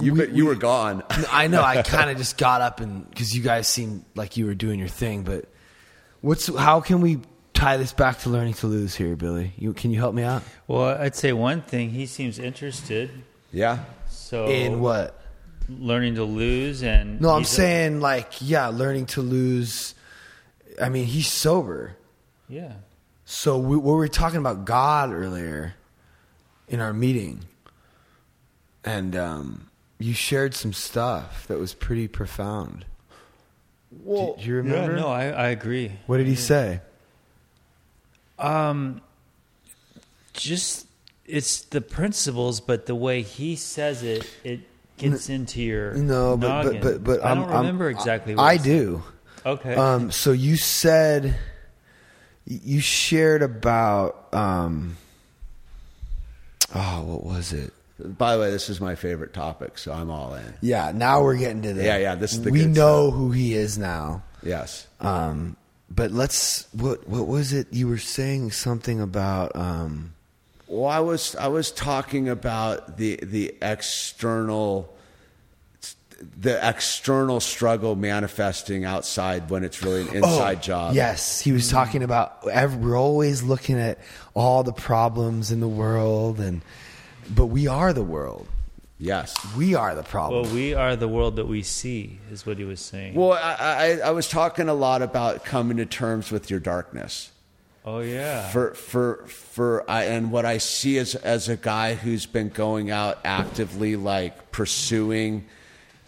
You, 0.00 0.14
we- 0.14 0.26
you 0.28 0.32
we- 0.34 0.42
were 0.42 0.54
gone. 0.54 1.02
I 1.30 1.48
know. 1.48 1.62
I 1.62 1.82
kind 1.82 2.10
of 2.10 2.16
just 2.18 2.38
got 2.38 2.60
up 2.60 2.80
and 2.80 3.08
because 3.10 3.36
you 3.36 3.42
guys 3.42 3.66
seemed 3.68 4.04
like 4.14 4.36
you 4.36 4.46
were 4.46 4.54
doing 4.54 4.78
your 4.78 4.88
thing, 4.88 5.22
but 5.22 5.46
what's 6.20 6.54
how 6.56 6.80
can 6.80 7.00
we 7.00 7.20
tie 7.54 7.76
this 7.76 7.92
back 7.92 8.18
to 8.20 8.30
learning 8.30 8.54
to 8.54 8.66
lose 8.66 8.94
here, 8.94 9.16
Billy? 9.16 9.52
You 9.56 9.72
can 9.72 9.90
you 9.90 9.98
help 9.98 10.14
me 10.14 10.22
out 10.22 10.42
Well, 10.66 11.00
I'd 11.00 11.14
say 11.16 11.32
one 11.32 11.62
thing. 11.62 11.90
He 11.90 12.06
seems 12.06 12.38
interested. 12.38 13.10
Yeah. 13.52 13.80
So 14.08 14.46
in 14.46 14.80
what? 14.80 15.20
learning 15.68 16.14
to 16.14 16.22
lose 16.24 16.82
and 16.82 17.20
No, 17.20 17.30
I'm 17.30 17.40
he's 17.40 17.50
a- 17.52 17.54
saying 17.54 18.00
like 18.00 18.32
yeah, 18.40 18.68
learning 18.68 19.06
to 19.06 19.22
lose. 19.22 19.94
I 20.80 20.88
mean, 20.90 21.06
he's 21.06 21.26
sober, 21.28 21.96
yeah. 22.50 22.74
so 23.24 23.58
we, 23.58 23.76
we 23.78 23.92
were 23.92 24.08
talking 24.08 24.38
about 24.38 24.66
God 24.66 25.10
earlier 25.10 25.74
in 26.68 26.80
our 26.80 26.92
meeting, 26.92 27.46
and 28.84 29.16
um, 29.16 29.70
you 29.98 30.12
shared 30.12 30.54
some 30.54 30.72
stuff 30.74 31.46
that 31.48 31.58
was 31.58 31.72
pretty 31.72 32.08
profound. 32.08 32.84
Well, 34.04 34.34
do, 34.36 34.42
do 34.42 34.48
you 34.48 34.54
Yeah, 34.56 34.58
remember? 34.62 34.96
no, 34.96 35.08
I, 35.08 35.26
I 35.28 35.48
agree. 35.48 35.92
What 36.06 36.18
did 36.18 36.26
he 36.26 36.34
say? 36.36 36.80
Um, 38.38 39.00
just 40.32 40.86
it's 41.24 41.62
the 41.62 41.80
principles, 41.80 42.60
but 42.60 42.86
the 42.86 42.94
way 42.94 43.22
he 43.22 43.56
says 43.56 44.02
it, 44.02 44.28
it 44.44 44.60
gets 44.98 45.28
into 45.28 45.62
your 45.62 45.94
No, 45.94 46.36
but 46.36 46.48
noggin. 46.64 46.80
but 46.82 47.04
but, 47.04 47.04
but 47.20 47.24
I 47.24 47.30
I'm, 47.30 47.40
don't 47.40 47.48
I'm- 47.50 47.58
remember 47.60 47.88
exactly. 47.90 48.34
What 48.34 48.42
I 48.44 48.52
he 48.54 48.58
said. 48.58 48.64
do. 48.64 49.02
Okay. 49.44 49.74
Um, 49.74 50.10
so 50.10 50.32
you 50.32 50.56
said 50.56 51.36
you 52.46 52.80
shared 52.80 53.42
about 53.42 54.28
um, 54.34 54.96
oh, 56.74 57.02
what 57.04 57.24
was 57.24 57.52
it? 57.52 57.72
By 57.98 58.34
the 58.34 58.42
way, 58.42 58.50
this 58.50 58.68
is 58.68 58.80
my 58.80 58.94
favorite 58.94 59.32
topic, 59.32 59.78
so 59.78 59.92
I'm 59.92 60.10
all 60.10 60.34
in. 60.34 60.54
Yeah, 60.60 60.92
now 60.94 61.22
we're 61.22 61.36
getting 61.36 61.62
to 61.62 61.72
the 61.72 61.84
Yeah, 61.84 61.96
yeah, 61.96 62.14
this 62.14 62.34
is 62.34 62.42
the 62.42 62.50
we 62.50 62.60
good 62.60 62.76
know 62.76 63.10
who 63.10 63.30
he 63.30 63.54
is 63.54 63.78
now. 63.78 64.22
Yes. 64.42 64.86
Um, 65.00 65.56
but 65.90 66.10
let's 66.10 66.66
what 66.72 67.08
what 67.08 67.26
was 67.26 67.52
it 67.52 67.72
you 67.72 67.88
were 67.88 67.98
saying 67.98 68.50
something 68.50 69.00
about 69.00 69.54
um 69.56 70.12
Well, 70.66 70.86
I 70.90 71.00
was 71.00 71.36
I 71.36 71.48
was 71.48 71.70
talking 71.70 72.28
about 72.28 72.98
the 72.98 73.18
the 73.22 73.54
external 73.62 74.92
the 76.38 76.58
external 76.66 77.40
struggle 77.40 77.94
manifesting 77.94 78.84
outside 78.84 79.50
when 79.50 79.64
it's 79.64 79.82
really 79.82 80.02
an 80.08 80.16
inside 80.16 80.62
job. 80.62 80.90
Oh, 80.92 80.94
Yes, 80.94 81.40
he 81.40 81.52
was 81.52 81.70
talking 81.70 82.02
about 82.02 82.46
ev 82.48 82.76
we're 82.76 82.98
always 82.98 83.42
looking 83.42 83.78
at 83.78 83.98
all 84.34 84.62
the 84.64 84.72
problems 84.72 85.50
in 85.52 85.60
the 85.60 85.68
world 85.68 86.40
and 86.40 86.62
but 87.34 87.46
we 87.46 87.66
are 87.66 87.92
the 87.92 88.02
world. 88.04 88.48
Yes. 88.98 89.36
We 89.54 89.74
are 89.74 89.94
the 89.94 90.02
problem. 90.02 90.42
well, 90.44 90.54
we 90.54 90.72
are 90.72 90.96
the 90.96 91.08
world 91.08 91.36
that 91.36 91.46
we 91.46 91.62
see, 91.62 92.18
is 92.30 92.46
what 92.46 92.56
he 92.56 92.64
was 92.64 92.80
saying. 92.80 93.14
Well, 93.14 93.32
I, 93.32 93.56
I, 93.60 93.98
I 94.06 94.10
was 94.10 94.28
talking 94.28 94.68
a 94.68 94.74
lot 94.74 95.02
about 95.02 95.44
coming 95.44 95.76
to 95.76 95.86
terms 95.86 96.30
with 96.30 96.50
your 96.50 96.60
darkness. 96.60 97.30
oh 97.84 98.00
yeah. 98.00 98.48
for 98.48 98.72
for 98.74 99.26
for 99.26 99.88
I, 99.90 100.04
and 100.04 100.32
what 100.32 100.46
I 100.46 100.58
see 100.58 100.96
as 100.98 101.14
as 101.14 101.50
a 101.50 101.56
guy 101.56 101.94
who's 101.94 102.24
been 102.24 102.48
going 102.48 102.90
out 102.90 103.18
actively 103.24 103.96
like 103.96 104.50
pursuing 104.50 105.44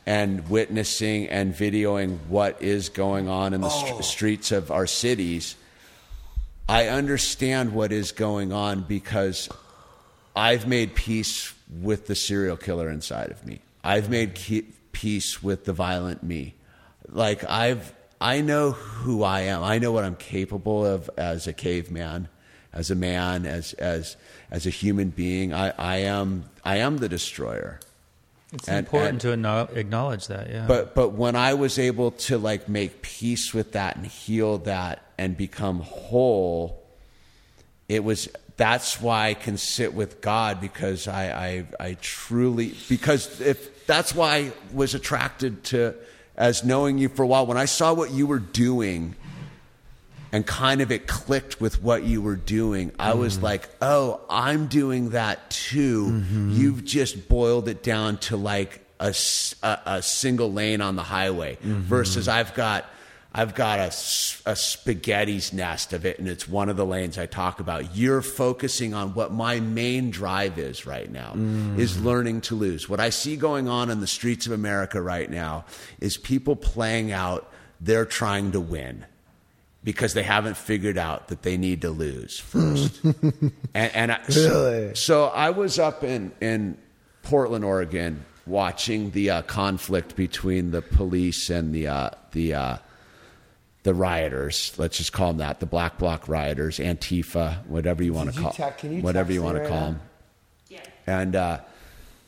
and 0.07 0.49
witnessing 0.49 1.29
and 1.29 1.55
videoing 1.55 2.19
what 2.29 2.63
is 2.63 2.89
going 2.89 3.29
on 3.29 3.53
in 3.53 3.61
the 3.61 3.69
str- 3.69 3.95
oh. 3.97 4.01
streets 4.01 4.51
of 4.51 4.71
our 4.71 4.87
cities 4.87 5.57
I 6.69 6.89
understand 6.89 7.73
what 7.73 7.93
is 7.93 8.13
going 8.13 8.53
on 8.53 8.83
because 8.83 9.49
I've 10.39 10.67
made 10.69 10.95
peace 10.95 11.53
with 11.81 12.07
the 12.07 12.15
serial 12.15 12.57
killer 12.57 12.89
inside 12.89 13.31
of 13.31 13.45
me. 13.45 13.61
I've 13.83 14.09
made 14.09 14.35
ke- 14.37 14.65
peace 14.93 15.43
with 15.43 15.65
the 15.65 15.73
violent 15.73 16.23
me. 16.23 16.55
Like 17.09 17.43
I've 17.49 17.93
I 18.21 18.41
know 18.41 18.73
who 18.73 19.23
I 19.23 19.41
am. 19.43 19.63
I 19.63 19.79
know 19.79 19.93
what 19.93 20.05
I'm 20.05 20.17
capable 20.17 20.85
of 20.87 21.09
as 21.17 21.47
a 21.47 21.53
caveman, 21.53 22.29
as 22.73 22.91
a 22.91 22.95
man, 22.95 23.47
as 23.47 23.73
as 23.75 24.17
as 24.51 24.67
a 24.67 24.71
human 24.71 25.11
being. 25.11 25.53
I, 25.53 25.73
I 25.77 25.97
am 25.99 26.45
I 26.65 26.77
am 26.79 26.99
the 26.99 27.09
destroyer. 27.09 27.81
It's 28.53 28.69
And- 28.69 28.79
important 28.79 29.25
and- 29.25 29.43
to 29.45 29.69
acknowledge 29.79 30.27
that. 30.29 30.49
Yeah. 30.51 30.67
But 30.69 30.95
but 30.95 31.11
when 31.11 31.35
I 31.37 31.55
was 31.55 31.79
able 31.79 32.13
to 32.29 32.39
like 32.39 32.69
make 32.69 33.03
peace 33.03 33.53
with 33.53 33.73
that 33.73 33.97
and 33.97 34.07
heal 34.07 34.59
that 34.59 35.03
and 35.19 35.37
become 35.37 35.81
whole, 35.81 36.83
it 37.89 38.05
was 38.05 38.29
that's 38.59 39.01
why 39.01 39.29
I 39.29 39.35
can 39.35 39.57
sit 39.57 39.95
with 39.95 40.21
God 40.21 40.61
because 40.61 41.09
I 41.09 41.65
I, 41.81 41.87
I 41.89 41.97
truly 42.03 42.75
because 42.89 43.41
if 43.41 43.87
that's 43.87 44.15
why 44.15 44.37
I 44.37 44.53
was 44.75 44.95
attracted 44.95 45.65
to 45.65 45.95
as 46.37 46.65
knowing 46.65 46.99
you 46.99 47.09
for 47.09 47.23
a 47.23 47.27
while 47.27 47.47
when 47.47 47.57
I 47.57 47.65
saw 47.65 47.95
what 47.95 48.11
you 48.11 48.27
were 48.27 48.39
doing 48.39 49.15
and 50.33 50.47
kind 50.47 50.81
of 50.81 50.93
it 50.93 51.07
clicked 51.07 51.61
with 51.61 51.83
what 51.83 52.03
you 52.03 52.21
were 52.21 52.37
doing. 52.37 52.93
I 52.99 53.15
was 53.15 53.37
mm-hmm. 53.37 53.45
like, 53.45 53.69
oh, 53.81 54.21
I'm 54.29 54.67
doing 54.67 55.11
that 55.11 55.51
too. 55.51 56.07
Mm-hmm. 56.07 56.51
You've 56.53 56.85
just 56.85 57.29
boiled 57.29 57.69
it 57.69 57.83
down 57.83 58.19
to 58.19 58.37
like 58.37 58.85
a 59.01 59.15
a 59.63 60.03
single 60.03 60.53
lane 60.53 60.81
on 60.81 60.97
the 60.97 61.03
highway 61.03 61.57
mm-hmm. 61.57 61.81
versus 61.81 62.29
I've 62.29 62.55
got. 62.55 62.85
I've 63.33 63.55
got 63.55 63.79
a, 63.79 63.87
a 64.47 64.57
spaghetti's 64.57 65.53
nest 65.53 65.93
of 65.93 66.07
it, 66.07 66.19
and 66.19 66.27
it's 66.27 66.49
one 66.49 66.69
of 66.71 66.77
the 66.77 66.87
lanes 66.87 67.19
I 67.19 67.27
talk 67.27 67.61
about. 67.61 67.95
You're 67.95 68.23
focusing 68.23 68.95
on 68.95 69.13
what 69.15 69.33
my 69.33 69.61
main 69.61 70.11
drive 70.11 70.59
is 70.59 70.87
right 70.87 71.11
now, 71.11 71.35
is 71.77 72.01
learning 72.03 72.41
to 72.43 72.55
lose. 72.55 72.89
What 72.89 73.01
I 73.01 73.11
see 73.11 73.37
going 73.37 73.69
on 73.69 73.91
in 73.91 74.01
the 74.01 74.07
streets 74.07 74.47
of 74.47 74.53
America 74.53 75.01
right 75.03 75.31
now 75.31 75.67
is 76.01 76.17
people 76.17 76.57
playing 76.57 77.13
out, 77.13 77.53
they're 77.81 78.07
trying 78.07 78.53
to 78.53 78.61
win 78.61 79.05
because 79.85 80.15
they 80.15 80.23
haven't 80.25 80.57
figured 80.57 80.99
out 80.99 81.29
that 81.29 81.43
they 81.43 81.57
need 81.57 81.83
to 81.83 81.91
lose 81.91 82.39
first. 82.41 82.99
and 83.05 83.53
and 83.75 84.13
I, 84.13 84.21
Really? 84.27 84.89
so, 84.89 84.95
so 84.95 85.25
I 85.27 85.51
was 85.51 85.79
up 85.79 86.03
in 86.03 86.33
in 86.41 86.79
Portland, 87.23 87.65
Oregon, 87.65 88.25
watching 88.47 89.11
the 89.11 89.31
uh, 89.31 89.43
conflict 89.43 90.17
between 90.17 90.71
the 90.71 90.81
police 90.83 91.51
and 91.51 91.75
the 91.75 91.87
uh, 91.89 92.11
the 92.33 92.55
uh, 92.55 92.77
the 93.85 93.95
rioters. 93.95 94.73
Let's 94.77 94.97
just 94.99 95.13
call 95.13 95.29
them 95.29 95.39
that: 95.39 95.61
the 95.61 95.67
Black 95.67 95.99
Bloc 95.99 96.29
rioters, 96.29 96.79
Antifa, 96.79 97.65
whatever 97.67 98.03
you 98.03 98.13
want 98.13 98.31
Did 98.31 98.37
to 98.37 98.43
call, 98.43 98.53
text- 98.53 98.85
you 98.85 99.01
whatever 99.03 99.33
you 99.33 99.43
want 99.43 99.57
to 99.57 99.61
right 99.63 99.69
call 99.69 99.81
now? 99.81 99.87
them. 99.87 100.01
And 101.07 101.37
uh, 101.37 101.61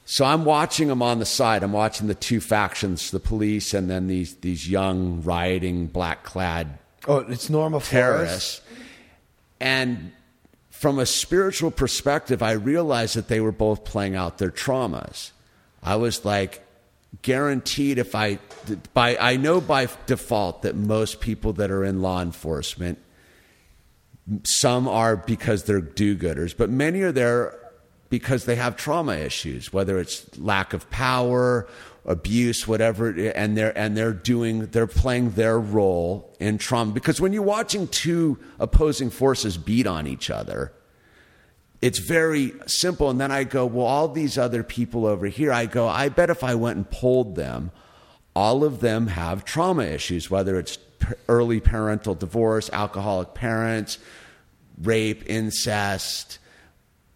so 0.07 0.25
I'm 0.25 0.45
watching 0.47 0.89
them 0.89 1.03
on 1.03 1.19
the 1.19 1.27
side. 1.27 1.63
I'm 1.63 1.73
watching 1.73 2.07
the 2.07 2.15
two 2.15 2.41
factions, 2.41 3.11
the 3.11 3.21
police, 3.21 3.75
and 3.75 3.91
then 3.91 4.07
these 4.07 4.37
these 4.37 4.69
young 4.69 5.23
rioting 5.23 5.87
black 5.87 6.23
clad 6.25 6.79
Oh, 7.07 7.19
it's 7.19 7.51
Norma 7.51 7.81
Flores. 7.81 7.89
terrorists. 7.91 8.61
And 9.61 10.13
from 10.71 10.99
a 10.99 11.05
spiritual 11.07 11.71
perspective, 11.71 12.43
I 12.43 12.53
realized 12.53 13.17
that 13.17 13.29
they 13.29 13.41
were 13.41 13.53
both 13.53 13.85
playing 13.85 14.17
out 14.17 14.39
their 14.39 14.51
traumas. 14.51 15.31
I 15.83 15.97
was 15.97 16.25
like, 16.25 16.63
guaranteed 17.23 17.99
if 17.99 18.15
I, 18.15 18.39
by, 18.95 19.17
I 19.17 19.37
know 19.37 19.61
by 19.61 19.89
default 20.07 20.63
that 20.63 20.77
most 20.77 21.21
people 21.21 21.53
that 21.55 21.71
are 21.71 21.85
in 21.85 22.03
law 22.03 22.23
enforcement, 22.23 22.99
some 24.45 24.87
are 24.87 25.17
because 25.17 25.65
they're 25.65 25.81
do 25.81 26.17
gooders, 26.17 26.57
but 26.57 26.71
many 26.71 27.01
are 27.03 27.13
there 27.13 27.57
because 28.11 28.45
they 28.45 28.57
have 28.57 28.77
trauma 28.77 29.15
issues, 29.15 29.73
whether 29.73 29.99
it's 29.99 30.39
lack 30.39 30.73
of 30.73 30.89
power, 30.91 31.69
abuse, 32.05 32.67
whatever, 32.67 33.09
and 33.09 33.57
they're 33.57 33.77
and 33.77 33.97
they're 33.97 34.13
doing 34.13 34.67
they're 34.67 34.87
playing 34.87 35.31
their 35.33 35.59
role 35.59 36.35
in 36.41 36.59
trauma. 36.59 36.93
Because 36.93 37.21
when 37.21 37.33
you're 37.33 37.43
watching 37.43 37.89
two 37.89 38.39
opposing 38.59 39.11
forces 39.11 39.57
beat 39.57 39.87
on 39.87 40.07
each 40.07 40.31
other, 40.31 40.73
it's 41.83 41.99
very 41.99 42.53
simple. 42.67 43.11
And 43.11 43.21
then 43.21 43.33
I 43.33 43.45
go, 43.45 43.67
well, 43.67 43.87
all 43.87 44.09
these 44.09 44.37
other 44.37 44.63
people 44.63 45.07
over 45.07 45.27
here, 45.27 45.53
I 45.53 45.67
go, 45.67 45.89
I 45.89 46.09
bet 46.09 46.31
if 46.31 46.45
I 46.45 46.55
went 46.55 46.77
and 46.77 46.91
polled 46.91 47.37
them, 47.37 47.71
all 48.35 48.65
of 48.65 48.81
them 48.81 49.09
have 49.09 49.45
trauma 49.45 49.85
issues, 49.85 50.31
whether 50.31 50.59
it's 50.59 50.79
early 51.29 51.61
parental 51.61 52.15
divorce, 52.15 52.71
alcoholic 52.73 53.35
parents, 53.35 53.99
rape, 54.83 55.25
incest, 55.27 56.39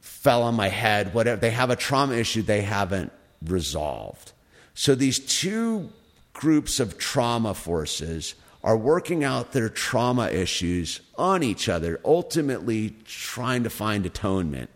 fell 0.01 0.43
on 0.43 0.55
my 0.55 0.69
head, 0.69 1.13
whatever. 1.15 1.41
They 1.41 1.51
have 1.51 1.71
a 1.71 1.77
trauma 1.77 2.15
issue 2.15 2.43
they 2.43 2.63
haven't 2.63 3.13
resolved. 3.45 4.33
So 4.73 4.95
these 4.95 5.19
two 5.19 5.91
groups 6.33 6.81
of 6.81 6.99
trauma 6.99 7.55
forces 7.55 8.35
are 8.65 8.77
working 8.79 9.23
out 9.23 9.53
their 9.53 9.69
trauma 9.69 10.27
issues 10.29 11.03
on 11.17 11.43
each 11.43 11.69
other, 11.69 12.01
ultimately 12.03 12.97
trying 13.05 13.63
to 13.63 13.71
find 13.71 14.07
atonement 14.07 14.71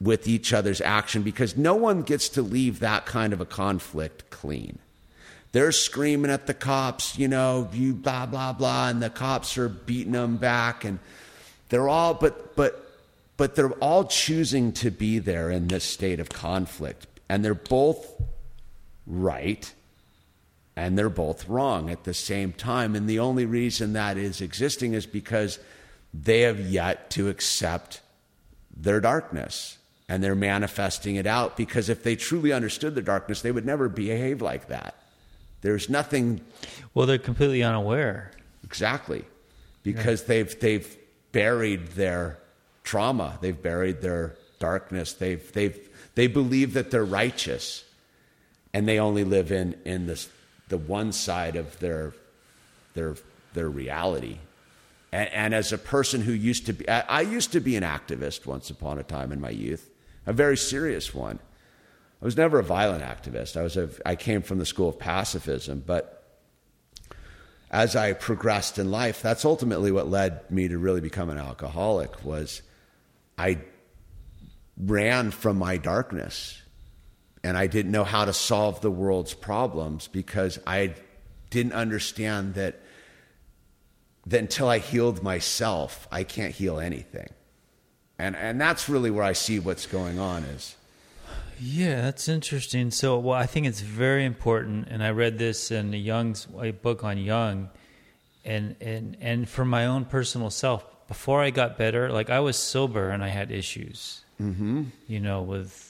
with 0.00 0.26
each 0.26 0.52
other's 0.54 0.80
action 0.80 1.22
because 1.22 1.58
no 1.58 1.74
one 1.74 2.02
gets 2.02 2.30
to 2.30 2.40
leave 2.40 2.80
that 2.80 3.04
kind 3.04 3.34
of 3.34 3.40
a 3.40 3.44
conflict 3.44 4.28
clean. 4.30 4.78
They're 5.52 5.72
screaming 5.72 6.30
at 6.30 6.46
the 6.46 6.54
cops, 6.54 7.18
you 7.18 7.28
know, 7.28 7.68
you 7.72 7.94
blah 7.94 8.24
blah 8.24 8.54
blah, 8.54 8.88
and 8.88 9.02
the 9.02 9.10
cops 9.10 9.58
are 9.58 9.68
beating 9.68 10.12
them 10.12 10.38
back, 10.38 10.84
and 10.84 10.98
they're 11.68 11.88
all, 11.88 12.14
but 12.14 12.56
but 12.56 12.82
but 13.36 13.54
they're 13.54 13.72
all 13.72 14.04
choosing 14.04 14.72
to 14.72 14.90
be 14.90 15.18
there 15.18 15.50
in 15.50 15.68
this 15.68 15.84
state 15.84 16.18
of 16.18 16.30
conflict, 16.30 17.06
and 17.28 17.44
they're 17.44 17.54
both 17.54 18.20
right, 19.06 19.72
and 20.76 20.98
they're 20.98 21.08
both 21.08 21.48
wrong 21.48 21.90
at 21.90 22.04
the 22.04 22.14
same 22.14 22.52
time, 22.52 22.94
and 22.94 23.08
the 23.08 23.18
only 23.18 23.46
reason 23.46 23.94
that 23.94 24.18
is 24.18 24.40
existing 24.42 24.92
is 24.92 25.06
because 25.06 25.58
they 26.12 26.42
have 26.42 26.60
yet 26.60 27.10
to 27.10 27.28
accept 27.28 28.02
their 28.76 29.00
darkness. 29.00 29.78
And 30.08 30.22
they're 30.22 30.36
manifesting 30.36 31.16
it 31.16 31.26
out 31.26 31.56
because 31.56 31.88
if 31.88 32.04
they 32.04 32.14
truly 32.14 32.52
understood 32.52 32.94
the 32.94 33.02
darkness 33.02 33.42
they 33.42 33.50
would 33.50 33.66
never 33.66 33.88
behave 33.88 34.40
like 34.40 34.68
that. 34.68 34.94
There's 35.62 35.90
nothing 35.90 36.42
well, 36.94 37.06
they're 37.06 37.18
completely 37.18 37.64
unaware. 37.64 38.30
exactly. 38.62 39.24
Because 39.82 40.24
they've 40.24 40.60
they've 40.60 40.96
buried 41.32 41.88
their 41.88 42.38
trauma. 42.84 43.36
They've 43.40 43.60
buried 43.60 44.00
their 44.00 44.36
darkness. 44.60 45.14
They've 45.14 45.52
they've 45.52 45.76
they 46.14 46.28
believe 46.28 46.74
that 46.74 46.92
they're 46.92 47.04
righteous. 47.04 47.82
And 48.72 48.86
they 48.86 49.00
only 49.00 49.24
live 49.24 49.50
in 49.50 49.74
in 49.84 50.06
this 50.06 50.28
the 50.68 50.78
one 50.78 51.12
side 51.12 51.56
of 51.56 51.78
their 51.78 52.12
their 52.94 53.16
their 53.54 53.68
reality. 53.68 54.38
And, 55.12 55.28
and 55.32 55.54
as 55.54 55.72
a 55.72 55.78
person 55.78 56.20
who 56.20 56.32
used 56.32 56.66
to 56.66 56.72
be 56.72 56.88
I, 56.88 57.00
I 57.00 57.20
used 57.22 57.52
to 57.52 57.60
be 57.60 57.76
an 57.76 57.84
activist 57.84 58.46
once 58.46 58.70
upon 58.70 58.98
a 58.98 59.02
time 59.02 59.32
in 59.32 59.40
my 59.40 59.50
youth 59.50 59.90
a 60.26 60.32
very 60.32 60.56
serious 60.56 61.14
one. 61.14 61.38
I 62.20 62.24
was 62.24 62.36
never 62.36 62.58
a 62.58 62.64
violent 62.64 63.04
activist. 63.04 63.56
I 63.56 63.62
was 63.62 63.76
a 63.76 63.88
i 64.04 64.16
came 64.16 64.42
from 64.42 64.58
the 64.58 64.66
school 64.66 64.88
of 64.88 64.98
pacifism 64.98 65.82
but 65.86 66.12
as 67.70 67.96
i 67.96 68.12
progressed 68.12 68.78
in 68.78 68.90
life 68.90 69.22
that's 69.22 69.44
ultimately 69.44 69.90
what 69.90 70.08
led 70.08 70.48
me 70.50 70.68
to 70.68 70.78
really 70.78 71.00
become 71.00 71.30
an 71.30 71.38
alcoholic 71.38 72.24
was 72.24 72.62
i 73.36 73.58
ran 74.76 75.30
from 75.30 75.58
my 75.58 75.76
darkness 75.76 76.62
and 77.46 77.56
I 77.56 77.68
didn't 77.68 77.92
know 77.92 78.02
how 78.02 78.24
to 78.24 78.32
solve 78.32 78.80
the 78.80 78.90
world's 78.90 79.32
problems 79.32 80.08
because 80.08 80.58
I 80.66 80.94
didn't 81.50 81.74
understand 81.74 82.54
that, 82.54 82.80
that 84.26 84.40
until 84.40 84.68
I 84.68 84.78
healed 84.78 85.22
myself, 85.22 86.08
I 86.10 86.24
can't 86.24 86.52
heal 86.52 86.80
anything. 86.80 87.28
And, 88.18 88.34
and 88.34 88.60
that's 88.60 88.88
really 88.88 89.12
where 89.12 89.22
I 89.22 89.32
see 89.32 89.60
what's 89.60 89.86
going 89.86 90.18
on 90.18 90.42
is 90.42 90.74
Yeah, 91.60 92.02
that's 92.02 92.28
interesting. 92.28 92.90
So, 92.90 93.16
well, 93.18 93.38
I 93.38 93.46
think 93.46 93.66
it's 93.66 93.80
very 93.80 94.24
important, 94.24 94.88
and 94.90 95.04
I 95.04 95.10
read 95.10 95.38
this 95.38 95.70
in 95.70 95.94
a 95.94 95.96
Jung's 95.96 96.48
a 96.60 96.72
book 96.72 97.04
on 97.04 97.16
Jung, 97.16 97.70
and 98.44 98.74
and 98.80 99.16
and 99.20 99.48
for 99.48 99.64
my 99.64 99.86
own 99.86 100.04
personal 100.04 100.50
self, 100.50 100.84
before 101.06 101.42
I 101.42 101.50
got 101.50 101.78
better, 101.78 102.10
like 102.10 102.28
I 102.28 102.40
was 102.40 102.56
sober 102.56 103.10
and 103.10 103.22
I 103.22 103.28
had 103.28 103.52
issues, 103.52 104.24
mm-hmm. 104.40 104.84
you 105.06 105.20
know, 105.20 105.42
with 105.42 105.85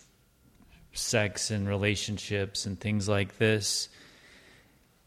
sex 0.96 1.50
and 1.50 1.68
relationships 1.68 2.66
and 2.66 2.78
things 2.78 3.08
like 3.08 3.38
this. 3.38 3.88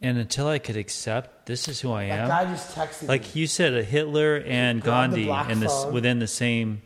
And 0.01 0.17
until 0.17 0.47
I 0.47 0.59
could 0.59 0.77
accept 0.77 1.45
this 1.45 1.67
is 1.67 1.81
who 1.81 1.91
I 1.91 2.07
That 2.07 2.19
am, 2.21 2.27
guy 2.29 2.45
just 2.45 2.73
texted 2.75 3.07
like 3.09 3.23
me. 3.35 3.41
you 3.41 3.47
said, 3.47 3.73
a 3.73 3.83
Hitler 3.83 4.37
and 4.45 4.81
Grab 4.81 5.11
the 5.11 5.15
Gandhi 5.17 5.25
black 5.25 5.49
in 5.49 5.59
this 5.59 5.71
phone. 5.73 5.93
within 5.93 6.19
the 6.19 6.27
same, 6.27 6.81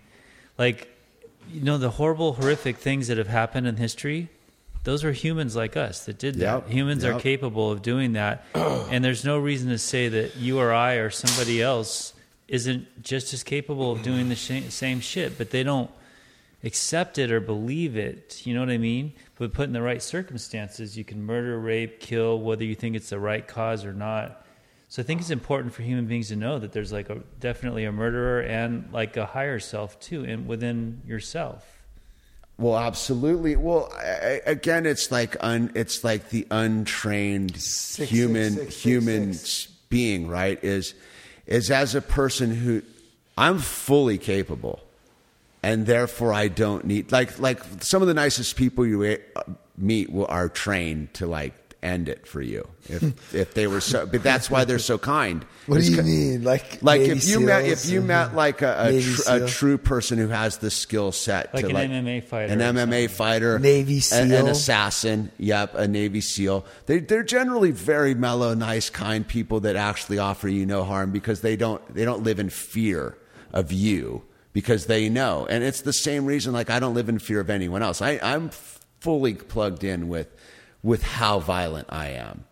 like, 0.58 0.90
you 1.52 1.62
know, 1.62 1.78
the 1.78 1.92
horrible, 1.92 2.34
horrific 2.34 2.78
things 2.78 3.08
that 3.10 3.18
have 3.20 3.28
happened 3.28 3.68
in 3.68 3.76
history. 3.78 4.30
Those 4.84 5.04
are 5.04 5.12
humans 5.14 5.56
like 5.56 5.78
us 5.78 6.06
that 6.06 6.18
did 6.18 6.36
that. 6.36 6.42
Yep, 6.66 6.70
Humans 6.70 7.06
are 7.06 7.20
capable 7.20 7.72
of 7.72 7.82
doing 7.84 8.14
that, 8.14 8.44
and 8.56 9.04
there's 9.06 9.24
no 9.24 9.38
reason 9.38 9.70
to 9.70 9.78
say 9.78 10.10
that 10.10 10.36
you 10.38 10.60
or 10.60 10.74
I 10.74 10.96
or 10.96 11.10
somebody 11.10 11.62
else 11.62 12.14
isn't 12.50 13.02
just 13.04 13.34
as 13.34 13.44
capable 13.44 13.92
of 13.94 14.02
doing 14.04 14.28
the 14.28 14.36
sh- 14.36 14.64
same 14.70 15.00
shit. 15.00 15.38
But 15.38 15.52
they 15.52 15.64
don't 15.64 15.90
accept 16.64 17.18
it 17.18 17.32
or 17.32 17.40
believe 17.40 17.98
it. 17.98 18.42
You 18.46 18.54
know 18.54 18.62
what 18.62 18.70
I 18.70 18.78
mean? 18.78 19.14
But 19.38 19.54
put 19.54 19.64
in 19.68 19.74
the 19.74 19.82
right 19.82 20.02
circumstances, 20.02 20.98
you 20.98 21.04
can 21.04 21.24
murder, 21.26 21.60
rape, 21.60 22.00
kill, 22.00 22.40
whether 22.40 22.64
you 22.64 22.76
think 22.76 22.96
it's 22.96 23.10
the 23.10 23.20
right 23.20 23.46
cause 23.48 23.84
or 23.86 23.94
not. 23.94 24.46
So 24.90 25.02
I 25.02 25.06
think 25.06 25.22
it's 25.22 25.32
important 25.32 25.74
for 25.74 25.82
human 25.82 26.06
beings 26.06 26.28
to 26.28 26.36
know 26.36 26.60
that 26.60 26.72
there's 26.72 26.92
like 26.94 27.10
a 27.10 27.20
definitely 27.40 27.84
a 27.86 27.92
murderer 27.92 28.42
and 28.42 28.88
like 28.94 29.18
a 29.18 29.26
higher 29.26 29.60
self 29.60 30.00
too, 30.00 30.24
and 30.24 30.48
within 30.48 31.02
yourself. 31.08 31.68
Well, 32.60 32.78
absolutely. 32.78 33.56
Well, 33.56 33.92
I, 33.98 34.04
I- 34.06 34.42
again, 34.46 34.86
it's 34.86 35.12
like 35.12 35.36
un, 35.40 35.72
it's 35.74 36.04
like 36.04 36.30
the 36.30 36.46
untrained 36.52 37.58
Six, 37.58 38.10
human 38.12 38.54
six, 38.54 38.64
six, 38.66 38.84
human 38.84 39.34
six, 39.34 39.50
six. 39.50 39.72
being, 39.90 40.28
right? 40.28 40.64
Is 40.64 40.94
is 41.48 41.72
as 41.72 41.96
a 41.96 42.02
person 42.02 42.54
who 42.56 42.84
I'm 43.36 43.58
fully 43.58 44.20
capable, 44.20 44.80
and 45.64 45.86
therefore 45.86 46.34
I 46.34 46.50
don't 46.50 46.86
need 46.86 47.12
like 47.12 47.40
like 47.40 47.60
some 47.80 48.02
of 48.02 48.08
the 48.08 48.14
nicest 48.14 48.56
people 48.58 48.86
you 48.86 49.04
uh, 49.04 49.44
meet 49.78 50.12
will- 50.12 50.28
are 50.28 50.50
trained 50.50 51.14
to 51.16 51.26
like 51.26 51.54
end 51.82 52.08
it 52.08 52.26
for 52.26 52.42
you 52.42 52.66
if 52.88 53.04
if 53.34 53.54
they 53.54 53.68
were 53.68 53.82
so. 53.82 54.06
But 54.06 54.24
that's 54.24 54.50
why 54.50 54.66
they're 54.66 54.80
so 54.80 54.98
kind. 54.98 55.46
What 55.66 55.78
It's 55.80 55.88
do 55.88 55.94
you 55.94 56.02
ca- 56.02 56.06
mean? 56.06 56.44
Like 56.44 56.84
Like 56.84 57.00
if 57.02 57.26
you 57.26 57.40
met 57.40 57.66
if 57.66 57.86
you 57.86 58.02
met 58.02 58.36
like 58.36 58.62
a, 58.62 58.88
a, 58.90 59.02
tr- 59.02 59.22
a 59.30 59.48
true 59.48 59.78
person 59.78 60.18
who 60.18 60.28
has 60.28 60.58
the 60.58 60.70
skill 60.70 61.14
set 61.14 61.54
Like 61.54 61.64
to 61.64 61.70
an 61.70 61.74
like 61.76 61.90
an 61.90 62.06
MMA 62.06 62.24
fighter 62.26 62.54
an 62.54 62.60
MMA 62.60 63.10
fighter, 63.10 63.60
Navy 63.60 64.02
an, 64.12 64.34
an 64.34 64.48
assassin, 64.48 65.32
yep, 65.38 65.74
a 65.76 65.88
Navy 65.88 66.20
SEAL. 66.20 66.66
They 66.88 67.00
they're 67.00 67.24
generally 67.24 67.72
very 67.72 68.14
mellow, 68.14 68.54
nice, 68.54 68.90
kind 68.90 69.26
people 69.26 69.62
that 69.62 69.78
actually 69.78 70.18
offer 70.20 70.50
you 70.50 70.66
no 70.66 70.84
harm 70.84 71.12
because 71.12 71.40
they 71.40 71.56
don't 71.56 71.82
they 71.94 72.04
don't 72.04 72.24
live 72.24 72.40
in 72.40 72.50
fear 72.50 73.18
of 73.54 73.72
you 73.72 74.24
because 74.54 74.86
they 74.86 75.10
know, 75.10 75.46
and 75.50 75.64
it's 75.64 75.82
the 75.82 75.94
same 75.94 76.26
reason. 76.26 76.54
Like 76.54 76.70
I 76.70 76.80
don't 76.80 76.94
live 76.94 77.10
in 77.10 77.20
fear 77.20 77.40
of 77.40 77.50
anyone 77.50 77.84
else. 77.84 78.02
I 78.02 78.20
I'm 78.24 78.50
fully 79.00 79.34
plugged 79.34 79.84
in 79.84 80.08
with 80.08 80.28
with 80.82 81.04
how 81.04 81.40
violent 81.40 81.88
I 81.90 82.10
am 82.10 82.46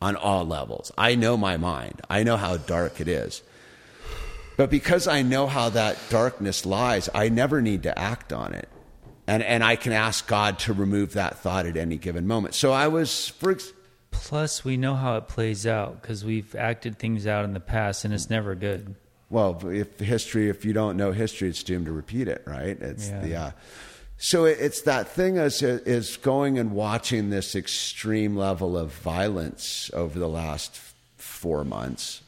on 0.00 0.16
all 0.16 0.44
levels. 0.46 0.92
I 0.96 1.14
know 1.14 1.36
my 1.36 1.56
mind. 1.56 2.00
I 2.08 2.22
know 2.22 2.36
how 2.36 2.56
dark 2.56 3.00
it 3.00 3.08
is. 3.08 3.42
But 4.56 4.70
because 4.70 5.06
I 5.06 5.22
know 5.22 5.46
how 5.46 5.70
that 5.70 5.96
darkness 6.10 6.66
lies, 6.66 7.08
I 7.14 7.28
never 7.28 7.62
need 7.62 7.84
to 7.84 7.96
act 7.98 8.32
on 8.32 8.54
it. 8.54 8.68
And, 9.26 9.42
and 9.42 9.62
I 9.62 9.76
can 9.76 9.92
ask 9.92 10.26
God 10.26 10.58
to 10.60 10.72
remove 10.72 11.12
that 11.12 11.38
thought 11.38 11.66
at 11.66 11.76
any 11.76 11.96
given 11.96 12.26
moment. 12.26 12.54
So 12.54 12.72
I 12.72 12.88
was, 12.88 13.28
for 13.28 13.52
ex- 13.52 13.72
Plus, 14.10 14.64
we 14.64 14.76
know 14.76 14.94
how 14.94 15.16
it 15.16 15.28
plays 15.28 15.66
out 15.66 16.00
because 16.00 16.24
we've 16.24 16.56
acted 16.56 16.98
things 16.98 17.26
out 17.26 17.44
in 17.44 17.52
the 17.52 17.60
past, 17.60 18.04
and 18.04 18.12
it's 18.12 18.30
never 18.30 18.54
good. 18.54 18.96
Well, 19.30 19.60
if 19.68 19.98
history, 19.98 20.48
if 20.48 20.64
you 20.64 20.72
don't 20.72 20.96
know 20.96 21.12
history, 21.12 21.48
it's 21.48 21.62
doomed 21.62 21.86
to 21.86 21.92
repeat 21.92 22.28
it, 22.28 22.42
right? 22.46 22.80
It's 22.80 23.08
Yeah. 23.08 23.20
the, 23.20 23.34
uh, 23.36 23.50
so 24.16 24.44
it, 24.46 24.58
it's 24.60 24.82
that 24.82 25.08
thing 25.08 25.36
is, 25.36 25.62
is 25.62 26.16
going 26.16 26.58
and 26.58 26.72
watching 26.72 27.30
this 27.30 27.54
extreme 27.54 28.36
level 28.36 28.76
of 28.76 28.92
violence 28.92 29.90
over 29.94 30.18
the 30.18 30.28
last 30.28 30.80
four 31.16 31.64
months. 31.64 32.22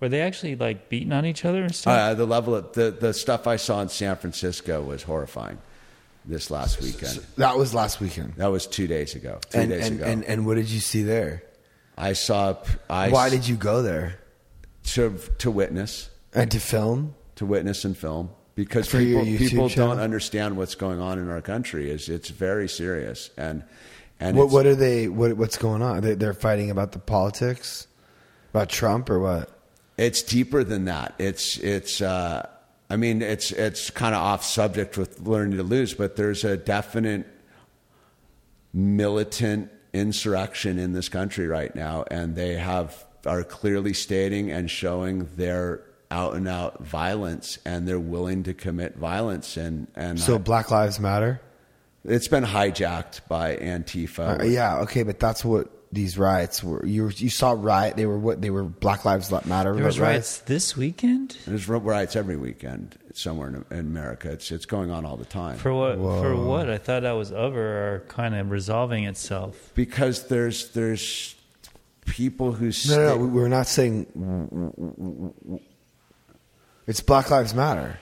Were 0.00 0.08
they 0.08 0.20
actually 0.20 0.56
like 0.56 0.88
beating 0.88 1.12
on 1.12 1.24
each 1.26 1.44
other 1.44 1.62
and 1.62 1.74
stuff? 1.74 1.92
Uh, 1.98 2.14
the 2.14 2.26
level 2.26 2.54
of 2.54 2.72
the, 2.72 2.90
the 2.90 3.12
stuff 3.14 3.46
I 3.46 3.56
saw 3.56 3.80
in 3.82 3.88
San 3.88 4.16
Francisco 4.16 4.82
was 4.82 5.02
horrifying 5.02 5.58
this 6.24 6.50
last 6.50 6.80
weekend. 6.80 7.20
That 7.36 7.56
was 7.58 7.74
last 7.74 8.00
weekend. 8.00 8.34
That 8.36 8.46
was 8.52 8.66
two 8.66 8.86
days 8.86 9.14
ago. 9.14 9.38
Two 9.50 9.58
And, 9.58 9.70
days 9.70 9.86
and, 9.86 9.96
ago. 10.00 10.04
and 10.10 10.24
and 10.24 10.46
what 10.46 10.54
did 10.56 10.68
you 10.70 10.80
see 10.80 11.02
there? 11.02 11.42
I 11.96 12.14
saw. 12.14 12.56
I 12.88 13.10
Why 13.10 13.28
did 13.30 13.46
you 13.46 13.56
go 13.56 13.82
there? 13.82 14.18
to 14.84 15.18
to 15.38 15.50
witness 15.50 16.10
And 16.34 16.50
to 16.50 16.60
film? 16.60 17.14
to 17.36 17.46
witness 17.46 17.84
and 17.84 17.96
film 17.96 18.30
because 18.54 18.86
For 18.86 18.98
people 18.98 19.24
people 19.24 19.68
channel? 19.68 19.90
don't 19.94 20.00
understand 20.00 20.56
what's 20.56 20.76
going 20.76 21.00
on 21.00 21.18
in 21.18 21.28
our 21.28 21.40
country. 21.40 21.90
is 21.90 22.08
It's 22.08 22.30
very 22.30 22.68
serious 22.68 23.30
and 23.36 23.64
and 24.20 24.36
What 24.36 24.50
what 24.50 24.66
are 24.66 24.76
they? 24.76 25.08
What 25.08 25.36
what's 25.36 25.56
going 25.58 25.82
on? 25.82 26.02
They, 26.02 26.14
they're 26.14 26.32
fighting 26.34 26.70
about 26.70 26.92
the 26.92 27.00
politics, 27.00 27.88
about 28.50 28.68
Trump 28.68 29.10
or 29.10 29.18
what? 29.18 29.50
It's 29.96 30.22
deeper 30.22 30.62
than 30.64 30.84
that. 30.84 31.14
It's 31.18 31.58
it's. 31.58 32.00
Uh, 32.00 32.48
I 32.90 32.96
mean, 32.96 33.22
it's 33.22 33.50
it's 33.50 33.90
kind 33.90 34.14
of 34.14 34.20
off 34.20 34.44
subject 34.44 34.96
with 34.96 35.20
learning 35.20 35.56
to 35.56 35.64
lose, 35.64 35.94
but 35.94 36.14
there's 36.14 36.44
a 36.44 36.56
definite 36.56 37.26
militant 38.72 39.70
insurrection 39.92 40.78
in 40.78 40.92
this 40.92 41.08
country 41.08 41.46
right 41.46 41.74
now, 41.74 42.04
and 42.10 42.36
they 42.36 42.54
have 42.54 43.04
are 43.26 43.42
clearly 43.42 43.94
stating 43.94 44.50
and 44.50 44.70
showing 44.70 45.28
their 45.36 45.82
out 46.14 46.34
and 46.34 46.46
out 46.48 46.72
violence, 46.84 47.58
and 47.64 47.86
they're 47.88 47.98
willing 48.16 48.44
to 48.44 48.54
commit 48.54 48.96
violence, 48.96 49.56
and 49.56 49.86
and 49.96 50.18
So 50.20 50.36
I- 50.36 50.38
Black 50.38 50.70
Lives 50.70 50.98
Matter. 51.00 51.40
it's 52.04 52.28
been 52.28 52.44
hijacked 52.44 53.26
by 53.28 53.56
Antifa. 53.56 54.40
Uh, 54.40 54.44
yeah, 54.44 54.80
okay, 54.84 55.02
but 55.02 55.18
that's 55.18 55.44
what 55.44 55.68
these 55.92 56.16
riots 56.18 56.62
were. 56.62 56.84
You 56.84 57.10
you 57.16 57.30
saw 57.30 57.52
riot. 57.56 57.96
They 57.96 58.06
were 58.06 58.18
what? 58.26 58.40
They 58.42 58.50
were 58.50 58.64
Black 58.64 59.04
Lives 59.04 59.30
Matter. 59.46 59.74
there 59.74 59.84
was 59.84 59.98
riots. 60.00 60.12
riots 60.12 60.38
this 60.54 60.76
weekend 60.76 61.36
There's 61.46 61.68
riots 61.68 62.16
every 62.16 62.36
weekend 62.36 62.96
somewhere 63.14 63.48
in, 63.48 63.54
in 63.70 63.78
America. 63.94 64.30
It's 64.32 64.50
it's 64.50 64.66
going 64.66 64.90
on 64.90 65.04
all 65.06 65.16
the 65.16 65.24
time. 65.42 65.56
for 65.56 65.72
what? 65.74 65.96
For 65.96 66.34
what? 66.36 66.68
I 66.68 66.78
thought 66.78 67.02
that 67.02 67.12
was 67.24 67.30
over 67.32 67.62
or 67.94 68.00
kind 68.08 68.34
of 68.34 68.50
resolving 68.50 69.04
itself. 69.04 69.54
because 69.74 70.26
there's 70.28 70.58
there's 70.78 71.36
people 72.06 72.52
who 72.52 72.66
No, 72.66 72.70
sta- 72.72 72.96
no, 72.96 73.16
no, 73.18 73.24
we're 73.36 73.48
not 73.58 73.66
saying. 73.66 74.06
It's 76.86 77.00
Black 77.00 77.30
Lives 77.30 77.54
Matter. 77.54 77.98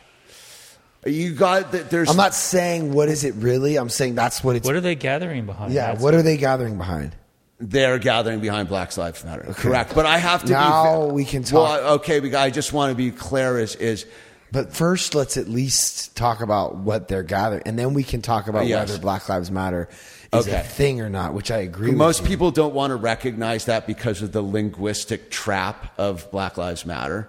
you 1.07 1.35
got 1.35 1.73
that 1.73 1.91
there's 1.91 2.09
I'm 2.11 2.17
not 2.17 2.35
saying 2.35 2.93
what 2.93 3.09
is 3.09 3.25
it 3.25 3.35
really. 3.37 3.77
I'm 3.77 3.89
saying 3.89 4.15
that's 4.15 4.43
what 4.43 4.57
it's. 4.57 4.67
What 4.67 4.75
are 4.77 4.81
they 4.81 4.95
gathering 4.95 5.47
behind? 5.47 5.73
yeah, 5.73 5.87
That's- 5.87 6.03
what 6.03 6.15
are 6.15 6.23
they 6.23 6.37
gathering 6.37 6.77
behind? 6.79 7.17
they're 7.65 7.99
gathering 8.01 8.41
behind 8.41 8.69
Black 8.69 8.97
Lives 8.97 9.25
Matter. 9.25 9.45
Correct, 9.55 9.95
but 9.95 10.05
I 10.05 10.19
have 10.19 10.45
to 10.47 10.53
Now 10.53 11.07
be, 11.07 11.13
we 11.13 11.25
can 11.25 11.45
talk- 11.45 11.81
Well, 11.81 11.93
okay, 11.95 12.19
we- 12.19 12.35
I 12.35 12.51
just 12.51 12.73
want 12.73 12.91
to 12.91 12.97
be 12.97 13.13
clear. 13.13 13.57
Is 13.57 13.77
is 13.77 14.05
But 14.51 14.75
first, 14.75 15.15
let's 15.15 15.37
at 15.37 15.49
least 15.49 16.17
talk 16.17 16.41
about 16.43 16.75
what 16.79 17.07
they're 17.07 17.23
gathering, 17.23 17.63
and 17.65 17.79
then 17.79 17.95
we 17.95 18.03
can 18.03 18.21
talk 18.21 18.49
about 18.49 18.67
yes. 18.67 18.89
whether 18.89 19.01
Black 19.01 19.29
Lives 19.29 19.51
Matter 19.53 19.89
is 20.33 20.49
a 20.49 20.59
thing 20.61 21.01
or 21.01 21.09
not. 21.09 21.35
Which 21.35 21.53
I 21.53 21.59
agree. 21.59 21.91
with 21.91 21.97
most 21.99 22.25
people 22.25 22.51
don't 22.51 22.75
want 22.75 22.91
to 22.91 22.97
recognize 22.97 23.67
that 23.67 23.87
because 23.87 24.23
of 24.23 24.33
the 24.33 24.43
linguistic 24.43 25.31
trap 25.31 25.93
of 25.99 26.29
Black 26.33 26.57
Lives 26.59 26.85
Matter. 26.85 27.29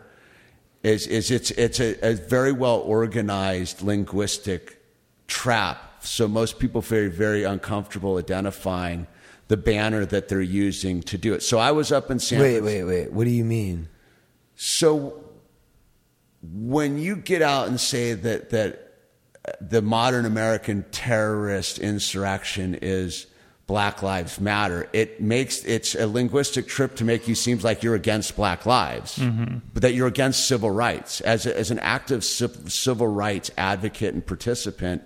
Is 0.84 1.08
is 1.08 1.32
it's 1.32 1.52
it's 1.52 1.80
a, 1.80 2.12
a 2.12 2.14
very 2.14 2.52
well 2.52 2.80
organized 2.80 3.82
linguistic 3.82 4.82
trap. 5.28 6.04
So 6.04 6.28
most 6.28 6.60
people 6.60 6.82
feel 6.82 7.10
very 7.10 7.46
uncomfortable 7.46 8.18
identifying 8.18 9.08
the 9.48 9.58
banner 9.58 10.06
that 10.06 10.28
they're 10.28 10.42
using 10.42 11.02
to 11.04 11.18
do 11.18 11.34
it. 11.34 11.42
So 11.42 11.58
I 11.58 11.72
was 11.72 11.92
up 11.92 12.12
in 12.12 12.20
San. 12.20 12.40
Wait, 12.40 12.60
Francisco. 12.60 12.88
wait, 12.88 13.02
wait. 13.04 13.14
What 13.14 13.24
do 13.24 13.30
you 13.30 13.46
mean? 13.46 13.88
So 14.56 15.24
when 16.42 16.98
you 16.98 17.16
get 17.16 17.42
out 17.42 17.68
and 17.70 17.80
say 17.80 18.14
that 18.14 18.50
that 18.50 18.84
the 19.60 19.82
modern 19.82 20.26
American 20.26 20.86
terrorist 20.92 21.80
insurrection 21.80 22.78
is 22.82 23.28
Black 23.74 24.04
Lives 24.04 24.40
Matter, 24.40 24.88
it 24.94 25.20
makes 25.20 25.64
it's 25.66 25.96
a 25.96 26.06
linguistic 26.06 26.68
trip 26.68 26.94
to 26.98 27.04
make 27.04 27.28
you 27.28 27.34
seem 27.34 27.58
like 27.58 27.82
you're 27.82 27.96
against 27.96 28.36
Black 28.36 28.68
lives, 28.68 29.18
but 29.74 29.82
that 29.82 29.96
you're 29.96 30.06
against 30.06 30.48
civil 30.48 30.70
rights. 30.70 31.22
As 31.22 31.48
a, 31.48 31.58
as 31.58 31.72
an 31.72 31.80
active 31.80 32.24
civ- 32.24 32.72
civil 32.72 33.08
rights 33.08 33.50
advocate 33.58 34.14
and 34.14 34.24
participant, 34.24 35.02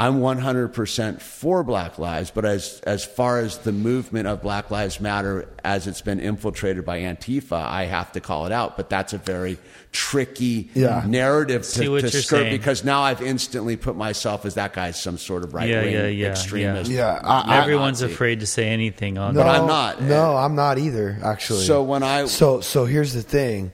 I'm 0.00 0.20
100% 0.20 1.20
for 1.20 1.64
Black 1.64 1.98
Lives, 1.98 2.30
but 2.30 2.44
as 2.44 2.80
as 2.84 3.04
far 3.04 3.40
as 3.40 3.58
the 3.58 3.72
movement 3.72 4.28
of 4.28 4.40
Black 4.40 4.70
Lives 4.70 5.00
Matter 5.00 5.48
as 5.64 5.88
it's 5.88 6.02
been 6.02 6.20
infiltrated 6.20 6.84
by 6.84 7.00
Antifa, 7.00 7.60
I 7.66 7.86
have 7.86 8.12
to 8.12 8.20
call 8.20 8.46
it 8.46 8.52
out. 8.52 8.76
But 8.76 8.88
that's 8.88 9.12
a 9.12 9.18
very 9.18 9.58
tricky 9.90 10.70
Yeah. 10.74 11.02
narrative 11.04 11.64
See 11.64 11.86
to, 11.86 11.88
what 11.90 12.00
to 12.02 12.10
you're 12.10 12.22
skirt 12.22 12.36
saying. 12.42 12.52
because 12.56 12.84
now 12.84 13.02
I've 13.02 13.20
instantly 13.20 13.74
put 13.76 13.96
myself 13.96 14.46
as 14.46 14.54
that 14.54 14.72
guy's 14.72 15.02
some 15.02 15.18
sort 15.18 15.42
of 15.42 15.52
right 15.52 15.68
wing 15.68 15.92
yeah, 15.92 16.06
yeah, 16.06 16.28
extremist. 16.28 16.88
Yeah, 16.92 17.20
I- 17.24 17.56
I- 17.56 17.60
Everyone's 17.62 18.00
Nazi. 18.00 18.14
afraid 18.14 18.38
to 18.38 18.46
say 18.46 18.68
anything 18.68 19.18
on 19.18 19.34
No, 19.34 19.42
But 19.42 19.48
I'm 19.48 19.66
not. 19.66 20.00
No, 20.00 20.36
I'm 20.36 20.54
not 20.54 20.78
either. 20.78 21.18
Actually. 21.24 21.64
So 21.64 21.82
when 21.82 22.04
I 22.04 22.26
So 22.26 22.60
so 22.60 22.84
here's 22.84 23.14
the 23.14 23.22
thing. 23.22 23.72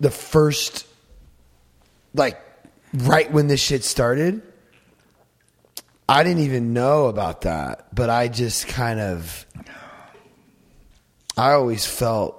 The 0.00 0.10
first 0.10 0.84
like 2.14 2.38
right 2.92 3.32
when 3.32 3.46
this 3.46 3.60
shit 3.60 3.84
started, 3.84 4.42
I 6.10 6.24
didn't 6.24 6.42
even 6.42 6.72
know 6.72 7.06
about 7.06 7.42
that, 7.42 7.94
but 7.94 8.10
I 8.10 8.26
just 8.26 8.66
kind 8.66 8.98
of 8.98 9.46
I 11.36 11.52
always 11.52 11.86
felt 11.86 12.36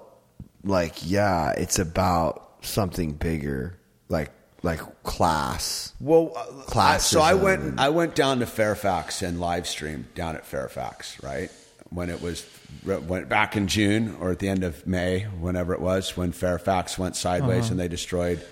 like 0.64 1.10
yeah, 1.10 1.52
it's 1.52 1.80
about 1.80 2.52
something 2.62 3.14
bigger, 3.14 3.80
like 4.10 4.32
like 4.62 5.04
class. 5.04 5.94
Well, 6.02 6.34
uh, 6.36 6.44
class. 6.64 7.06
So 7.06 7.22
I 7.22 7.34
Classism. 7.34 7.42
went. 7.42 7.80
I 7.80 7.90
went 7.90 8.14
down 8.14 8.40
to 8.40 8.46
Fairfax 8.46 9.22
and 9.22 9.40
live 9.40 9.66
streamed 9.68 10.14
down 10.16 10.36
at 10.36 10.46
Fairfax, 10.46 11.24
right 11.24 11.50
when 11.92 12.10
it 12.10 12.22
was 12.22 12.46
went 12.86 13.30
back 13.30 13.56
in 13.56 13.68
June 13.68 14.18
or 14.20 14.32
at 14.32 14.40
the 14.40 14.50
end 14.50 14.66
of 14.66 14.86
May, 14.86 15.22
whenever 15.40 15.74
it 15.74 15.82
was, 15.82 16.16
when 16.18 16.34
Fairfax 16.34 16.98
went 16.98 17.16
sideways 17.16 17.66
uh-huh. 17.66 17.72
and 17.72 17.80
they 17.80 17.88
destroyed 17.88 18.46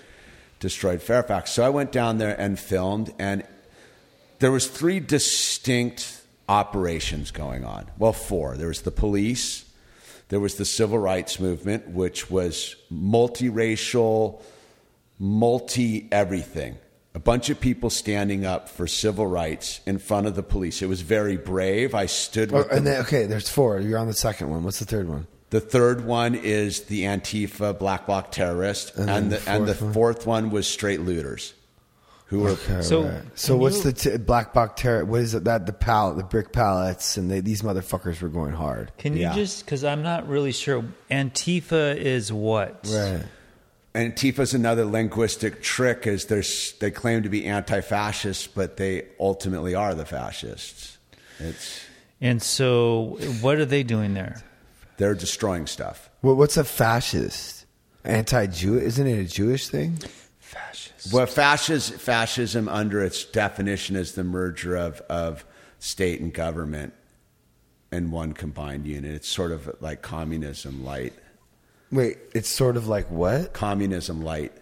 destroyed 0.60 1.02
Fairfax. 1.02 1.50
So 1.50 1.62
I 1.62 1.68
went 1.68 1.92
down 1.92 2.18
there 2.18 2.38
and 2.38 2.58
filmed, 2.58 3.12
and 3.18 3.44
there 4.40 4.50
was 4.52 4.66
three 4.66 5.00
distinct 5.00 6.20
operations 6.48 7.30
going 7.30 7.64
on. 7.64 7.86
Well, 7.98 8.12
four. 8.12 8.56
There 8.56 8.68
was 8.68 8.82
the 8.82 8.90
police, 8.90 9.64
There 10.28 10.40
was 10.40 10.56
the 10.56 10.64
civil 10.64 10.98
rights 10.98 11.38
movement, 11.40 11.88
which 11.90 12.30
was 12.30 12.76
multiracial, 12.92 14.42
multi 15.18 16.08
everything. 16.12 16.76
A 17.14 17.18
bunch 17.18 17.50
of 17.50 17.58
people 17.60 17.90
standing 17.90 18.46
up 18.46 18.68
for 18.68 18.86
civil 18.86 19.26
rights 19.26 19.80
in 19.84 19.98
front 19.98 20.26
of 20.28 20.36
the 20.36 20.44
police. 20.44 20.80
It 20.80 20.86
was 20.88 21.00
very 21.00 21.36
brave. 21.36 21.94
I 21.94 22.06
stood 22.06 22.52
Oh, 22.52 22.58
with 22.58 22.70
and 22.70 22.86
the, 22.86 22.90
then, 22.92 23.00
okay, 23.00 23.26
there's 23.26 23.48
four. 23.48 23.80
You're 23.80 23.98
on 23.98 24.06
the 24.06 24.12
second 24.14 24.50
one. 24.50 24.62
What's 24.62 24.78
the 24.78 24.84
third 24.84 25.08
one? 25.08 25.26
the 25.50 25.60
third 25.60 26.04
one 26.04 26.36
is 26.36 26.84
the 26.84 27.02
Antifa 27.02 27.76
black 27.76 28.06
bloc 28.06 28.30
terrorist, 28.30 28.94
and, 28.94 29.08
then 29.08 29.28
the 29.30 29.36
the 29.38 29.50
and 29.50 29.66
the 29.66 29.84
one? 29.84 29.92
fourth 29.92 30.24
one 30.24 30.50
was 30.50 30.68
straight 30.68 31.00
looters, 31.00 31.54
who 32.30 32.38
were 32.40 32.50
Okay, 32.50 32.80
So, 32.80 33.02
right. 33.04 33.22
so 33.34 33.56
what's 33.56 33.78
you- 33.84 33.90
the 33.90 33.92
t- 33.92 34.16
black 34.16 34.54
box 34.54 34.80
terror? 34.80 35.04
What 35.04 35.20
is 35.20 35.34
it? 35.34 35.44
That 35.44 35.66
the 35.66 35.72
pallet, 35.72 36.16
the 36.16 36.22
brick 36.22 36.52
pallets, 36.52 37.16
and 37.16 37.28
they, 37.30 37.40
these 37.40 37.62
motherfuckers 37.62 38.22
were 38.22 38.28
going 38.28 38.52
hard. 38.52 38.92
Can 38.98 39.14
you 39.14 39.22
Yeah. 39.22 39.34
just 39.34 39.64
because 39.64 39.82
I'm 39.84 40.02
not 40.02 40.28
really 40.28 40.52
sure. 40.52 40.84
Antifa 41.10 41.96
is 41.96 42.32
what? 42.32 42.86
Right. 42.88 43.24
Antifa's 43.96 44.54
another 44.54 44.84
linguistic 44.84 45.60
trick 45.62 46.06
is 46.06 46.26
they're, 46.26 46.44
they 46.78 46.92
claim 46.92 47.24
to 47.24 47.28
be 47.28 47.44
anti-fascist, 47.46 48.54
but 48.54 48.76
they 48.76 49.06
ultimately 49.18 49.74
are 49.74 49.94
the 49.96 50.06
fascists. 50.06 50.98
It's 51.40 51.80
And 52.20 52.40
so, 52.40 53.18
what 53.40 53.58
are 53.58 53.64
they 53.64 53.82
doing 53.82 54.14
there? 54.14 54.40
they're 54.98 55.14
destroying 55.14 55.66
stuff. 55.66 56.08
Well, 56.22 56.36
what's 56.36 56.56
a 56.58 56.62
fascist? 56.64 57.64
Anti-Jew? 58.04 58.78
Isn't 58.78 59.06
it 59.08 59.18
a 59.18 59.24
Jewish 59.24 59.66
thing? 59.68 59.98
Fascist. 60.38 60.79
Well, 61.12 61.26
fascism, 61.26 61.98
fascism 61.98 62.68
under 62.68 63.02
its 63.02 63.24
definition 63.24 63.96
is 63.96 64.12
the 64.14 64.24
merger 64.24 64.76
of, 64.76 65.00
of 65.02 65.44
state 65.78 66.20
and 66.20 66.32
government 66.32 66.92
in 67.92 68.10
one 68.10 68.32
combined 68.32 68.86
unit. 68.86 69.12
It's 69.12 69.28
sort 69.28 69.52
of 69.52 69.70
like 69.80 70.02
communism 70.02 70.84
light. 70.84 71.12
Wait, 71.90 72.18
it's 72.34 72.48
sort 72.48 72.76
of 72.76 72.86
like 72.86 73.10
what? 73.10 73.52
Communism 73.52 74.22
light. 74.22 74.52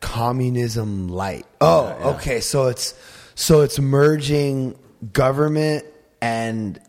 Communism 0.00 1.08
light. 1.08 1.46
Oh, 1.60 2.14
okay. 2.14 2.40
So 2.40 2.66
it's 2.68 2.94
so 3.34 3.62
it's 3.62 3.78
merging 3.78 4.78
government 5.12 5.84
and 6.22 6.80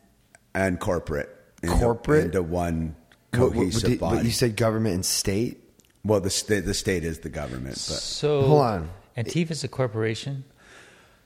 and 0.53 0.79
corporate. 0.79 1.29
into- 1.63 1.75
Corporate? 1.75 2.25
into 2.25 2.43
one 2.43 2.95
what, 3.31 3.41
what, 3.41 3.53
cohesive 3.53 3.89
did- 3.89 3.99
body. 3.99 4.17
but 4.17 4.25
you 4.25 4.31
said 4.31 4.55
government 4.55 4.95
and 4.95 5.05
state. 5.05 5.63
well, 6.03 6.19
the 6.19 6.29
state, 6.29 6.61
the 6.61 6.73
state 6.73 7.03
is 7.03 7.19
the 7.19 7.29
government, 7.29 7.75
but 7.75 7.97
So 7.99 8.41
Hold 8.43 8.61
on. 8.61 8.89
Antifa's 9.17 9.63
a 9.63 9.67
corporation. 9.67 10.43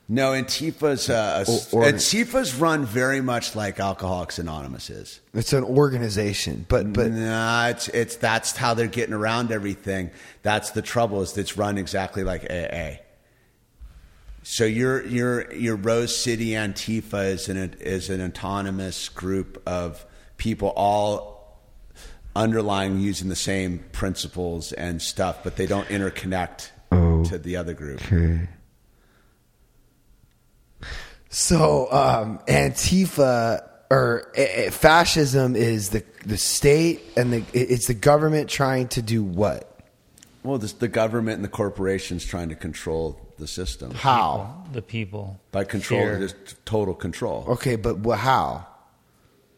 no, 0.07 0.31
Antifa's 0.31 1.09
uh, 1.09 1.45
Or- 1.47 1.83
or- 1.83 1.85
Antifa's 1.87 2.55
run 2.55 2.85
very 2.85 3.21
much 3.21 3.55
like 3.55 3.79
Alcoholics 3.79 4.39
Anonymous 4.39 4.89
is. 4.89 5.19
It's 5.33 5.53
an 5.53 5.63
organization, 5.63 6.65
but 6.69 6.91
but 6.93 7.11
nah, 7.11 7.67
it's 7.67 7.87
it's 7.89 8.15
that's 8.15 8.55
how 8.55 8.73
they're 8.73 8.87
getting 8.87 9.13
around 9.13 9.51
everything. 9.51 10.09
That's 10.41 10.71
the 10.71 10.81
trouble 10.81 11.21
is 11.21 11.37
it's 11.37 11.57
run 11.57 11.77
exactly 11.77 12.23
like 12.23 12.45
AA. 12.49 13.01
So 14.43 14.65
your 14.65 15.05
your 15.05 15.53
your 15.53 15.75
Rose 15.75 16.15
City 16.17 16.49
Antifa 16.51 17.25
is 17.27 17.47
an 17.47 17.75
is 17.79 18.09
an 18.09 18.21
autonomous 18.21 19.07
group 19.09 19.61
of 19.67 20.03
people 20.37 20.69
all 20.75 21.59
underlying 22.35 22.97
using 22.99 23.29
the 23.29 23.35
same 23.35 23.83
principles 23.91 24.71
and 24.73 25.01
stuff, 25.01 25.43
but 25.43 25.57
they 25.57 25.67
don't 25.67 25.87
interconnect 25.89 26.69
to 26.91 27.37
the 27.37 27.55
other 27.57 27.73
group. 27.73 28.01
Okay. 28.05 28.47
So 31.29 31.91
um, 31.91 32.39
Antifa 32.47 33.67
or 33.89 34.31
uh, 34.37 34.41
uh, 34.41 34.71
fascism 34.71 35.55
is 35.55 35.89
the 35.89 36.03
the 36.25 36.37
state 36.37 37.01
and 37.15 37.31
the 37.31 37.45
it's 37.53 37.87
the 37.87 37.93
government 37.93 38.49
trying 38.49 38.89
to 38.89 39.01
do 39.01 39.23
what? 39.23 39.67
Well, 40.43 40.57
this, 40.57 40.73
the 40.73 40.87
government 40.87 41.35
and 41.35 41.43
the 41.43 41.49
corporations 41.49 42.25
trying 42.25 42.49
to 42.49 42.55
control 42.55 43.19
the 43.37 43.47
system 43.47 43.91
How? 43.91 44.65
The 44.73 44.81
people. 44.81 45.39
by 45.51 45.63
control, 45.63 46.17
just 46.17 46.35
total 46.65 46.95
control. 46.95 47.45
Okay, 47.49 47.75
but 47.75 47.99
wha- 47.99 48.15
how? 48.15 48.67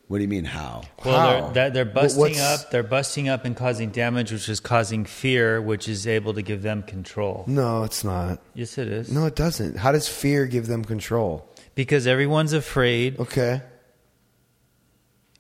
What 0.10 0.18
do 0.18 0.24
you 0.24 0.28
mean 0.30 0.46
how? 0.46 0.84
Well, 1.04 1.18
How? 1.18 1.52
they're, 1.52 1.70
they're, 1.70 1.86
they're 1.86 1.94
busting 1.94 2.20
what's- 2.20 2.40
up. 2.42 2.72
They're 2.72 2.84
busting 2.84 3.30
up 3.30 3.46
and 3.46 3.56
causing 3.56 3.90
damage, 3.90 4.32
which 4.32 4.50
is 4.50 4.60
causing 4.60 5.06
fear, 5.06 5.62
which 5.62 5.88
is 5.88 6.06
able 6.06 6.34
to 6.34 6.42
give 6.42 6.62
them 6.62 6.84
control. 6.84 7.46
No, 7.48 7.84
it's 7.84 8.04
not. 8.04 8.40
Yes, 8.54 8.78
it 8.78 8.90
is. 8.90 9.12
No, 9.12 9.26
it 9.26 9.36
doesn't. 9.36 9.78
How 9.78 9.92
does 9.92 10.08
fear 10.08 10.46
give 10.46 10.68
them 10.68 10.84
control? 10.84 11.48
Because 11.74 12.06
everyone's 12.06 12.54
afraid, 12.54 13.20
Okay. 13.20 13.62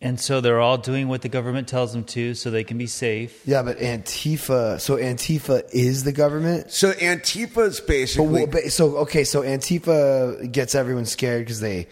and 0.01 0.19
so 0.19 0.41
they're 0.41 0.59
all 0.59 0.77
doing 0.77 1.07
what 1.07 1.21
the 1.21 1.29
government 1.29 1.67
tells 1.67 1.93
them 1.93 2.03
to, 2.05 2.33
so 2.33 2.49
they 2.49 2.63
can 2.63 2.77
be 2.77 2.87
safe. 2.87 3.41
Yeah, 3.45 3.61
but 3.63 3.77
Antifa. 3.79 4.79
So 4.79 4.97
Antifa 4.97 5.63
is 5.71 6.03
the 6.05 6.11
government. 6.11 6.71
So 6.71 6.91
Antifa's 6.93 7.79
But, 7.81 7.87
basically 7.87 8.27
wha- 8.45 8.45
but 8.47 8.63
so 8.71 8.97
okay, 8.99 9.23
so 9.25 9.41
Antifa 9.43 10.51
gets 10.51 10.73
everyone 10.73 11.05
scared 11.05 11.41
because 11.45 11.59
they 11.59 11.87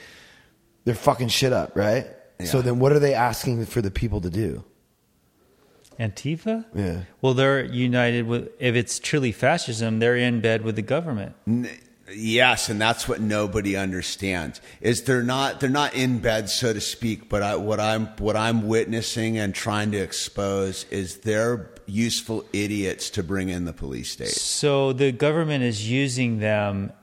they're 0.85 0.95
fucking 0.95 1.27
shit 1.27 1.53
up, 1.53 1.76
right? 1.76 2.07
So 2.45 2.61
then, 2.61 2.80
what 2.80 2.91
are 2.91 2.99
they 2.99 3.13
asking 3.13 3.65
for 3.65 3.81
the 3.81 3.91
people 3.91 4.22
to 4.22 4.30
do? 4.30 4.63
Antifa? 5.99 6.65
Yeah. 6.73 7.01
Well, 7.22 7.34
they're 7.34 7.63
united 7.63 8.26
with. 8.27 8.49
If 8.59 8.76
it's 8.76 8.99
truly 8.99 9.31
fascism, 9.31 9.99
they're 9.99 10.15
in 10.15 10.41
bed 10.41 10.63
with 10.63 10.76
the 10.76 10.81
government. 10.81 11.35
Yes, 12.13 12.69
and 12.69 12.81
that's 12.81 13.07
what 13.07 13.22
nobody 13.22 13.77
understands. 13.77 14.61
Is 14.81 15.03
they're 15.03 15.23
not 15.23 15.59
they're 15.59 15.69
not 15.69 15.93
in 15.93 16.19
bed, 16.19 16.49
so 16.49 16.73
to 16.73 16.81
speak. 16.81 17.30
But 17.30 17.43
I, 17.43 17.55
what 17.55 17.80
I'm 17.80 18.07
what 18.18 18.35
I'm 18.35 18.68
witnessing 18.68 19.38
and 19.38 19.53
trying 19.53 19.91
to 19.91 19.97
expose 19.97 20.85
is 20.85 21.18
they're 21.19 21.69
useful 21.85 22.45
idiots 22.53 23.09
to 23.11 23.23
bring 23.23 23.49
in 23.49 23.65
the 23.65 23.73
police 23.73 24.11
state. 24.11 24.30
So 24.30 24.93
the 24.93 25.11
government 25.11 25.63
is 25.63 25.89
using 25.89 26.39
them. 26.39 26.93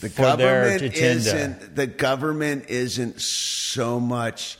The 0.00 0.08
for 0.08 0.36
their 0.36 0.78
government 0.78 0.94
isn't 0.94 1.76
the 1.76 1.86
government 1.86 2.64
isn't 2.68 3.20
so 3.20 4.00
much. 4.00 4.58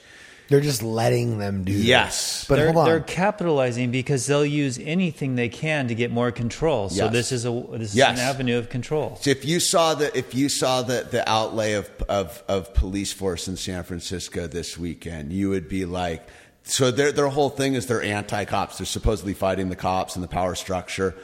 They're 0.49 0.61
just 0.61 0.83
letting 0.83 1.39
them 1.39 1.63
do. 1.63 1.73
that. 1.73 1.79
Yes. 1.79 2.45
but 2.49 2.57
they're, 2.57 2.67
hold 2.67 2.79
on. 2.79 2.85
they're 2.87 3.01
capitalizing 3.01 3.93
because 3.93 4.27
they'll 4.27 4.45
use 4.45 4.81
anything 4.81 5.37
they 5.37 5.49
can 5.49 5.87
to 5.89 5.95
get 5.95 6.11
more 6.11 6.33
control. 6.33 6.89
So 6.89 7.05
Yes. 7.05 7.13
this 7.13 7.33
is 7.33 7.45
a 7.47 7.65
this 7.73 7.95
Yes. 7.95 8.15
is 8.15 8.21
an 8.21 8.27
avenue 8.29 8.59
of 8.59 8.69
control. 8.69 9.17
So 9.21 9.31
if 9.31 9.45
you 9.45 9.61
saw 9.61 9.95
the 9.95 10.17
if 10.17 10.35
you 10.35 10.49
saw 10.49 10.83
the, 10.83 11.07
the 11.09 11.29
outlay 11.29 11.75
of, 11.75 11.89
of 12.09 12.43
of 12.49 12.75
police 12.75 13.13
force 13.13 13.47
in 13.47 13.57
San 13.57 13.85
Francisco 13.85 14.47
this 14.49 14.77
weekend, 14.79 15.33
you 15.33 15.51
would 15.51 15.69
be 15.69 15.85
like, 15.85 16.27
so 16.65 16.91
their 16.91 17.13
their 17.13 17.29
whole 17.29 17.51
thing 17.51 17.75
is 17.75 17.87
they're 17.87 18.03
anti 18.03 18.45
cops. 18.45 18.79
They're 18.79 18.87
supposedly 18.87 19.35
fighting 19.35 19.69
the 19.71 19.77
cops 19.77 20.15
and 20.17 20.23
the 20.25 20.29
power 20.29 20.55
structure. 20.57 21.15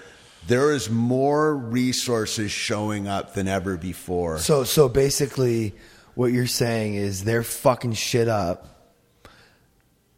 There 0.47 0.73
is 0.73 0.89
more 0.91 1.57
resources 1.57 2.51
showing 2.53 3.09
up 3.09 3.35
than 3.35 3.49
ever 3.49 3.77
before. 3.77 4.39
So 4.39 4.65
so 4.65 4.89
basically, 4.89 5.75
what 6.15 6.33
you're 6.33 6.47
saying 6.47 6.95
is 6.95 7.25
they're 7.25 7.43
fucking 7.43 7.95
shit 7.95 8.29
up, 8.29 8.67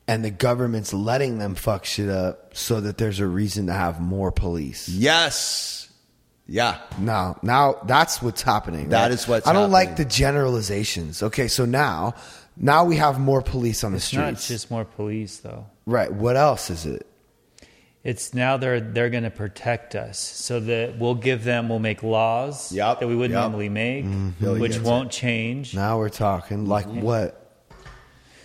and 0.06 0.24
the 0.24 0.30
government's 0.30 0.92
letting 0.92 1.38
them 1.38 1.54
fuck 1.54 1.84
shit 1.84 2.08
up 2.08 2.56
so 2.56 2.80
that 2.80 2.98
there's 2.98 3.20
a 3.20 3.26
reason 3.26 3.66
to 3.66 3.72
have 3.72 4.00
more 4.00 4.30
police. 4.32 4.88
yes, 4.88 5.88
yeah, 6.50 6.78
Now, 6.98 7.38
now 7.42 7.76
that's 7.84 8.22
what's 8.22 8.40
happening. 8.40 8.88
That 8.88 9.02
right? 9.02 9.10
is 9.12 9.28
what's 9.28 9.46
I 9.46 9.52
don't 9.52 9.70
like 9.70 9.96
the 9.96 10.06
generalizations. 10.06 11.22
Okay, 11.22 11.46
so 11.46 11.66
now, 11.66 12.14
now 12.56 12.84
we 12.86 12.96
have 12.96 13.20
more 13.20 13.42
police 13.42 13.84
on 13.84 13.92
the 13.92 14.00
streets. 14.00 14.40
It's 14.40 14.48
not 14.50 14.54
just 14.54 14.70
more 14.70 14.84
police 14.86 15.38
though. 15.40 15.66
right. 15.84 16.10
What 16.10 16.36
else 16.36 16.70
is 16.70 16.86
it? 16.86 17.06
It's 18.08 18.32
now 18.32 18.56
they're 18.56 18.80
they're 18.80 19.10
going 19.10 19.24
to 19.24 19.30
protect 19.44 19.94
us, 19.94 20.18
so 20.18 20.60
that 20.60 20.98
we'll 20.98 21.14
give 21.28 21.44
them 21.44 21.68
we'll 21.68 21.78
make 21.78 22.02
laws 22.02 22.72
Yep, 22.72 23.00
that 23.00 23.06
we 23.06 23.14
wouldn't 23.14 23.34
yep. 23.34 23.42
normally 23.42 23.68
make, 23.68 24.06
mm-hmm. 24.06 24.30
Billy 24.40 24.60
which 24.60 24.78
won't 24.78 25.10
change. 25.12 25.74
Now 25.74 25.98
we're 25.98 26.08
talking 26.08 26.64
like 26.64 26.86
mm-hmm. 26.86 27.02
what? 27.02 27.44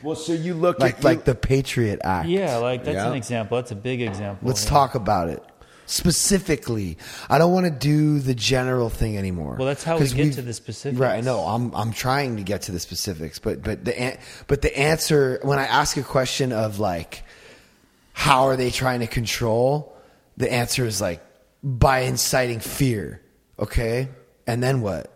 Well, 0.04 0.18
so 0.18 0.34
you 0.34 0.54
look 0.54 0.80
Like 0.80 0.98
at 0.98 1.04
like 1.06 1.20
you- 1.20 1.24
the 1.32 1.36
Patriot 1.36 2.02
Act. 2.04 2.28
Yeah, 2.28 2.58
like 2.58 2.84
that's 2.84 2.96
Yeah. 2.96 3.08
an 3.08 3.16
example. 3.16 3.56
That's 3.56 3.72
a 3.72 3.76
big 3.76 4.02
example. 4.02 4.46
Let's 4.50 4.66
yeah. 4.66 4.70
talk 4.72 4.96
about 4.96 5.30
it 5.30 5.42
specifically. 5.86 6.98
I 7.30 7.38
don't 7.38 7.54
want 7.54 7.66
to 7.66 7.72
do 7.72 8.20
the 8.20 8.36
general 8.36 8.90
thing 8.90 9.18
anymore. 9.18 9.56
Well, 9.58 9.68
that's 9.68 9.84
how 9.86 9.94
we 9.96 10.00
'Cause 10.02 10.14
get 10.14 10.34
to 10.34 10.42
the 10.42 10.54
specifics. 10.54 11.00
Right. 11.00 11.16
I 11.18 11.22
know. 11.22 11.40
I'm 11.40 11.74
I'm 11.74 11.94
trying 11.94 12.36
to 12.36 12.44
get 12.44 12.64
to 12.64 12.74
the 12.74 12.80
specifics, 12.80 13.40
but 13.40 13.64
but 13.64 13.86
the 13.86 14.18
but 14.48 14.62
the 14.62 14.78
answer 14.78 15.40
when 15.44 15.58
I 15.58 15.66
ask 15.66 15.96
a 15.96 16.04
question 16.04 16.52
of 16.52 16.80
like, 16.80 17.24
how 18.14 18.48
are 18.48 18.56
they 18.56 18.72
trying 18.72 19.02
to 19.02 19.08
control? 19.08 19.96
The 20.38 20.52
answer 20.52 20.86
is 20.86 21.02
like 21.02 21.22
by 21.64 22.00
inciting 22.02 22.60
fear. 22.60 23.22
Okay, 23.60 24.08
and 24.48 24.64
then 24.64 24.82
what? 24.82 25.10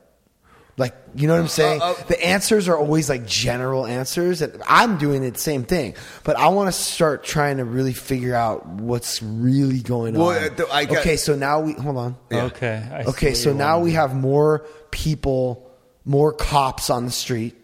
Like, 0.79 0.95
you 1.15 1.27
know 1.27 1.33
what 1.33 1.39
I'm 1.41 1.47
saying? 1.47 1.81
uh, 1.81 1.95
the 2.07 2.23
answers 2.23 2.67
are 2.67 2.77
always 2.77 3.09
like 3.09 3.25
general 3.25 3.87
answers, 3.87 4.43
and 4.43 4.61
I'm 4.67 4.99
doing 4.99 5.23
the 5.27 5.35
same 5.39 5.63
thing. 5.63 5.95
But 6.23 6.37
I 6.37 6.49
want 6.49 6.67
to 6.67 6.71
start 6.71 7.23
trying 7.23 7.57
to 7.57 7.65
really 7.65 7.93
figure 7.93 8.35
out 8.35 8.67
what's 8.67 9.23
really 9.23 9.79
going 9.81 10.13
Well, 10.13 10.29
on. 10.29 10.35
uh, 10.37 10.65
I 10.71 10.85
got- 10.85 10.97
okay, 10.99 11.17
so 11.17 11.35
now 11.35 11.61
we 11.61 11.73
hold 11.73 11.97
on. 11.97 12.15
Okay. 12.31 12.87
I 12.91 13.03
Okay, 13.05 13.33
so 13.33 13.53
now 13.53 13.79
we 13.79 13.93
have 13.93 14.13
more 14.13 14.67
people, 14.91 15.67
more 16.05 16.31
cops 16.31 16.91
on 16.91 17.05
the 17.05 17.11
street, 17.11 17.55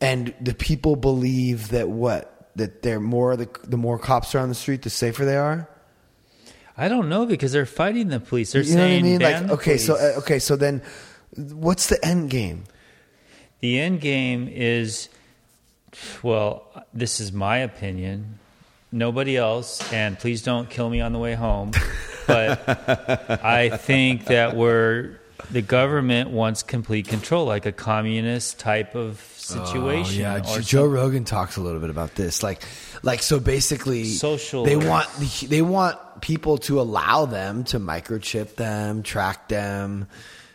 and 0.00 0.32
the 0.40 0.54
people 0.54 0.94
believe 0.94 1.70
that 1.70 1.88
what 1.88 2.31
that 2.56 2.82
they're 2.82 3.00
more 3.00 3.36
the 3.36 3.48
the 3.64 3.76
more 3.76 3.98
cops 3.98 4.34
are 4.34 4.38
on 4.38 4.48
the 4.48 4.54
street, 4.54 4.82
the 4.82 4.90
safer 4.90 5.24
they 5.24 5.36
are? 5.36 5.68
I 6.76 6.88
don't 6.88 7.08
know 7.08 7.26
because 7.26 7.52
they're 7.52 7.66
fighting 7.66 8.08
the 8.08 8.20
police. 8.20 8.52
They're 8.52 8.62
You 8.62 8.74
know 8.76 8.80
what 8.80 8.86
I 8.86 8.90
saying 8.90 9.04
mean? 9.04 9.20
Like 9.20 9.50
okay, 9.50 9.78
so 9.78 9.94
uh, 9.94 10.18
okay, 10.18 10.38
so 10.38 10.56
then 10.56 10.82
what's 11.36 11.88
the 11.88 12.02
end 12.04 12.30
game? 12.30 12.64
The 13.60 13.78
end 13.78 14.00
game 14.00 14.48
is, 14.50 15.08
well, 16.22 16.66
this 16.92 17.20
is 17.20 17.32
my 17.32 17.58
opinion. 17.58 18.38
Nobody 18.90 19.36
else, 19.36 19.92
and 19.92 20.18
please 20.18 20.42
don't 20.42 20.68
kill 20.68 20.90
me 20.90 21.00
on 21.00 21.12
the 21.12 21.18
way 21.18 21.34
home. 21.34 21.72
But 22.24 23.42
I 23.44 23.68
think 23.68 24.26
that 24.26 24.54
we're 24.54 25.18
the 25.50 25.60
government 25.60 26.30
wants 26.30 26.62
complete 26.62 27.08
control, 27.08 27.46
like 27.46 27.66
a 27.66 27.72
communist 27.72 28.60
type 28.60 28.94
of 28.94 29.18
situation. 29.42 30.24
Oh, 30.24 30.38
yeah, 30.38 30.60
Joe 30.60 30.86
Rogan 30.86 31.24
talks 31.24 31.56
a 31.56 31.60
little 31.60 31.80
bit 31.80 31.90
about 31.90 32.14
this. 32.14 32.42
Like, 32.42 32.62
like 33.02 33.22
so 33.22 33.40
basically, 33.40 34.04
Social- 34.04 34.64
They 34.64 34.76
want 34.76 35.08
they 35.48 35.62
want 35.62 35.98
people 36.20 36.58
to 36.58 36.80
allow 36.80 37.26
them 37.26 37.64
to 37.64 37.80
microchip 37.80 38.54
them, 38.56 39.02
track 39.02 39.48
them, 39.48 40.06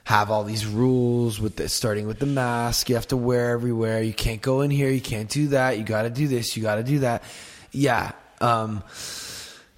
have 0.06 0.32
all 0.32 0.44
these 0.46 0.66
rules 0.66 1.40
with 1.40 1.58
this, 1.58 1.74
starting 1.74 2.08
with 2.08 2.20
the 2.20 2.26
mask. 2.26 2.90
You 2.90 2.96
have 2.96 3.08
to 3.10 3.18
wear 3.18 3.52
everywhere. 3.52 4.02
You 4.02 4.14
can't 4.14 4.42
go 4.42 4.62
in 4.62 4.72
here. 4.72 4.90
You 4.90 5.02
can't 5.02 5.30
do 5.30 5.50
that. 5.50 5.78
You 5.78 5.84
got 5.84 6.04
to 6.04 6.10
do 6.10 6.28
this. 6.28 6.56
You 6.56 6.64
got 6.64 6.76
to 6.76 6.84
do 6.84 7.00
that. 7.00 7.24
Yeah. 7.72 8.12
Um, 8.40 8.84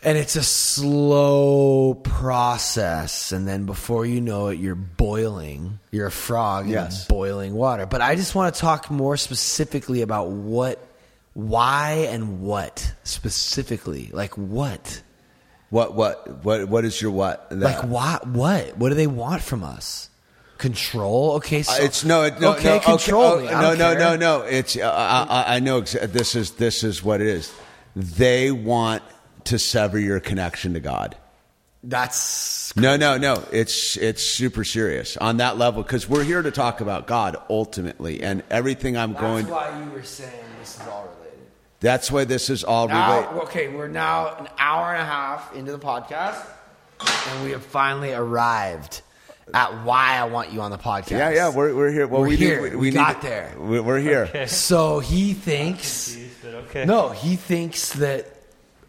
and 0.04 0.18
it's 0.18 0.36
a 0.36 0.44
slow 0.44 1.94
process. 1.96 3.32
And 3.32 3.48
then 3.48 3.66
before 3.66 4.06
you 4.06 4.22
know 4.22 4.48
it 4.48 4.60
you're 4.60 4.76
boiling. 4.76 5.80
You're 5.92 6.08
a 6.08 6.12
frog 6.12 6.70
in 6.70 6.88
boiling 7.08 7.54
water. 7.54 7.86
But 7.86 8.02
i 8.02 8.16
just 8.16 8.36
want 8.36 8.54
to 8.54 8.62
talk 8.62 8.90
more 8.90 9.18
specifically 9.18 10.02
about 10.02 10.30
what 10.30 10.86
why 11.34 12.08
and 12.10 12.42
what 12.42 12.94
specifically. 13.04 14.10
Like 14.14 14.34
what? 14.38 15.02
What 15.70 15.94
what 15.94 16.44
what 16.44 16.68
what 16.68 16.86
is 16.86 17.02
your 17.02 17.12
what? 17.12 17.48
like 17.52 17.84
why 17.84 18.20
what? 18.24 18.78
What 18.78 18.90
do 18.90 18.96
they 18.96 19.08
want 19.08 19.42
from 19.42 19.64
us? 19.64 20.10
Control? 20.58 21.34
Okay 21.36 21.62
so 21.62 21.72
Uh, 21.74 21.86
it's 21.86 22.04
no, 22.04 22.24
it- 22.24 22.40
no, 22.42 22.54
okay 22.54 22.78
no, 22.78 22.80
control 22.80 23.24
oh, 23.24 23.42
me. 23.42 23.48
I 23.50 23.62
no, 23.62 23.76
don't 23.76 23.98
no, 23.98 24.16
no, 24.16 24.40
no. 24.40 24.42
It's 24.46 24.76
uh, 24.76 24.90
I, 24.90 25.42
I- 25.42 25.56
I 25.56 25.60
know 25.60 25.82
exa- 25.82 26.12
this 26.12 26.36
is 26.36 26.52
this 26.52 26.84
is 26.84 27.04
what 27.04 27.22
it 27.22 27.28
is. 27.28 27.54
They 27.96 28.52
want 28.52 29.04
to 29.46 29.60
sever 29.60 29.98
your 30.00 30.20
connection 30.20 30.74
to 30.74 30.80
God. 30.80 31.16
that's 31.84 32.76
No, 32.76 32.98
no, 32.98 33.18
no. 33.18 33.44
It's 33.52 33.96
it's 33.98 34.24
super 34.24 34.64
serious 34.64 35.16
on 35.18 35.38
that 35.38 35.58
level 35.58 35.82
because 35.84 36.08
we're 36.10 36.24
here 36.24 36.42
to 36.42 36.52
talk 36.52 36.82
about 36.82 37.08
God 37.08 37.38
ultimately, 37.50 38.22
and 38.22 38.44
everything 38.50 38.98
I'm 38.98 39.14
going. 39.14 39.46
That's 39.46 39.52
why 39.72 39.84
you 39.84 39.90
were 39.92 40.04
saying 40.04 40.44
this 40.60 40.76
is 40.80 40.88
all 40.88 41.04
related 41.18 41.40
That's 41.80 42.12
why 42.12 42.26
this 42.26 42.50
is 42.50 42.64
all 42.64 42.88
Now, 42.90 43.22
related. 43.22 43.44
okay, 43.44 43.68
we're 43.70 43.88
now 43.88 44.36
an 44.36 44.48
hour 44.58 44.94
and 44.94 45.02
a 45.02 45.06
half 45.06 45.56
into 45.56 45.72
the 45.72 45.80
podcast, 45.80 46.46
and 47.30 47.44
we 47.46 47.52
have 47.52 47.66
finally 47.66 48.12
arrived 48.14 49.02
at 49.54 49.84
why 49.86 50.18
I 50.18 50.26
want 50.26 50.52
you 50.52 50.62
on 50.62 50.70
the 50.72 50.78
podcast. 50.78 51.12
Yeah, 51.12 51.32
yeah, 51.32 51.50
we're 51.56 51.74
we're 51.74 51.92
here. 51.92 52.08
Well, 52.08 52.22
We're 52.22 52.28
we 52.28 52.36
here. 52.36 52.62
Need, 52.62 52.72
we, 52.74 52.78
We 52.78 52.86
need 52.92 52.96
got 52.96 53.22
to- 53.22 53.28
there. 53.28 53.56
we- 53.58 53.80
We're 53.80 54.00
here. 54.00 54.48
So 54.48 55.00
he 55.00 55.34
thinks. 55.34 56.16
But 56.44 56.54
okay. 56.66 56.86
No, 56.86 57.10
he 57.10 57.36
thinks 57.38 57.94
that 57.94 58.28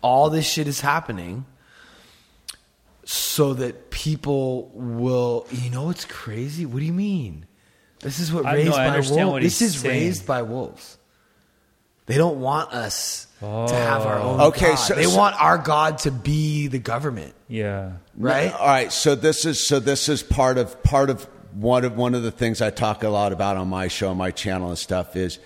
all 0.03 0.31
this 0.31 0.47
shit 0.49 0.67
is 0.69 0.81
happening 0.81 1.45
so 3.05 3.55
that 3.55 3.91
people 3.91 4.71
will. 4.75 5.47
You 5.51 5.71
know 5.71 5.85
what's 5.85 6.05
crazy? 6.05 6.67
What 6.67 6.79
do 6.81 6.85
you 6.85 6.93
mean? 6.93 7.47
This 8.01 8.19
is 8.19 8.33
what 8.33 8.47
I- 8.47 8.55
raised 8.55 8.71
no, 8.71 8.77
I 8.77 8.89
by 9.01 9.01
wolves. 9.11 9.45
This 9.45 9.63
is 9.63 9.81
saying. 9.81 10.03
raised 10.05 10.27
by 10.27 10.43
wolves. 10.43 10.97
They 12.07 12.17
don't 12.17 12.41
want 12.41 12.73
us 12.73 13.27
to 13.41 13.47
have 13.47 14.03
our 14.05 14.19
own. 14.19 14.41
Okay, 14.41 14.71
God. 14.71 14.75
so- 14.77 14.95
they 14.95 15.05
so- 15.05 15.17
want 15.17 15.41
our 15.41 15.59
God 15.59 15.99
to 15.99 16.11
be 16.11 16.67
the 16.67 16.79
government, 16.79 17.35
Yeah. 17.49 17.93
right? 18.17 18.53
All 18.53 18.67
right. 18.67 18.93
So 18.93 19.15
this 19.15 19.45
is 19.45 19.65
so 19.65 19.79
this 19.81 20.09
is 20.09 20.23
part 20.23 20.59
of 20.59 20.83
part 20.83 21.09
of 21.11 21.27
one 21.55 21.85
of 21.85 21.97
one 21.97 22.15
of 22.15 22.23
the 22.23 22.31
things 22.31 22.61
I 22.63 22.71
talk 22.71 23.03
a 23.05 23.09
lot 23.09 23.33
about 23.33 23.57
on 23.57 23.69
my 23.69 23.89
show, 23.89 24.15
my 24.15 24.31
channel 24.31 24.71
and 24.71 24.79
stuff 24.79 25.15
is 25.15 25.39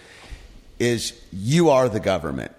is 0.79 1.13
you 1.33 1.71
are 1.71 1.89
the 1.89 2.01
government. 2.01 2.53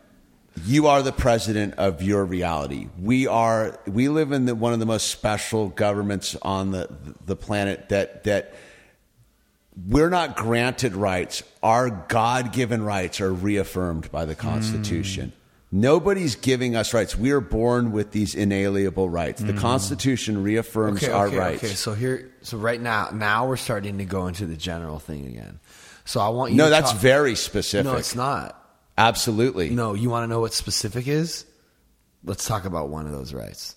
You 0.64 0.88
are 0.88 1.02
the 1.02 1.12
president 1.12 1.76
of 1.76 2.02
your 2.02 2.24
reality. 2.24 2.88
We 3.00 3.28
are 3.28 3.78
we 3.86 4.08
live 4.08 4.32
in 4.32 4.46
the, 4.46 4.56
one 4.56 4.74
of 4.74 4.80
the 4.80 4.86
most 4.86 5.08
special 5.08 5.70
governments 5.70 6.36
on 6.42 6.72
the 6.72 6.90
the 7.26 7.36
planet 7.36 7.90
that 7.90 8.24
that 8.24 8.54
we're 9.88 10.10
not 10.10 10.38
granted 10.38 10.96
rights. 10.96 11.44
Our 11.62 11.90
God 11.90 12.54
given 12.54 12.84
rights 12.84 13.20
are 13.20 13.34
reaffirmed 13.34 14.12
by 14.12 14.26
the 14.26 14.36
Constitution. 14.36 15.34
Hmm. 15.72 15.82
Nobody's 15.82 16.36
giving 16.36 16.76
us 16.78 16.94
rights. 16.94 17.18
We 17.18 17.32
are 17.32 17.42
born 17.42 17.92
with 17.92 18.12
these 18.12 18.34
inalienable 18.34 19.10
rights. 19.10 19.42
The 19.42 19.52
hmm. 19.52 19.60
Constitution 19.60 20.42
reaffirms 20.42 21.04
Okay, 21.04 21.12
our 21.12 21.28
okay, 21.28 21.38
rights. 21.38 21.64
okay. 21.66 21.74
So 21.74 21.94
here, 21.94 22.32
so 22.42 22.58
right 22.58 22.80
now, 22.80 23.10
now 23.12 23.46
we're 23.48 23.58
starting 23.58 23.98
to 23.98 24.06
go 24.06 24.28
into 24.28 24.46
the 24.46 24.56
general 24.56 25.00
thing 25.00 25.26
again. 25.26 25.60
So 26.06 26.22
I 26.22 26.30
want 26.30 26.52
you. 26.52 26.58
No, 26.58 26.70
that's 26.70 26.92
talk- 26.92 27.02
very 27.02 27.36
specific. 27.36 27.92
No, 27.92 27.98
it's 27.98 28.16
not. 28.16 28.65
Absolutely. 28.98 29.70
No, 29.70 29.94
you 29.94 30.10
want 30.10 30.24
to 30.24 30.28
know 30.28 30.40
what 30.40 30.54
specific 30.54 31.08
is? 31.08 31.46
Let's 32.24 32.48
talk 32.48 32.66
about 32.66 32.90
one 32.90 33.06
of 33.06 33.12
those 33.12 33.34
rights. 33.34 33.76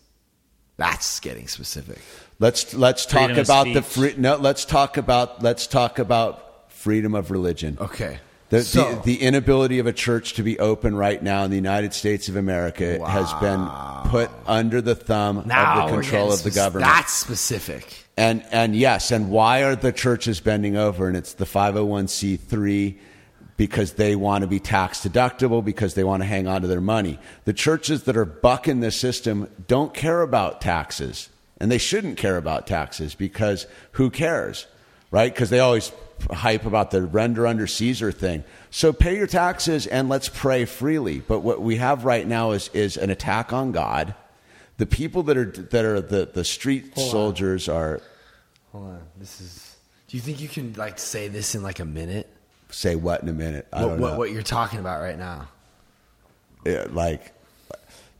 That's 0.77 1.19
getting 1.21 1.49
specific. 1.49 1.99
Let's 2.39 2.73
let's 2.73 3.05
talk 3.05 3.25
Freedom 3.27 3.39
of 3.39 3.47
about 3.47 3.65
the 3.75 3.83
free. 3.83 4.15
No, 4.17 4.37
let's 4.37 4.65
talk 4.65 4.97
about 4.97 5.43
let's 5.43 5.67
talk 5.67 5.99
about 5.99 6.71
freedom 6.71 7.15
of 7.17 7.33
religion. 7.33 7.77
Okay. 7.81 8.21
The, 8.51 8.63
So- 8.63 8.95
the, 8.95 9.03
the 9.03 9.23
inability 9.23 9.79
of 9.81 9.87
a 9.87 9.93
church 9.93 10.35
to 10.35 10.43
be 10.43 10.59
open 10.59 10.95
right 10.95 11.23
now 11.23 11.45
in 11.45 11.51
the 11.51 11.57
United 11.57 11.93
States 11.93 12.29
of 12.29 12.37
America 12.37 13.05
has 13.07 13.31
been 13.35 13.69
put 14.11 14.31
under 14.47 14.81
the 14.81 14.95
thumb 14.95 15.43
Now 15.47 15.85
of 15.85 15.91
the 15.91 15.97
control 15.97 16.33
of 16.33 16.43
the 16.45 16.51
government. 16.51 16.91
That's 16.91 17.13
specific. 17.13 18.05
And 18.17 18.43
and 18.51 18.75
yes, 18.75 19.11
and 19.11 19.31
why 19.31 19.65
are 19.65 19.77
the 19.77 19.93
churches 19.93 20.41
bending 20.41 20.77
over? 20.77 21.09
And 21.09 21.17
it's 21.17 21.35
the 21.35 21.45
501c3 21.45 22.97
because 23.59 23.95
they 23.95 24.17
want 24.17 24.43
to 24.43 24.49
be 24.49 24.61
tax 24.61 25.01
deductible 25.01 25.63
because 25.63 25.93
they 25.95 26.05
want 26.05 26.23
to 26.23 26.27
hang 26.27 26.47
on 26.47 26.63
to 26.63 26.69
their 26.69 26.81
money. 26.81 27.19
The 27.45 27.53
churches 27.53 28.05
that 28.05 28.17
are 28.17 28.25
bucking 28.25 28.81
the 28.81 28.93
system 28.93 29.51
don't 29.67 29.93
care 29.93 30.23
about 30.23 30.63
taxes. 30.63 31.29
And 31.61 31.71
they 31.71 31.79
shouldn't 31.79 32.17
care 32.17 32.37
about 32.37 32.69
taxes 32.69 33.17
because 33.17 33.67
who 33.93 34.11
cares? 34.11 34.67
Right? 35.11 35.35
Because 35.35 35.51
they 35.51 35.59
always 35.59 35.91
hype 36.31 36.67
about 36.67 36.93
the 36.93 37.03
render 37.03 37.49
under 37.49 37.67
Caesar 37.67 38.13
thing. 38.13 38.45
So 38.71 38.93
pay 38.93 39.17
your 39.17 39.27
taxes 39.27 39.89
and 39.89 40.09
let's 40.09 40.29
pray 40.29 40.65
freely. 40.65 41.19
But 41.19 41.41
what 41.41 41.61
we 41.61 41.77
have 41.77 42.05
right 42.05 42.27
now 42.27 42.53
is 42.53 42.71
is 42.73 42.97
an 42.97 43.11
attack 43.11 43.53
on 43.53 43.73
God. 43.73 44.15
The 44.77 44.87
people 44.87 45.25
that 45.25 45.37
are 45.37 45.47
that 45.47 45.85
are 45.85 46.01
the, 46.01 46.31
the 46.33 46.45
street 46.45 46.97
soldiers 46.97 47.69
are 47.69 48.01
Hold 48.71 48.85
on. 48.85 49.03
This 49.17 49.41
is. 49.41 49.77
Do 50.07 50.17
you 50.17 50.21
think 50.21 50.41
you 50.41 50.49
can 50.49 50.75
like 50.75 50.99
say 51.01 51.27
this 51.27 51.57
in 51.57 51.63
like 51.63 51.81
a 51.81 51.85
minute? 51.85 52.31
Say 52.71 52.97
what 52.97 53.23
in 53.23 53.29
a 53.29 53.33
minute. 53.33 53.67
I 53.73 53.83
What, 53.83 53.89
don't 53.89 54.01
what, 54.01 54.13
know. 54.13 54.19
what 54.19 54.31
you're 54.33 54.43
talking 54.43 54.79
about 54.81 55.01
right 55.01 55.19
now? 55.19 55.49
Yeah, 56.67 56.87
like 56.91 57.33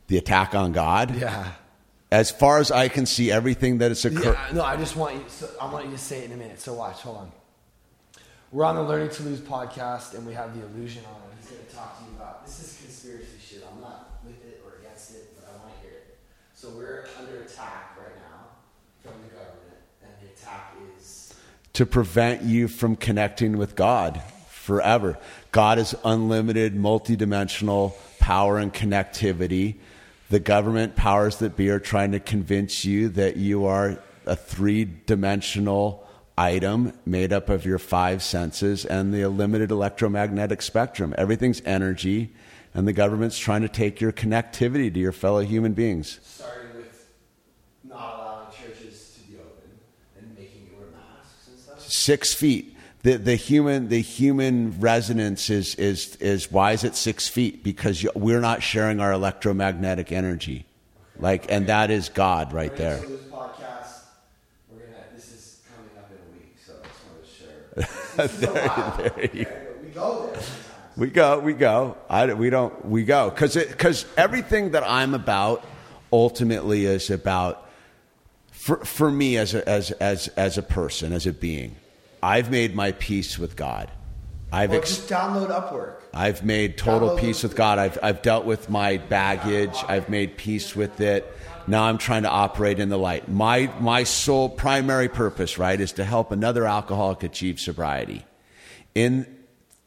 the 0.07 0.17
attack 0.17 0.55
on 0.55 0.71
God. 0.71 1.15
Yeah. 1.15 1.51
As 2.11 2.31
far 2.31 2.57
as 2.57 2.71
I 2.71 2.87
can 2.87 3.05
see, 3.05 3.31
everything 3.31 3.77
that 3.79 3.91
is 3.91 4.03
occurring. 4.03 4.33
Yeah, 4.33 4.55
no, 4.55 4.63
I 4.63 4.77
just 4.77 4.95
want 4.95 5.15
you. 5.15 5.23
So 5.27 5.47
I 5.61 5.71
want 5.71 5.85
you 5.85 5.91
to 5.91 5.97
say 5.97 6.19
it 6.19 6.25
in 6.25 6.31
a 6.31 6.37
minute. 6.37 6.59
So 6.59 6.73
watch. 6.73 7.01
Hold 7.01 7.17
on. 7.17 7.31
We're 8.51 8.65
on 8.65 8.75
the 8.75 8.81
Learning 8.81 9.09
to 9.09 9.23
Lose 9.23 9.39
podcast, 9.39 10.15
and 10.15 10.25
we 10.25 10.33
have 10.33 10.57
the 10.59 10.65
illusion 10.65 11.03
on. 11.05 11.21
And 11.29 11.39
he's 11.39 11.51
going 11.51 11.63
to 11.63 11.75
talk 11.75 11.99
to 11.99 12.03
you 12.05 12.09
about 12.17 12.45
this 12.47 12.59
is 12.59 12.81
conspiracy 12.81 13.27
shit. 13.39 13.63
I'm 13.71 13.79
not 13.79 14.19
with 14.25 14.43
it 14.43 14.63
or 14.65 14.79
against 14.81 15.11
it, 15.11 15.35
but 15.35 15.47
I 15.53 15.57
want 15.63 15.75
to 15.75 15.81
hear 15.87 15.97
it. 15.97 16.17
So 16.55 16.69
we're 16.69 17.05
under 17.19 17.43
attack 17.43 17.95
right 17.99 18.15
now 18.15 18.47
from 19.03 19.21
the 19.21 19.27
government, 19.35 19.77
and 20.01 20.11
the 20.19 20.33
attack 20.33 20.73
is 20.97 21.35
to 21.73 21.85
prevent 21.85 22.41
you 22.41 22.67
from 22.67 22.95
connecting 22.95 23.55
with 23.59 23.75
God 23.75 24.19
forever. 24.69 25.17
God 25.51 25.79
is 25.79 25.95
unlimited, 26.05 26.75
multidimensional 26.75 27.93
power 28.19 28.59
and 28.59 28.71
connectivity. 28.71 29.77
The 30.29 30.39
government 30.39 30.95
powers 30.95 31.37
that 31.37 31.55
be 31.55 31.69
are 31.69 31.79
trying 31.79 32.11
to 32.11 32.19
convince 32.19 32.85
you 32.85 33.09
that 33.09 33.35
you 33.35 33.65
are 33.65 33.97
a 34.27 34.35
three 34.35 34.85
dimensional 34.85 36.07
item 36.37 36.93
made 37.03 37.33
up 37.33 37.49
of 37.49 37.65
your 37.65 37.79
five 37.79 38.21
senses 38.21 38.85
and 38.85 39.11
the 39.11 39.25
limited 39.25 39.71
electromagnetic 39.71 40.61
spectrum. 40.61 41.15
Everything's 41.17 41.63
energy, 41.65 42.31
and 42.75 42.87
the 42.87 42.93
government's 42.93 43.39
trying 43.39 43.63
to 43.63 43.69
take 43.69 43.99
your 43.99 44.11
connectivity 44.11 44.93
to 44.93 44.99
your 44.99 45.11
fellow 45.11 45.39
human 45.39 45.73
beings. 45.73 46.19
starting 46.23 46.75
with 46.75 47.09
not 47.83 48.19
allowing 48.19 48.51
churches 48.53 49.17
to 49.17 49.31
be 49.31 49.39
open 49.39 49.71
and 50.19 50.37
making 50.37 50.69
you 50.69 50.77
wear 50.77 50.89
masks 50.91 51.47
and 51.47 51.57
stuff. 51.57 51.81
six 51.81 52.35
feet. 52.35 52.75
The, 53.01 53.17
the 53.17 53.35
human 53.35 53.87
the 53.87 54.01
human 54.01 54.79
resonance 54.79 55.49
is 55.49 55.75
is 55.75 56.17
is 56.17 56.51
why 56.51 56.73
is 56.73 56.83
it 56.83 56.95
six 56.95 57.29
feet? 57.29 57.63
Because 57.63 58.03
you, 58.03 58.11
we're 58.13 58.41
not 58.41 58.61
sharing 58.61 58.99
our 58.99 59.13
electromagnetic 59.13 60.11
energy, 60.11 60.65
like, 61.17 61.49
and 61.49 61.67
that 61.67 61.91
is 61.91 62.09
God 62.09 62.51
right 62.51 62.75
there. 62.75 62.97
Learning 62.97 63.07
to 63.07 63.13
Lose. 63.13 63.21
We're 64.69 64.79
gonna. 64.79 65.03
This 65.15 65.31
is 65.31 65.61
coming 65.73 65.91
up 65.97 66.11
in 66.11 66.17
a 66.17 66.37
week, 66.37 66.57
so 66.65 66.73
I 66.75 66.87
just 66.87 67.05
wanted 67.07 67.23
to 67.23 67.31
share. 67.31 68.09
This 68.27 68.33
is 68.37 68.43
a 68.43 68.67
lot, 68.67 68.99
okay, 68.99 69.45
but 69.45 69.81
we 69.81 69.89
go 69.91 70.33
We 70.97 71.07
go, 71.07 71.39
we 71.39 71.53
go. 71.53 71.95
I, 72.09 72.33
we 72.33 72.49
don't, 72.49 72.83
we 72.83 73.05
go. 73.05 73.29
Because 73.29 73.55
because 73.55 74.05
everything 74.17 74.71
that 74.71 74.83
I'm 74.85 75.13
about 75.13 75.63
ultimately 76.11 76.85
is 76.85 77.09
about, 77.09 77.69
for, 78.51 78.83
for 78.83 79.09
me 79.09 79.37
as 79.37 79.53
a, 79.53 79.67
as, 79.67 79.91
as, 79.91 80.27
as 80.29 80.57
a 80.57 80.61
person, 80.61 81.13
as 81.13 81.25
a 81.25 81.31
being, 81.31 81.77
I've 82.21 82.51
made 82.51 82.75
my 82.75 82.91
peace 82.93 83.37
with 83.39 83.55
God. 83.55 83.89
I've, 84.51 84.73
ex- 84.73 84.97
just 84.97 85.09
download 85.09 85.49
Upwork. 85.49 85.95
I've 86.13 86.43
made 86.43 86.77
total 86.77 87.09
Download- 87.09 87.19
peace 87.19 87.43
with 87.43 87.55
God. 87.55 87.77
I've, 87.77 87.99
I've 88.01 88.21
dealt 88.21 88.45
with 88.45 88.69
my 88.69 88.97
baggage. 88.97 89.75
I've 89.87 90.09
made 90.09 90.37
peace 90.37 90.75
with 90.75 91.01
it. 91.01 91.31
Now 91.67 91.83
I'm 91.83 91.99
trying 91.99 92.23
to 92.23 92.29
operate 92.29 92.79
in 92.79 92.89
the 92.89 92.97
light. 92.97 93.29
My, 93.29 93.71
my 93.79 94.03
sole 94.03 94.49
primary 94.49 95.07
purpose, 95.07 95.59
right, 95.59 95.79
is 95.79 95.91
to 95.93 96.03
help 96.03 96.31
another 96.31 96.65
alcoholic 96.65 97.21
achieve 97.21 97.59
sobriety. 97.59 98.25
In, 98.95 99.27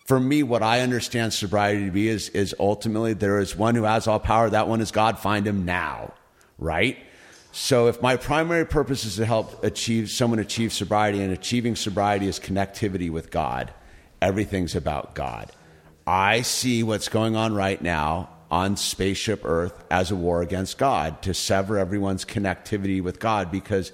for 0.07 0.21
me, 0.21 0.45
what 0.45 0.63
I 0.63 0.81
understand 0.81 1.33
sobriety 1.33 1.87
to 1.87 1.91
be 1.91 2.07
is, 2.07 2.29
is 2.29 2.55
ultimately 2.61 3.15
there 3.15 3.41
is 3.41 3.57
one 3.57 3.75
who 3.75 3.83
has 3.83 4.07
all 4.07 4.21
power. 4.21 4.49
That 4.49 4.69
one 4.69 4.81
is 4.81 4.93
God. 4.93 5.19
Find 5.19 5.45
him 5.45 5.65
now, 5.65 6.15
right? 6.57 6.99
So 7.55 7.87
if 7.89 8.01
my 8.01 8.17
primary 8.17 8.65
purpose 8.65 9.05
is 9.05 9.17
to 9.17 9.27
help 9.27 9.63
achieve 9.63 10.11
someone 10.11 10.39
achieve 10.39 10.73
sobriety 10.73 11.23
and 11.23 11.31
achieving 11.31 11.77
sobriety 11.77 12.27
is 12.27 12.41
connectivity 12.41 13.11
with 13.11 13.31
God, 13.31 13.73
everything's 14.23 14.75
about 14.75 15.15
God. 15.15 15.53
I 16.07 16.41
see 16.43 16.83
what's 16.83 17.09
going 17.09 17.37
on 17.37 17.55
right 17.55 17.81
now 17.81 18.31
on 18.51 18.77
spaceship 18.79 19.43
Earth 19.45 19.85
as 19.91 20.11
a 20.11 20.17
war 20.17 20.41
against 20.41 20.79
God 20.79 21.21
to 21.23 21.35
sever 21.35 21.79
everyone's 21.79 22.25
connectivity 22.25 23.03
with 23.03 23.21
God 23.21 23.53
because 23.53 23.93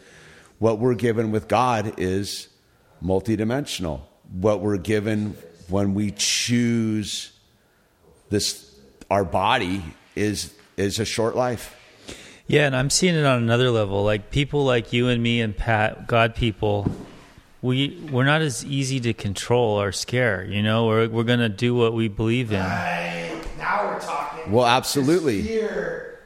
what 0.61 0.79
we're 0.79 0.95
given 0.95 1.33
with 1.33 1.49
God 1.49 1.95
is 1.99 2.49
multidimensional. 3.03 4.03
What 4.31 4.61
we're 4.61 4.79
given 4.79 5.37
when 5.69 5.95
we 5.95 6.13
choose 6.13 7.33
this 8.31 8.73
our 9.11 9.25
body 9.25 9.83
is 10.15 10.55
is 10.77 11.01
a 11.01 11.05
short 11.05 11.35
life. 11.35 11.75
Yeah, 12.49 12.67
and 12.67 12.75
I'm 12.75 12.89
seeing 12.91 13.15
it 13.15 13.25
on 13.27 13.43
another 13.43 13.71
level. 13.71 14.03
Like 14.05 14.31
people 14.31 14.65
like 14.65 14.93
you 14.93 15.09
and 15.09 15.23
me 15.23 15.41
and 15.43 15.55
Pat, 15.57 16.07
God 16.07 16.35
people, 16.35 16.91
we 17.61 18.09
we're 18.11 18.25
not 18.25 18.41
as 18.41 18.65
easy 18.65 19.01
to 19.01 19.13
control 19.13 19.81
or 19.81 19.93
scare. 19.93 20.45
You 20.45 20.63
know, 20.63 20.87
we're 20.87 21.09
we're 21.09 21.25
gonna 21.25 21.51
do 21.51 21.75
what 21.75 21.93
we 21.93 22.09
believe 22.09 22.51
in. 22.53 22.61
Right. 22.61 23.41
Now 23.59 23.89
we're 23.89 24.01
talking. 24.01 24.51
Well, 24.51 24.65
absolutely. 24.67 25.43
Fear. 25.43 26.21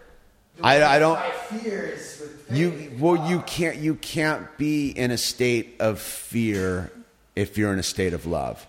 The 0.58 0.64
I- 0.64 0.96
I 0.96 0.98
don't- 1.00 1.16
fight 1.18 1.34
Fear 1.60 1.86
is. 1.96 2.22
You 2.50 2.92
well, 3.00 3.28
you 3.28 3.40
can't 3.40 3.78
you 3.78 3.96
can't 3.96 4.46
be 4.58 4.90
in 4.90 5.10
a 5.10 5.18
state 5.18 5.74
of 5.80 5.98
fear 6.00 6.92
if 7.34 7.56
you're 7.58 7.72
in 7.72 7.78
a 7.78 7.82
state 7.82 8.12
of 8.12 8.26
love, 8.26 8.64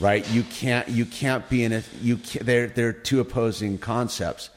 right? 0.00 0.28
You 0.30 0.42
can't 0.44 0.88
you 0.88 1.04
can't 1.04 1.46
be 1.50 1.62
in 1.62 1.74
a 1.74 1.82
you 2.00 2.16
can't, 2.16 2.44
they're 2.46 2.66
they're 2.68 2.92
two 2.94 3.20
opposing 3.20 3.76
concepts. 3.78 4.48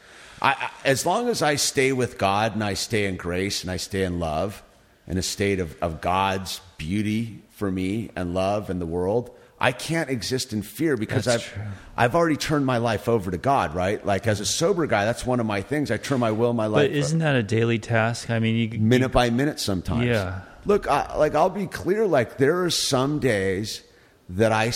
I, 0.42 0.72
as 0.84 1.06
long 1.06 1.30
as 1.30 1.42
I 1.42 1.56
stay 1.56 1.92
with 1.92 2.18
God 2.18 2.56
and 2.56 2.64
I 2.64 2.74
stay 2.74 3.06
in 3.06 3.16
grace 3.16 3.62
and 3.62 3.70
I 3.70 3.78
stay 3.78 4.04
in 4.04 4.20
love, 4.20 4.64
in 5.08 5.18
a 5.18 5.22
state 5.22 5.60
of, 5.60 5.76
of 5.82 6.02
God's 6.02 6.62
beauty 6.78 7.44
for 7.50 7.70
me 7.70 8.10
and 8.16 8.34
love 8.34 8.70
and 8.70 8.82
the 8.82 8.86
world, 8.86 9.36
I 9.60 9.72
can't 9.72 10.10
exist 10.10 10.54
in 10.54 10.64
fear 10.64 10.98
because 10.98 11.26
That's 11.26 11.44
I've 11.44 11.54
true. 11.54 11.64
I've 11.96 12.16
already 12.16 12.38
turned 12.38 12.66
my 12.66 12.80
life 12.80 13.08
over 13.08 13.30
to 13.30 13.38
God, 13.38 13.76
right? 13.76 14.04
Like 14.04 14.26
as 14.26 14.40
a 14.40 14.46
sober 14.46 14.88
guy, 14.88 15.06
that's 15.06 15.24
one 15.24 15.40
of 15.40 15.46
my 15.46 15.62
things. 15.62 15.92
I 15.92 15.98
turn 15.98 16.20
my 16.20 16.32
will, 16.32 16.54
my 16.54 16.66
life. 16.66 16.90
But 16.90 16.98
isn't 16.98 17.20
that 17.20 17.36
a 17.36 17.44
daily 17.44 17.78
task? 17.78 18.32
I 18.32 18.40
mean, 18.40 18.56
you 18.56 18.80
minute 18.80 19.12
by 19.12 19.30
minute 19.30 19.60
sometimes. 19.60 20.08
Yeah. 20.08 20.42
Look, 20.66 20.88
I, 20.88 21.16
like 21.18 21.36
I'll 21.36 21.52
be 21.52 21.68
clear. 21.68 22.08
Like 22.08 22.38
there 22.38 22.64
are 22.64 22.72
some 22.72 23.20
days 23.20 23.84
that 24.30 24.52
I 24.52 24.74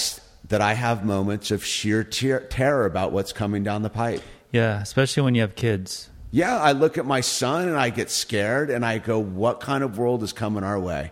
that 0.49 0.61
I 0.61 0.73
have 0.73 1.03
moments 1.03 1.49
of 1.49 1.65
sheer 1.65 2.03
ter- 2.03 2.41
terror 2.41 2.85
about 2.85 3.11
what's 3.11 3.33
coming 3.33 3.63
down 3.63 3.81
the 3.81 3.89
pipe. 3.89 4.21
Yeah, 4.55 4.81
especially 4.81 5.23
when 5.23 5.35
you 5.35 5.41
have 5.41 5.55
kids. 5.55 6.09
Yeah, 6.31 6.57
I 6.57 6.71
look 6.71 6.97
at 6.97 7.05
my 7.05 7.19
son 7.19 7.67
and 7.67 7.77
I 7.77 7.89
get 7.89 8.09
scared 8.09 8.69
and 8.69 8.85
I 8.85 8.99
go, 8.99 9.19
"What 9.19 9.59
kind 9.59 9.83
of 9.83 9.97
world 9.97 10.23
is 10.23 10.31
coming 10.31 10.63
our 10.63 10.79
way?" 10.79 11.11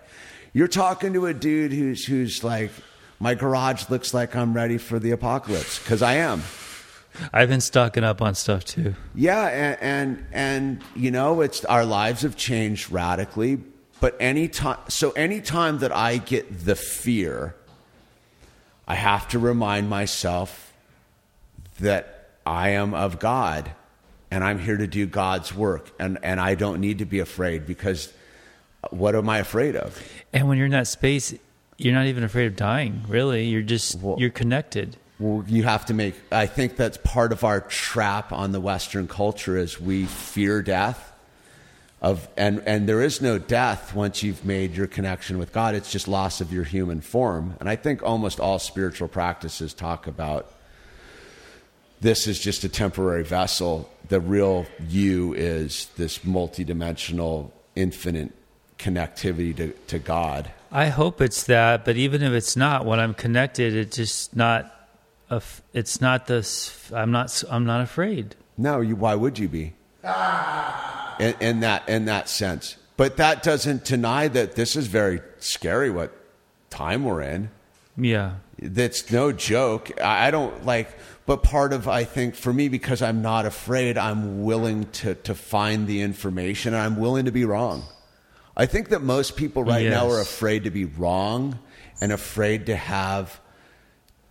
You're 0.54 0.70
talking 0.70 1.12
to 1.14 1.26
a 1.26 1.34
dude 1.34 1.74
who's 1.74 2.06
who's 2.06 2.42
like, 2.42 2.72
"My 3.20 3.36
garage 3.36 3.90
looks 3.90 4.14
like 4.14 4.34
I'm 4.34 4.54
ready 4.54 4.78
for 4.78 4.98
the 4.98 5.12
apocalypse," 5.12 5.78
because 5.80 6.02
I 6.02 6.14
am. 6.14 6.44
I've 7.34 7.50
been 7.50 7.60
stocking 7.60 8.06
up 8.06 8.22
on 8.22 8.34
stuff 8.34 8.64
too. 8.64 8.96
Yeah, 9.14 9.46
and, 9.48 9.78
and 9.82 10.26
and 10.32 10.84
you 10.96 11.12
know, 11.12 11.42
it's 11.42 11.66
our 11.66 11.84
lives 11.84 12.22
have 12.22 12.38
changed 12.38 12.92
radically. 12.92 13.60
But 14.00 14.16
any 14.22 14.48
time, 14.48 14.80
so 14.88 15.12
any 15.12 15.42
time 15.42 15.80
that 15.80 15.94
I 15.94 16.16
get 16.18 16.66
the 16.66 16.76
fear, 16.76 17.56
I 18.88 18.96
have 18.96 19.28
to 19.30 19.40
remind 19.40 19.90
myself 19.90 20.72
that 21.82 22.13
I 22.46 22.70
am 22.70 22.94
of 22.94 23.20
God, 23.20 23.72
and 24.32 24.44
I'm 24.44 24.60
here 24.60 24.78
to 24.78 24.88
do 24.88 25.06
God's 25.06 25.54
work, 25.54 25.92
and 26.00 26.18
and 26.24 26.40
I 26.40 26.56
don't 26.56 26.80
need 26.80 27.00
to 27.00 27.06
be 27.06 27.20
afraid 27.20 27.66
because 27.66 28.12
what 28.90 29.16
am 29.16 29.30
I 29.30 29.40
afraid 29.40 29.76
of? 29.76 30.02
And 30.34 30.48
when 30.48 30.58
you're 30.58 30.66
in 30.66 30.72
that 30.72 30.88
space, 30.88 31.34
you're 31.78 31.94
not 31.94 32.06
even 32.08 32.24
afraid 32.24 32.48
of 32.48 32.56
dying. 32.56 33.04
Really, 33.08 33.46
you're 33.46 33.62
just 33.62 34.00
Well- 34.02 34.18
you're 34.20 34.30
connected. 34.30 34.98
Well, 35.20 35.46
you 35.48 35.64
have 35.64 35.86
to 35.86 35.94
make. 35.94 36.16
I 36.32 36.48
think 36.48 36.76
that's 36.76 36.98
part 36.98 37.32
of 37.32 37.44
our 37.44 37.62
trap 37.62 38.34
on 38.34 38.52
the 38.52 38.60
Western 38.60 39.08
culture 39.08 39.58
is 39.58 39.80
we 39.80 40.06
fear 40.06 40.62
death. 40.62 41.12
Of 42.02 42.28
and 42.36 42.62
and 42.66 42.90
there 42.90 43.02
is 43.02 43.22
no 43.22 43.38
death 43.40 43.96
once 43.96 44.24
you've 44.24 44.44
made 44.44 44.76
your 44.76 44.88
connection 44.88 45.38
with 45.38 45.54
God. 45.54 45.74
It's 45.76 45.90
just 45.90 46.10
loss 46.10 46.42
of 46.42 46.52
your 46.52 46.66
human 46.66 47.00
form. 47.00 47.56
And 47.62 47.70
I 47.70 47.78
think 47.78 48.04
almost 48.04 48.42
all 48.42 48.60
spiritual 48.60 49.08
practices 49.08 49.74
talk 49.74 50.06
about 50.06 50.52
this 52.04 52.28
is 52.28 52.40
just 52.40 52.64
a 52.64 52.70
temporary 52.70 53.24
vessel. 53.24 53.90
The 54.10 54.20
real 54.20 54.68
you 54.88 55.34
is 55.34 55.88
this 55.98 56.20
multidimensional, 56.20 57.52
infinite 57.76 58.32
connectivity 58.78 59.56
to, 59.56 59.72
to 59.88 60.00
God. 60.00 60.52
I 60.72 60.88
hope 60.88 61.22
it's 61.22 61.44
that, 61.44 61.86
but 61.86 61.96
even 61.96 62.22
if 62.22 62.34
it's 62.34 62.56
not, 62.56 62.86
when 62.86 63.00
I'm 63.00 63.14
connected, 63.14 63.74
it's 63.74 63.98
just 63.98 64.36
not. 64.36 64.70
A, 65.30 65.36
f- 65.36 65.62
it's 65.74 66.02
not 66.02 66.28
this. 66.28 66.92
I'm 66.92 67.12
not. 67.12 67.44
I'm 67.50 67.66
not 67.66 67.82
afraid. 67.82 68.36
No, 68.58 68.82
you, 68.82 68.96
why 68.96 69.16
would 69.16 69.40
you 69.40 69.48
be? 69.48 69.74
Ah. 70.04 71.16
In, 71.20 71.36
in 71.40 71.60
that 71.62 71.88
in 71.88 72.06
that 72.06 72.28
sense, 72.28 72.76
but 72.98 73.18
that 73.18 73.42
doesn't 73.42 73.86
deny 73.86 74.28
that 74.28 74.56
this 74.56 74.76
is 74.76 74.88
very 74.88 75.22
scary. 75.40 75.90
What 75.90 76.12
time 76.70 77.06
we're 77.06 77.22
in? 77.22 77.50
Yeah. 77.98 78.34
That's 78.60 79.12
no 79.12 79.32
joke. 79.32 79.92
I 80.02 80.28
I 80.28 80.32
don't 80.32 80.66
like, 80.66 80.90
but 81.26 81.44
part 81.44 81.74
of 81.74 81.88
I 81.88 82.04
think 82.04 82.36
for 82.36 82.54
me 82.54 82.68
because 82.70 83.02
I'm 83.02 83.22
not 83.22 83.46
afraid, 83.46 83.98
I'm 83.98 84.44
willing 84.44 84.90
to 84.92 85.16
to 85.16 85.36
find 85.36 85.88
the 85.88 86.02
information. 86.02 86.74
and 86.74 86.84
I'm 86.84 86.98
willing 86.98 87.26
to 87.26 87.32
be 87.32 87.46
wrong. 87.46 87.84
I 88.56 88.66
think 88.68 88.90
that 88.90 89.02
most 89.02 89.36
people 89.36 89.64
right 89.64 89.88
now 89.88 90.10
are 90.10 90.22
afraid 90.22 90.66
to 90.66 90.72
be 90.72 90.86
wrong 90.86 91.58
and 92.00 92.12
afraid 92.12 92.68
to 92.68 92.76
have 92.76 93.40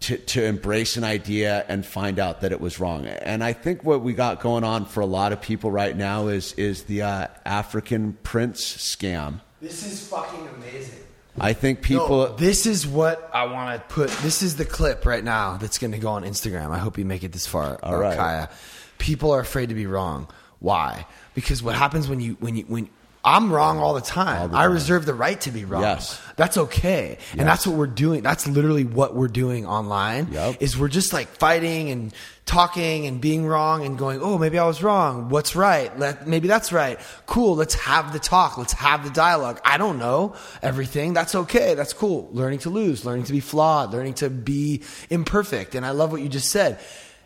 to, 0.02 0.16
to 0.16 0.44
embrace 0.44 0.97
an 0.97 1.05
idea 1.05 1.64
and 1.69 1.86
find 1.86 2.19
out 2.19 2.40
that 2.40 2.52
it 2.52 2.60
was 2.60 2.78
wrong. 2.81 3.06
And 3.06 3.43
I 3.43 3.52
think 3.52 3.85
what 3.85 4.02
we 4.02 4.12
got 4.12 4.40
going 4.40 4.64
on 4.64 4.85
for 4.85 5.01
a 5.01 5.06
lot 5.06 5.32
of 5.32 5.40
people 5.40 5.70
right 5.70 5.97
now 5.97 6.28
is 6.28 6.52
is 6.55 6.85
the 6.85 7.02
uh, 7.02 7.27
African 7.44 8.19
prince 8.23 8.62
scam. 8.62 9.40
This 9.60 9.85
is 9.85 10.06
fucking 10.09 10.48
amazing. 10.56 11.01
I 11.38 11.52
think 11.54 11.82
people. 11.82 12.09
No, 12.09 12.36
this 12.36 12.66
is 12.66 12.86
what 12.86 13.30
I 13.32 13.44
want 13.46 13.80
to 13.80 13.94
put. 13.94 14.10
This 14.22 14.42
is 14.42 14.56
the 14.56 14.64
clip 14.64 15.06
right 15.06 15.24
now 15.24 15.56
that's 15.56 15.78
going 15.78 15.92
to 15.92 15.98
go 15.98 16.10
on 16.10 16.24
Instagram. 16.24 16.70
I 16.70 16.78
hope 16.78 16.98
you 16.98 17.04
make 17.04 17.24
it 17.24 17.32
this 17.32 17.46
far, 17.46 17.74
uh, 17.82 17.86
All 17.86 17.98
right. 17.98 18.16
Kaya. 18.16 18.50
People 18.98 19.32
are 19.32 19.40
afraid 19.40 19.70
to 19.70 19.74
be 19.74 19.86
wrong. 19.86 20.28
Why? 20.59 21.06
Because 21.34 21.62
what 21.62 21.74
happens 21.74 22.09
when 22.09 22.20
you 22.20 22.36
when 22.38 22.56
you 22.56 22.64
when 22.64 22.88
I'm 23.24 23.53
wrong 23.53 23.78
all 23.78 23.94
the 23.94 24.01
time. 24.01 24.43
All 24.43 24.49
the 24.49 24.57
I 24.57 24.62
time. 24.62 24.73
reserve 24.73 25.07
the 25.07 25.15
right 25.15 25.40
to 25.43 25.53
be 25.53 25.65
wrong. 25.65 25.82
Yes. 25.82 26.20
That's 26.36 26.57
okay. 26.57 27.19
And 27.32 27.47
that's 27.47 27.66
what 27.66 27.77
we're 27.77 27.86
doing. 27.86 28.23
That's 28.23 28.49
literally 28.49 28.85
what 28.85 29.15
we're 29.15 29.28
doing 29.28 29.65
online. 29.65 30.32
Yep. 30.32 30.57
Is 30.61 30.77
we're 30.77 30.89
just 30.89 31.12
like 31.12 31.28
fighting 31.28 31.90
and 31.90 32.12
talking 32.47 33.07
and 33.07 33.20
being 33.20 33.47
wrong 33.47 33.86
and 33.86 33.97
going, 33.97 34.20
"Oh, 34.20 34.39
maybe 34.39 34.59
I 34.59 34.66
was 34.66 34.82
wrong. 34.82 35.28
What's 35.28 35.55
right? 35.55 35.97
Let 35.97 36.27
maybe 36.27 36.49
that's 36.49 36.73
right. 36.73 36.99
Cool. 37.27 37.55
Let's 37.55 37.74
have 37.74 38.12
the 38.12 38.19
talk. 38.19 38.59
Let's 38.59 38.73
have 38.73 39.05
the 39.05 39.11
dialogue. 39.11 39.61
I 39.65 39.78
don't 39.78 39.99
know 39.99 40.35
everything. 40.61 41.12
That's 41.12 41.35
okay. 41.35 41.74
That's 41.74 41.93
cool. 41.93 42.28
Learning 42.32 42.59
to 42.61 42.70
lose, 42.70 43.05
learning 43.05 43.24
to 43.27 43.32
be 43.32 43.40
flawed, 43.40 43.93
learning 43.93 44.15
to 44.15 44.31
be 44.31 44.82
imperfect. 45.11 45.77
And 45.77 45.86
I 45.86 45.90
love 45.90 46.11
what 46.11 46.23
you 46.23 46.28
just 46.28 46.51
said. 46.51 46.81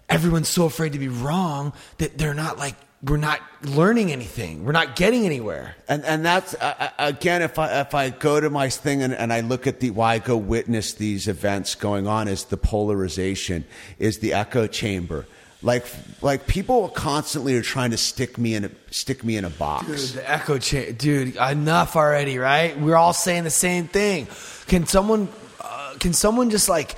Everyone's 0.08 0.48
so 0.48 0.66
afraid 0.66 0.92
to 0.92 0.98
be 0.98 1.08
wrong 1.08 1.72
that 1.98 2.16
they're 2.18 2.34
not 2.34 2.58
like 2.58 2.76
we're 3.02 3.16
not 3.16 3.40
learning 3.62 4.10
anything. 4.10 4.64
We're 4.64 4.72
not 4.72 4.96
getting 4.96 5.26
anywhere. 5.26 5.76
And 5.88 6.04
and 6.04 6.24
that's 6.24 6.54
uh, 6.54 6.74
uh, 6.78 6.88
again, 6.98 7.42
if 7.42 7.58
I 7.58 7.80
if 7.80 7.94
I 7.94 8.10
go 8.10 8.40
to 8.40 8.50
my 8.50 8.68
thing 8.68 9.02
and, 9.02 9.14
and 9.14 9.32
I 9.32 9.40
look 9.40 9.66
at 9.66 9.80
the 9.80 9.90
why 9.90 10.14
I 10.14 10.18
go 10.18 10.36
witness 10.36 10.94
these 10.94 11.28
events 11.28 11.74
going 11.74 12.06
on 12.06 12.28
is 12.28 12.44
the 12.44 12.56
polarization, 12.56 13.64
is 13.98 14.18
the 14.18 14.32
echo 14.32 14.66
chamber. 14.66 15.26
Like 15.62 15.86
like 16.22 16.46
people 16.46 16.88
constantly 16.88 17.56
are 17.56 17.62
trying 17.62 17.90
to 17.90 17.96
stick 17.98 18.38
me 18.38 18.54
in 18.54 18.66
a 18.66 18.70
stick 18.90 19.24
me 19.24 19.36
in 19.36 19.44
a 19.44 19.50
box. 19.50 19.86
Dude, 19.86 20.22
the 20.22 20.30
echo 20.30 20.58
chamber. 20.58 20.92
Dude, 20.92 21.36
enough 21.36 21.96
already, 21.96 22.38
right? 22.38 22.78
We're 22.78 22.96
all 22.96 23.12
saying 23.12 23.44
the 23.44 23.50
same 23.50 23.88
thing. 23.88 24.26
Can 24.66 24.86
someone, 24.86 25.28
uh, 25.60 25.94
can 25.98 26.12
someone 26.12 26.50
just 26.50 26.68
like 26.68 26.96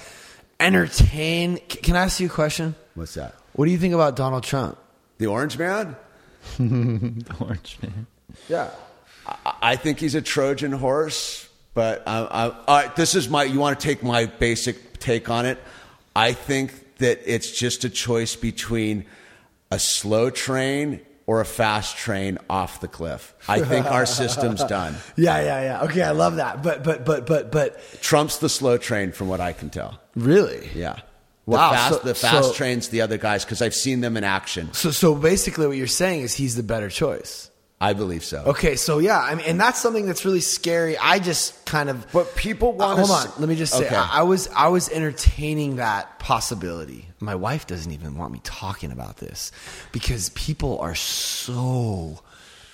entertain. 0.61 1.59
Can 1.59 1.97
I 1.97 2.05
ask 2.05 2.21
you 2.21 2.27
a 2.27 2.31
question? 2.31 2.75
What's 2.95 3.15
that? 3.15 3.35
What 3.53 3.67
do 3.67 3.71
you 3.71 3.79
think 3.79 3.95
about 3.95 4.17
Donald 4.17 4.45
Trump? 4.45 4.79
The 5.19 5.27
Orange 5.27 5.59
Man? 5.59 5.97
The 6.59 7.37
Orange 7.41 7.79
man. 7.83 8.07
Yeah. 8.49 8.71
I- 9.27 9.55
I 9.61 9.77
think 9.77 9.99
he's 10.01 10.15
a 10.15 10.23
Trojan 10.23 10.73
horse, 10.73 11.49
but 11.75 12.03
I, 12.07 12.19
I, 12.67 12.83
right, 12.85 12.97
this 12.97 13.15
is 13.15 13.29
my. 13.29 13.43
You 13.45 13.59
want 13.59 13.79
to 13.79 13.87
take 13.87 14.03
my 14.03 14.25
basic 14.27 14.99
take 14.99 15.29
on 15.29 15.45
it? 15.47 15.59
I 16.17 16.33
think 16.33 16.97
that 16.99 17.21
it's 17.27 17.51
just 17.51 17.85
a 17.85 17.91
choice 17.91 18.37
between 18.37 19.05
a 19.71 19.79
slow 19.79 20.31
train 20.31 21.01
or 21.27 21.41
a 21.43 21.45
fast 21.45 21.97
train 21.99 22.39
off 22.49 22.81
the 22.81 22.89
cliff. 22.89 23.35
I 23.49 23.61
think 23.61 23.85
our 23.87 24.07
system's 24.23 24.65
done. 24.65 24.95
Yeah, 25.17 25.41
yeah, 25.43 25.63
yeah. 25.63 25.83
Okay, 25.85 26.03
I 26.03 26.13
love 26.13 26.37
that. 26.37 26.63
But 26.63 26.83
but 26.83 27.05
but 27.05 27.27
but 27.27 27.53
but 27.53 27.79
Trump's 28.01 28.39
the 28.39 28.49
slow 28.49 28.79
train, 28.79 29.13
from 29.13 29.29
what 29.29 29.41
I 29.41 29.53
can 29.53 29.69
tell. 29.69 30.01
really? 30.17 30.71
Yeah. 30.75 31.01
The 31.49 31.57
Wow, 31.57 31.71
fast, 31.73 31.95
so- 31.95 32.01
the 32.07 32.15
fast 32.15 32.49
so- 32.49 32.53
train's 32.55 32.89
the 32.91 33.01
other 33.01 33.17
guys 33.17 33.45
because 33.45 33.63
I've 33.63 33.75
seen 33.75 34.03
them 34.03 34.17
in 34.19 34.25
action. 34.25 34.69
So 34.75 34.91
so 34.91 35.15
basically 35.15 35.67
what 35.67 35.77
you're 35.79 35.87
saying 35.87 36.21
is 36.23 36.35
he's 36.35 36.55
the 36.57 36.63
better 36.63 36.91
choice. 36.91 37.51
I 37.81 37.93
believe 37.93 38.25
so. 38.25 38.43
Okay, 38.45 38.75
so 38.75 38.99
yeah, 38.99 39.21
I 39.21 39.37
mean, 39.37 39.47
and 39.47 39.61
that's 39.61 39.81
something 39.81 40.05
that's 40.05 40.25
really 40.25 40.41
scary. 40.41 40.99
I 40.99 41.21
just 41.21 41.65
kind 41.65 41.89
of. 41.89 42.07
But 42.13 42.35
people 42.35 42.71
Uh, 42.71 42.87
want 42.87 42.99
to. 42.99 43.07
hold 43.07 43.27
on. 43.29 43.33
Let 43.41 43.49
me 43.49 43.55
just 43.55 43.73
say, 43.73 43.87
Okay. 43.87 43.95
I, 43.95 44.19
I 44.19 44.23
was 44.25 44.49
I 44.55 44.67
was 44.69 44.89
entertaining 44.91 45.77
that 45.77 46.19
possibility. 46.19 47.09
My 47.21 47.37
wife 47.37 47.67
doesn't 47.69 47.93
even 47.93 48.19
want 48.19 48.33
me 48.33 48.41
talking 48.43 48.91
about 48.93 49.19
this 49.19 49.53
because 49.93 50.31
people 50.31 50.79
are 50.81 50.97
so 50.97 52.19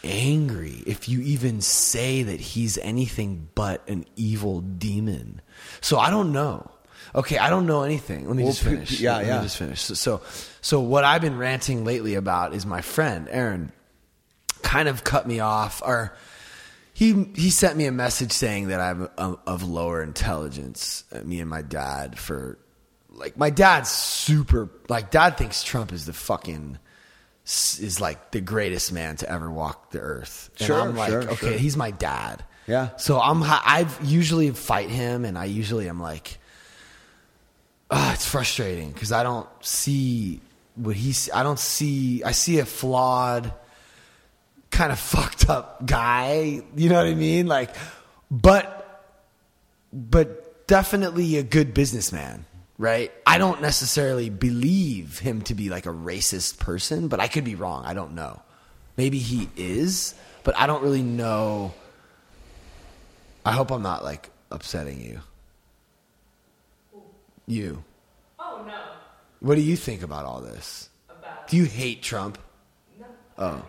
angry 0.02 0.82
if 0.86 1.08
you 1.08 1.20
even 1.20 1.60
say 1.60 2.22
that 2.22 2.40
he's 2.40 2.78
anything 2.78 3.48
but 3.54 3.86
an 3.88 4.06
evil 4.16 4.60
demon. 4.62 5.40
So 5.80 5.98
I 5.98 6.10
don't 6.10 6.32
know. 6.32 6.70
Okay, 7.14 7.38
I 7.38 7.48
don't 7.48 7.66
know 7.66 7.82
anything. 7.82 8.26
Let 8.26 8.36
me 8.36 8.42
Well, 8.42 8.52
just 8.52 8.64
finish. 8.64 9.00
yeah, 9.00 9.16
Let 9.18 9.26
yeah. 9.26 9.36
me 9.38 9.42
just 9.44 9.56
finish. 9.56 9.80
So, 9.82 9.94
so, 9.94 10.22
so 10.60 10.80
what 10.80 11.04
I've 11.04 11.20
been 11.20 11.38
ranting 11.38 11.84
lately 11.84 12.14
about 12.16 12.54
is 12.54 12.66
my 12.66 12.80
friend 12.80 13.28
Aaron 13.30 13.70
kind 14.62 14.88
of 14.88 15.04
cut 15.04 15.26
me 15.28 15.38
off 15.40 15.82
or 15.84 16.16
he 16.94 17.24
he 17.34 17.50
sent 17.50 17.76
me 17.76 17.84
a 17.86 17.92
message 17.92 18.32
saying 18.32 18.68
that 18.68 18.80
I'm 18.80 19.08
of, 19.18 19.38
of 19.46 19.62
lower 19.62 20.02
intelligence 20.02 21.04
uh, 21.12 21.20
me 21.20 21.38
and 21.40 21.50
my 21.50 21.60
dad 21.62 22.18
for 22.18 22.58
like 23.10 23.36
my 23.36 23.50
dad's 23.50 23.90
super 23.90 24.70
like 24.88 25.10
dad 25.10 25.36
thinks 25.36 25.62
Trump 25.62 25.92
is 25.92 26.06
the 26.06 26.12
fucking 26.14 26.78
is 27.44 28.00
like 28.00 28.30
the 28.30 28.40
greatest 28.40 28.90
man 28.92 29.16
to 29.16 29.30
ever 29.30 29.50
walk 29.50 29.90
the 29.90 30.00
earth 30.00 30.48
and 30.58 30.66
Sure, 30.66 30.80
I'm 30.80 30.96
like 30.96 31.10
sure, 31.10 31.22
okay 31.32 31.36
sure. 31.50 31.58
he's 31.58 31.76
my 31.76 31.90
dad 31.90 32.42
Yeah. 32.66 32.96
so 32.96 33.20
I'm 33.20 33.42
I've 33.44 33.98
usually 34.02 34.50
fight 34.52 34.88
him 34.88 35.24
and 35.26 35.36
I 35.36 35.44
usually 35.44 35.88
am 35.90 36.00
like 36.00 36.38
ah, 37.94 38.12
it's 38.12 38.26
frustrating 38.26 38.90
because 38.90 39.12
I 39.12 39.22
don't 39.22 39.48
see 39.60 40.40
what 40.74 40.96
he's. 40.96 41.30
I 41.32 41.42
don't 41.42 41.58
see. 41.58 42.22
I 42.24 42.32
see 42.32 42.58
a 42.58 42.66
flawed, 42.66 43.52
kind 44.70 44.92
of 44.92 44.98
fucked 45.14 45.48
up 45.48 45.86
guy. 45.86 46.60
You 46.76 46.88
know 46.88 46.96
what 46.96 47.06
I 47.06 47.14
mean? 47.14 47.46
Like, 47.46 47.74
but, 48.30 49.06
but 49.92 50.66
definitely 50.66 51.36
a 51.36 51.44
good 51.44 51.72
businessman, 51.72 52.44
right? 52.78 53.12
I 53.24 53.38
don't 53.38 53.62
necessarily 53.62 54.28
believe 54.28 55.20
him 55.20 55.42
to 55.42 55.54
be 55.54 55.68
like 55.68 55.86
a 55.86 55.90
racist 55.90 56.58
person, 56.58 57.06
but 57.06 57.20
I 57.20 57.28
could 57.28 57.44
be 57.44 57.54
wrong. 57.54 57.84
I 57.84 57.94
don't 57.94 58.14
know. 58.14 58.42
Maybe 58.96 59.18
he 59.18 59.48
is, 59.56 60.14
but 60.42 60.58
I 60.58 60.66
don't 60.66 60.82
really 60.82 61.02
know. 61.02 61.74
I 63.46 63.52
hope 63.52 63.70
I'm 63.70 63.82
not 63.82 64.02
like 64.02 64.30
upsetting 64.50 65.00
you. 65.00 65.20
You. 67.46 67.84
Oh 68.38 68.64
no. 68.66 68.80
What 69.40 69.56
do 69.56 69.60
you 69.60 69.76
think 69.76 70.02
about 70.02 70.24
all 70.24 70.40
this? 70.40 70.88
Do 71.48 71.56
you 71.56 71.64
hate 71.64 72.02
Trump? 72.02 72.38
No. 72.98 73.06
Oh. 73.38 73.66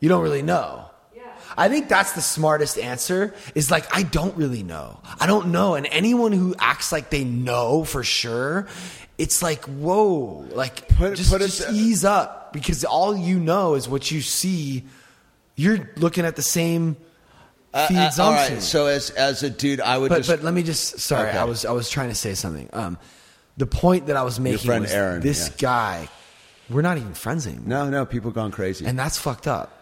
You 0.00 0.08
don't 0.08 0.22
really 0.22 0.42
know. 0.42 0.84
Yeah. 1.16 1.22
I 1.56 1.68
think 1.68 1.88
that's 1.88 2.12
the 2.12 2.20
smartest 2.20 2.78
answer 2.78 3.34
is 3.54 3.70
like 3.70 3.86
I 3.96 4.02
don't 4.02 4.36
really 4.36 4.62
know. 4.62 5.00
I 5.18 5.26
don't 5.26 5.48
know 5.50 5.74
and 5.74 5.86
anyone 5.90 6.32
who 6.32 6.54
acts 6.58 6.92
like 6.92 7.08
they 7.10 7.24
know 7.24 7.84
for 7.84 8.04
sure, 8.04 8.68
it's 9.16 9.42
like 9.42 9.64
whoa, 9.64 10.46
like 10.52 10.88
Put- 10.90 11.16
just, 11.16 11.30
put 11.32 11.40
it- 11.40 11.46
just 11.46 11.70
ease 11.72 12.04
up 12.04 12.52
because 12.52 12.84
all 12.84 13.16
you 13.16 13.38
know 13.40 13.74
is 13.74 13.88
what 13.88 14.10
you 14.10 14.20
see. 14.20 14.84
You're 15.56 15.90
looking 15.96 16.24
at 16.24 16.36
the 16.36 16.42
same 16.42 16.96
feeds 17.88 18.18
Uh, 18.18 18.22
all 18.22 18.32
I'm 18.32 18.60
So 18.60 18.86
as 18.86 19.10
as 19.10 19.42
a 19.42 19.50
dude, 19.50 19.80
I 19.80 19.98
would 19.98 20.08
but 20.08 20.18
just 20.18 20.28
but 20.30 20.42
let 20.42 20.54
me 20.54 20.62
just 20.62 20.98
sorry, 21.00 21.28
Okay. 21.28 21.38
I 21.38 21.44
was 21.44 21.64
I 21.64 21.72
was 21.72 21.88
trying 21.90 22.08
to 22.08 22.14
say 22.14 22.34
something. 22.34 22.68
Um, 22.72 22.98
the 23.56 23.66
point 23.66 24.06
that 24.06 24.16
I 24.16 24.22
was 24.22 24.38
making 24.40 24.60
friend 24.66 24.82
was 24.82 24.92
Aaron, 24.92 25.20
this 25.20 25.48
yeah. 25.48 25.54
guy, 25.58 26.08
we're 26.70 26.82
not 26.82 26.96
even 26.96 27.14
friends 27.14 27.46
anymore, 27.46 27.66
no 27.68 27.90
no 27.90 28.06
people 28.06 28.30
gone 28.30 28.50
crazy 28.52 28.84
and 28.86 28.98
that's 28.98 29.18
fucked 29.18 29.46
up. 29.46 29.72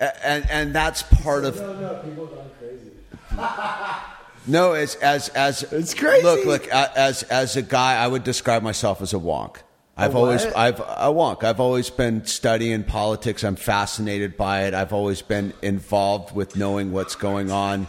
A- 0.00 0.26
and 0.26 0.50
and 0.50 0.74
that's 0.74 1.02
part 1.02 1.44
of 1.44 1.56
No, 1.56 1.72
no. 1.74 1.94
people 2.02 2.26
gone 2.26 2.50
crazy. 2.58 2.90
no 4.46 4.72
as 4.72 4.96
as 4.96 5.28
as 5.30 5.62
It's 5.72 5.94
crazy. 5.94 6.22
look 6.24 6.44
look 6.44 6.68
as 6.68 7.22
as 7.24 7.56
a 7.56 7.62
guy 7.62 7.96
i 8.02 8.06
would 8.06 8.24
describe 8.24 8.62
myself 8.62 9.00
as 9.00 9.14
a 9.14 9.18
wonk 9.18 9.56
i've 9.96 10.16
always 10.16 10.44
i've 10.44 10.80
a 10.80 11.12
wonk 11.12 11.44
i've 11.44 11.60
always 11.60 11.90
been 11.90 12.24
studying 12.26 12.82
politics. 12.84 13.44
I'm 13.44 13.56
fascinated 13.56 14.36
by 14.36 14.64
it. 14.64 14.74
I've 14.74 14.92
always 14.92 15.22
been 15.22 15.52
involved 15.62 16.34
with 16.34 16.56
knowing 16.56 16.92
what's 16.92 17.14
going 17.14 17.50
on 17.50 17.86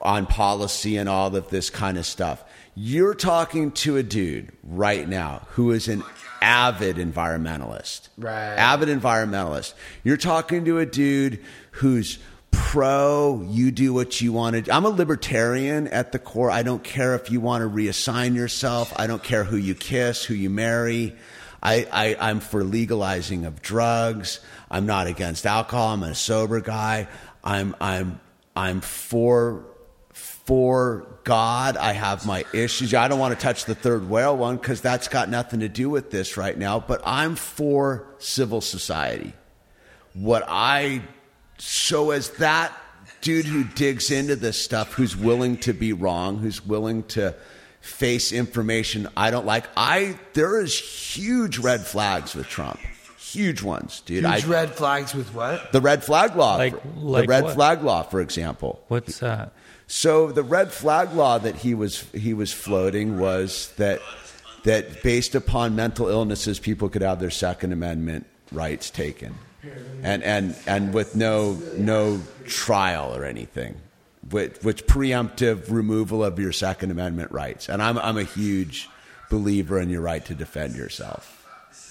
on 0.00 0.26
policy 0.26 0.96
and 0.96 1.08
all 1.08 1.34
of 1.34 1.48
this 1.50 1.70
kind 1.70 1.96
of 1.96 2.04
stuff. 2.04 2.44
You're 2.74 3.14
talking 3.14 3.70
to 3.72 3.96
a 3.96 4.02
dude 4.02 4.52
right 4.62 5.08
now 5.08 5.46
who 5.50 5.70
is 5.70 5.88
an 5.88 6.02
avid 6.40 6.96
environmentalist. 6.96 8.08
Right. 8.18 8.54
avid 8.56 8.88
environmentalist. 8.88 9.74
You're 10.02 10.16
talking 10.16 10.64
to 10.64 10.78
a 10.78 10.86
dude 10.86 11.38
who's 11.72 12.18
pro, 12.52 13.44
you 13.48 13.70
do 13.70 13.92
what 13.92 14.20
you 14.20 14.32
want 14.32 14.64
to 14.64 14.72
I'm 14.72 14.84
a 14.84 14.90
libertarian 14.90 15.88
at 15.88 16.12
the 16.12 16.18
core. 16.18 16.50
I 16.50 16.62
don't 16.62 16.84
care 16.84 17.14
if 17.14 17.30
you 17.30 17.40
want 17.40 17.62
to 17.62 17.68
reassign 17.68 18.34
yourself. 18.36 18.92
I 18.96 19.06
don't 19.06 19.22
care 19.22 19.44
who 19.44 19.56
you 19.56 19.74
kiss, 19.74 20.24
who 20.24 20.34
you 20.34 20.48
marry. 20.48 21.16
I, 21.62 21.86
I, 21.92 22.16
I'm 22.30 22.40
for 22.40 22.64
legalizing 22.64 23.44
of 23.44 23.62
drugs. 23.62 24.40
I'm 24.70 24.86
not 24.86 25.06
against 25.06 25.46
alcohol. 25.46 25.88
I'm 25.88 26.02
a 26.02 26.14
sober 26.14 26.60
guy. 26.60 27.08
I'm, 27.44 27.76
I'm, 27.80 28.20
I'm 28.56 28.80
for 28.80 29.66
for 30.12 31.06
God. 31.24 31.76
I 31.76 31.92
have 31.92 32.26
my 32.26 32.44
issues. 32.52 32.92
I 32.94 33.08
don't 33.08 33.18
want 33.18 33.38
to 33.38 33.40
touch 33.40 33.64
the 33.64 33.74
third 33.74 34.08
whale 34.08 34.36
one 34.36 34.56
because 34.56 34.80
that's 34.80 35.08
got 35.08 35.28
nothing 35.28 35.60
to 35.60 35.68
do 35.68 35.88
with 35.88 36.10
this 36.10 36.36
right 36.36 36.56
now. 36.56 36.80
But 36.80 37.00
I'm 37.04 37.36
for 37.36 38.08
civil 38.18 38.60
society. 38.60 39.32
What 40.14 40.44
I 40.48 41.02
so 41.64 42.10
as 42.10 42.30
that 42.30 42.72
dude 43.20 43.44
who 43.46 43.62
digs 43.62 44.10
into 44.10 44.34
this 44.34 44.60
stuff, 44.62 44.92
who's 44.94 45.16
willing 45.16 45.56
to 45.58 45.72
be 45.72 45.92
wrong, 45.92 46.38
who's 46.38 46.64
willing 46.66 47.04
to 47.04 47.34
face 47.80 48.32
information 48.32 49.08
I 49.16 49.30
don't 49.30 49.46
like. 49.46 49.64
I 49.76 50.18
there 50.32 50.60
is 50.60 50.76
huge 50.76 51.58
red 51.58 51.82
flags 51.82 52.34
with 52.34 52.48
Trump. 52.48 52.80
Huge 53.16 53.62
ones, 53.62 54.02
dude. 54.04 54.24
Huge 54.24 54.44
I, 54.44 54.48
red 54.48 54.70
flags 54.74 55.14
with 55.14 55.32
what? 55.34 55.70
the 55.72 55.80
red 55.80 56.02
flag 56.04 56.34
law, 56.36 56.56
Like- 56.56 56.82
for- 56.82 56.88
like 57.00 57.22
the 57.22 57.28
red 57.28 57.44
what? 57.44 57.54
flag 57.54 57.82
law, 57.82 58.02
for 58.02 58.20
example. 58.20 58.82
What's 58.88 59.20
that? 59.20 59.52
So 59.86 60.32
the 60.32 60.42
red 60.42 60.72
flag 60.72 61.12
law 61.12 61.38
that 61.38 61.54
he 61.56 61.74
was 61.74 62.00
he 62.12 62.34
was 62.34 62.52
floating 62.52 63.18
was 63.20 63.72
that 63.76 64.00
that 64.64 65.02
based 65.04 65.34
upon 65.36 65.76
mental 65.76 66.08
illnesses, 66.08 66.58
people 66.58 66.88
could 66.88 67.02
have 67.02 67.20
their 67.20 67.30
Second 67.30 67.72
Amendment 67.72 68.26
rights 68.50 68.90
taken, 68.90 69.34
and 70.02 70.22
and 70.22 70.56
and 70.66 70.92
with 70.92 71.14
no 71.14 71.58
no 71.76 72.20
trial 72.46 73.16
or 73.16 73.24
anything, 73.24 73.76
which, 74.30 74.56
which 74.62 74.86
preemptive 74.86 75.70
removal 75.70 76.24
of 76.24 76.38
your 76.38 76.52
Second 76.52 76.90
Amendment 76.90 77.30
rights. 77.32 77.68
And 77.68 77.82
I'm 77.82 77.98
I'm 77.98 78.18
a 78.18 78.24
huge 78.24 78.88
believer 79.30 79.80
in 79.80 79.88
your 79.88 80.02
right 80.02 80.24
to 80.26 80.34
defend 80.34 80.76
yourself. 80.76 81.38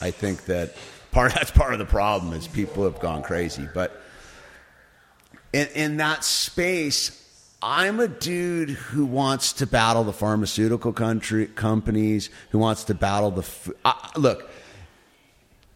I 0.02 0.12
think 0.12 0.46
that 0.46 0.76
part 1.12 1.34
that's 1.36 1.52
part 1.52 1.74
of 1.74 1.80
the 1.80 1.86
problem 1.86 2.34
is 2.34 2.48
people 2.48 2.84
have 2.84 3.00
gone 3.00 3.24
crazy, 3.24 3.68
but 3.74 4.02
in, 5.54 5.68
in 5.76 5.98
that 5.98 6.24
space, 6.24 7.18
I'm 7.62 8.00
a 8.00 8.08
dude 8.08 8.70
who 8.70 9.06
wants 9.06 9.54
to 9.54 9.68
battle 9.68 10.04
the 10.04 10.14
pharmaceutical 10.14 10.94
country 10.94 11.48
companies, 11.48 12.30
who 12.50 12.60
wants 12.60 12.86
to 12.86 12.96
battle 12.96 13.32
the. 13.32 13.42
F- 13.42 13.70
uh, 13.86 13.94
look, 14.18 14.50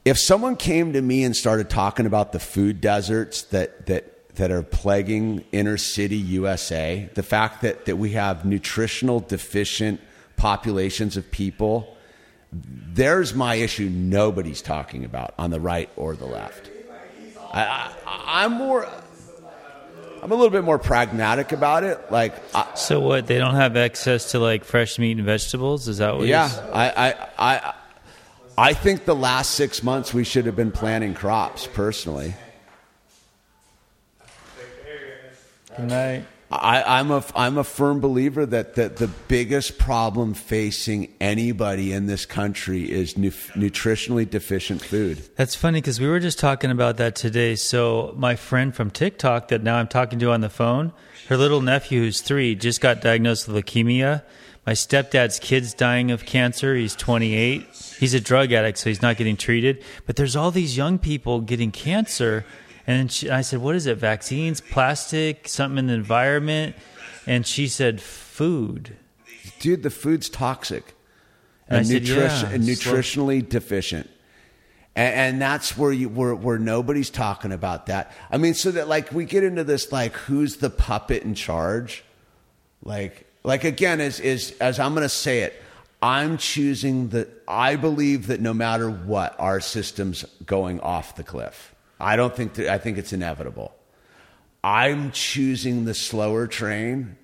if 0.05 0.19
someone 0.19 0.55
came 0.55 0.93
to 0.93 1.01
me 1.01 1.23
and 1.23 1.35
started 1.35 1.69
talking 1.69 2.05
about 2.05 2.31
the 2.31 2.39
food 2.39 2.79
deserts 2.79 3.41
that 3.43 3.87
that 3.87 4.35
that 4.35 4.51
are 4.51 4.63
plaguing 4.63 5.43
inner 5.51 5.77
city 5.77 6.17
USA, 6.17 7.09
the 7.15 7.23
fact 7.23 7.61
that 7.61 7.85
that 7.85 7.97
we 7.97 8.11
have 8.11 8.45
nutritional 8.45 9.19
deficient 9.19 9.99
populations 10.37 11.17
of 11.17 11.29
people, 11.31 11.97
there's 12.51 13.33
my 13.33 13.55
issue. 13.55 13.89
Nobody's 13.89 14.61
talking 14.61 15.03
about 15.05 15.33
on 15.37 15.49
the 15.51 15.59
right 15.59 15.89
or 15.95 16.15
the 16.15 16.25
left. 16.25 16.69
I, 17.53 17.63
I, 18.05 18.43
I'm 18.45 18.53
more. 18.53 18.87
I'm 20.21 20.31
a 20.31 20.35
little 20.35 20.49
bit 20.49 20.63
more 20.63 20.79
pragmatic 20.79 21.51
about 21.51 21.83
it. 21.83 22.11
Like, 22.11 22.33
I, 22.55 22.73
So 22.75 22.99
what? 22.99 23.27
They 23.27 23.37
don't 23.37 23.53
have 23.55 23.77
access 23.77 24.31
to 24.31 24.39
like 24.39 24.63
fresh 24.63 24.97
meat 24.97 25.17
and 25.17 25.25
vegetables. 25.25 25.87
Is 25.87 25.99
that 25.99 26.17
what? 26.17 26.25
yeah, 26.27 26.49
you're- 26.51 26.73
I, 26.73 26.89
I, 26.89 27.29
I, 27.37 27.73
I 28.57 28.73
think 28.73 29.05
the 29.05 29.15
last 29.15 29.51
six 29.51 29.83
months 29.83 30.13
we 30.13 30.23
should 30.23 30.45
have 30.45 30.55
been 30.55 30.71
planting 30.71 31.13
crops. 31.13 31.67
Personally, 31.67 32.35
Good 35.75 35.89
night. 35.89 36.25
I, 36.51 36.99
I'm 36.99 37.11
a 37.11 37.23
I'm 37.35 37.57
a 37.57 37.63
firm 37.63 37.99
believer 37.99 38.45
that, 38.45 38.75
that 38.75 38.97
the 38.97 39.07
biggest 39.27 39.77
problem 39.77 40.33
facing 40.33 41.11
anybody 41.19 41.91
in 41.91 42.05
this 42.05 42.25
country 42.25 42.89
is 42.89 43.17
nu- 43.17 43.31
nutritionally 43.31 44.29
deficient 44.29 44.81
food. 44.81 45.21
That's 45.35 45.55
funny 45.55 45.81
because 45.81 45.99
we 45.99 46.07
were 46.07 46.19
just 46.19 46.39
talking 46.39 46.71
about 46.71 46.97
that 46.97 47.15
today. 47.15 47.55
So 47.55 48.13
my 48.15 48.35
friend 48.35 48.73
from 48.73 48.91
TikTok 48.91 49.49
that 49.49 49.63
now 49.63 49.77
I'm 49.77 49.87
talking 49.87 50.19
to 50.19 50.31
on 50.31 50.41
the 50.41 50.49
phone, 50.49 50.93
her 51.27 51.35
little 51.35 51.61
nephew 51.61 52.01
who's 52.01 52.21
three 52.21 52.55
just 52.55 52.79
got 52.79 53.01
diagnosed 53.01 53.47
with 53.47 53.65
leukemia. 53.65 54.23
My 54.65 54.73
stepdad's 54.73 55.39
kid's 55.39 55.73
dying 55.73 56.09
of 56.09 56.25
cancer. 56.25 56.75
He's 56.75 56.95
28. 56.95 57.67
He's 57.99 58.13
a 58.15 58.19
drug 58.19 58.51
addict, 58.51 58.79
so 58.79 58.89
he's 58.89 59.01
not 59.01 59.15
getting 59.17 59.37
treated. 59.37 59.83
But 60.07 60.15
there's 60.15 60.35
all 60.35 60.49
these 60.49 60.75
young 60.75 60.97
people 60.97 61.41
getting 61.41 61.71
cancer. 61.71 62.45
And 62.87 63.11
she, 63.11 63.29
I 63.29 63.41
said, 63.41 63.61
"What 63.61 63.75
is 63.75 63.85
it? 63.85 63.97
Vaccines, 63.97 64.61
plastic, 64.61 65.47
something 65.47 65.77
in 65.77 65.87
the 65.87 65.93
environment?" 65.93 66.75
And 67.27 67.45
she 67.45 67.67
said, 67.67 68.01
"Food." 68.01 68.97
Dude, 69.59 69.83
the 69.83 69.89
food's 69.89 70.29
toxic 70.29 70.95
And 71.67 71.79
and, 71.79 71.87
said, 71.87 72.03
nutrition, 72.03 72.49
yeah, 72.49 72.55
and 72.55 72.63
nutritionally 72.63 73.47
deficient. 73.47 74.09
And, 74.95 75.15
and 75.15 75.41
that's 75.41 75.77
where 75.77 75.91
you 75.91 76.09
where, 76.09 76.35
where 76.35 76.57
nobody's 76.57 77.09
talking 77.09 77.51
about 77.51 77.85
that. 77.87 78.11
I 78.31 78.37
mean, 78.37 78.53
so 78.53 78.71
that 78.71 78.87
like 78.87 79.11
we 79.11 79.25
get 79.25 79.43
into 79.43 79.63
this 79.63 79.91
like 79.91 80.13
who's 80.13 80.57
the 80.57 80.69
puppet 80.69 81.23
in 81.23 81.35
charge? 81.35 82.03
Like 82.83 83.24
like 83.45 83.63
again, 83.63 84.01
as 84.01 84.19
is 84.19 84.55
as 84.59 84.79
I'm 84.79 84.93
gonna 84.93 85.09
say 85.09 85.39
it, 85.39 85.61
I'm 86.01 86.37
choosing 86.37 87.09
the 87.09 87.27
I 87.47 87.75
believe 87.75 88.27
that 88.27 88.41
no 88.41 88.53
matter 88.53 88.89
what, 88.89 89.35
our 89.39 89.59
system's 89.59 90.25
going 90.45 90.79
off 90.81 91.15
the 91.15 91.23
cliff. 91.23 91.73
I 91.99 92.15
don't 92.15 92.35
think 92.35 92.55
that 92.55 92.71
I 92.71 92.77
think 92.77 92.97
it's 92.97 93.13
inevitable. 93.13 93.73
I'm 94.63 95.11
choosing 95.11 95.85
the 95.85 95.93
slower 95.93 96.47
train 96.47 97.17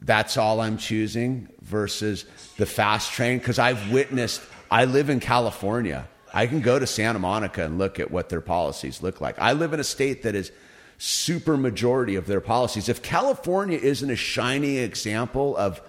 that's 0.00 0.36
all 0.36 0.60
I'm 0.60 0.78
choosing 0.78 1.48
versus 1.62 2.24
the 2.56 2.66
fast 2.66 3.12
train 3.12 3.38
because 3.38 3.58
I've 3.58 3.92
witnessed, 3.92 4.40
I 4.70 4.84
live 4.84 5.10
in 5.10 5.20
California. 5.20 6.08
I 6.32 6.46
can 6.46 6.60
go 6.60 6.78
to 6.78 6.86
Santa 6.86 7.18
Monica 7.18 7.64
and 7.64 7.78
look 7.78 7.98
at 7.98 8.10
what 8.10 8.28
their 8.28 8.40
policies 8.40 9.02
look 9.02 9.20
like. 9.20 9.38
I 9.38 9.54
live 9.54 9.72
in 9.72 9.80
a 9.80 9.84
state 9.84 10.22
that 10.22 10.34
is 10.34 10.52
super 10.98 11.56
majority 11.56 12.16
of 12.16 12.26
their 12.26 12.40
policies. 12.40 12.88
If 12.88 13.02
California 13.02 13.78
isn't 13.78 14.10
a 14.10 14.16
shining 14.16 14.76
example 14.76 15.56
of, 15.56 15.80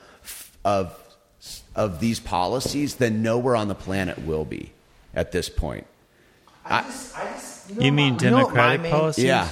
of, 0.63 0.95
of 1.75 1.99
these 1.99 2.19
policies, 2.19 2.95
then 2.95 3.21
nowhere 3.23 3.55
on 3.55 3.67
the 3.67 3.75
planet 3.75 4.25
will 4.25 4.45
be 4.45 4.71
at 5.13 5.31
this 5.31 5.49
point. 5.49 5.87
I 6.65 6.83
just, 6.83 7.17
I 7.17 7.31
just, 7.31 7.81
You 7.81 7.91
mean 7.91 8.17
know 8.17 8.33
what 8.33 8.53
my 8.53 8.75
democratic 8.75 8.81
main- 8.81 8.91
policies? 8.91 9.25
Yeah. 9.25 9.49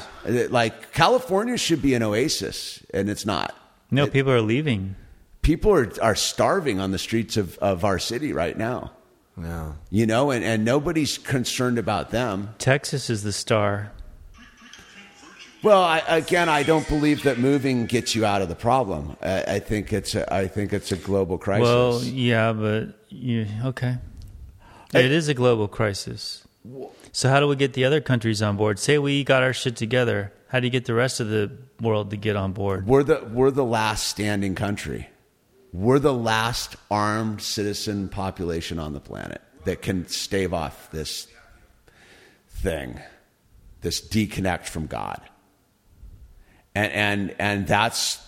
Like 0.50 0.92
California 0.94 1.58
should 1.58 1.82
be 1.82 1.94
an 1.96 2.04
oasis, 2.04 2.84
and 2.94 3.10
it's 3.10 3.26
not. 3.26 3.56
No, 3.90 4.06
people 4.08 4.32
are 4.34 4.42
leaving. 4.42 4.96
people 5.42 5.72
are, 5.74 5.90
are 6.02 6.16
starving 6.16 6.80
on 6.80 6.92
the 6.92 6.98
streets 7.00 7.38
of, 7.38 7.58
of 7.60 7.84
our 7.86 7.98
city 7.98 8.34
right 8.34 8.58
now. 8.58 8.92
Yeah. 9.42 9.74
You 9.90 10.06
know, 10.06 10.30
and, 10.32 10.44
and 10.44 10.66
nobody's 10.66 11.18
concerned 11.18 11.78
about 11.80 12.10
them. 12.12 12.50
Texas 12.58 13.10
is 13.10 13.24
the 13.24 13.32
star. 13.32 13.92
Well, 15.68 15.84
I, 15.84 16.02
again, 16.08 16.48
I 16.48 16.64
don't 16.64 16.88
believe 16.88 17.24
that 17.24 17.40
moving 17.40 17.88
gets 17.88 18.16
you 18.16 18.26
out 18.26 18.42
of 18.42 18.48
the 18.48 18.56
problem. 18.56 19.18
I, 19.22 19.44
I 19.56 19.60
think 19.60 19.92
it's 19.92 20.16
a, 20.16 20.34
I 20.34 20.48
think 20.48 20.72
it's 20.72 20.94
a 20.94 20.96
global 20.96 21.38
crisis. 21.38 21.68
Well, 21.68 22.02
yeah, 22.06 22.54
but 22.54 22.94
you 23.10 23.48
okay? 23.66 23.98
It 24.94 25.12
is 25.12 25.28
a 25.28 25.34
global 25.34 25.68
crisis. 25.68 26.48
So 27.12 27.28
how 27.28 27.42
do 27.42 27.50
we 27.50 27.58
get 27.58 27.74
the 27.74 27.84
other 27.84 28.00
countries 28.00 28.42
on 28.42 28.56
board? 28.56 28.80
Say 28.80 28.98
we 28.98 29.26
got 29.26 29.44
our 29.44 29.52
shit 29.52 29.76
together. 29.76 30.32
How 30.48 30.62
do 30.62 30.68
you 30.68 30.72
get 30.72 30.86
the 30.86 30.94
rest 30.94 31.20
of 31.20 31.28
the 31.28 31.52
world 31.82 32.12
to 32.12 32.16
get 32.16 32.38
on 32.38 32.54
board? 32.54 32.88
we're 32.88 33.04
the 33.04 33.28
we're 33.34 33.52
the 33.52 33.66
last 33.66 34.08
standing 34.08 34.56
country. 34.56 35.10
We're 35.74 36.00
the 36.00 36.14
last 36.14 36.78
armed 36.90 37.42
citizen 37.42 38.08
population 38.08 38.80
on 38.80 38.94
the 38.94 39.02
planet 39.02 39.42
that 39.66 39.82
can 39.82 40.08
stave 40.08 40.54
off 40.54 40.90
this 40.92 41.28
thing, 42.48 43.02
this 43.82 44.00
disconnect 44.00 44.70
from 44.70 44.88
God. 44.88 45.22
And 46.78 46.92
and 46.94 47.36
and 47.40 47.68
that's 47.68 48.20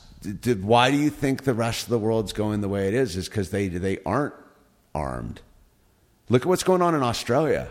th- 0.41 0.57
why 0.57 0.91
do 0.91 0.97
you 0.97 1.09
think 1.09 1.43
the 1.43 1.53
rest 1.53 1.83
of 1.83 1.89
the 1.89 1.99
world's 1.99 2.33
going 2.33 2.61
the 2.61 2.69
way 2.69 2.87
it 2.87 2.93
is? 2.93 3.15
Is 3.15 3.29
because 3.29 3.51
they 3.51 3.67
they 3.67 3.99
aren't 4.05 4.33
armed. 4.95 5.41
Look 6.29 6.43
at 6.43 6.47
what's 6.47 6.63
going 6.63 6.81
on 6.81 6.95
in 6.95 7.03
Australia. 7.03 7.69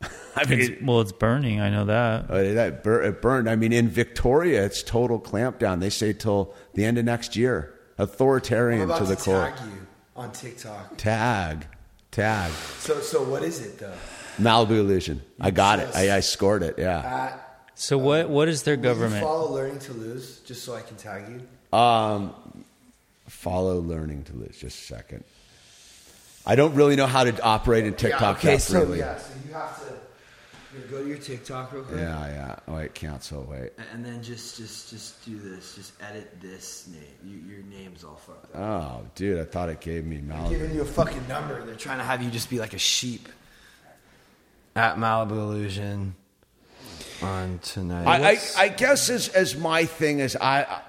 I 0.36 0.44
mean, 0.48 0.60
It's- 0.60 0.82
well, 0.82 1.00
it's 1.00 1.12
burning. 1.12 1.60
I 1.60 1.70
know 1.70 1.84
that. 1.86 2.30
uh, 2.30 2.54
that 2.54 2.82
bur- 2.82 3.02
it 3.02 3.22
burned. 3.22 3.48
I 3.48 3.56
mean, 3.56 3.72
in 3.72 3.88
Victoria, 3.88 4.64
it's 4.64 4.82
total 4.82 5.18
clampdown. 5.20 5.80
They 5.80 5.90
say 5.90 6.12
till 6.12 6.54
the 6.74 6.84
end 6.84 6.98
of 6.98 7.04
next 7.04 7.36
year. 7.36 7.72
Authoritarian 7.98 8.82
I'm 8.82 8.90
about 8.90 8.98
to 8.98 9.04
the 9.06 9.16
to 9.16 9.22
core. 9.22 9.50
tag 9.50 9.60
you 9.66 9.86
on 10.16 10.30
TikTok. 10.32 10.96
Tag, 10.98 11.66
tag. 12.10 12.50
So, 12.78 13.00
so 13.00 13.22
what 13.24 13.42
is 13.42 13.64
it 13.64 13.78
though? 13.78 13.94
Malibu 14.38 14.72
illusion. 14.78 15.22
I 15.40 15.50
got 15.50 15.78
it. 15.78 15.88
I, 15.96 16.16
I 16.16 16.20
scored 16.20 16.62
it. 16.62 16.74
Yeah. 16.78 16.98
At, 16.98 17.45
So 17.76 17.98
what? 17.98 18.30
What 18.30 18.48
is 18.48 18.62
their 18.62 18.76
will 18.76 18.84
you 18.84 18.88
government? 18.88 19.22
follow 19.22 19.52
learning 19.52 19.78
to 19.80 19.92
lose, 19.92 20.40
just 20.40 20.64
so 20.64 20.74
I 20.74 20.80
can 20.80 20.96
tag 20.96 21.24
you. 21.28 21.78
Um, 21.78 22.34
follow 23.28 23.78
learning 23.80 24.24
to 24.24 24.32
lose. 24.32 24.56
Just 24.58 24.78
a 24.80 24.94
second. 24.94 25.24
I 26.46 26.56
don't 26.56 26.74
really 26.74 26.96
know 26.96 27.06
how 27.06 27.24
to 27.24 27.42
operate 27.42 27.84
in 27.84 27.94
TikTok 27.94 28.38
okay, 28.38 28.54
that 28.54 28.62
so 28.62 28.80
freely. 28.80 29.00
yeah, 29.00 29.18
so 29.18 29.34
you 29.46 29.52
have 29.52 29.86
to 29.86 29.92
you 30.74 30.82
go 30.90 31.02
to 31.02 31.08
your 31.08 31.18
TikTok 31.18 31.72
real 31.72 31.82
quick. 31.82 31.98
yeah, 32.00 32.26
yeah. 32.28 32.56
Oh, 32.66 32.76
wait, 32.76 32.94
cancel. 32.94 33.42
Wait. 33.44 33.72
And 33.92 34.04
then 34.04 34.22
just, 34.22 34.56
just, 34.56 34.90
just 34.90 35.24
do 35.24 35.38
this. 35.38 35.74
Just 35.74 35.92
edit 36.02 36.40
this 36.40 36.88
name. 36.88 37.02
You, 37.24 37.56
your 37.56 37.64
name's 37.64 38.04
all 38.04 38.16
fucked 38.16 38.54
up. 38.54 38.60
Oh, 38.60 39.02
dude, 39.14 39.40
I 39.40 39.44
thought 39.44 39.68
it 39.68 39.80
gave 39.80 40.04
me 40.04 40.18
Malibu. 40.18 40.48
They're 40.50 40.58
giving 40.58 40.76
you 40.76 40.82
a 40.82 40.86
fucking 40.86 41.28
number. 41.28 41.64
They're 41.64 41.76
trying 41.76 41.98
to 41.98 42.04
have 42.04 42.22
you 42.22 42.30
just 42.30 42.48
be 42.48 42.58
like 42.58 42.74
a 42.74 42.78
sheep. 42.78 43.28
At 44.74 44.96
Malibu 44.96 45.30
Illusion 45.30 46.14
on 47.22 47.58
tonight. 47.60 48.06
I, 48.06 48.32
I, 48.32 48.38
I 48.56 48.68
guess 48.68 49.10
as, 49.10 49.28
as 49.28 49.56
my 49.56 49.84
thing 49.84 50.20
is 50.20 50.36
I, 50.36 50.82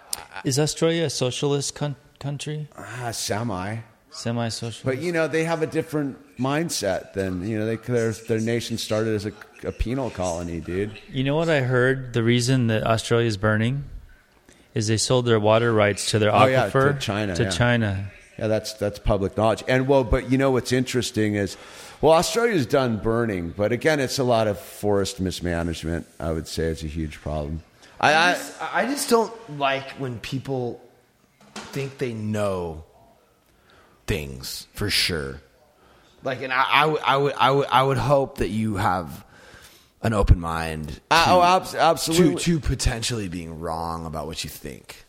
Is 0.43 0.59
Australia 0.59 1.05
a 1.05 1.09
socialist 1.09 1.75
con- 1.75 1.95
country? 2.19 2.67
I 2.77 3.07
ah, 3.07 3.11
semi. 3.11 3.77
Semi-socialist. 4.11 4.83
But 4.83 4.99
you 4.99 5.11
know, 5.11 5.27
they 5.27 5.43
have 5.43 5.61
a 5.61 5.67
different 5.67 6.17
mindset 6.37 7.13
than 7.13 7.47
you 7.47 7.59
know. 7.59 7.67
They 7.67 7.75
their 7.75 8.11
their 8.11 8.39
nation 8.39 8.79
started 8.79 9.13
as 9.13 9.27
a, 9.27 9.33
a 9.63 9.71
penal 9.71 10.09
colony, 10.09 10.59
dude. 10.59 10.97
You 11.11 11.23
know 11.23 11.35
what 11.35 11.49
I 11.49 11.61
heard? 11.61 12.13
The 12.13 12.23
reason 12.23 12.65
that 12.67 12.83
Australia 12.83 13.27
is 13.27 13.37
burning 13.37 13.83
is 14.73 14.87
they 14.87 14.97
sold 14.97 15.25
their 15.27 15.39
water 15.39 15.71
rights 15.71 16.09
to 16.11 16.19
their 16.19 16.33
Oh, 16.33 16.45
yeah, 16.45 16.67
aquifer 16.67 16.93
to 16.93 16.99
China, 16.99 17.35
To 17.35 17.43
yeah. 17.43 17.49
China. 17.49 18.11
Yeah, 18.39 18.47
that's 18.47 18.73
that's 18.73 18.97
public 18.97 19.37
knowledge. 19.37 19.63
And 19.67 19.87
well, 19.87 20.03
but 20.03 20.31
you 20.31 20.37
know 20.39 20.49
what's 20.51 20.71
interesting 20.71 21.35
is, 21.35 21.55
well, 22.01 22.13
Australia's 22.13 22.65
done 22.65 22.97
burning, 22.97 23.53
but 23.55 23.71
again, 23.71 23.99
it's 23.99 24.19
a 24.19 24.23
lot 24.23 24.47
of 24.47 24.59
forest 24.59 25.19
mismanagement. 25.19 26.05
I 26.19 26.31
would 26.31 26.47
say 26.47 26.65
it's 26.65 26.83
a 26.83 26.87
huge 26.87 27.19
problem. 27.21 27.63
I, 27.99 28.13
I 28.13 28.33
just, 28.33 28.61
I 28.61 28.85
just 28.85 29.09
don't 29.09 29.57
like 29.59 29.89
when 29.91 30.19
people 30.19 30.81
think 31.53 31.97
they 31.97 32.13
know 32.13 32.83
things 34.05 34.67
for 34.73 34.89
sure. 34.89 35.41
Like, 36.23 36.41
and 36.41 36.53
I, 36.53 36.63
I, 36.63 36.85
would, 36.85 37.01
I 37.01 37.17
would, 37.17 37.33
I 37.33 37.51
would, 37.51 37.67
I 37.67 37.83
would 37.83 37.97
hope 37.97 38.37
that 38.37 38.49
you 38.49 38.75
have 38.75 39.25
an 40.01 40.13
open 40.13 40.39
mind. 40.39 40.89
To- 40.89 41.01
oh, 41.11 41.41
abs- 41.41 41.75
absolutely. 41.75 42.35
To, 42.35 42.59
to 42.59 42.59
potentially 42.59 43.27
being 43.27 43.59
wrong 43.59 44.05
about 44.05 44.27
what 44.27 44.43
you 44.43 44.49
think. 44.49 45.03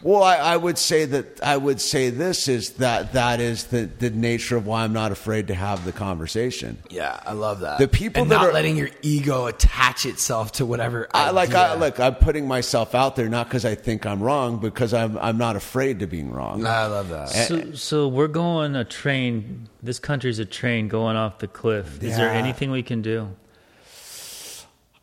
Well, 0.00 0.22
I, 0.22 0.36
I 0.36 0.56
would 0.56 0.78
say 0.78 1.06
that 1.06 1.42
I 1.42 1.56
would 1.56 1.80
say 1.80 2.10
this 2.10 2.46
is 2.46 2.74
that 2.74 3.14
that 3.14 3.40
is 3.40 3.64
the, 3.64 3.86
the 3.98 4.10
nature 4.10 4.56
of 4.56 4.64
why 4.64 4.84
I'm 4.84 4.92
not 4.92 5.10
afraid 5.10 5.48
to 5.48 5.54
have 5.54 5.84
the 5.84 5.90
conversation. 5.92 6.78
Yeah, 6.88 7.18
I 7.26 7.32
love 7.32 7.60
that. 7.60 7.78
The 7.78 7.88
people 7.88 8.22
and 8.22 8.30
that 8.30 8.36
not 8.36 8.46
are- 8.46 8.52
letting 8.52 8.76
your 8.76 8.90
ego 9.02 9.46
attach 9.46 10.06
itself 10.06 10.52
to 10.52 10.66
whatever. 10.66 11.08
I 11.12 11.30
like 11.30 11.52
I 11.52 11.74
look. 11.74 11.98
I'm 11.98 12.14
putting 12.14 12.46
myself 12.46 12.94
out 12.94 13.16
there 13.16 13.28
not 13.28 13.48
because 13.48 13.64
I 13.64 13.74
think 13.74 14.06
I'm 14.06 14.22
wrong, 14.22 14.58
because 14.58 14.94
I'm 14.94 15.18
I'm 15.18 15.36
not 15.36 15.56
afraid 15.56 15.98
to 15.98 16.06
being 16.06 16.30
wrong. 16.30 16.64
I 16.64 16.86
love 16.86 17.08
that. 17.08 17.30
So, 17.30 17.72
so 17.72 18.06
we're 18.08 18.28
going 18.28 18.76
a 18.76 18.84
train. 18.84 19.68
This 19.82 19.98
country's 19.98 20.38
a 20.38 20.44
train 20.44 20.86
going 20.86 21.16
off 21.16 21.38
the 21.40 21.48
cliff. 21.48 22.00
Is 22.02 22.16
there 22.16 22.30
anything 22.30 22.70
we 22.70 22.84
can 22.84 23.02
do? 23.02 23.30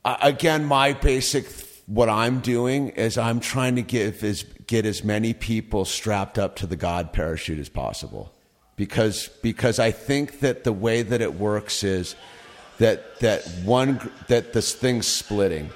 Again, 0.06 0.66
my 0.66 0.94
basic 0.94 1.48
what 1.88 2.10
I'm 2.10 2.40
doing 2.40 2.90
is 2.90 3.18
I'm 3.18 3.40
trying 3.40 3.76
to 3.76 3.82
give 3.82 4.24
as 4.24 4.44
get 4.68 4.86
as 4.86 5.04
many 5.04 5.34
people 5.34 5.86
strapped 5.86 6.40
up 6.40 6.56
to 6.56 6.68
the 6.68 6.76
God 6.76 7.14
parachute 7.14 7.60
as 7.60 7.70
possible, 7.70 8.34
because 8.76 9.30
because 9.42 9.78
I 9.78 9.92
think 9.92 10.40
that 10.40 10.64
the 10.64 10.74
way 10.74 11.04
that 11.04 11.22
it 11.22 11.36
works 11.36 11.84
is 11.84 12.16
that 12.80 13.20
that 13.20 13.46
one 13.64 14.12
that 14.28 14.54
this 14.54 14.74
thing's 14.74 15.08
splitting 15.08 15.70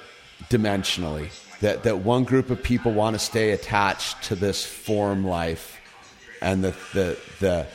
dimensionally, 0.50 1.30
That 1.60 1.82
that 1.82 1.98
one 1.98 2.24
group 2.24 2.50
of 2.50 2.62
people 2.62 2.92
want 2.92 3.14
to 3.14 3.18
stay 3.18 3.50
attached 3.50 4.22
to 4.24 4.34
this 4.34 4.64
form 4.64 5.24
life, 5.26 5.78
and 6.40 6.64
the 6.64 6.74
the 6.94 7.18
the 7.38 7.66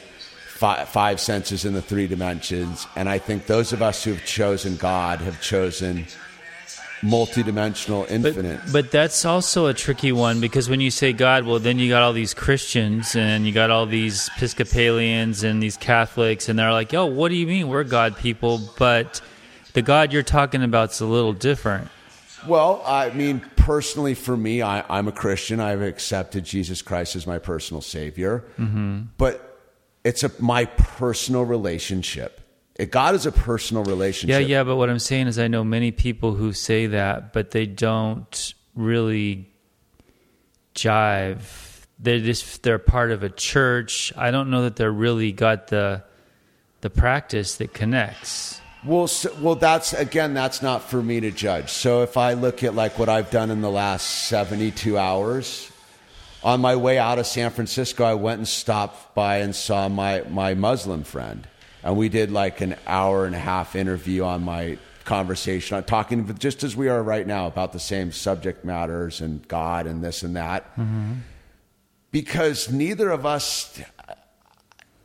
five, 0.47 0.89
five 0.89 1.19
senses 1.19 1.65
in 1.65 1.73
the 1.73 1.81
three 1.81 2.07
dimensions. 2.07 2.87
And 2.95 3.07
I 3.07 3.19
think 3.19 3.45
those 3.45 3.73
of 3.73 3.81
us 3.81 4.03
who 4.03 4.13
have 4.13 4.25
chosen 4.25 4.77
God 4.77 5.21
have 5.21 5.39
chosen 5.41 6.07
multidimensional, 7.01 8.09
infinite. 8.09 8.61
But, 8.65 8.71
but 8.71 8.91
that's 8.91 9.25
also 9.25 9.67
a 9.67 9.73
tricky 9.73 10.11
one 10.11 10.39
because 10.39 10.69
when 10.69 10.81
you 10.81 10.91
say 10.91 11.13
God, 11.13 11.45
well, 11.45 11.59
then 11.59 11.79
you 11.79 11.89
got 11.89 12.01
all 12.01 12.13
these 12.13 12.33
Christians 12.33 13.15
and 13.15 13.45
you 13.45 13.51
got 13.51 13.69
all 13.69 13.85
these 13.85 14.29
Episcopalians 14.37 15.43
and 15.43 15.61
these 15.61 15.77
Catholics, 15.77 16.49
and 16.49 16.57
they're 16.57 16.71
like, 16.71 16.91
yo, 16.91 17.05
what 17.05 17.29
do 17.29 17.35
you 17.35 17.47
mean 17.47 17.67
we're 17.67 17.83
God 17.83 18.17
people? 18.17 18.59
But 18.77 19.21
the 19.73 19.81
God 19.81 20.13
you're 20.13 20.23
talking 20.23 20.63
about's 20.63 21.01
a 21.01 21.05
little 21.05 21.33
different. 21.33 21.89
Well, 22.47 22.83
I 22.85 23.09
mean, 23.09 23.41
personally, 23.55 24.13
for 24.13 24.37
me, 24.37 24.61
I, 24.61 24.83
I'm 24.89 25.07
a 25.07 25.11
Christian. 25.11 25.59
I've 25.59 25.81
accepted 25.81 26.43
Jesus 26.45 26.81
Christ 26.81 27.15
as 27.15 27.25
my 27.25 27.39
personal 27.39 27.81
Savior. 27.81 28.43
Mm-hmm. 28.59 29.01
But 29.17 29.59
it's 30.03 30.23
a, 30.23 30.31
my 30.39 30.65
personal 30.65 31.43
relationship. 31.43 32.39
It- 32.75 32.91
God 32.91 33.15
is 33.15 33.25
a 33.25 33.31
personal 33.31 33.83
relationship. 33.83 34.41
Yeah, 34.41 34.45
yeah, 34.45 34.63
but 34.63 34.75
what 34.75 34.89
I'm 34.89 34.99
saying 34.99 35.27
is 35.27 35.39
I 35.39 35.47
know 35.47 35.63
many 35.63 35.91
people 35.91 36.33
who 36.35 36.53
say 36.53 36.87
that, 36.87 37.33
but 37.33 37.51
they 37.51 37.65
don't 37.65 38.53
really 38.75 39.49
jive. 40.75 41.85
They're 41.99 42.19
just 42.19 42.63
they're 42.63 42.79
part 42.79 43.11
of 43.11 43.23
a 43.23 43.29
church. 43.29 44.11
I 44.17 44.31
don't 44.31 44.49
know 44.49 44.63
that 44.63 44.75
they're 44.75 44.91
really 44.91 45.31
got 45.31 45.67
the 45.67 46.03
the 46.81 46.89
practice 46.89 47.55
that 47.55 47.73
connects. 47.73 48.59
Well, 48.85 49.07
so, 49.07 49.33
well, 49.41 49.55
that's 49.55 49.93
again, 49.93 50.33
that's 50.33 50.61
not 50.61 50.83
for 50.83 51.01
me 51.01 51.19
to 51.21 51.31
judge. 51.31 51.71
So 51.71 52.03
if 52.03 52.17
I 52.17 52.33
look 52.33 52.63
at 52.63 52.75
like 52.75 52.99
what 52.99 53.09
I've 53.09 53.31
done 53.31 53.49
in 53.49 53.61
the 53.61 53.71
last 53.71 54.27
seventy-two 54.27 54.97
hours, 54.97 55.71
on 56.43 56.61
my 56.61 56.75
way 56.75 56.99
out 56.99 57.17
of 57.17 57.25
San 57.25 57.49
Francisco, 57.49 58.03
I 58.03 58.13
went 58.13 58.39
and 58.39 58.47
stopped 58.47 59.15
by 59.15 59.37
and 59.37 59.55
saw 59.55 59.87
my 59.87 60.23
my 60.29 60.53
Muslim 60.53 61.03
friend, 61.03 61.47
and 61.85 61.95
we 61.95 62.09
did 62.09 62.31
like 62.31 62.61
an 62.61 62.75
hour 62.87 63.25
and 63.25 63.35
a 63.35 63.39
half 63.39 63.75
interview 63.75 64.23
on 64.23 64.43
my 64.43 64.77
conversation, 65.05 65.77
on 65.77 65.83
talking 65.83 66.35
just 66.39 66.63
as 66.63 66.75
we 66.75 66.89
are 66.89 67.01
right 67.01 67.27
now 67.27 67.45
about 67.45 67.73
the 67.73 67.79
same 67.79 68.11
subject 68.11 68.65
matters 68.65 69.21
and 69.21 69.47
God 69.47 69.85
and 69.85 70.03
this 70.03 70.23
and 70.23 70.35
that, 70.35 70.75
mm-hmm. 70.75 71.13
because 72.11 72.71
neither 72.71 73.11
of 73.11 73.25
us 73.25 73.79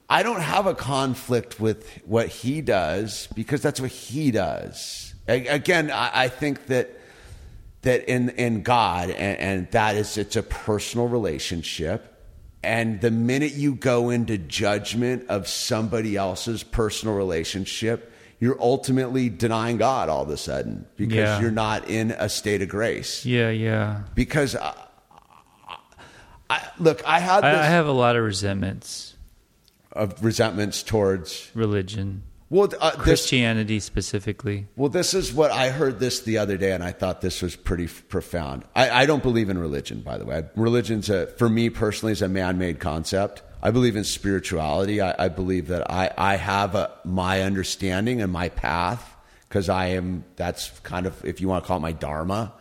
I 0.08 0.24
don't 0.24 0.40
have 0.40 0.66
a 0.66 0.74
conflict 0.74 1.60
with 1.60 2.00
what 2.04 2.26
he 2.26 2.62
does 2.62 3.28
because 3.34 3.62
that's 3.62 3.80
what 3.80 3.92
he 3.92 4.32
does. 4.32 5.14
Again, 5.28 5.92
I, 5.92 6.24
I 6.24 6.28
think 6.28 6.66
that 6.66 6.98
that 7.82 8.10
in 8.10 8.30
in 8.30 8.62
God 8.62 9.10
and, 9.10 9.38
and 9.38 9.70
that 9.72 9.96
is 9.96 10.16
it's 10.16 10.34
a 10.34 10.42
personal 10.42 11.08
relationship. 11.08 12.09
And 12.62 13.00
the 13.00 13.10
minute 13.10 13.52
you 13.54 13.74
go 13.74 14.10
into 14.10 14.36
judgment 14.36 15.26
of 15.28 15.48
somebody 15.48 16.16
else's 16.16 16.62
personal 16.62 17.14
relationship, 17.14 18.12
you're 18.38 18.60
ultimately 18.60 19.28
denying 19.30 19.78
God 19.78 20.08
all 20.10 20.22
of 20.22 20.28
a 20.30 20.36
sudden 20.36 20.86
because 20.96 21.16
Yeah. 21.16 21.40
you're 21.40 21.50
not 21.50 21.88
in 21.88 22.10
a 22.12 22.28
state 22.28 22.60
of 22.62 22.68
grace. 22.68 23.24
Yeah, 23.24 23.50
yeah. 23.50 24.02
Because 24.14 24.56
I, 24.56 24.74
I, 26.50 26.68
look, 26.78 27.02
I 27.06 27.20
had 27.20 27.42
this 27.44 27.56
I, 27.58 27.62
I 27.62 27.66
have 27.66 27.86
a 27.86 27.92
lot 27.92 28.16
of 28.16 28.24
resentments. 28.24 29.14
of 29.92 30.22
resentments 30.24 30.82
towards 30.82 31.50
Religion, 31.54 32.22
well, 32.50 32.68
uh, 32.80 32.90
this, 32.90 33.00
Christianity 33.00 33.78
specifically. 33.78 34.66
Well, 34.74 34.88
this 34.88 35.14
is 35.14 35.32
what 35.32 35.52
I 35.52 35.70
heard 35.70 36.00
this 36.00 36.20
the 36.20 36.38
other 36.38 36.56
day, 36.56 36.72
and 36.72 36.82
I 36.82 36.90
thought 36.90 37.20
this 37.20 37.42
was 37.42 37.54
pretty 37.54 37.84
f- 37.84 38.02
profound. 38.08 38.64
I, 38.74 38.90
I 38.90 39.06
don't 39.06 39.22
believe 39.22 39.48
in 39.48 39.56
religion, 39.56 40.00
by 40.00 40.18
the 40.18 40.26
way. 40.26 40.44
Religion's 40.56 41.08
a, 41.08 41.28
for 41.28 41.48
me 41.48 41.70
personally 41.70 42.12
is 42.12 42.22
a 42.22 42.28
man-made 42.28 42.80
concept. 42.80 43.42
I 43.62 43.70
believe 43.70 43.94
in 43.94 44.04
spirituality. 44.04 45.00
I, 45.00 45.26
I 45.26 45.28
believe 45.28 45.68
that 45.68 45.88
I, 45.90 46.10
I 46.18 46.36
have 46.36 46.74
a, 46.74 46.90
my 47.04 47.42
understanding 47.42 48.20
and 48.20 48.32
my 48.32 48.48
path 48.48 49.16
because 49.48 49.68
I 49.68 49.86
am. 49.88 50.24
That's 50.36 50.70
kind 50.80 51.06
of 51.06 51.24
if 51.24 51.40
you 51.40 51.48
want 51.48 51.62
to 51.64 51.68
call 51.68 51.76
it 51.76 51.80
my 51.80 51.92
dharma. 51.92 52.52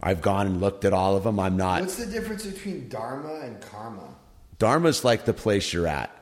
I've 0.00 0.22
gone 0.22 0.46
and 0.46 0.60
looked 0.60 0.84
at 0.84 0.92
all 0.92 1.16
of 1.16 1.24
them. 1.24 1.40
I'm 1.40 1.56
not. 1.56 1.80
What's 1.80 1.96
the 1.96 2.06
difference 2.06 2.46
between 2.46 2.88
dharma 2.88 3.40
and 3.42 3.60
karma? 3.60 4.14
Dharma's 4.58 5.04
like 5.04 5.24
the 5.24 5.32
place 5.34 5.72
you're 5.72 5.86
at. 5.88 6.14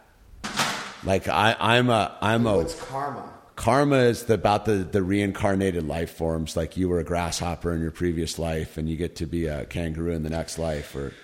Like 1.06 1.28
I, 1.28 1.56
I'm 1.58 1.88
a, 1.88 2.16
I'm 2.20 2.46
a. 2.46 2.54
Oh, 2.54 2.56
What's 2.58 2.74
karma? 2.74 3.32
Karma 3.54 3.96
is 3.96 4.24
the, 4.24 4.34
about 4.34 4.66
the, 4.66 4.74
the 4.74 5.02
reincarnated 5.02 5.88
life 5.88 6.10
forms, 6.10 6.58
like 6.58 6.76
you 6.76 6.90
were 6.90 6.98
a 6.98 7.04
grasshopper 7.04 7.72
in 7.72 7.80
your 7.80 7.90
previous 7.90 8.38
life, 8.38 8.76
and 8.76 8.86
you 8.86 8.98
get 8.98 9.16
to 9.16 9.24
be 9.24 9.46
a 9.46 9.64
kangaroo 9.64 10.12
in 10.12 10.24
the 10.24 10.30
next 10.30 10.58
life. 10.58 10.94
Or 10.94 11.14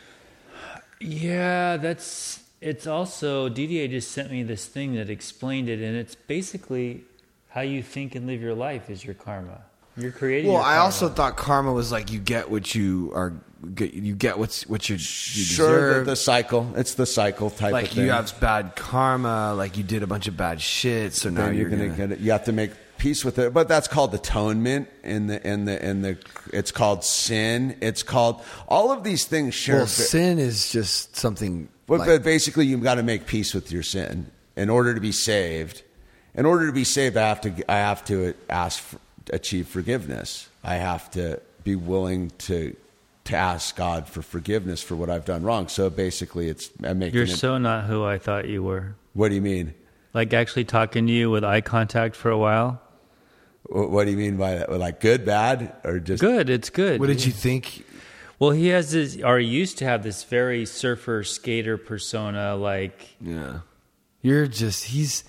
Yeah, 1.00 1.76
that's. 1.76 2.38
It's 2.60 2.86
also 2.86 3.48
DDA 3.48 3.90
just 3.90 4.12
sent 4.12 4.30
me 4.30 4.44
this 4.44 4.66
thing 4.66 4.94
that 4.94 5.10
explained 5.10 5.68
it, 5.68 5.80
and 5.82 5.96
it's 5.96 6.14
basically 6.14 7.02
how 7.48 7.62
you 7.62 7.82
think 7.82 8.14
and 8.14 8.26
live 8.28 8.40
your 8.40 8.54
life 8.54 8.88
is 8.88 9.04
your 9.04 9.14
karma. 9.14 9.62
You're 9.96 10.12
creating. 10.12 10.50
Well, 10.50 10.60
your 10.60 10.68
I 10.68 10.78
also 10.78 11.08
thought 11.08 11.36
karma 11.36 11.72
was 11.72 11.92
like 11.92 12.10
you 12.10 12.18
get 12.18 12.50
what 12.50 12.74
you 12.74 13.12
are, 13.14 13.34
get, 13.74 13.94
you 13.94 14.14
get 14.14 14.38
what's 14.38 14.66
what 14.66 14.88
you, 14.88 14.94
you 14.94 14.98
sure, 14.98 15.66
deserve. 15.68 16.06
the, 16.06 16.12
the 16.12 16.16
cycle. 16.16 16.72
It's 16.76 16.94
the 16.94 17.06
cycle 17.06 17.50
type 17.50 17.72
like 17.72 17.86
of 17.86 17.90
thing. 17.92 18.04
you 18.06 18.10
have 18.10 18.38
bad 18.40 18.74
karma, 18.76 19.54
like 19.54 19.76
you 19.76 19.82
did 19.84 20.02
a 20.02 20.06
bunch 20.06 20.28
of 20.28 20.36
bad 20.36 20.60
shit, 20.60 21.14
so 21.14 21.30
now 21.30 21.46
then 21.46 21.54
you're, 21.54 21.68
you're 21.68 21.70
gonna, 21.70 21.88
gonna, 21.88 22.08
get 22.08 22.12
it. 22.12 22.20
You 22.20 22.32
have 22.32 22.44
to 22.44 22.52
make 22.52 22.72
peace 22.98 23.24
with 23.24 23.38
it, 23.38 23.52
but 23.52 23.66
that's 23.68 23.88
called 23.88 24.14
atonement 24.14 24.88
in 25.02 25.26
the 25.26 25.46
in 25.46 25.64
the 25.66 25.84
in 25.84 26.02
the. 26.02 26.18
It's 26.52 26.70
called 26.70 27.04
sin. 27.04 27.76
It's 27.80 28.02
called 28.02 28.42
all 28.68 28.92
of 28.92 29.04
these 29.04 29.26
things. 29.26 29.54
Share. 29.54 29.78
Well, 29.78 29.86
sin 29.86 30.38
is 30.38 30.70
just 30.72 31.16
something. 31.16 31.68
But, 31.86 31.98
like- 31.98 32.08
but 32.08 32.22
basically, 32.22 32.66
you've 32.66 32.82
got 32.82 32.94
to 32.94 33.02
make 33.02 33.26
peace 33.26 33.52
with 33.52 33.70
your 33.72 33.82
sin 33.82 34.30
in 34.56 34.70
order 34.70 34.94
to 34.94 35.00
be 35.00 35.12
saved. 35.12 35.82
In 36.34 36.46
order 36.46 36.66
to 36.66 36.72
be 36.72 36.84
saved, 36.84 37.16
I 37.16 37.28
have 37.28 37.40
to 37.42 37.52
I 37.70 37.76
have 37.76 38.04
to 38.06 38.34
ask 38.48 38.80
for, 38.80 38.98
achieve 39.30 39.68
forgiveness. 39.68 40.48
I 40.64 40.76
have 40.76 41.10
to 41.12 41.40
be 41.64 41.76
willing 41.76 42.30
to 42.38 42.76
to 43.24 43.36
ask 43.36 43.76
God 43.76 44.08
for 44.08 44.20
forgiveness 44.20 44.82
for 44.82 44.96
what 44.96 45.08
I've 45.08 45.24
done 45.24 45.42
wrong. 45.44 45.68
So 45.68 45.88
basically, 45.90 46.48
it's 46.48 46.70
I'm 46.82 46.98
making. 46.98 47.14
You're 47.14 47.24
it, 47.24 47.36
so 47.36 47.58
not 47.58 47.84
who 47.84 48.04
I 48.04 48.18
thought 48.18 48.48
you 48.48 48.62
were. 48.62 48.94
what 49.14 49.28
do 49.28 49.34
you 49.34 49.42
mean? 49.42 49.74
Like 50.14 50.32
actually 50.34 50.64
talking 50.64 51.06
to 51.06 51.12
you 51.12 51.30
with 51.30 51.44
eye 51.44 51.60
contact 51.60 52.16
for 52.16 52.30
a 52.30 52.38
while. 52.38 52.80
What, 53.64 53.90
what 53.90 54.04
do 54.04 54.10
you 54.10 54.16
mean 54.16 54.36
by 54.36 54.56
that? 54.56 54.70
Like 54.72 55.00
good, 55.00 55.24
bad, 55.24 55.74
or 55.84 55.98
just 56.00 56.20
Good, 56.20 56.50
it's 56.50 56.68
good. 56.68 57.00
what 57.00 57.06
did 57.06 57.24
you 57.24 57.32
think? 57.32 57.84
Well, 58.38 58.50
he 58.50 58.68
has 58.68 58.90
this, 58.90 59.22
or 59.22 59.38
he 59.38 59.46
used 59.46 59.78
to 59.78 59.84
have 59.84 60.02
this 60.02 60.24
very 60.24 60.66
surfer 60.66 61.22
skater 61.22 61.78
persona. 61.78 62.56
Like, 62.56 63.14
Yeah, 63.20 63.60
you're 64.20 64.48
just 64.48 64.86
he's. 64.86 65.22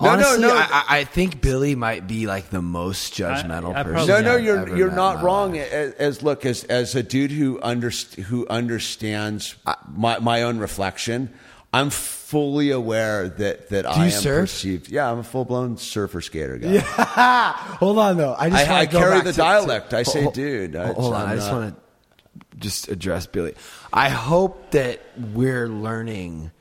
No, 0.00 0.14
no, 0.16 0.36
no. 0.36 0.54
I, 0.56 0.62
I- 0.70 0.98
I 0.98 1.04
think 1.04 1.40
Billy 1.40 1.74
might 1.74 2.06
be 2.06 2.26
like 2.26 2.50
the 2.50 2.62
most 2.62 3.14
judgmental 3.14 3.74
I 3.74 3.82
person. 3.82 4.06
No, 4.08 4.20
no, 4.20 4.34
I've 4.36 4.44
you're 4.44 4.76
you're 4.76 4.90
not 4.92 5.22
wrong. 5.22 5.58
As, 5.58 5.92
as 5.94 6.22
look 6.22 6.46
as 6.46 6.62
as 6.64 6.94
a 6.94 7.02
dude 7.02 7.32
who 7.32 7.58
underst- 7.60 8.14
who 8.22 8.46
understands 8.48 9.56
my 9.92 10.18
my 10.20 10.42
own 10.42 10.58
reflection, 10.58 11.34
I'm 11.72 11.90
fully 11.90 12.70
aware 12.70 13.28
that 13.28 13.70
that 13.70 13.86
I 13.86 13.96
you 13.96 14.02
am 14.04 14.10
surf? 14.10 14.42
perceived. 14.50 14.88
Yeah, 14.88 15.10
I'm 15.10 15.18
a 15.18 15.24
full 15.24 15.44
blown 15.44 15.76
surfer 15.78 16.20
skater 16.20 16.58
guy. 16.58 16.68
Yeah. 16.74 17.52
Hold 17.78 17.98
on, 17.98 18.16
though. 18.18 18.36
I 18.38 18.50
just 18.50 18.70
I, 18.70 18.78
I 18.80 18.86
go 18.86 19.00
carry 19.00 19.16
back 19.16 19.24
the 19.24 19.32
to- 19.32 19.36
dialect. 19.38 19.90
to- 19.90 19.98
I 19.98 20.02
say, 20.04 20.22
hold- 20.22 20.34
dude. 20.34 20.76
I, 20.76 20.92
Hold 20.92 21.14
on, 21.14 21.22
I'm 21.22 21.28
I 21.30 21.34
just 21.34 21.52
want 21.52 21.74
to 21.74 22.58
just 22.58 22.88
address 22.88 23.26
Billy. 23.26 23.54
I 23.92 24.10
hope 24.10 24.70
that 24.72 25.00
we're 25.34 25.68
learning 25.68 26.52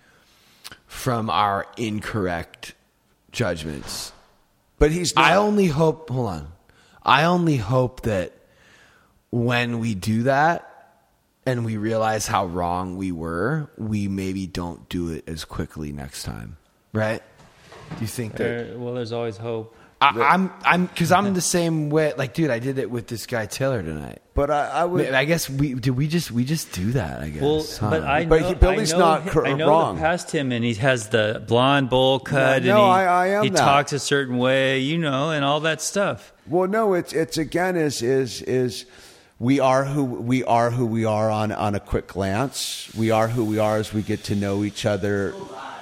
from 0.88 1.30
our 1.30 1.68
incorrect 1.78 2.74
judgments. 3.32 4.12
But 4.80 4.92
he's 4.92 5.16
not. 5.16 5.26
I 5.26 5.36
only 5.36 5.68
hope. 5.68 6.10
Hold 6.10 6.28
on. 6.28 6.48
I 7.04 7.24
only 7.24 7.58
hope 7.58 8.02
that 8.02 8.34
when 9.30 9.80
we 9.80 9.96
do 9.96 10.24
that 10.24 10.64
and 11.46 11.64
we 11.66 11.78
realize 11.78 12.28
how 12.28 12.46
wrong 12.46 12.98
we 12.98 13.12
were, 13.12 13.70
we 13.78 14.08
maybe 14.08 14.46
don't 14.46 14.88
do 14.90 15.10
it 15.12 15.28
as 15.28 15.46
quickly 15.46 15.92
next 15.92 16.24
time. 16.24 16.58
Right? 16.94 17.24
Do 17.96 18.02
you 18.02 18.08
think 18.08 18.34
that? 18.34 18.38
there, 18.44 18.78
well, 18.78 18.94
there's 18.94 19.14
always 19.14 19.38
hope. 19.38 19.76
I, 20.00 20.10
I'm 20.10 20.52
I'm 20.64 20.86
because 20.86 21.12
I'm 21.12 21.34
the 21.34 21.42
same 21.58 21.90
way. 21.90 22.14
Like, 22.16 22.34
dude, 22.36 22.52
I 22.52 22.60
did 22.60 22.78
it 22.78 22.92
with 22.92 23.08
this 23.08 23.26
guy 23.26 23.48
Taylor 23.48 23.82
tonight. 23.82 24.22
but 24.36 24.52
I, 24.52 24.68
I 24.68 24.86
would. 24.86 25.12
I 25.12 25.26
guess 25.26 25.50
we 25.50 25.74
did. 25.74 25.90
We 25.92 26.08
just 26.08 26.30
we 26.32 26.46
just 26.46 26.72
do 26.72 26.92
that. 26.92 27.22
I 27.22 27.30
guess. 27.30 27.42
Well, 27.42 27.66
huh? 27.80 27.90
but 27.90 28.04
I 28.04 28.24
know, 28.24 28.30
But 28.30 28.42
he- 28.44 28.54
Billy's 28.54 28.94
I 28.94 28.98
know, 29.00 29.06
not 29.06 29.24
hi- 29.24 29.30
cor- 29.30 29.48
I 29.48 29.54
know 29.54 29.68
wrong. 29.70 29.96
the 29.96 30.02
past 30.02 30.30
him, 30.32 30.52
and 30.52 30.64
he 30.64 30.76
has 30.76 31.10
the 31.10 31.44
blonde 31.48 31.90
bowl 31.90 32.20
cut, 32.20 32.64
no, 32.64 32.78
and 32.92 33.00
he, 33.02 33.06
I- 33.06 33.24
I 33.24 33.28
am 33.30 33.44
he 33.44 33.50
that. 33.50 33.58
talks 33.58 33.92
a 33.92 34.00
certain 34.00 34.38
way, 34.38 34.80
you 34.80 35.00
know, 35.00 35.32
and 35.32 35.44
all 35.44 35.62
that 35.62 35.82
stuff. 35.82 36.32
Well, 36.46 36.68
no, 36.68 36.94
it's 36.94 37.14
it's 37.14 37.40
again 37.40 37.76
is 37.76 38.04
is 38.04 38.44
is 38.44 38.86
we 39.40 39.60
are 39.60 39.84
who 39.84 40.04
we 40.06 40.44
are 40.44 40.70
who 40.70 40.86
we 40.86 41.06
are 41.06 41.32
on 41.32 41.52
on 41.52 41.74
a 41.74 41.80
quick 41.80 42.06
glance. 42.08 42.92
We 42.96 43.10
are 43.10 43.28
who 43.28 43.44
we 43.46 43.58
are 43.58 43.78
as 43.78 43.94
we 43.94 44.04
get 44.04 44.24
to 44.26 44.36
know 44.36 44.64
each 44.64 44.86
other 44.86 45.34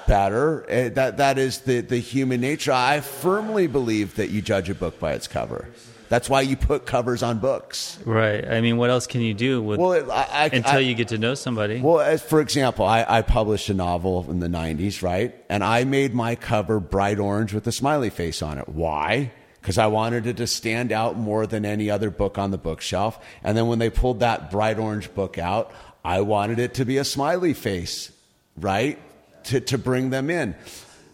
better. 0.08 0.66
Eh, 0.70 0.90
That 0.90 1.18
that 1.18 1.38
is 1.38 1.60
the 1.62 1.82
the 1.82 1.98
human 1.98 2.42
nature. 2.42 2.72
I 2.72 3.00
firmly 3.02 3.68
believe 3.68 4.16
that 4.16 4.30
you 4.30 4.42
judge 4.42 4.70
a 4.70 4.76
book 4.76 5.00
by 5.00 5.14
its 5.14 5.28
cover. 5.28 5.68
That's 6.08 6.30
why 6.30 6.42
you 6.42 6.56
put 6.56 6.86
covers 6.86 7.24
on 7.24 7.40
books. 7.40 7.98
Right. 8.06 8.48
I 8.48 8.62
mean, 8.62 8.78
what 8.78 8.92
else 8.92 9.08
can 9.08 9.22
you 9.22 9.34
do 9.34 9.62
with 9.64 9.80
Well, 9.80 10.12
I, 10.12 10.28
I, 10.32 10.46
until 10.54 10.76
I- 10.76 10.80
you 10.80 10.94
get 10.94 11.08
to 11.08 11.18
know 11.18 11.34
somebody? 11.34 11.82
Well, 11.82 12.00
as 12.00 12.22
for 12.22 12.42
example, 12.42 12.86
I, 12.86 13.04
I 13.08 13.22
published 13.24 13.70
a 13.70 13.74
novel 13.74 14.24
in 14.30 14.40
the 14.40 14.48
90s, 14.48 15.02
right? 15.02 15.34
And 15.50 15.64
I 15.64 15.84
made 15.84 16.14
my 16.14 16.36
cover 16.36 16.80
bright 16.80 17.18
orange 17.18 17.54
with 17.54 17.66
a 17.66 17.72
smiley 17.72 18.12
face 18.12 18.44
on 18.44 18.60
it. 18.60 18.70
Why? 18.70 19.32
Because 19.60 19.80
I 19.80 19.88
wanted 19.88 20.28
it 20.28 20.38
to 20.38 20.46
stand 20.46 20.92
out 20.92 21.18
more 21.18 21.48
than 21.48 21.66
any 21.66 21.90
other 21.90 22.12
book 22.12 22.38
on 22.38 22.52
the 22.52 22.60
bookshelf. 22.60 23.18
And 23.44 23.58
then 23.58 23.66
when 23.66 23.80
they 23.80 23.90
pulled 23.90 24.20
that 24.20 24.52
bright 24.52 24.78
orange 24.78 25.12
book 25.16 25.40
out, 25.40 25.72
I 26.04 26.22
wanted 26.22 26.60
it 26.60 26.76
to 26.76 26.86
be 26.86 26.98
a 27.00 27.04
smiley 27.04 27.56
face, 27.56 28.12
right? 28.56 29.00
To, 29.46 29.60
to 29.62 29.78
bring 29.78 30.10
them 30.10 30.30
in. 30.30 30.56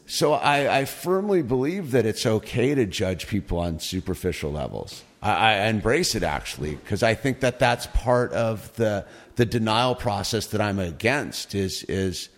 So 0.06 0.34
I, 0.34 0.80
I 0.80 0.86
firmly 0.86 1.42
believe 1.42 1.92
that 1.92 2.06
it's 2.06 2.26
okay 2.26 2.76
to 2.76 2.86
judge 2.86 3.28
people 3.28 3.60
on 3.60 3.80
superficial 3.80 4.52
levels. 4.52 5.04
I, 5.22 5.32
I 5.32 5.68
embrace 5.68 6.16
it 6.16 6.24
actually 6.24 6.76
because 6.76 7.04
I 7.04 7.14
think 7.14 7.42
that 7.42 7.60
that's 7.60 7.88
part 7.88 8.34
of 8.34 8.76
the 8.76 9.06
the 9.36 9.46
denial 9.46 9.96
process 9.96 10.48
that 10.48 10.62
I'm 10.62 10.80
against. 10.80 11.56
Is 11.56 11.84
is 11.84 12.30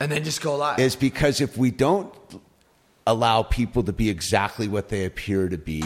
And 0.00 0.10
then 0.10 0.24
just 0.24 0.42
go 0.42 0.56
live. 0.56 0.78
is 0.78 0.96
because 0.96 1.40
if 1.40 1.56
we 1.56 1.70
don't 1.70 2.12
allow 3.06 3.42
people 3.42 3.82
to 3.84 3.92
be 3.92 4.10
exactly 4.10 4.68
what 4.68 4.88
they 4.88 5.04
appear 5.04 5.48
to 5.48 5.58
be, 5.58 5.82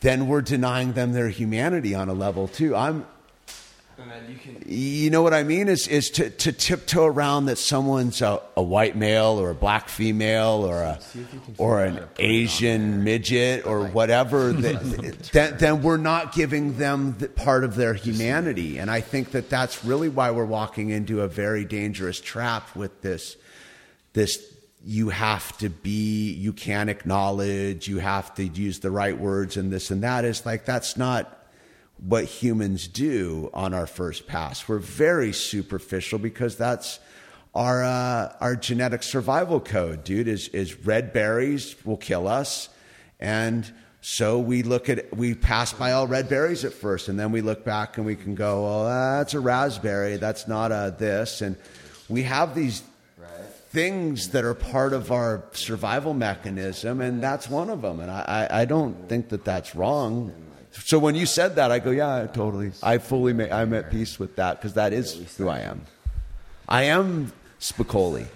then 0.00 0.26
we're 0.26 0.42
denying 0.42 0.92
them 0.92 1.12
their 1.12 1.28
humanity 1.28 1.94
on 1.94 2.08
a 2.08 2.14
level 2.14 2.48
too. 2.48 2.74
I'm 2.74 3.06
you 4.28 4.36
can. 4.36 4.62
you 4.66 5.10
know 5.10 5.22
what 5.22 5.34
I 5.34 5.42
mean? 5.42 5.68
Is 5.68 5.88
is 5.88 6.10
to, 6.10 6.30
to 6.30 6.52
tiptoe 6.52 7.04
around 7.04 7.46
that 7.46 7.58
someone's 7.58 8.22
a, 8.22 8.40
a 8.56 8.62
white 8.62 8.96
male 8.96 9.40
or 9.40 9.50
a 9.50 9.54
black 9.54 9.88
female 9.88 10.64
or 10.66 10.82
a 10.82 10.98
or 11.58 11.84
an 11.84 12.00
Asian 12.18 13.04
midget 13.04 13.66
or 13.66 13.86
whatever. 13.86 14.52
That, 14.64 15.30
then, 15.32 15.56
then 15.58 15.82
we're 15.82 15.96
not 15.96 16.32
giving 16.32 16.78
them 16.78 17.16
the 17.18 17.28
part 17.28 17.64
of 17.64 17.74
their 17.74 17.92
humanity, 17.92 18.78
and 18.78 18.90
I 18.90 19.00
think 19.00 19.32
that 19.32 19.50
that's 19.50 19.84
really 19.84 20.08
why 20.08 20.30
we're 20.30 20.44
walking 20.44 20.90
into 20.90 21.20
a 21.20 21.28
very 21.28 21.64
dangerous 21.64 22.20
trap 22.20 22.74
with 22.74 23.02
this 23.02 23.36
this. 24.12 24.50
You 24.86 25.08
have 25.08 25.56
to 25.58 25.70
be. 25.70 26.32
You 26.32 26.52
can't 26.52 26.90
acknowledge. 26.90 27.88
You 27.88 27.98
have 27.98 28.34
to 28.34 28.44
use 28.44 28.80
the 28.80 28.90
right 28.90 29.18
words 29.18 29.56
and 29.56 29.72
this 29.72 29.90
and 29.90 30.02
that. 30.02 30.24
Is 30.24 30.44
like 30.44 30.66
that's 30.66 30.96
not 30.96 31.43
what 32.06 32.24
humans 32.24 32.86
do 32.86 33.50
on 33.54 33.72
our 33.72 33.86
first 33.86 34.26
pass. 34.26 34.68
We're 34.68 34.78
very 34.78 35.32
superficial 35.32 36.18
because 36.18 36.56
that's 36.56 37.00
our 37.54 37.82
uh, 37.82 38.32
our 38.40 38.56
genetic 38.56 39.02
survival 39.02 39.60
code, 39.60 40.04
dude. 40.04 40.28
Is 40.28 40.48
is 40.48 40.78
red 40.80 41.12
berries 41.12 41.76
will 41.84 41.96
kill 41.96 42.28
us, 42.28 42.68
and 43.20 43.70
so 44.00 44.38
we 44.38 44.62
look 44.62 44.88
at 44.88 45.16
we 45.16 45.34
pass 45.34 45.72
by 45.72 45.92
all 45.92 46.06
red 46.06 46.28
berries 46.28 46.64
at 46.64 46.72
first, 46.72 47.08
and 47.08 47.18
then 47.18 47.32
we 47.32 47.40
look 47.40 47.64
back 47.64 47.96
and 47.96 48.04
we 48.04 48.16
can 48.16 48.34
go, 48.34 48.64
well, 48.64 48.84
that's 49.18 49.34
a 49.34 49.40
raspberry. 49.40 50.16
That's 50.16 50.46
not 50.46 50.72
a 50.72 50.94
this, 50.98 51.40
and 51.40 51.56
we 52.08 52.24
have 52.24 52.54
these 52.54 52.82
things 53.70 54.28
that 54.28 54.44
are 54.44 54.54
part 54.54 54.92
of 54.92 55.10
our 55.10 55.44
survival 55.52 56.14
mechanism, 56.14 57.00
and 57.00 57.20
that's 57.20 57.48
one 57.48 57.70
of 57.70 57.82
them. 57.82 57.98
And 57.98 58.08
I, 58.08 58.48
I, 58.50 58.60
I 58.60 58.64
don't 58.66 59.08
think 59.08 59.30
that 59.30 59.44
that's 59.44 59.74
wrong. 59.74 60.32
So 60.74 60.98
when 60.98 61.14
you 61.14 61.24
said 61.26 61.56
that, 61.56 61.70
I 61.70 61.78
go, 61.78 61.90
yeah, 61.90 62.22
I 62.22 62.26
totally. 62.26 62.72
I 62.82 62.98
fully, 62.98 63.32
ma- 63.32 63.44
I'm 63.44 63.72
at 63.74 63.90
peace 63.90 64.18
with 64.18 64.36
that 64.36 64.58
because 64.58 64.74
that 64.74 64.92
is 64.92 65.36
who 65.36 65.48
I 65.48 65.60
am. 65.60 65.82
I 66.68 66.84
am 66.84 67.32
Spicoli. 67.60 68.26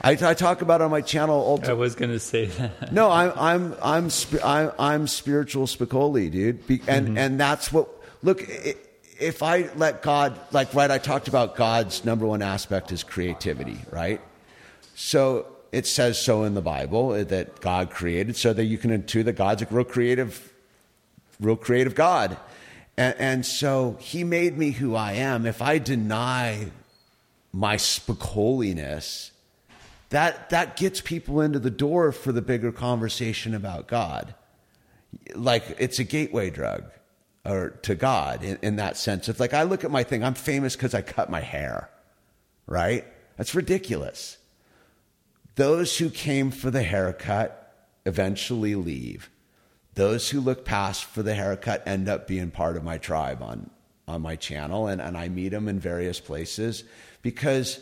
I, 0.00 0.12
I 0.12 0.34
talk 0.34 0.62
about 0.62 0.80
it 0.80 0.84
on 0.84 0.90
my 0.90 1.00
channel. 1.00 1.34
all 1.36 1.60
I 1.64 1.72
was 1.72 1.94
going 1.94 2.10
to 2.12 2.20
say 2.20 2.46
that. 2.46 2.92
no, 2.92 3.10
I'm 3.10 3.32
I'm 3.36 3.74
I'm 3.82 4.10
sp- 4.14 4.44
I'm, 4.44 4.70
I'm 4.78 5.06
spiritual 5.08 5.66
Spicoli, 5.66 6.30
dude, 6.30 6.66
Be- 6.66 6.82
and 6.86 7.08
mm-hmm. 7.08 7.18
and 7.18 7.40
that's 7.40 7.72
what. 7.72 7.88
Look, 8.22 8.48
i- 8.48 8.76
if 9.18 9.42
I 9.42 9.68
let 9.74 10.02
God, 10.02 10.38
like, 10.52 10.72
right, 10.74 10.90
I 10.90 10.98
talked 10.98 11.26
about 11.26 11.56
God's 11.56 12.04
number 12.04 12.24
one 12.24 12.40
aspect 12.40 12.92
is 12.92 13.02
creativity, 13.02 13.78
right? 13.90 14.20
So 14.94 15.46
it 15.72 15.88
says 15.88 16.20
so 16.20 16.44
in 16.44 16.54
the 16.54 16.62
Bible 16.62 17.24
that 17.24 17.60
God 17.60 17.90
created, 17.90 18.36
so 18.36 18.52
that 18.52 18.64
you 18.66 18.78
can 18.78 18.90
intuit 18.90 19.24
that 19.24 19.32
God's 19.32 19.62
a 19.62 19.66
real 19.70 19.84
creative, 19.84 20.52
real 21.40 21.56
creative 21.56 21.94
God, 21.94 22.36
and, 22.96 23.14
and 23.18 23.46
so 23.46 23.96
He 24.00 24.24
made 24.24 24.58
me 24.58 24.72
who 24.72 24.94
I 24.94 25.12
am. 25.12 25.46
If 25.46 25.62
I 25.62 25.78
deny 25.78 26.70
my 27.52 27.76
Spicoliness, 27.76 29.30
that 30.10 30.50
that 30.50 30.76
gets 30.76 31.00
people 31.00 31.40
into 31.40 31.58
the 31.58 31.70
door 31.70 32.12
for 32.12 32.32
the 32.32 32.42
bigger 32.42 32.72
conversation 32.72 33.54
about 33.54 33.86
God. 33.86 34.34
Like 35.34 35.76
it's 35.78 35.98
a 35.98 36.04
gateway 36.04 36.50
drug 36.50 36.84
or 37.44 37.70
to 37.82 37.94
God 37.94 38.42
in, 38.42 38.58
in 38.62 38.76
that 38.76 38.96
sense. 38.96 39.28
It's 39.28 39.40
like 39.40 39.54
I 39.54 39.62
look 39.62 39.84
at 39.84 39.90
my 39.90 40.02
thing, 40.02 40.24
I'm 40.24 40.34
famous 40.34 40.76
because 40.76 40.94
I 40.94 41.02
cut 41.02 41.30
my 41.30 41.40
hair. 41.40 41.90
Right? 42.66 43.06
That's 43.36 43.54
ridiculous. 43.54 44.36
Those 45.54 45.98
who 45.98 46.10
came 46.10 46.50
for 46.50 46.70
the 46.70 46.82
haircut 46.82 47.88
eventually 48.04 48.74
leave. 48.74 49.30
Those 49.98 50.30
who 50.30 50.40
look 50.40 50.64
past 50.64 51.06
for 51.06 51.24
the 51.24 51.34
haircut 51.34 51.82
end 51.84 52.08
up 52.08 52.28
being 52.28 52.52
part 52.52 52.76
of 52.76 52.84
my 52.84 52.98
tribe 52.98 53.42
on, 53.42 53.68
on 54.06 54.22
my 54.22 54.36
channel, 54.36 54.86
and, 54.86 55.00
and 55.00 55.18
I 55.18 55.28
meet 55.28 55.48
them 55.48 55.66
in 55.66 55.80
various 55.80 56.20
places 56.20 56.84
because 57.20 57.80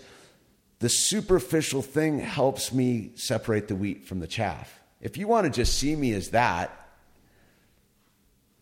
the 0.78 0.88
superficial 0.88 1.82
thing 1.82 2.20
helps 2.20 2.72
me 2.72 3.10
separate 3.16 3.68
the 3.68 3.74
wheat 3.74 4.06
from 4.06 4.20
the 4.20 4.26
chaff. 4.26 4.80
If 5.02 5.18
you 5.18 5.28
want 5.28 5.44
to 5.44 5.50
just 5.50 5.78
see 5.78 5.94
me 5.94 6.14
as 6.14 6.30
that, 6.30 6.88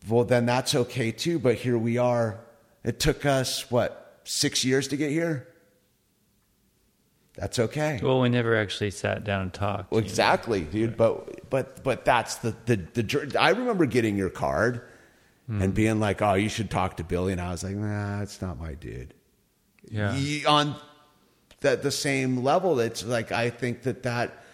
well, 0.08 0.24
then 0.24 0.46
that's 0.46 0.74
okay 0.74 1.12
too. 1.12 1.38
But 1.38 1.54
here 1.54 1.78
we 1.78 1.96
are. 1.96 2.40
It 2.82 2.98
took 2.98 3.24
us, 3.24 3.70
what, 3.70 4.18
six 4.24 4.64
years 4.64 4.88
to 4.88 4.96
get 4.96 5.12
here? 5.12 5.46
That's 7.36 7.58
okay. 7.58 7.98
Well, 8.00 8.20
we 8.20 8.28
never 8.28 8.56
actually 8.56 8.92
sat 8.92 9.24
down 9.24 9.42
and 9.42 9.52
talked. 9.52 9.90
Well, 9.90 10.00
you 10.00 10.06
know. 10.06 10.10
exactly, 10.10 10.60
dude. 10.62 10.96
But 10.96 11.50
but 11.50 11.82
but 11.82 12.04
that's 12.04 12.36
the 12.36 12.54
the 12.66 12.76
the. 12.76 13.36
I 13.38 13.50
remember 13.50 13.86
getting 13.86 14.16
your 14.16 14.30
card 14.30 14.82
and 15.48 15.62
hmm. 15.62 15.70
being 15.70 16.00
like, 16.00 16.22
"Oh, 16.22 16.34
you 16.34 16.48
should 16.48 16.70
talk 16.70 16.96
to 16.98 17.04
Billy," 17.04 17.32
and 17.32 17.40
I 17.40 17.50
was 17.50 17.64
like, 17.64 17.74
"Nah, 17.74 18.22
it's 18.22 18.40
not 18.40 18.60
my 18.60 18.74
dude." 18.74 19.14
Yeah. 19.90 20.14
Ye- 20.14 20.44
on 20.44 20.76
that 21.60 21.82
the 21.82 21.90
same 21.90 22.44
level, 22.44 22.78
it's 22.78 23.04
like 23.04 23.32
I 23.32 23.50
think 23.50 23.82
that 23.82 24.04
that 24.04 24.44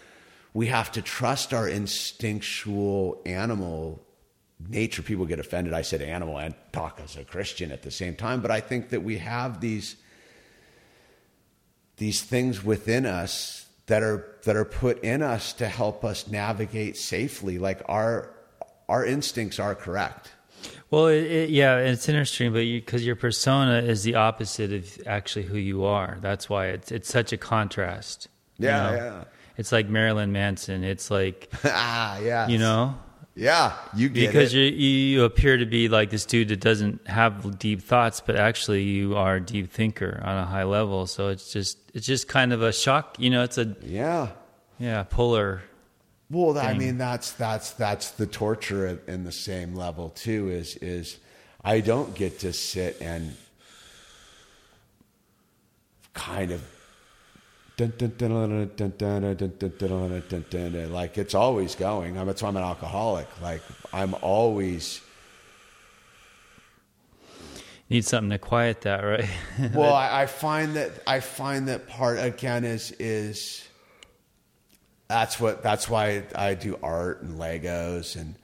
we 0.53 0.67
have 0.67 0.91
to 0.93 1.01
trust 1.03 1.53
our 1.53 1.67
instinctual 1.67 3.21
animal 3.25 4.01
nature. 4.69 5.03
People 5.03 5.25
get 5.25 5.39
offended. 5.39 5.73
I 5.73 5.83
said 5.83 6.01
animal 6.01 6.39
and 6.39 6.55
talk 6.71 6.99
as 7.03 7.15
a 7.15 7.23
Christian 7.23 7.71
at 7.71 7.83
the 7.83 7.91
same 7.91 8.15
time, 8.15 8.41
but 8.41 8.49
I 8.49 8.59
think 8.59 8.89
that 8.89 9.03
we 9.03 9.19
have 9.19 9.61
these 9.61 9.97
these 12.01 12.23
things 12.23 12.63
within 12.63 13.05
us 13.05 13.67
that 13.85 14.01
are 14.01 14.25
that 14.43 14.55
are 14.55 14.65
put 14.65 15.03
in 15.03 15.21
us 15.21 15.53
to 15.53 15.67
help 15.67 16.03
us 16.03 16.27
navigate 16.27 16.97
safely. 16.97 17.59
Like 17.59 17.83
our 17.87 18.33
our 18.89 19.05
instincts 19.05 19.59
are 19.59 19.75
correct. 19.75 20.31
Well, 20.89 21.07
it, 21.07 21.23
it, 21.23 21.49
yeah, 21.51 21.77
it's 21.77 22.09
interesting, 22.09 22.53
but 22.53 22.63
because 22.63 23.05
your 23.05 23.15
persona 23.15 23.83
is 23.83 24.01
the 24.01 24.15
opposite 24.15 24.73
of 24.73 24.99
actually 25.05 25.45
who 25.45 25.57
you 25.59 25.85
are. 25.85 26.17
That's 26.21 26.49
why 26.49 26.69
it's 26.69 26.91
it's 26.91 27.07
such 27.07 27.33
a 27.33 27.37
contrast. 27.37 28.27
you 28.57 28.67
Yeah, 28.67 28.89
know? 28.89 28.95
yeah. 28.95 29.23
It's 29.57 29.71
like 29.71 29.87
Marilyn 29.87 30.31
Manson. 30.31 30.83
It's 30.83 31.11
like 31.11 31.51
ah, 31.65 32.17
yeah. 32.17 32.47
you 32.47 32.57
know 32.57 32.97
Yeah, 33.33 33.73
you 33.95 34.09
get 34.09 34.27
because 34.27 34.53
it. 34.53 34.57
you 34.57 34.89
you 34.89 35.23
appear 35.23 35.55
to 35.55 35.65
be 35.65 35.87
like 35.87 36.09
this 36.09 36.25
dude 36.25 36.49
that 36.49 36.59
doesn't 36.59 37.07
have 37.07 37.57
deep 37.57 37.81
thoughts, 37.81 38.19
but 38.19 38.35
actually 38.35 38.83
you 38.83 39.15
are 39.15 39.37
a 39.37 39.41
deep 39.41 39.71
thinker 39.71 40.21
on 40.23 40.37
a 40.37 40.45
high 40.45 40.65
level. 40.65 41.07
So 41.07 41.29
it's 41.29 41.51
just 41.53 41.77
it's 41.93 42.05
just 42.05 42.27
kind 42.27 42.51
of 42.51 42.61
a 42.61 42.73
shock. 42.73 43.15
You 43.19 43.29
know, 43.29 43.43
it's 43.43 43.57
a 43.57 43.73
yeah. 43.83 44.29
yeah 44.79 45.03
polar. 45.03 45.61
Well, 46.29 46.57
I 46.57 46.73
mean 46.73 46.97
that's 46.97 47.31
that's 47.31 47.71
that's 47.71 48.11
the 48.11 48.27
torture 48.27 48.85
at, 48.85 48.99
in 49.07 49.23
the 49.23 49.31
same 49.31 49.75
level 49.75 50.09
too. 50.09 50.49
Is 50.49 50.75
is 50.77 51.17
I 51.63 51.79
don't 51.79 52.13
get 52.13 52.39
to 52.39 52.51
sit 52.51 52.97
and 53.01 53.35
kind 56.13 56.51
of 56.51 56.63
like 60.87 61.17
it's 61.17 61.33
always 61.33 61.75
going. 61.75 62.17
I'm 62.17 62.27
that's 62.27 62.41
why 62.41 62.49
I'm 62.49 62.57
an 62.57 62.63
alcoholic. 62.63 63.27
Like 63.41 63.61
I'm 63.93 64.15
always. 64.21 65.01
Need 67.89 68.05
something 68.05 68.29
to 68.29 68.37
quiet 68.37 68.81
that, 68.81 69.01
right? 69.01 69.27
well 69.73 69.93
I, 69.93 70.21
I 70.21 70.25
find 70.25 70.75
that 70.75 70.91
i 71.05 71.19
find 71.19 71.67
that 71.67 71.87
part 71.87 72.19
again 72.19 72.63
is 72.63 72.91
is 72.99 73.67
that's 75.09 75.39
what 75.41 75.61
that's 75.61 75.89
why 75.89 76.23
i 76.33 76.53
do 76.53 76.79
art 76.81 77.21
and 77.21 77.37
legos 77.37 78.15
and 78.15 78.35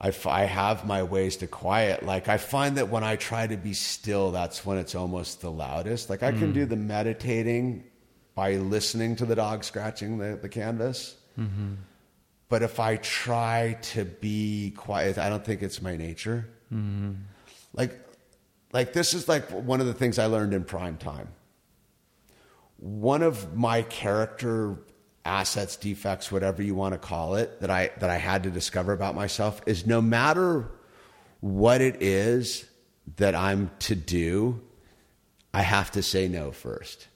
I, 0.00 0.12
I 0.26 0.44
have 0.44 0.86
my 0.86 1.02
ways 1.02 1.38
to 1.38 1.48
quiet 1.48 2.04
like 2.04 2.28
i 2.28 2.36
find 2.38 2.76
that 2.76 2.88
when 2.88 3.02
i 3.02 3.16
try 3.16 3.48
to 3.48 3.56
be 3.56 3.72
still 3.72 4.30
that's 4.30 4.64
when 4.64 4.78
it's 4.78 4.94
almost 4.94 5.40
the 5.40 5.50
loudest 5.50 6.08
like 6.08 6.22
i 6.22 6.30
can 6.30 6.52
do 6.52 6.64
the 6.64 6.76
meditating 6.76 7.82
by 8.38 8.54
listening 8.54 9.16
to 9.16 9.26
the 9.26 9.34
dog 9.34 9.64
scratching 9.64 10.18
the, 10.18 10.38
the 10.40 10.48
canvas 10.48 11.16
mm-hmm. 11.36 11.74
but 12.48 12.62
if 12.62 12.78
I 12.78 12.94
try 12.94 13.76
to 13.94 14.04
be 14.04 14.72
quiet, 14.76 15.18
I 15.18 15.28
don't 15.28 15.44
think 15.44 15.60
it's 15.60 15.82
my 15.82 15.96
nature. 15.96 16.48
Mm-hmm. 16.72 17.14
Like, 17.72 17.98
like 18.72 18.92
this 18.92 19.12
is 19.12 19.26
like 19.26 19.50
one 19.50 19.80
of 19.80 19.88
the 19.88 19.92
things 19.92 20.20
I 20.20 20.26
learned 20.26 20.54
in 20.54 20.62
prime 20.62 20.98
time. 20.98 21.30
One 22.76 23.24
of 23.24 23.56
my 23.56 23.82
character 23.82 24.78
assets, 25.24 25.74
defects, 25.74 26.30
whatever 26.30 26.62
you 26.62 26.76
want 26.76 26.94
to 26.94 26.98
call 26.98 27.34
it, 27.34 27.60
that 27.60 27.70
I 27.70 27.90
that 27.98 28.08
I 28.08 28.18
had 28.18 28.44
to 28.44 28.50
discover 28.50 28.92
about 28.92 29.16
myself 29.16 29.60
is 29.66 29.84
no 29.84 30.00
matter 30.00 30.70
what 31.40 31.80
it 31.80 32.00
is 32.04 32.70
that 33.16 33.34
I'm 33.34 33.72
to 33.80 33.96
do, 33.96 34.60
I 35.52 35.62
have 35.62 35.90
to 35.90 36.04
say 36.04 36.28
no 36.28 36.52
first. 36.52 37.08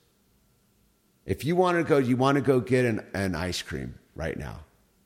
If 1.24 1.44
you 1.44 1.54
want 1.56 1.78
to 1.78 1.84
go, 1.84 1.98
you 1.98 2.16
want 2.16 2.36
to 2.36 2.42
go 2.42 2.60
get 2.60 2.84
an, 2.84 3.06
an 3.14 3.34
ice 3.34 3.62
cream 3.62 3.94
right 4.14 4.36
now. 4.36 4.60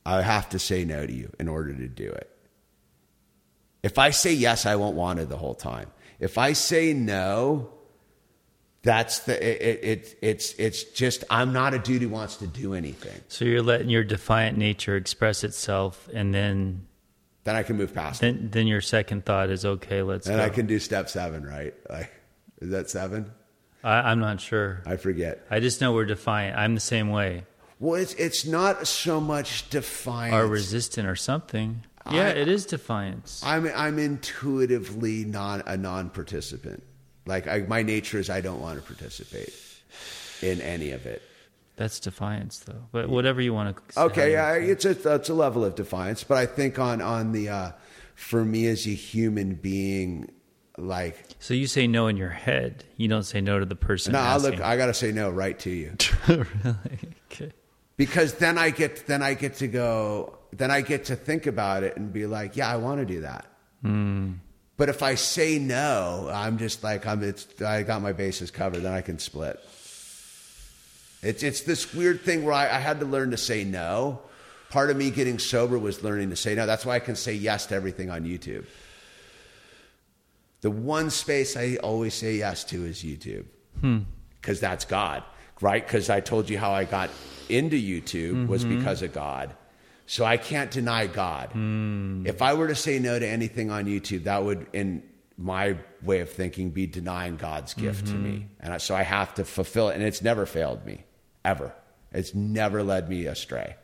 I 0.04 0.22
have 0.22 0.48
to 0.50 0.58
say 0.58 0.84
no 0.84 1.06
to 1.06 1.12
you 1.12 1.32
in 1.38 1.48
order 1.48 1.74
to 1.74 1.88
do 1.88 2.08
it. 2.08 2.30
If 3.82 3.98
I 3.98 4.10
say 4.10 4.32
yes, 4.32 4.66
I 4.66 4.76
won't 4.76 4.96
want 4.96 5.18
it 5.18 5.28
the 5.28 5.36
whole 5.36 5.54
time. 5.54 5.90
If 6.18 6.38
I 6.38 6.54
say 6.54 6.92
no, 6.94 7.70
that's 8.82 9.20
the 9.20 9.34
it, 9.34 9.62
it, 9.62 9.84
it 9.84 10.18
it's 10.22 10.52
it's 10.54 10.84
just 10.84 11.24
I'm 11.28 11.52
not 11.52 11.74
a 11.74 11.78
dude 11.78 12.02
who 12.02 12.08
wants 12.08 12.36
to 12.36 12.46
do 12.46 12.72
anything. 12.74 13.20
So 13.28 13.44
you're 13.44 13.62
letting 13.62 13.88
your 13.88 14.04
defiant 14.04 14.56
nature 14.56 14.96
express 14.96 15.44
itself, 15.44 16.08
and 16.14 16.32
then 16.32 16.86
Then 17.44 17.56
I 17.56 17.62
can 17.62 17.76
move 17.76 17.92
past 17.92 18.22
it. 18.22 18.26
then 18.26 18.50
then 18.50 18.66
your 18.66 18.80
second 18.80 19.24
thought 19.26 19.50
is 19.50 19.64
okay. 19.64 20.02
Let's 20.02 20.26
And. 20.26 20.40
I 20.40 20.48
can 20.48 20.66
do 20.66 20.78
step 20.78 21.08
seven, 21.08 21.44
right? 21.44 21.74
Like, 21.90 22.10
is 22.60 22.70
that 22.70 22.88
seven? 22.90 23.30
I, 23.84 24.10
I'm 24.10 24.18
not 24.20 24.40
sure. 24.40 24.82
I 24.86 24.96
forget. 24.96 25.46
I 25.50 25.60
just 25.60 25.80
know 25.80 25.92
we're 25.92 26.04
defiant. 26.06 26.56
I'm 26.58 26.74
the 26.74 26.80
same 26.80 27.10
way, 27.10 27.44
Well, 27.78 28.00
it's 28.00 28.14
it's 28.14 28.44
not 28.46 28.86
so 28.86 29.20
much 29.20 29.68
defiance. 29.70 30.34
or 30.34 30.46
resistant, 30.46 31.06
or 31.08 31.16
something. 31.16 31.82
Yeah, 32.10 32.26
I- 32.26 32.30
it 32.30 32.48
is 32.48 32.66
defiance. 32.66 33.42
I'm 33.44 33.66
I'm 33.74 33.98
intuitively 33.98 35.24
non 35.24 35.62
a 35.66 35.76
non-participant. 35.76 36.82
Like 37.26 37.46
I, 37.48 37.58
my 37.68 37.82
nature 37.82 38.18
is 38.18 38.30
I 38.30 38.40
don't 38.40 38.60
want 38.60 38.78
to 38.78 38.82
participate 38.84 39.52
in 40.42 40.60
any 40.60 40.90
of 40.92 41.06
it. 41.06 41.22
That's 41.76 42.00
defiance, 42.00 42.60
though. 42.60 42.84
But 42.92 43.08
whatever 43.08 43.40
you 43.42 43.52
want 43.52 43.76
to. 43.92 44.00
Okay, 44.04 44.32
yeah, 44.32 44.52
it's 44.54 44.84
a 44.84 45.14
it's 45.16 45.28
a 45.28 45.34
level 45.34 45.64
of 45.64 45.74
defiance, 45.74 46.24
but 46.24 46.38
I 46.38 46.46
think 46.46 46.78
on 46.78 47.02
on 47.02 47.32
the 47.32 47.48
uh, 47.50 47.72
for 48.14 48.44
me 48.44 48.66
as 48.68 48.86
a 48.86 48.94
human 48.94 49.54
being, 49.56 50.30
like 50.78 51.16
So 51.38 51.54
you 51.54 51.66
say 51.66 51.86
no 51.86 52.06
in 52.06 52.16
your 52.16 52.30
head. 52.30 52.84
You 52.96 53.08
don't 53.08 53.22
say 53.24 53.40
no 53.40 53.58
to 53.58 53.64
the 53.64 53.76
person. 53.76 54.12
no, 54.12 54.20
I 54.20 54.36
look. 54.36 54.60
I 54.60 54.76
got 54.76 54.86
to 54.86 54.94
say 54.94 55.12
no 55.12 55.30
right 55.30 55.58
to 55.60 55.70
you 55.70 55.96
really? 56.28 56.46
Okay. 57.30 57.52
because 57.96 58.34
then 58.34 58.58
I 58.58 58.70
get 58.70 59.06
then 59.06 59.22
I 59.22 59.34
get 59.34 59.56
to 59.56 59.68
go 59.68 60.38
then 60.52 60.70
I 60.70 60.80
get 60.80 61.06
to 61.06 61.16
think 61.16 61.46
about 61.46 61.82
it 61.82 61.96
and 61.96 62.12
be 62.12 62.26
like, 62.26 62.56
yeah, 62.56 62.68
I 62.68 62.76
want 62.76 63.00
to 63.00 63.06
do 63.06 63.20
that. 63.22 63.46
Hmm. 63.82 64.34
But 64.76 64.88
if 64.88 65.02
I 65.02 65.14
say 65.14 65.58
no, 65.58 66.28
I'm 66.32 66.58
just 66.58 66.84
like 66.84 67.06
I'm. 67.06 67.22
It's 67.22 67.62
I 67.62 67.82
got 67.82 68.02
my 68.02 68.12
bases 68.12 68.50
covered. 68.50 68.80
Then 68.80 68.92
I 68.92 69.00
can 69.00 69.18
split. 69.18 69.58
It's 71.22 71.42
it's 71.42 71.62
this 71.62 71.94
weird 71.94 72.20
thing 72.20 72.44
where 72.44 72.52
I, 72.52 72.64
I 72.64 72.78
had 72.78 73.00
to 73.00 73.06
learn 73.06 73.30
to 73.30 73.36
say 73.38 73.64
no. 73.64 74.20
Part 74.68 74.90
of 74.90 74.96
me 74.96 75.10
getting 75.10 75.38
sober 75.38 75.78
was 75.78 76.02
learning 76.02 76.30
to 76.30 76.36
say 76.36 76.54
no. 76.54 76.66
That's 76.66 76.84
why 76.84 76.96
I 76.96 76.98
can 76.98 77.16
say 77.16 77.32
yes 77.34 77.66
to 77.66 77.74
everything 77.74 78.10
on 78.10 78.24
YouTube. 78.24 78.66
The 80.60 80.70
one 80.70 81.10
space 81.10 81.56
I 81.56 81.76
always 81.76 82.14
say 82.14 82.36
yes 82.36 82.64
to 82.64 82.84
is 82.84 83.02
YouTube, 83.02 83.46
hmm. 83.80 84.00
because 84.40 84.60
that's 84.60 84.84
God, 84.84 85.22
right? 85.60 85.84
Because 85.84 86.10
I 86.10 86.20
told 86.20 86.48
you 86.48 86.58
how 86.58 86.72
I 86.72 86.84
got 86.84 87.10
into 87.48 87.76
YouTube 87.76 88.48
was 88.48 88.64
mm-hmm. 88.64 88.78
because 88.78 89.02
of 89.02 89.12
God. 89.12 89.54
So 90.06 90.24
I 90.24 90.36
can't 90.36 90.70
deny 90.70 91.06
God. 91.06 91.50
Hmm. 91.52 92.26
If 92.26 92.42
I 92.42 92.54
were 92.54 92.68
to 92.68 92.74
say 92.74 92.98
no 92.98 93.18
to 93.18 93.26
anything 93.26 93.70
on 93.70 93.86
YouTube, 93.86 94.24
that 94.24 94.44
would, 94.44 94.66
in 94.72 95.02
my 95.36 95.76
way 96.02 96.20
of 96.20 96.30
thinking, 96.30 96.70
be 96.70 96.86
denying 96.86 97.36
God's 97.36 97.74
gift 97.74 98.06
to 98.06 98.14
me. 98.14 98.30
Mm-hmm. 98.30 98.46
And 98.60 98.72
I, 98.74 98.78
so 98.78 98.94
I 98.94 99.02
have 99.02 99.34
to 99.34 99.44
fulfill 99.44 99.90
it. 99.90 99.94
And 99.94 100.02
it's 100.02 100.22
never 100.22 100.46
failed 100.46 100.86
me, 100.86 101.04
ever. 101.44 101.74
It's 102.12 102.34
never 102.34 102.82
led 102.82 103.08
me 103.08 103.26
astray 103.26 103.76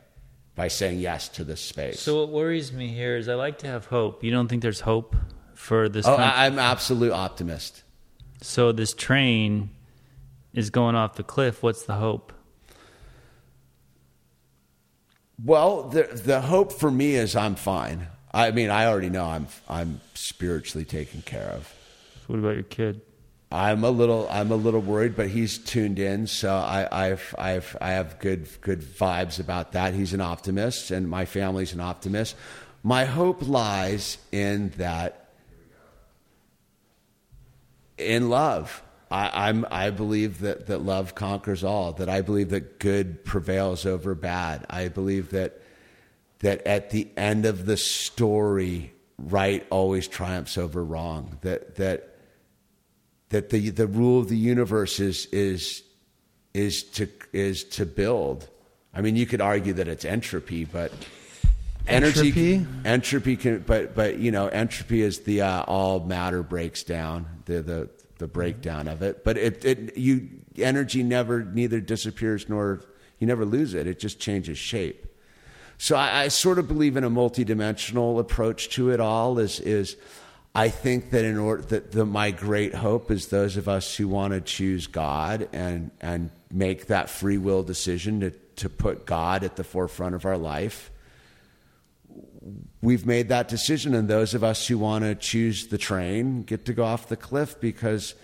by 0.54 0.68
saying 0.68 1.00
yes 1.00 1.28
to 1.30 1.44
this 1.44 1.60
space. 1.60 2.00
So 2.00 2.20
what 2.20 2.30
worries 2.30 2.72
me 2.72 2.88
here 2.88 3.16
is 3.16 3.28
I 3.28 3.34
like 3.34 3.58
to 3.58 3.66
have 3.66 3.86
hope. 3.86 4.22
You 4.22 4.30
don't 4.30 4.48
think 4.48 4.62
there's 4.62 4.80
hope 4.80 5.16
for 5.62 5.88
this? 5.88 6.06
oh, 6.06 6.16
country? 6.16 6.24
I'm 6.24 6.58
absolute 6.58 7.12
optimist. 7.12 7.82
so 8.40 8.72
this 8.72 8.92
train 8.92 9.70
is 10.52 10.70
going 10.70 10.94
off 10.96 11.14
the 11.14 11.22
cliff. 11.22 11.62
What's 11.62 11.84
the 11.84 11.94
hope? 11.94 12.32
Well, 15.44 15.84
the 15.84 16.02
the 16.02 16.40
hope 16.40 16.72
for 16.72 16.90
me 16.90 17.14
is 17.14 17.34
I'm 17.34 17.54
fine. 17.54 18.08
I 18.34 18.50
mean, 18.50 18.70
I 18.70 18.86
already 18.86 19.10
know 19.10 19.24
I'm 19.24 19.46
I'm 19.68 20.00
spiritually 20.14 20.84
taken 20.84 21.22
care 21.22 21.48
of. 21.48 21.72
What 22.26 22.38
about 22.38 22.54
your 22.54 22.64
kid? 22.64 23.00
I'm 23.50 23.84
a 23.84 23.90
little 23.90 24.28
I'm 24.30 24.50
a 24.50 24.56
little 24.56 24.80
worried, 24.80 25.14
but 25.16 25.28
he's 25.28 25.58
tuned 25.58 25.98
in, 25.98 26.26
so 26.26 26.54
I, 26.54 26.88
I've 26.90 27.34
I've 27.38 27.76
I 27.80 27.90
have 27.90 28.18
good 28.18 28.48
good 28.60 28.80
vibes 28.80 29.38
about 29.40 29.72
that. 29.72 29.94
He's 29.94 30.12
an 30.14 30.20
optimist, 30.20 30.90
and 30.90 31.08
my 31.08 31.24
family's 31.24 31.72
an 31.72 31.80
optimist. 31.80 32.34
My 32.82 33.04
hope 33.04 33.46
lies 33.46 34.18
in 34.32 34.70
that 34.76 35.21
in 38.06 38.28
love. 38.28 38.82
I, 39.10 39.48
I'm 39.48 39.66
I 39.70 39.90
believe 39.90 40.40
that, 40.40 40.66
that 40.66 40.78
love 40.78 41.14
conquers 41.14 41.62
all. 41.62 41.92
That 41.92 42.08
I 42.08 42.22
believe 42.22 42.50
that 42.50 42.78
good 42.78 43.24
prevails 43.24 43.84
over 43.84 44.14
bad. 44.14 44.66
I 44.70 44.88
believe 44.88 45.30
that 45.30 45.60
that 46.40 46.66
at 46.66 46.90
the 46.90 47.08
end 47.16 47.46
of 47.46 47.66
the 47.66 47.76
story, 47.76 48.92
right 49.18 49.66
always 49.70 50.08
triumphs 50.08 50.56
over 50.58 50.82
wrong. 50.82 51.38
That 51.42 51.76
that 51.76 52.16
that 53.28 53.50
the 53.50 53.70
the 53.70 53.86
rule 53.86 54.20
of 54.20 54.28
the 54.28 54.36
universe 54.36 54.98
is 54.98 55.26
is 55.26 55.82
is 56.54 56.82
to 56.82 57.08
is 57.32 57.64
to 57.64 57.86
build. 57.86 58.48
I 58.94 59.00
mean, 59.00 59.16
you 59.16 59.26
could 59.26 59.40
argue 59.40 59.72
that 59.74 59.88
it's 59.88 60.04
entropy, 60.04 60.64
but 60.64 60.92
energy 61.86 62.28
Entropy? 62.28 62.66
entropy 62.84 63.36
can 63.36 63.58
but 63.60 63.94
but 63.94 64.18
you 64.18 64.30
know 64.30 64.48
entropy 64.48 65.02
is 65.02 65.20
the 65.20 65.42
uh, 65.42 65.62
all 65.62 66.00
matter 66.00 66.42
breaks 66.42 66.82
down 66.82 67.26
the 67.46 67.62
the 67.62 67.90
the 68.22 68.28
breakdown 68.28 68.86
of 68.86 69.02
it. 69.02 69.24
But 69.24 69.36
it 69.36 69.64
it 69.64 69.96
you 69.96 70.28
energy 70.56 71.02
never 71.02 71.42
neither 71.42 71.80
disappears 71.80 72.48
nor 72.48 72.80
you 73.18 73.26
never 73.26 73.44
lose 73.44 73.74
it. 73.74 73.86
It 73.86 73.98
just 73.98 74.20
changes 74.20 74.58
shape. 74.58 75.06
So 75.76 75.96
I, 75.96 76.22
I 76.22 76.28
sort 76.28 76.60
of 76.60 76.68
believe 76.68 76.96
in 76.96 77.02
a 77.02 77.10
multidimensional 77.10 78.20
approach 78.20 78.68
to 78.70 78.90
it 78.90 79.00
all. 79.00 79.40
Is 79.40 79.58
is 79.58 79.96
I 80.54 80.68
think 80.68 81.10
that 81.10 81.24
in 81.24 81.36
order 81.36 81.62
that 81.62 81.92
the, 81.92 82.06
my 82.06 82.30
great 82.30 82.74
hope 82.74 83.10
is 83.10 83.28
those 83.28 83.56
of 83.56 83.68
us 83.68 83.96
who 83.96 84.06
want 84.06 84.34
to 84.34 84.40
choose 84.40 84.86
God 84.86 85.48
and 85.52 85.90
and 86.00 86.30
make 86.52 86.86
that 86.86 87.10
free 87.10 87.38
will 87.38 87.64
decision 87.64 88.20
to 88.20 88.30
to 88.30 88.68
put 88.68 89.04
God 89.04 89.42
at 89.42 89.56
the 89.56 89.64
forefront 89.64 90.14
of 90.14 90.24
our 90.24 90.38
life. 90.38 90.92
We've 92.82 93.06
made 93.06 93.28
that 93.28 93.46
decision, 93.46 93.94
and 93.94 94.08
those 94.08 94.34
of 94.34 94.42
us 94.42 94.66
who 94.66 94.76
want 94.76 95.04
to 95.04 95.14
choose 95.14 95.68
the 95.68 95.78
train 95.78 96.42
get 96.42 96.64
to 96.64 96.74
go 96.74 96.84
off 96.84 97.08
the 97.08 97.16
cliff 97.16 97.60
because 97.60 98.16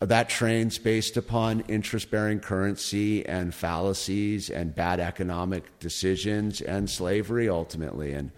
that 0.00 0.28
train's 0.28 0.78
based 0.78 1.16
upon 1.16 1.60
interest 1.68 2.10
bearing 2.10 2.40
currency 2.40 3.24
and 3.24 3.54
fallacies 3.54 4.50
and 4.50 4.74
bad 4.74 4.98
economic 4.98 5.78
decisions 5.78 6.60
and 6.60 6.90
slavery 6.90 7.48
ultimately. 7.48 8.12
And 8.12 8.32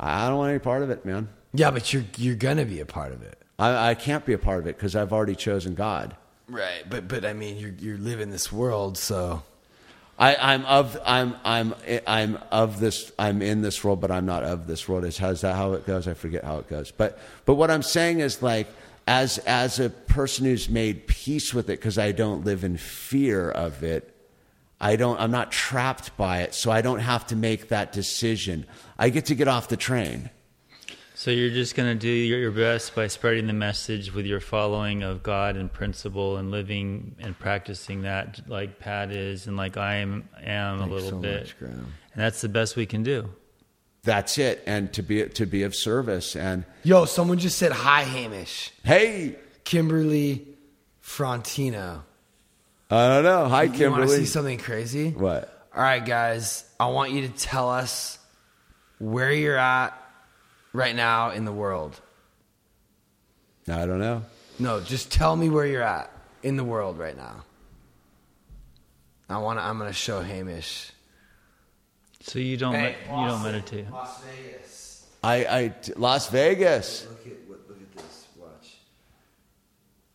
I 0.00 0.28
don't 0.28 0.38
want 0.38 0.50
any 0.50 0.60
part 0.60 0.82
of 0.82 0.90
it, 0.90 1.04
man. 1.04 1.28
Yeah, 1.52 1.72
but 1.72 1.92
you're 1.92 2.04
you're 2.16 2.36
gonna 2.36 2.64
be 2.64 2.80
a 2.80 2.86
part 2.86 3.12
of 3.12 3.22
it. 3.22 3.38
I, 3.58 3.90
I 3.90 3.94
can't 3.94 4.24
be 4.24 4.32
a 4.32 4.38
part 4.38 4.60
of 4.60 4.66
it 4.66 4.76
because 4.76 4.94
I've 4.94 5.12
already 5.12 5.34
chosen 5.34 5.74
God. 5.74 6.16
Right. 6.48 6.84
But 6.88 7.08
but 7.08 7.24
I 7.24 7.32
mean 7.32 7.58
you're 7.58 7.74
you're 7.78 7.98
living 7.98 8.30
this 8.30 8.52
world, 8.52 8.96
so 8.96 9.42
I, 10.18 10.34
I'm 10.36 10.64
of 10.66 10.98
I'm 11.06 11.36
I'm 11.44 11.74
I'm 12.06 12.38
of 12.50 12.80
this 12.80 13.12
I'm 13.18 13.40
in 13.40 13.62
this 13.62 13.84
world, 13.84 14.00
but 14.00 14.10
I'm 14.10 14.26
not 14.26 14.42
of 14.42 14.66
this 14.66 14.88
world. 14.88 15.04
Is 15.04 15.16
how's 15.16 15.42
that 15.42 15.54
how 15.54 15.74
it 15.74 15.86
goes? 15.86 16.08
I 16.08 16.14
forget 16.14 16.42
how 16.44 16.58
it 16.58 16.68
goes. 16.68 16.90
But 16.90 17.18
but 17.44 17.54
what 17.54 17.70
I'm 17.70 17.84
saying 17.84 18.18
is 18.18 18.42
like 18.42 18.66
as 19.06 19.38
as 19.38 19.78
a 19.78 19.90
person 19.90 20.44
who's 20.44 20.68
made 20.68 21.06
peace 21.06 21.54
with 21.54 21.70
it 21.70 21.78
because 21.78 21.98
I 21.98 22.10
don't 22.10 22.44
live 22.44 22.64
in 22.64 22.76
fear 22.76 23.48
of 23.48 23.84
it. 23.84 24.12
I 24.80 24.96
don't 24.96 25.20
I'm 25.20 25.30
not 25.30 25.52
trapped 25.52 26.16
by 26.16 26.40
it, 26.42 26.52
so 26.52 26.72
I 26.72 26.82
don't 26.82 27.00
have 27.00 27.26
to 27.28 27.36
make 27.36 27.68
that 27.68 27.92
decision. 27.92 28.66
I 28.98 29.10
get 29.10 29.26
to 29.26 29.36
get 29.36 29.46
off 29.46 29.68
the 29.68 29.76
train. 29.76 30.30
So 31.18 31.32
you're 31.32 31.50
just 31.50 31.74
going 31.74 31.88
to 31.88 32.00
do 32.00 32.08
your, 32.08 32.38
your 32.38 32.52
best 32.52 32.94
by 32.94 33.08
spreading 33.08 33.48
the 33.48 33.52
message 33.52 34.14
with 34.14 34.24
your 34.24 34.38
following 34.38 35.02
of 35.02 35.24
God 35.24 35.56
and 35.56 35.70
principle 35.70 36.36
and 36.36 36.52
living 36.52 37.16
and 37.18 37.36
practicing 37.36 38.02
that 38.02 38.48
like 38.48 38.78
Pat 38.78 39.10
is 39.10 39.48
and 39.48 39.56
like 39.56 39.76
I 39.76 39.96
am, 39.96 40.28
am 40.40 40.80
a 40.80 40.86
little 40.86 41.10
so 41.10 41.16
bit. 41.16 41.40
much, 41.40 41.58
Graham. 41.58 41.92
And 42.12 42.22
that's 42.22 42.40
the 42.40 42.48
best 42.48 42.76
we 42.76 42.86
can 42.86 43.02
do. 43.02 43.30
That's 44.04 44.38
it. 44.38 44.62
And 44.64 44.92
to 44.92 45.02
be 45.02 45.28
to 45.28 45.44
be 45.44 45.64
of 45.64 45.74
service 45.74 46.36
and 46.36 46.64
Yo, 46.84 47.04
someone 47.04 47.38
just 47.38 47.58
said 47.58 47.72
hi 47.72 48.04
Hamish. 48.04 48.70
hey, 48.84 49.34
Kimberly 49.64 50.46
Frontino. 51.02 52.02
I 52.92 53.08
don't 53.08 53.24
know. 53.24 53.48
Hi 53.48 53.64
You 53.64 53.68
want 53.70 53.74
to 53.74 53.78
Kimberly. 53.78 54.16
see 54.18 54.24
something 54.24 54.58
crazy? 54.58 55.10
What? 55.10 55.66
All 55.74 55.82
right, 55.82 56.06
guys. 56.06 56.62
I 56.78 56.86
want 56.90 57.10
you 57.10 57.26
to 57.26 57.34
tell 57.34 57.70
us 57.70 58.20
where 59.00 59.32
you're 59.32 59.58
at 59.58 60.00
right 60.72 60.94
now 60.94 61.30
in 61.30 61.44
the 61.44 61.52
world. 61.52 62.00
I 63.68 63.86
don't 63.86 63.98
know. 64.00 64.22
No, 64.58 64.80
just 64.80 65.12
tell 65.12 65.36
me 65.36 65.48
where 65.50 65.66
you're 65.66 65.82
at 65.82 66.10
in 66.42 66.56
the 66.56 66.64
world 66.64 66.98
right 66.98 67.16
now. 67.16 67.44
I 69.28 69.38
want 69.38 69.58
to. 69.58 69.62
I'm 69.62 69.78
going 69.78 69.90
to 69.90 69.94
show 69.94 70.20
Hamish. 70.22 70.90
So 72.22 72.38
you 72.38 72.56
don't 72.56 72.74
Hey, 72.74 72.96
me- 73.10 73.20
you 73.22 73.28
don't 73.28 73.42
meditate. 73.42 73.90
Las 73.90 74.22
Vegas. 74.22 75.06
I, 75.22 75.44
I 75.44 75.74
Las 75.96 76.28
Vegas. 76.30 77.06
Look 77.08 77.26
at 77.26 77.48
what, 77.48 77.68
look 77.68 77.78
at 77.80 77.96
this. 77.96 78.26
Watch. 78.36 78.76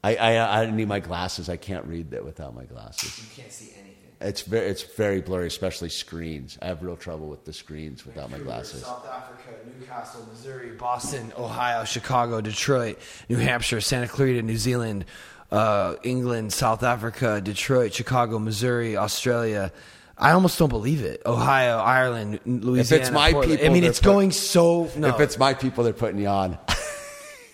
I, 0.03 0.15
I 0.17 0.61
I 0.63 0.71
need 0.71 0.87
my 0.87 0.99
glasses. 0.99 1.47
I 1.49 1.57
can't 1.57 1.85
read 1.85 2.11
that 2.11 2.25
without 2.25 2.55
my 2.55 2.65
glasses. 2.65 3.19
You 3.19 3.41
can't 3.41 3.51
see 3.51 3.71
anything. 3.73 3.92
It's 4.23 4.41
very 4.41 4.67
it's 4.67 4.83
very 4.83 5.19
blurry, 5.19 5.47
especially 5.47 5.89
screens. 5.89 6.57
I 6.61 6.67
have 6.67 6.81
real 6.81 6.95
trouble 6.95 7.27
with 7.27 7.43
the 7.43 7.51
screens 7.51 8.05
without 8.05 8.31
my 8.31 8.39
glasses. 8.39 8.83
South 8.83 9.05
Africa, 9.05 9.49
Newcastle, 9.77 10.25
Missouri, 10.31 10.71
Boston, 10.71 11.33
Ohio, 11.37 11.83
Chicago, 11.83 12.39
Detroit, 12.39 12.99
New 13.27 13.35
Hampshire, 13.35 13.81
Santa 13.81 14.07
Clarita, 14.07 14.41
New 14.41 14.55
Zealand, 14.55 15.03
uh, 15.51 15.95
England, 16.03 16.53
South 16.53 16.83
Africa, 16.83 17.41
Detroit, 17.41 17.93
Chicago, 17.93 18.39
Missouri, 18.39 18.95
Australia. 18.95 19.73
I 20.17 20.31
almost 20.31 20.57
don't 20.57 20.69
believe 20.69 21.03
it. 21.03 21.21
Ohio, 21.25 21.79
Ireland, 21.79 22.39
Louisiana. 22.45 22.79
If 22.79 22.91
it's 22.91 23.11
my 23.11 23.33
Portland. 23.33 23.59
people, 23.59 23.71
I 23.71 23.73
mean, 23.73 23.83
it's 23.83 23.99
put- 23.99 24.05
going 24.05 24.31
so. 24.31 24.89
No, 24.95 25.09
If 25.09 25.19
it's 25.19 25.37
my 25.37 25.53
people, 25.53 25.83
they're 25.83 25.91
putting 25.91 26.21
you 26.21 26.27
on. 26.27 26.57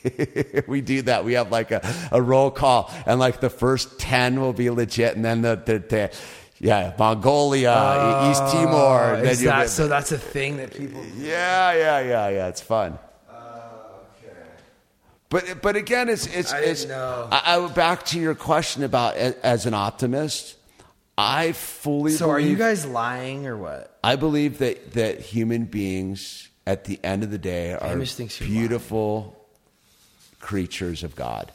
we 0.67 0.81
do 0.81 1.01
that. 1.03 1.25
We 1.25 1.33
have 1.33 1.51
like 1.51 1.71
a, 1.71 1.81
a 2.11 2.21
roll 2.21 2.51
call, 2.51 2.93
and 3.05 3.19
like 3.19 3.39
the 3.39 3.49
first 3.49 3.99
ten 3.99 4.39
will 4.39 4.53
be 4.53 4.69
legit, 4.69 5.15
and 5.15 5.25
then 5.25 5.41
the 5.41 5.55
the, 5.55 5.79
the 5.79 6.11
yeah 6.59 6.93
Mongolia, 6.97 8.29
East 8.31 8.41
Timor. 8.53 9.13
and 9.15 9.25
then 9.27 9.47
Uh, 9.53 9.61
you- 9.61 9.67
so 9.67 9.87
that's 9.87 10.11
a 10.11 10.17
thing 10.17 10.57
that 10.57 10.73
people. 10.75 11.03
yeah, 11.17 11.73
yeah, 11.73 11.99
yeah, 12.01 12.29
yeah. 12.29 12.47
It's 12.47 12.61
fun. 12.61 12.97
Okay. 13.29 14.33
But 15.29 15.61
but 15.61 15.75
again, 15.75 16.09
it's 16.09 16.25
it's 16.27 16.51
I 16.53 16.59
it's. 16.59 16.85
know. 16.85 17.27
I, 17.31 17.57
I 17.57 17.67
back 17.67 18.05
to 18.07 18.19
your 18.19 18.35
question 18.35 18.83
about 18.83 19.15
as 19.15 19.65
an 19.65 19.73
optimist. 19.73 20.55
I 21.17 21.51
fully 21.51 22.13
So 22.13 22.29
are 22.29 22.39
you 22.39 22.55
guys 22.55 22.85
lying 22.85 23.45
or 23.45 23.57
what? 23.57 23.97
I 24.03 24.15
believe 24.15 24.59
that 24.59 24.93
that 24.93 25.19
human 25.19 25.65
beings 25.65 26.47
at 26.65 26.85
the 26.85 26.97
end 27.03 27.23
of 27.23 27.31
the 27.31 27.37
day 27.37 27.73
are 27.73 27.89
Hamish 27.89 28.15
thinks 28.15 28.39
you're 28.39 28.47
beautiful 28.49 29.35
creatures 30.39 31.03
of 31.03 31.15
God. 31.15 31.51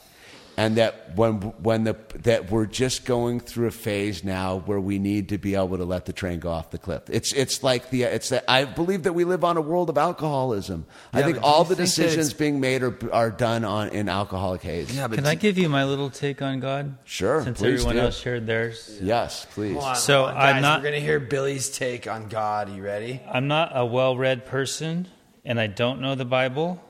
And 0.56 0.76
that 0.76 1.16
when 1.16 1.36
when 1.62 1.82
the 1.84 1.96
that 2.22 2.50
we're 2.50 2.66
just 2.66 3.04
going 3.04 3.40
through 3.40 3.66
a 3.66 3.70
phase 3.72 4.22
now 4.22 4.58
where 4.66 4.78
we 4.78 4.98
need 5.00 5.30
to 5.30 5.38
be 5.38 5.56
able 5.56 5.76
to 5.78 5.84
let 5.84 6.06
the 6.06 6.12
train 6.12 6.38
go 6.38 6.50
off 6.50 6.70
the 6.70 6.78
cliff. 6.78 7.02
It's 7.10 7.32
it's 7.32 7.62
like 7.64 7.90
the 7.90 8.04
it's 8.04 8.28
that 8.28 8.44
I 8.48 8.64
believe 8.64 9.02
that 9.02 9.14
we 9.14 9.24
live 9.24 9.42
on 9.42 9.56
a 9.56 9.60
world 9.60 9.90
of 9.90 9.98
alcoholism. 9.98 10.86
I 11.12 11.22
think 11.22 11.38
all 11.42 11.64
the 11.64 11.74
think 11.74 11.88
decisions 11.88 12.32
being 12.32 12.60
made 12.60 12.82
are 12.84 12.96
are 13.12 13.30
done 13.30 13.64
on 13.64 13.88
in 13.88 14.08
alcoholic 14.08 14.62
haze. 14.62 14.94
Yeah, 14.94 15.08
but 15.08 15.16
Can 15.16 15.26
I 15.26 15.34
give 15.34 15.58
you 15.58 15.68
my 15.68 15.84
little 15.84 16.08
take 16.10 16.40
on 16.40 16.60
God? 16.60 16.98
Sure, 17.04 17.42
Since 17.42 17.60
everyone 17.60 17.96
do. 17.96 18.00
else 18.02 18.18
shared 18.20 18.46
theirs. 18.46 18.98
Yes, 19.02 19.46
please. 19.54 19.76
On, 19.76 19.96
So 19.96 20.22
hold 20.24 20.30
on, 20.30 20.36
I'm 20.36 20.62
not- 20.62 20.80
We're 20.80 20.90
gonna 20.90 21.00
hear 21.00 21.18
Billy's 21.18 21.68
take 21.68 22.06
on 22.06 22.28
God. 22.28 22.68
Are 22.70 22.74
you 22.76 22.82
ready? 22.84 23.20
I'm 23.28 23.48
not 23.48 23.72
a 23.74 23.84
well-read 23.84 24.46
person, 24.46 25.08
and 25.44 25.58
I 25.58 25.66
don't 25.66 26.00
know 26.00 26.14
the 26.14 26.24
Bible, 26.24 26.80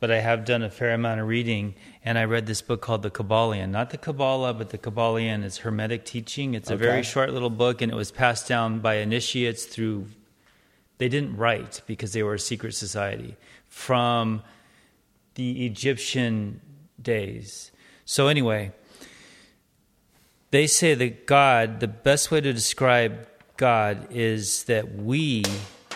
but 0.00 0.10
I 0.10 0.20
have 0.20 0.44
done 0.44 0.62
a 0.62 0.70
fair 0.70 0.92
amount 0.94 1.20
of 1.20 1.26
reading, 1.28 1.74
and 2.08 2.18
I 2.18 2.24
read 2.24 2.46
this 2.46 2.62
book 2.62 2.80
called 2.80 3.02
The 3.02 3.10
Kybalion. 3.10 3.68
Not 3.68 3.90
the 3.90 3.98
Kabbalah, 3.98 4.54
but 4.54 4.70
the 4.70 4.78
Kybalion. 4.78 5.44
It's 5.44 5.58
Hermetic 5.58 6.06
teaching. 6.06 6.54
It's 6.54 6.70
a 6.70 6.76
very 6.76 7.02
short 7.02 7.34
little 7.34 7.50
book, 7.50 7.82
and 7.82 7.92
it 7.92 7.94
was 7.94 8.10
passed 8.10 8.48
down 8.48 8.78
by 8.78 8.94
initiates 8.94 9.66
through. 9.66 10.06
They 10.96 11.10
didn't 11.10 11.36
write 11.36 11.82
because 11.86 12.14
they 12.14 12.22
were 12.22 12.32
a 12.32 12.38
secret 12.38 12.74
society 12.74 13.36
from 13.66 14.42
the 15.34 15.66
Egyptian 15.66 16.62
days. 17.00 17.72
So 18.06 18.28
anyway, 18.28 18.72
they 20.50 20.66
say 20.66 20.94
that 20.94 21.26
God, 21.26 21.80
the 21.80 21.88
best 21.88 22.30
way 22.30 22.40
to 22.40 22.54
describe 22.54 23.28
God 23.58 24.06
is 24.10 24.64
that 24.64 24.94
we, 24.94 25.44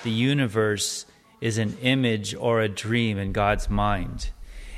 the 0.03 0.11
universe, 0.11 1.07
is 1.41 1.57
an 1.57 1.79
image 1.81 2.35
or 2.35 2.61
a 2.61 2.69
dream 2.69 3.17
in 3.17 3.33
God's 3.33 3.71
mind. 3.71 4.29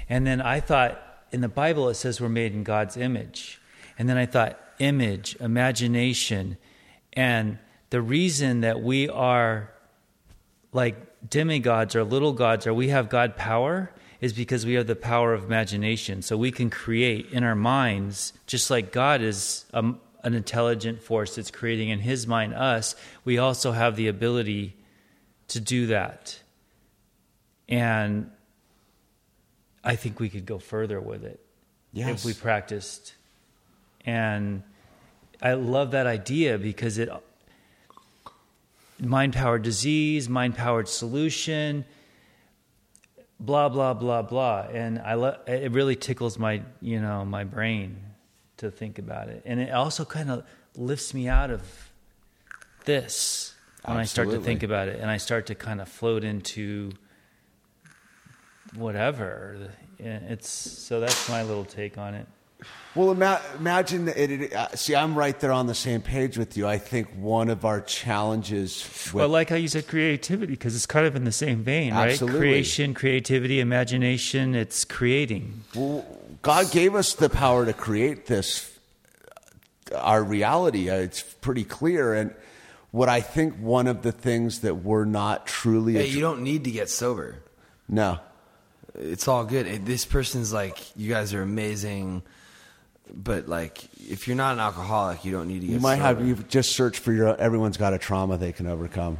And 0.09 0.24
then 0.24 0.40
I 0.40 0.61
thought, 0.61 1.01
in 1.35 1.40
the 1.40 1.48
Bible, 1.48 1.89
it 1.89 1.94
says 1.94 2.20
we're 2.20 2.28
made 2.28 2.55
in 2.55 2.62
God's 2.62 2.97
image. 2.97 3.61
And 3.98 4.09
then 4.09 4.16
I 4.16 4.24
thought, 4.24 4.59
image, 4.78 5.36
imagination. 5.40 6.56
And 7.12 7.59
the 7.90 8.01
reason 8.01 8.61
that 8.61 8.81
we 8.81 9.09
are 9.09 9.73
like 10.73 11.28
demigods 11.28 11.97
or 11.97 12.05
little 12.05 12.32
gods 12.32 12.69
or 12.69 12.73
we 12.73 12.89
have 12.89 13.09
God 13.09 13.36
power 13.36 13.93
is 14.20 14.32
because 14.32 14.65
we 14.65 14.74
have 14.74 14.86
the 14.86 14.97
power 14.97 15.35
of 15.35 15.44
imagination. 15.44 16.23
So 16.23 16.36
we 16.36 16.52
can 16.52 16.70
create 16.70 17.31
in 17.32 17.43
our 17.43 17.56
minds, 17.56 18.32
just 18.47 18.70
like 18.70 18.93
God 18.93 19.20
is 19.20 19.65
a, 19.73 19.81
an 20.23 20.35
intelligent 20.35 21.02
force 21.02 21.35
that's 21.35 21.51
creating 21.51 21.89
in 21.89 21.98
his 21.98 22.28
mind 22.28 22.55
us, 22.55 22.94
we 23.24 23.39
also 23.39 23.73
have 23.73 23.97
the 23.97 24.06
ability 24.06 24.77
to 25.48 25.61
do 25.61 25.89
that. 25.89 26.40
And 27.69 28.31
I 29.85 29.97
think 29.97 30.19
we 30.19 30.28
could 30.31 30.47
go 30.47 30.59
further 30.59 31.01
with 31.01 31.24
it 31.24 31.40
Yes. 31.93 32.20
if 32.20 32.24
we 32.24 32.32
practiced. 32.35 33.15
And 34.06 34.62
I 35.43 35.52
love 35.55 35.90
that 35.93 36.06
idea 36.06 36.59
because 36.59 36.98
it 36.98 37.09
mind 38.98 39.35
powered 39.35 39.62
disease, 39.62 40.28
mind 40.28 40.55
powered 40.56 40.89
solution, 40.89 41.85
blah 43.40 43.69
blah 43.69 43.94
blah 43.94 44.23
blah, 44.23 44.66
and 44.73 44.98
I 45.01 45.15
lo- 45.15 45.39
it 45.47 45.73
really 45.73 45.97
tickles 45.97 46.39
my 46.39 46.62
you 46.81 47.01
know 47.01 47.24
my 47.24 47.44
brain 47.44 47.98
to 48.59 48.70
think 48.70 48.98
about 48.98 49.28
it, 49.28 49.43
and 49.44 49.61
it 49.61 49.70
also 49.73 50.05
kind 50.05 50.31
of 50.31 50.44
lifts 50.77 51.12
me 51.15 51.28
out 51.28 51.51
of 51.51 51.62
this 52.85 53.55
when 53.85 53.97
I 53.97 54.05
start 54.05 54.31
to 54.31 54.40
think 54.40 54.62
about 54.62 54.89
it, 54.89 55.01
and 55.01 55.11
I 55.11 55.16
start 55.19 55.47
to 55.47 55.55
kind 55.55 55.81
of 55.81 55.89
float 55.89 56.24
into 56.24 56.93
whatever. 58.76 59.70
It's 59.98 60.48
so 60.48 61.01
that's 61.01 61.28
my 61.28 61.42
little 61.42 61.64
take 61.64 61.98
on 61.98 62.14
it. 62.14 62.26
Well, 62.94 63.10
ima- 63.10 63.42
imagine 63.59 64.06
that 64.06 64.16
it, 64.16 64.30
it, 64.30 64.52
uh, 64.55 64.68
see, 64.74 64.94
I'm 64.94 65.14
right 65.16 65.38
there 65.38 65.52
on 65.52 65.66
the 65.66 65.74
same 65.74 66.01
page 66.01 66.38
with 66.38 66.56
you. 66.56 66.66
I 66.66 66.78
think 66.78 67.09
one 67.16 67.51
of 67.51 67.64
our 67.64 67.80
challenges 67.80 68.82
with 69.06 69.14
Well, 69.14 69.28
like 69.28 69.51
how 69.51 69.56
you 69.56 69.68
said 69.68 69.86
creativity 69.86 70.52
because 70.52 70.74
it's 70.74 70.86
kind 70.86 71.05
of 71.06 71.14
in 71.16 71.24
the 71.24 71.32
same 71.32 71.62
vein, 71.62 71.92
Absolutely. 71.92 72.38
right? 72.38 72.42
Creation, 72.42 72.94
creativity, 72.94 73.60
imagination, 73.60 74.55
it's 74.55 74.84
creating. 74.84 75.62
Well, 75.74 76.06
God 76.42 76.70
gave 76.70 76.94
us 76.94 77.14
the 77.14 77.28
power 77.28 77.66
to 77.66 77.72
create 77.72 78.26
this, 78.26 78.70
our 79.94 80.22
reality. 80.22 80.88
Uh, 80.88 80.94
It's 80.96 81.22
pretty 81.22 81.64
clear. 81.64 82.14
And 82.14 82.34
what 82.92 83.09
I 83.09 83.20
think 83.20 83.56
one 83.56 83.88
of 83.88 84.02
the 84.02 84.12
things 84.12 84.60
that 84.60 84.76
we're 84.76 85.05
not 85.05 85.46
truly, 85.46 85.94
Hey, 85.94 86.06
you 86.06 86.20
don't 86.20 86.42
need 86.42 86.64
to 86.64 86.70
get 86.70 86.88
sober. 86.88 87.42
no, 87.88 88.20
It's 88.95 89.29
all 89.29 89.45
good. 89.45 89.87
This 89.87 90.05
person's 90.05 90.53
like, 90.53 90.79
you 90.97 91.09
guys 91.09 91.35
are 91.35 91.43
amazing, 91.43 92.23
but 93.12 93.49
like, 93.49 93.85
if 93.99 94.29
you're 94.29 94.37
not 94.37 94.55
an 94.55 94.61
alcoholic, 94.61 95.25
you 95.25 95.33
don't 95.33 95.49
need 95.49 95.61
to 95.61 95.66
get. 95.66 95.73
you 95.73 95.81
might 95.81 95.99
sober. 95.99 96.21
have, 96.21 96.27
you 96.27 96.37
just 96.49 96.77
search 96.77 96.99
for 96.99 97.12
your, 97.12 97.37
everyone's 97.37 97.77
got 97.77 97.93
a 97.93 97.99
trauma 97.99 98.37
they 98.39 98.53
can 98.53 98.66
overcome. 98.66 99.19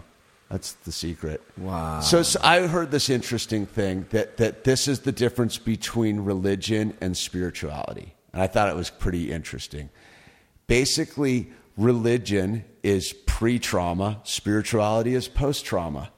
That's 0.51 0.73
the 0.73 0.93
secret. 0.93 1.43
Wow. 1.57 2.01
So, 2.01 2.23
so 2.23 2.39
I 2.43 2.67
heard 2.67 2.91
this 2.91 3.11
interesting 3.11 3.67
thing 3.67 4.07
that, 4.11 4.37
that 4.37 4.65
this 4.65 4.87
is 4.87 5.01
the 5.01 5.13
difference 5.13 5.59
between 5.59 6.21
religion 6.21 6.97
and 7.01 7.17
spirituality. 7.17 8.15
And 8.33 8.43
I 8.43 8.47
thought 8.47 8.69
it 8.69 8.77
was 8.77 8.91
pretty 8.91 9.33
interesting. 9.33 9.91
Basically, 10.67 11.51
religion 11.77 12.65
is 12.83 13.13
pre 13.27 13.59
trauma, 13.59 14.21
spirituality 14.25 15.15
is 15.15 15.29
post 15.29 15.65
trauma. 15.65 16.11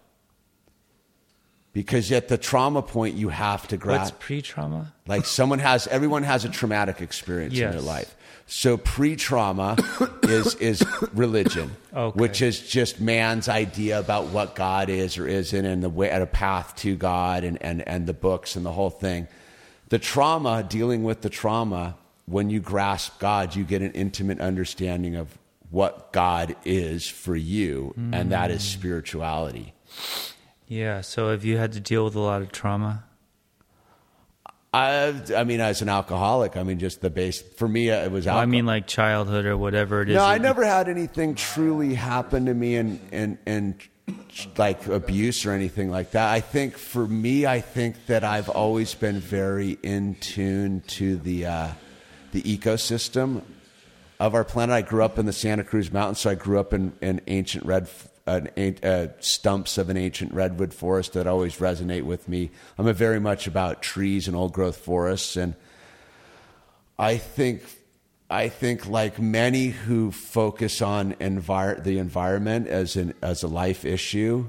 Because 1.77 2.11
at 2.11 2.29
the 2.29 2.39
trauma 2.39 2.81
point, 2.81 3.17
you 3.17 3.29
have 3.29 3.69
to 3.69 3.77
What's 3.77 3.85
grasp. 3.85 4.19
pre-trauma? 4.19 4.95
Like 5.07 5.27
someone 5.27 5.59
has, 5.59 5.87
everyone 5.89 6.23
has 6.23 6.47
a 6.47 6.49
traumatic 6.49 7.03
experience 7.03 7.53
in 7.53 7.71
their 7.71 7.83
life. 7.83 8.17
So 8.47 8.79
pre-trauma 8.79 9.77
is 10.23 10.55
is 10.55 10.83
religion, 11.13 11.77
Okay. 11.95 12.19
which 12.19 12.41
is 12.41 12.67
just 12.67 12.99
man's 12.99 13.47
idea 13.51 13.99
about 13.99 14.29
what 14.29 14.55
God 14.55 14.89
is 14.89 15.19
or 15.19 15.29
isn't, 15.29 15.67
and 15.67 15.83
the 15.83 15.91
way 15.91 16.11
at 16.11 16.23
a 16.23 16.27
path 16.27 16.77
to 16.77 16.97
God, 16.97 17.45
and 17.45 17.61
and 17.61 17.87
and 17.87 18.07
the 18.07 18.15
books 18.15 18.57
and 18.57 18.65
the 18.65 18.73
whole 18.73 18.89
thing. 18.89 19.29
The 19.91 19.99
trauma, 19.99 20.63
dealing 20.63 21.05
with 21.05 21.21
the 21.21 21.29
trauma, 21.29 21.97
when 22.25 22.49
you 22.49 22.59
grasp 22.61 23.19
God, 23.19 23.55
you 23.55 23.65
get 23.65 23.83
an 23.83 23.93
intimate 23.93 24.41
understanding 24.41 25.15
of 25.15 25.37
what 25.69 26.15
God 26.15 26.57
is 26.65 27.07
for 27.07 27.37
you, 27.37 27.93
and 28.13 28.33
that 28.33 28.51
is 28.51 28.63
mm. 28.63 28.73
spirituality. 28.73 29.75
Yeah. 30.69 31.01
So 31.01 31.31
have 31.31 31.45
you 31.45 31.59
had 31.59 31.73
to 31.73 31.81
deal 31.81 32.05
with 32.05 32.15
a 32.15 32.21
lot 32.21 32.43
of 32.43 32.53
trauma? 32.53 33.05
I, 34.75 35.15
I 35.35 35.45
mean, 35.45 35.61
as 35.61 35.81
an 35.81 35.89
alcoholic, 35.89 36.57
I 36.57 36.63
mean, 36.63 36.79
just 36.79 37.01
the 37.01 37.09
base 37.09 37.41
for 37.41 37.67
me, 37.67 37.89
it 37.89 38.11
was. 38.11 38.27
Well, 38.27 38.37
I 38.37 38.45
mean, 38.45 38.67
like 38.67 38.87
childhood 38.87 39.47
or 39.47 39.57
whatever 39.57 40.03
it 40.03 40.11
is. 40.11 40.17
No, 40.17 40.25
I 40.25 40.37
never 40.37 40.65
had 40.65 40.89
anything 40.89 41.35
truly 41.35 41.95
happen 41.95 42.45
to 42.45 42.53
me 42.53 42.77
and 42.77 43.01
in, 43.11 43.39
in 43.47 43.79
like 44.59 44.87
abuse 44.87 45.47
or 45.47 45.53
anything 45.53 45.91
like 45.91 46.11
that. 46.11 46.31
I 46.31 46.41
think 46.41 46.77
for 46.77 47.07
me, 47.07 47.47
I 47.47 47.61
think 47.61 48.07
that 48.07 48.23
I've 48.23 48.51
always 48.51 48.93
been 48.93 49.19
very 49.19 49.79
in 49.83 50.17
tune 50.17 50.83
to 50.89 51.17
the 51.17 51.47
uh, 51.47 51.69
the 52.33 52.43
ecosystem 52.43 53.43
of 54.21 54.35
our 54.35 54.45
planet. 54.45 54.75
I 54.75 54.83
grew 54.83 55.03
up 55.03 55.19
in 55.19 55.25
the 55.25 55.33
Santa 55.33 55.65
Cruz 55.65 55.91
Mountains, 55.91 56.21
so 56.21 56.31
I 56.31 56.35
grew 56.35 56.61
up 56.61 56.75
in, 56.75 56.93
in 57.01 57.23
ancient 57.29 57.65
red 57.65 57.89
an, 58.27 58.49
uh, 58.83 59.09
stumps 59.21 59.79
of 59.79 59.89
an 59.89 59.97
ancient 59.97 60.33
redwood 60.35 60.75
forest 60.75 61.13
that 61.13 61.27
always 61.27 61.57
resonate 61.57 62.03
with 62.03 62.29
me. 62.29 62.51
I'm 62.77 62.87
a 62.87 62.93
very 62.93 63.21
much 63.21 63.47
about 63.47 63.83
trees 63.83 64.27
and 64.27 64.37
old 64.37 64.53
growth 64.53 64.79
forests, 64.79 65.37
and 65.37 65.55
I 66.99 67.17
think 67.17 67.63
I 68.29 68.49
think 68.49 68.87
like 68.87 69.21
many 69.21 69.69
who 69.69 70.11
focus 70.11 70.83
on 70.83 71.15
envir- 71.15 71.83
the 71.83 71.99
environment 71.99 72.67
as 72.67 72.97
an 72.97 73.15
as 73.23 73.43
a 73.43 73.49
life 73.49 73.85
issue, 73.85 74.49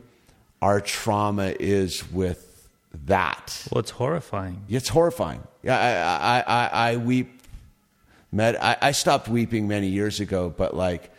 our 0.62 0.82
trauma 0.82 1.54
is 1.60 2.10
with 2.12 2.68
that. 3.06 3.68
Well, 3.72 3.80
it's 3.80 3.92
horrifying. 3.92 4.64
It's 4.70 4.90
horrifying. 4.90 5.44
Yeah, 5.62 5.78
I 5.78 6.40
I, 6.40 6.44
I, 6.48 6.92
I 6.92 6.98
weep. 6.98 7.42
Med- 8.32 8.58
I, 8.58 8.78
I 8.82 8.92
stopped 8.92 9.28
weeping 9.28 9.68
many 9.68 9.88
years 9.88 10.20
ago, 10.20 10.54
but 10.56 10.76
like 10.76 11.12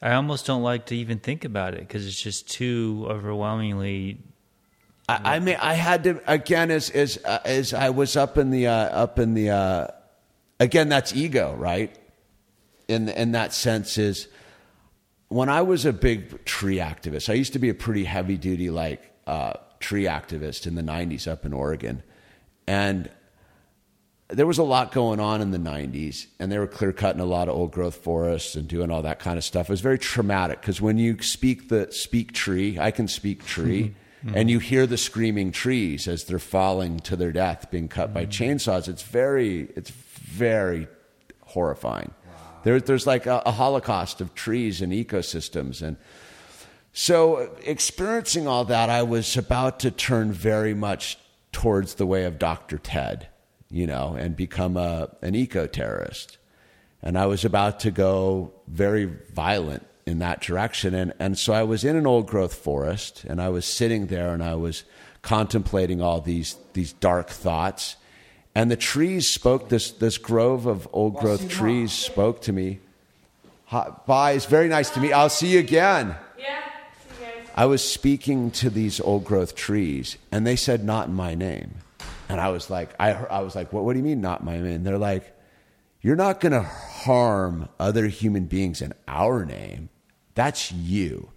I 0.00 0.12
almost 0.12 0.46
don't 0.46 0.62
like 0.62 0.86
to 0.86 0.96
even 0.96 1.18
think 1.18 1.44
about 1.44 1.74
it 1.74 1.80
because 1.80 2.06
it's 2.06 2.20
just 2.20 2.48
too 2.48 3.06
overwhelmingly. 3.08 4.18
I, 5.08 5.36
I 5.36 5.38
mean, 5.40 5.56
I 5.60 5.74
had 5.74 6.04
to 6.04 6.22
again 6.30 6.70
as 6.70 6.90
as 6.90 7.18
uh, 7.24 7.40
as 7.44 7.74
I 7.74 7.90
was 7.90 8.16
up 8.16 8.38
in 8.38 8.50
the 8.50 8.68
uh, 8.68 8.72
up 8.72 9.18
in 9.18 9.34
the 9.34 9.50
uh, 9.50 9.86
again 10.60 10.88
that's 10.88 11.14
ego, 11.14 11.54
right? 11.56 11.96
In 12.86 13.08
in 13.08 13.32
that 13.32 13.52
sense 13.52 13.98
is 13.98 14.28
when 15.28 15.48
I 15.48 15.62
was 15.62 15.84
a 15.84 15.92
big 15.92 16.44
tree 16.44 16.76
activist. 16.76 17.28
I 17.28 17.34
used 17.34 17.54
to 17.54 17.58
be 17.58 17.68
a 17.68 17.74
pretty 17.74 18.04
heavy 18.04 18.36
duty 18.36 18.70
like 18.70 19.02
uh, 19.26 19.54
tree 19.80 20.04
activist 20.04 20.66
in 20.66 20.76
the 20.76 20.82
'90s 20.82 21.26
up 21.26 21.44
in 21.44 21.52
Oregon, 21.52 22.04
and 22.68 23.10
there 24.30 24.46
was 24.46 24.58
a 24.58 24.62
lot 24.62 24.92
going 24.92 25.20
on 25.20 25.40
in 25.40 25.52
the 25.52 25.58
90s 25.58 26.26
and 26.38 26.52
they 26.52 26.58
were 26.58 26.66
clear 26.66 26.92
cutting 26.92 27.20
a 27.20 27.24
lot 27.24 27.48
of 27.48 27.54
old 27.54 27.72
growth 27.72 27.96
forests 27.96 28.54
and 28.54 28.68
doing 28.68 28.90
all 28.90 29.02
that 29.02 29.18
kind 29.18 29.38
of 29.38 29.44
stuff 29.44 29.68
it 29.68 29.72
was 29.72 29.80
very 29.80 29.98
traumatic 29.98 30.60
because 30.60 30.80
when 30.80 30.98
you 30.98 31.20
speak 31.22 31.68
the 31.68 31.90
speak 31.90 32.32
tree 32.32 32.78
i 32.78 32.90
can 32.90 33.08
speak 33.08 33.44
tree 33.44 33.94
mm-hmm. 34.24 34.36
and 34.36 34.50
you 34.50 34.58
hear 34.58 34.86
the 34.86 34.98
screaming 34.98 35.50
trees 35.50 36.06
as 36.06 36.24
they're 36.24 36.38
falling 36.38 36.98
to 37.00 37.16
their 37.16 37.32
death 37.32 37.70
being 37.70 37.88
cut 37.88 38.08
mm-hmm. 38.08 38.14
by 38.14 38.26
chainsaws 38.26 38.86
it's 38.88 39.02
very 39.02 39.62
it's 39.74 39.90
very 39.90 40.86
horrifying 41.40 42.12
wow. 42.26 42.34
there, 42.64 42.80
there's 42.80 43.06
like 43.06 43.24
a, 43.24 43.42
a 43.46 43.52
holocaust 43.52 44.20
of 44.20 44.34
trees 44.34 44.82
and 44.82 44.92
ecosystems 44.92 45.80
and 45.80 45.96
so 46.92 47.50
experiencing 47.64 48.46
all 48.46 48.66
that 48.66 48.90
i 48.90 49.02
was 49.02 49.38
about 49.38 49.80
to 49.80 49.90
turn 49.90 50.30
very 50.30 50.74
much 50.74 51.18
towards 51.50 51.94
the 51.94 52.04
way 52.04 52.24
of 52.24 52.38
dr 52.38 52.76
ted 52.80 53.28
you 53.70 53.86
know, 53.86 54.16
and 54.18 54.36
become 54.36 54.76
a, 54.76 55.10
an 55.22 55.34
eco 55.34 55.66
terrorist. 55.66 56.38
And 57.02 57.18
I 57.18 57.26
was 57.26 57.44
about 57.44 57.80
to 57.80 57.90
go 57.90 58.52
very 58.66 59.04
violent 59.32 59.86
in 60.06 60.18
that 60.20 60.40
direction. 60.40 60.94
And, 60.94 61.12
and 61.18 61.38
so 61.38 61.52
I 61.52 61.62
was 61.62 61.84
in 61.84 61.94
an 61.96 62.06
old 62.06 62.26
growth 62.26 62.54
forest 62.54 63.24
and 63.24 63.40
I 63.40 63.50
was 63.50 63.64
sitting 63.66 64.06
there 64.06 64.32
and 64.32 64.42
I 64.42 64.54
was 64.54 64.84
contemplating 65.22 66.00
all 66.00 66.20
these, 66.20 66.56
these 66.72 66.92
dark 66.94 67.28
thoughts. 67.28 67.96
And 68.54 68.70
the 68.70 68.76
trees 68.76 69.28
spoke, 69.30 69.68
this, 69.68 69.90
this 69.92 70.18
grove 70.18 70.66
of 70.66 70.88
old 70.92 71.16
growth 71.16 71.48
trees 71.48 71.92
spoke 71.92 72.40
to 72.42 72.52
me. 72.52 72.80
Hi, 73.66 73.92
bye, 74.06 74.32
it's 74.32 74.46
very 74.46 74.68
nice 74.68 74.90
to 74.90 75.00
meet 75.00 75.08
you. 75.08 75.14
I'll 75.14 75.28
see 75.28 75.48
you 75.48 75.58
again. 75.58 76.16
Yeah, 76.38 76.62
see 77.06 77.20
you 77.20 77.42
guys. 77.42 77.50
I 77.54 77.66
was 77.66 77.86
speaking 77.86 78.50
to 78.52 78.70
these 78.70 78.98
old 79.00 79.24
growth 79.24 79.54
trees 79.54 80.16
and 80.32 80.46
they 80.46 80.56
said, 80.56 80.82
not 80.82 81.08
in 81.08 81.14
my 81.14 81.34
name. 81.34 81.74
And 82.28 82.40
I 82.40 82.50
was 82.50 82.68
like, 82.68 82.94
I, 83.00 83.12
I 83.12 83.40
was 83.40 83.54
like, 83.54 83.72
what, 83.72 83.84
what 83.84 83.94
do 83.94 83.98
you 83.98 84.04
mean 84.04 84.20
not 84.20 84.44
my 84.44 84.58
name? 84.58 84.84
They're 84.84 84.98
like, 84.98 85.34
you're 86.00 86.16
not 86.16 86.40
going 86.40 86.52
to 86.52 86.62
harm 86.62 87.68
other 87.80 88.06
human 88.06 88.44
beings 88.44 88.82
in 88.82 88.92
our 89.06 89.44
name. 89.44 89.88
That's 90.34 90.70
you. 90.70 91.32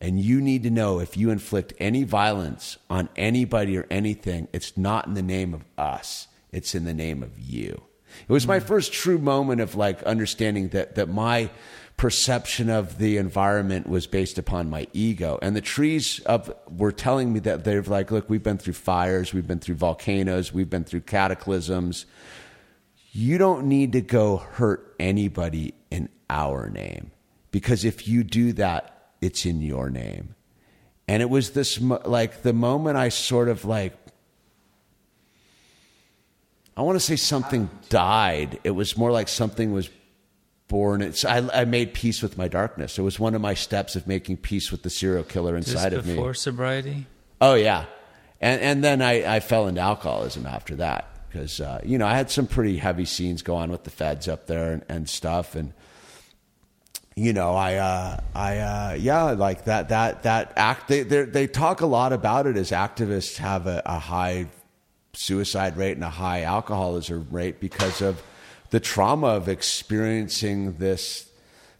And 0.00 0.20
you 0.20 0.40
need 0.40 0.62
to 0.62 0.70
know 0.70 1.00
if 1.00 1.16
you 1.16 1.30
inflict 1.30 1.72
any 1.78 2.04
violence 2.04 2.78
on 2.88 3.08
anybody 3.16 3.76
or 3.76 3.86
anything, 3.90 4.48
it's 4.52 4.76
not 4.76 5.06
in 5.06 5.14
the 5.14 5.22
name 5.22 5.52
of 5.52 5.64
us. 5.76 6.28
It's 6.52 6.74
in 6.74 6.84
the 6.84 6.94
name 6.94 7.22
of 7.22 7.38
you. 7.38 7.82
It 8.26 8.32
was 8.32 8.46
my 8.46 8.58
hmm. 8.60 8.66
first 8.66 8.92
true 8.92 9.18
moment 9.18 9.60
of 9.60 9.74
like 9.74 10.02
understanding 10.04 10.68
that, 10.68 10.94
that 10.94 11.08
my 11.08 11.50
perception 11.98 12.70
of 12.70 12.98
the 12.98 13.16
environment 13.16 13.88
was 13.88 14.06
based 14.06 14.38
upon 14.38 14.70
my 14.70 14.86
ego. 14.92 15.36
And 15.42 15.54
the 15.54 15.60
trees 15.60 16.20
of, 16.20 16.54
were 16.70 16.92
telling 16.92 17.32
me 17.32 17.40
that 17.40 17.64
they're 17.64 17.82
like, 17.82 18.12
look, 18.12 18.30
we've 18.30 18.42
been 18.42 18.56
through 18.56 18.74
fires, 18.74 19.34
we've 19.34 19.48
been 19.48 19.58
through 19.58 19.74
volcanoes, 19.74 20.52
we've 20.52 20.70
been 20.70 20.84
through 20.84 21.00
cataclysms. 21.00 22.06
You 23.10 23.36
don't 23.36 23.66
need 23.66 23.92
to 23.92 24.00
go 24.00 24.36
hurt 24.36 24.94
anybody 25.00 25.74
in 25.90 26.08
our 26.30 26.70
name 26.70 27.10
because 27.50 27.84
if 27.84 28.06
you 28.06 28.22
do 28.22 28.52
that, 28.54 29.10
it's 29.20 29.44
in 29.44 29.60
your 29.60 29.90
name. 29.90 30.36
And 31.08 31.20
it 31.20 31.28
was 31.28 31.50
this, 31.50 31.80
like, 31.80 32.42
the 32.42 32.52
moment 32.52 32.96
I 32.96 33.08
sort 33.08 33.48
of 33.48 33.64
like, 33.64 33.96
I 36.76 36.82
want 36.82 36.94
to 36.94 37.04
say 37.04 37.16
something 37.16 37.68
died. 37.88 38.60
It 38.62 38.70
was 38.70 38.96
more 38.96 39.10
like 39.10 39.26
something 39.26 39.72
was 39.72 39.90
born. 40.68 41.02
It's 41.02 41.24
I, 41.24 41.48
I, 41.52 41.64
made 41.64 41.94
peace 41.94 42.22
with 42.22 42.38
my 42.38 42.46
darkness. 42.46 42.98
It 42.98 43.02
was 43.02 43.18
one 43.18 43.34
of 43.34 43.40
my 43.40 43.54
steps 43.54 43.96
of 43.96 44.06
making 44.06 44.36
peace 44.38 44.70
with 44.70 44.82
the 44.82 44.90
serial 44.90 45.24
killer 45.24 45.56
inside 45.56 45.92
of 45.92 46.06
me. 46.06 46.14
Before 46.14 46.34
sobriety. 46.34 47.06
Oh 47.40 47.54
yeah, 47.54 47.86
and 48.40 48.60
and 48.60 48.84
then 48.84 49.02
I, 49.02 49.36
I 49.36 49.40
fell 49.40 49.66
into 49.66 49.80
alcoholism 49.80 50.46
after 50.46 50.76
that 50.76 51.08
because 51.28 51.60
uh, 51.60 51.80
you 51.84 51.98
know 51.98 52.06
I 52.06 52.14
had 52.14 52.30
some 52.30 52.46
pretty 52.46 52.76
heavy 52.76 53.04
scenes 53.04 53.42
go 53.42 53.56
on 53.56 53.70
with 53.70 53.84
the 53.84 53.90
feds 53.90 54.28
up 54.28 54.46
there 54.46 54.72
and, 54.72 54.84
and 54.88 55.08
stuff 55.08 55.54
and. 55.54 55.72
You 57.16 57.32
know, 57.32 57.56
I, 57.56 57.74
uh, 57.74 58.20
I, 58.32 58.58
uh, 58.58 58.96
yeah, 58.96 59.32
like 59.32 59.64
that, 59.64 59.88
that, 59.88 60.22
that 60.22 60.52
act. 60.54 60.86
They, 60.86 61.02
they 61.02 61.48
talk 61.48 61.80
a 61.80 61.86
lot 61.86 62.12
about 62.12 62.46
it 62.46 62.56
as 62.56 62.70
activists 62.70 63.38
have 63.38 63.66
a, 63.66 63.82
a 63.84 63.98
high 63.98 64.46
suicide 65.14 65.76
rate 65.76 65.96
and 65.96 66.04
a 66.04 66.10
high 66.10 66.42
alcoholism 66.42 67.26
rate 67.32 67.58
because 67.58 68.02
of 68.02 68.22
the 68.70 68.80
trauma 68.80 69.28
of 69.28 69.48
experiencing 69.48 70.74
this 70.74 71.30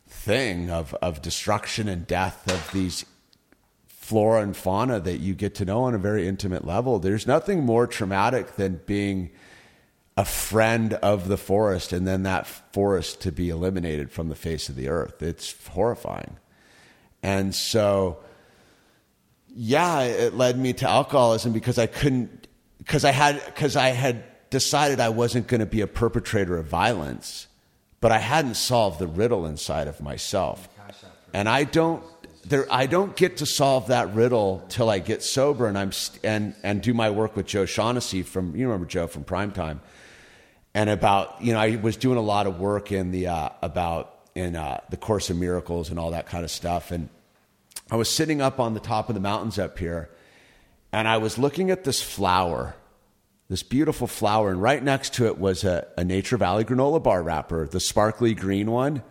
thing 0.09 0.71
of, 0.71 0.95
of 0.95 1.23
destruction 1.23 1.89
and 1.89 2.07
death 2.07 2.51
of 2.51 2.73
these 2.73 3.05
flora 3.87 4.43
and 4.43 4.57
fauna 4.57 4.99
that 5.01 5.19
you 5.19 5.35
get 5.35 5.55
to 5.55 5.65
know 5.67 5.83
on 5.83 5.95
a 5.95 5.99
very 5.99 6.27
intimate 6.27 6.65
level. 6.65 6.99
There's 6.99 7.27
nothing 7.27 7.63
more 7.63 7.87
traumatic 7.87 8.57
than 8.57 8.81
being 8.87 9.31
a 10.17 10.25
friend 10.25 10.95
of 10.95 11.29
the 11.29 11.37
forest 11.37 11.93
and 11.93 12.07
then 12.07 12.23
that 12.23 12.47
forest 12.47 13.21
to 13.21 13.31
be 13.31 13.51
eliminated 13.51 14.11
from 14.11 14.31
the 14.31 14.35
face 14.35 14.69
of 14.69 14.77
the 14.77 14.89
earth. 14.89 15.23
It's 15.23 15.55
horrifying. 15.69 16.39
And 17.23 17.55
so, 17.55 18.19
yeah, 19.55 20.01
it 20.03 20.35
led 20.35 20.59
me 20.59 20.73
to 20.73 20.89
alcoholism 20.89 21.53
because 21.53 21.79
I 21.79 21.87
couldn't, 21.87 22.49
because 22.79 23.05
I 23.05 23.13
had, 23.13 23.45
because 23.45 23.77
I 23.77 23.91
had 23.91 24.25
decided 24.51 25.01
I 25.01 25.11
wasn't 25.11 25.47
going 25.47 25.61
to 25.61 25.67
be 25.67 25.81
a 25.81 25.87
perpetrator 25.87 26.57
of 26.57 26.67
violence, 26.67 27.47
but 28.01 28.13
I 28.13 28.19
hadn't 28.19 28.55
solved 28.55 28.99
the 28.99 29.07
riddle 29.07 29.47
inside 29.47 29.89
of 29.89 30.01
myself. 30.01 30.69
And 31.35 31.49
I 31.49 31.65
don't 31.65 32.03
there 32.49 32.67
I 32.71 32.87
don't 32.87 33.15
get 33.15 33.39
to 33.39 33.47
solve 33.47 33.89
that 33.89 34.15
riddle 34.15 34.65
till 34.69 34.89
I 34.89 34.99
get 34.99 35.23
sober 35.23 35.67
and 35.67 35.77
I'm 35.77 35.93
st- 35.93 36.25
and 36.25 36.55
and 36.63 36.81
do 36.81 36.95
my 36.95 37.11
work 37.11 37.37
with 37.37 37.47
Joe 37.47 37.67
Shaughnessy 37.67 38.23
from 38.23 38.57
you 38.57 38.67
remember 38.67 38.87
Joe 38.87 39.07
from 39.07 39.25
Primetime. 39.25 39.81
And 40.75 40.89
about 40.89 41.43
you 41.43 41.53
know 41.53 41.59
I 41.59 41.77
was 41.77 41.97
doing 41.97 42.17
a 42.17 42.23
lot 42.23 42.47
of 42.47 42.59
work 42.59 42.93
in 42.93 43.11
the 43.11 43.29
uh, 43.29 43.51
about 43.63 44.15
in 44.35 44.57
uh, 44.57 44.81
the 44.89 44.97
Course 44.97 45.31
of 45.31 45.37
Miracles 45.37 45.91
and 45.91 45.99
all 45.99 46.13
that 46.13 46.27
kind 46.27 46.45
of 46.45 46.51
stuff 46.51 46.91
and 46.91 47.09
I 47.91 47.97
was 47.97 48.11
sitting 48.11 48.43
up 48.43 48.61
on 48.61 48.75
the 48.75 48.81
top 48.81 49.09
of 49.09 49.15
the 49.15 49.21
mountains 49.21 49.59
up 49.59 49.79
here 49.79 50.11
and 50.93 51.09
I 51.09 51.19
was 51.19 51.39
looking 51.39 51.71
at 51.71 51.85
this 51.85 52.03
flower 52.03 52.75
this 53.49 53.63
beautiful 53.63 54.07
flower, 54.07 54.51
and 54.51 54.61
right 54.61 54.83
next 54.83 55.15
to 55.15 55.27
it 55.27 55.39
was 55.39 55.65
a, 55.65 55.87
a 55.97 56.05
Nature 56.05 56.37
Valley 56.37 56.65
granola 56.65 57.03
bar 57.03 57.23
wrapper, 57.23 57.67
the 57.67 57.81
sparkly 57.81 58.35
green 58.35 58.71
one. 58.71 59.03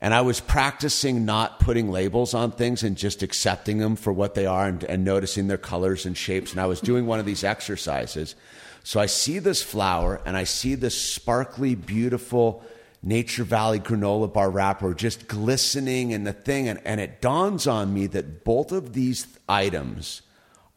And 0.00 0.14
I 0.14 0.20
was 0.20 0.38
practicing 0.38 1.24
not 1.24 1.58
putting 1.60 1.90
labels 1.90 2.34
on 2.34 2.52
things 2.52 2.82
and 2.82 2.96
just 2.96 3.22
accepting 3.22 3.78
them 3.78 3.96
for 3.96 4.12
what 4.12 4.34
they 4.34 4.46
are 4.46 4.66
and, 4.66 4.84
and 4.84 5.02
noticing 5.02 5.48
their 5.48 5.58
colors 5.58 6.06
and 6.06 6.16
shapes. 6.16 6.52
And 6.52 6.60
I 6.60 6.66
was 6.66 6.80
doing 6.80 7.06
one 7.06 7.18
of 7.18 7.26
these 7.26 7.42
exercises. 7.42 8.36
So 8.84 9.00
I 9.00 9.06
see 9.06 9.38
this 9.38 9.62
flower 9.62 10.20
and 10.26 10.36
I 10.36 10.44
see 10.44 10.74
this 10.74 11.00
sparkly, 11.00 11.74
beautiful 11.74 12.62
Nature 13.02 13.44
Valley 13.44 13.80
granola 13.80 14.30
bar 14.32 14.50
wrapper 14.50 14.94
just 14.94 15.26
glistening 15.26 16.10
in 16.10 16.24
the 16.24 16.34
thing. 16.34 16.68
And, 16.68 16.80
and 16.84 17.00
it 17.00 17.20
dawns 17.22 17.66
on 17.66 17.92
me 17.94 18.06
that 18.08 18.44
both 18.44 18.72
of 18.72 18.92
these 18.92 19.26
items 19.48 20.20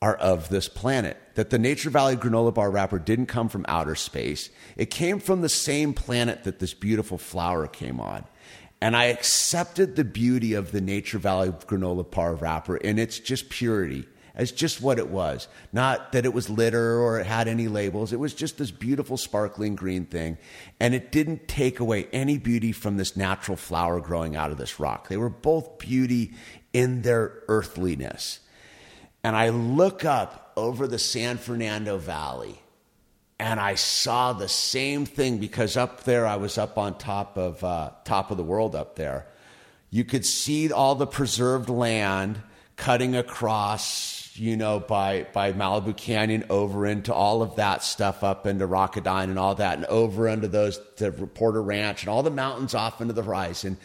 are 0.01 0.15
of 0.15 0.49
this 0.49 0.69
planet. 0.69 1.17
That 1.37 1.51
the 1.51 1.59
Nature 1.59 1.91
Valley 1.91 2.15
granola 2.15 2.51
bar 2.51 2.71
wrapper 2.71 2.97
didn't 2.97 3.27
come 3.27 3.47
from 3.47 3.63
outer 3.67 3.93
space. 3.93 4.49
It 4.75 4.89
came 4.89 5.19
from 5.19 5.41
the 5.41 5.49
same 5.49 5.93
planet 5.93 6.45
that 6.45 6.57
this 6.57 6.73
beautiful 6.73 7.19
flower 7.19 7.67
came 7.67 7.99
on. 7.99 8.25
And 8.81 8.95
I 8.95 9.05
accepted 9.05 9.95
the 9.95 10.03
beauty 10.03 10.55
of 10.55 10.71
the 10.71 10.81
Nature 10.81 11.19
Valley 11.19 11.49
granola 11.49 12.09
bar 12.09 12.33
wrapper 12.33 12.77
in 12.77 12.97
its 12.97 13.19
just 13.19 13.49
purity 13.49 14.07
as 14.33 14.51
just 14.51 14.81
what 14.81 14.97
it 14.97 15.09
was. 15.09 15.47
Not 15.71 16.11
that 16.13 16.25
it 16.25 16.33
was 16.33 16.49
litter 16.49 16.99
or 16.99 17.19
it 17.19 17.27
had 17.27 17.47
any 17.47 17.67
labels. 17.67 18.11
It 18.11 18.19
was 18.19 18.33
just 18.33 18.57
this 18.57 18.71
beautiful 18.71 19.15
sparkling 19.15 19.75
green 19.75 20.07
thing. 20.07 20.39
And 20.79 20.95
it 20.95 21.11
didn't 21.11 21.47
take 21.47 21.79
away 21.79 22.07
any 22.11 22.39
beauty 22.39 22.71
from 22.71 22.97
this 22.97 23.15
natural 23.15 23.57
flower 23.57 23.99
growing 23.99 24.35
out 24.35 24.49
of 24.49 24.57
this 24.57 24.79
rock. 24.79 25.07
They 25.07 25.17
were 25.17 25.29
both 25.29 25.77
beauty 25.77 26.33
in 26.73 27.03
their 27.03 27.43
earthliness. 27.47 28.39
And 29.27 29.35
I 29.35 29.49
look 29.49 30.05
up 30.05 30.53
over 30.55 30.87
the 30.87 30.97
San 30.97 31.35
Fernando 31.37 31.97
Valley 31.97 32.61
and 33.37 33.59
I 33.59 33.75
saw 33.75 34.31
the 34.31 34.47
same 34.47 35.05
thing 35.05 35.37
because 35.37 35.75
up 35.75 36.05
there 36.05 36.25
I 36.25 36.37
was 36.37 36.57
up 36.57 36.77
on 36.77 36.97
top 36.97 37.37
of 37.37 37.61
uh, 37.61 37.91
top 38.05 38.31
of 38.31 38.37
the 38.37 38.43
world 38.45 38.73
up 38.73 38.95
there. 38.95 39.27
You 39.89 40.05
could 40.05 40.25
see 40.25 40.71
all 40.71 40.95
the 40.95 41.05
preserved 41.05 41.67
land 41.67 42.41
cutting 42.77 43.17
across, 43.17 44.31
you 44.37 44.55
know, 44.55 44.79
by 44.79 45.27
by 45.33 45.51
Malibu 45.51 45.97
Canyon 45.97 46.45
over 46.49 46.85
into 46.85 47.13
all 47.13 47.41
of 47.41 47.57
that 47.57 47.83
stuff 47.83 48.23
up 48.23 48.47
into 48.47 48.65
Rocketdyne 48.65 49.25
and 49.25 49.37
all 49.37 49.55
that, 49.55 49.75
and 49.75 49.85
over 49.87 50.29
into 50.29 50.47
those 50.47 50.79
the 50.95 51.11
Porter 51.11 51.61
Ranch 51.61 52.03
and 52.03 52.09
all 52.09 52.23
the 52.23 52.31
mountains 52.31 52.73
off 52.73 53.01
into 53.01 53.13
the 53.13 53.23
horizon. 53.23 53.75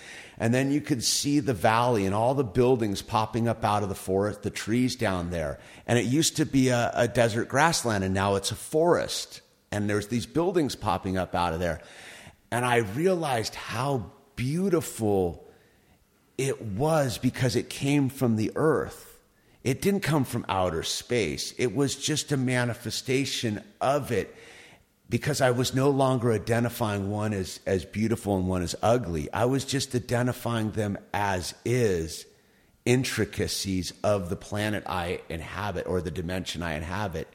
Then 0.52 0.72
you 0.72 0.80
could 0.80 1.04
see 1.04 1.40
the 1.40 1.54
valley 1.54 2.06
and 2.06 2.14
all 2.14 2.34
the 2.34 2.42
buildings 2.42 3.02
popping 3.02 3.48
up 3.48 3.64
out 3.64 3.82
of 3.82 3.88
the 3.90 3.94
forest, 3.94 4.42
the 4.42 4.50
trees 4.50 4.96
down 4.96 5.30
there. 5.30 5.58
And 5.86 5.98
it 5.98 6.06
used 6.06 6.36
to 6.38 6.46
be 6.46 6.68
a, 6.68 6.90
a 6.94 7.06
desert 7.06 7.48
grassland, 7.48 8.02
and 8.02 8.14
now 8.14 8.36
it's 8.36 8.50
a 8.50 8.56
forest 8.56 9.42
and 9.72 9.88
there's 9.88 10.08
these 10.08 10.26
buildings 10.26 10.76
popping 10.76 11.16
up 11.16 11.34
out 11.34 11.54
of 11.54 11.60
there. 11.60 11.80
And 12.50 12.64
I 12.64 12.76
realized 12.76 13.54
how 13.54 14.12
beautiful 14.36 15.48
it 16.36 16.60
was 16.60 17.18
because 17.18 17.56
it 17.56 17.70
came 17.70 18.10
from 18.10 18.36
the 18.36 18.52
earth. 18.54 19.18
It 19.64 19.80
didn't 19.80 20.00
come 20.00 20.24
from 20.24 20.44
outer 20.48 20.82
space. 20.82 21.54
It 21.56 21.74
was 21.74 21.96
just 21.96 22.32
a 22.32 22.36
manifestation 22.36 23.62
of 23.80 24.12
it 24.12 24.36
because 25.12 25.42
I 25.42 25.50
was 25.50 25.74
no 25.74 25.90
longer 25.90 26.32
identifying 26.32 27.10
one 27.10 27.34
as, 27.34 27.60
as 27.66 27.84
beautiful 27.84 28.38
and 28.38 28.48
one 28.48 28.62
as 28.62 28.74
ugly. 28.80 29.30
I 29.30 29.44
was 29.44 29.66
just 29.66 29.94
identifying 29.94 30.70
them 30.70 30.96
as 31.12 31.54
is 31.66 32.24
intricacies 32.86 33.92
of 34.02 34.30
the 34.30 34.36
planet 34.36 34.84
I 34.86 35.20
inhabit 35.28 35.86
or 35.86 36.00
the 36.00 36.10
dimension 36.10 36.62
I 36.62 36.76
inhabit. 36.76 37.28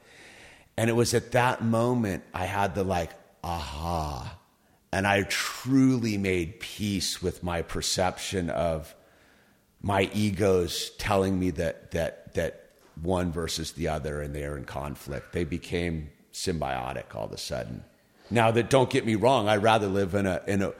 And 0.76 0.90
it 0.90 0.94
was 0.94 1.14
at 1.14 1.30
that 1.30 1.62
moment 1.62 2.24
I 2.34 2.46
had 2.46 2.74
the 2.74 2.82
like, 2.82 3.12
aha. 3.44 4.36
And 4.90 5.06
I 5.06 5.22
truly 5.22 6.18
made 6.18 6.58
peace 6.58 7.22
with 7.22 7.44
my 7.44 7.62
perception 7.62 8.50
of 8.50 8.92
my 9.82 10.10
egos 10.12 10.90
telling 10.98 11.38
me 11.38 11.50
that 11.50 11.92
that 11.92 12.34
that 12.34 12.70
one 13.00 13.30
versus 13.30 13.70
the 13.70 13.86
other 13.86 14.20
and 14.20 14.34
they're 14.34 14.56
in 14.56 14.64
conflict. 14.64 15.32
They 15.32 15.44
became 15.44 16.10
symbiotic 16.38 17.14
all 17.14 17.24
of 17.24 17.32
a 17.32 17.38
sudden. 17.38 17.84
Now 18.30 18.50
that 18.50 18.70
don't 18.70 18.90
get 18.90 19.06
me 19.06 19.14
wrong, 19.14 19.48
I'd 19.48 19.62
rather 19.62 19.86
live 19.86 20.14
in 20.14 20.26
a 20.26 20.40
in 20.46 20.62
a 20.62 20.72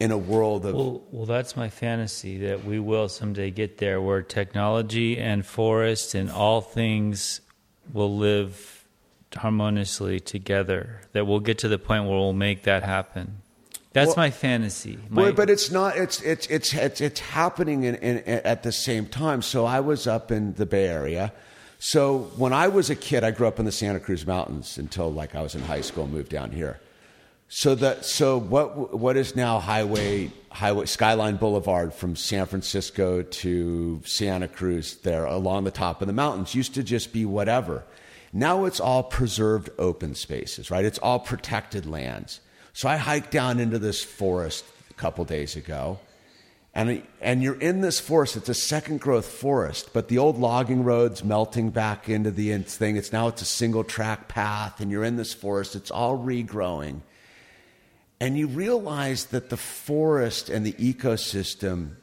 in 0.00 0.10
a 0.10 0.18
world 0.18 0.64
of 0.66 0.74
Well, 0.74 1.02
well, 1.10 1.26
that's 1.26 1.56
my 1.56 1.68
fantasy 1.68 2.38
that 2.38 2.64
we 2.64 2.78
will 2.78 3.08
someday 3.08 3.50
get 3.50 3.78
there 3.78 4.00
where 4.00 4.22
technology 4.22 5.18
and 5.18 5.44
forest 5.44 6.14
and 6.14 6.30
all 6.30 6.60
things 6.60 7.40
will 7.92 8.16
live 8.16 8.84
harmoniously 9.36 10.20
together. 10.20 11.00
That 11.12 11.26
we'll 11.26 11.40
get 11.40 11.58
to 11.58 11.68
the 11.68 11.78
point 11.78 12.04
where 12.04 12.18
we'll 12.18 12.32
make 12.32 12.62
that 12.64 12.82
happen. 12.82 13.42
That's 13.92 14.08
Well- 14.08 14.26
my 14.26 14.30
fantasy. 14.30 14.98
My, 15.08 15.22
Well, 15.22 15.32
but 15.32 15.50
it's 15.50 15.70
not. 15.70 15.96
It's 15.96 16.20
it's 16.22 16.46
it's 16.48 16.74
it's, 16.74 17.00
it's 17.00 17.20
happening 17.20 17.84
in, 17.84 17.94
in, 17.96 18.18
at 18.28 18.62
the 18.62 18.72
same 18.72 19.06
time. 19.06 19.42
So 19.42 19.64
I 19.64 19.80
was 19.80 20.06
up 20.06 20.30
in 20.30 20.54
the 20.54 20.66
Bay 20.66 20.86
Area. 20.86 21.32
So 21.78 22.30
when 22.36 22.52
I 22.52 22.68
was 22.68 22.90
a 22.90 22.96
kid, 22.96 23.22
I 23.22 23.30
grew 23.30 23.46
up 23.46 23.58
in 23.58 23.64
the 23.64 23.72
Santa 23.72 24.00
Cruz 24.00 24.26
Mountains 24.26 24.78
until 24.78 25.12
like 25.12 25.34
I 25.34 25.42
was 25.42 25.54
in 25.54 25.62
high 25.62 25.80
school 25.80 26.04
and 26.04 26.12
moved 26.12 26.30
down 26.30 26.50
here. 26.50 26.80
So 27.48 27.74
that 27.76 28.04
so 28.04 28.38
what 28.38 28.98
what 28.98 29.16
is 29.16 29.34
now 29.34 29.58
highway 29.58 30.30
highway 30.50 30.84
Skyline 30.86 31.36
Boulevard 31.36 31.94
from 31.94 32.14
San 32.14 32.46
Francisco 32.46 33.22
to 33.22 34.02
Santa 34.04 34.48
Cruz 34.48 34.96
there 34.96 35.24
along 35.24 35.64
the 35.64 35.70
top 35.70 36.02
of 36.02 36.08
the 36.08 36.12
mountains 36.12 36.54
used 36.54 36.74
to 36.74 36.82
just 36.82 37.12
be 37.12 37.24
whatever. 37.24 37.84
Now 38.32 38.66
it's 38.66 38.80
all 38.80 39.02
preserved 39.02 39.70
open 39.78 40.14
spaces, 40.14 40.70
right? 40.70 40.84
It's 40.84 40.98
all 40.98 41.20
protected 41.20 41.86
lands. 41.86 42.40
So 42.74 42.88
I 42.88 42.96
hiked 42.96 43.30
down 43.30 43.60
into 43.60 43.78
this 43.78 44.04
forest 44.04 44.64
a 44.90 44.94
couple 44.94 45.24
days 45.24 45.56
ago. 45.56 46.00
And, 46.78 47.02
and 47.20 47.42
you're 47.42 47.58
in 47.58 47.80
this 47.80 47.98
forest. 47.98 48.36
It's 48.36 48.48
a 48.48 48.54
second 48.54 49.00
growth 49.00 49.26
forest, 49.26 49.90
but 49.92 50.06
the 50.06 50.18
old 50.18 50.38
logging 50.38 50.84
roads 50.84 51.24
melting 51.24 51.70
back 51.70 52.08
into 52.08 52.30
the 52.30 52.56
thing. 52.58 52.96
It's 52.96 53.12
now 53.12 53.26
it's 53.26 53.42
a 53.42 53.46
single 53.46 53.82
track 53.82 54.28
path, 54.28 54.80
and 54.80 54.88
you're 54.88 55.02
in 55.02 55.16
this 55.16 55.34
forest. 55.34 55.74
It's 55.74 55.90
all 55.90 56.16
regrowing, 56.16 57.00
and 58.20 58.38
you 58.38 58.46
realize 58.46 59.26
that 59.26 59.50
the 59.50 59.56
forest 59.56 60.50
and 60.50 60.64
the 60.64 60.72
ecosystem 60.74 61.96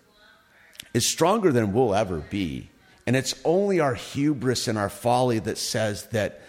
is 0.94 1.08
stronger 1.08 1.54
than 1.54 1.72
we'll 1.72 1.96
ever 1.96 2.18
be. 2.18 2.70
And 3.08 3.16
it's 3.16 3.34
only 3.46 3.80
our 3.80 3.94
hubris 3.94 4.68
and 4.68 4.78
our 4.78 4.90
folly 4.90 5.40
that 5.40 5.58
says 5.58 6.08
that, 6.08 6.42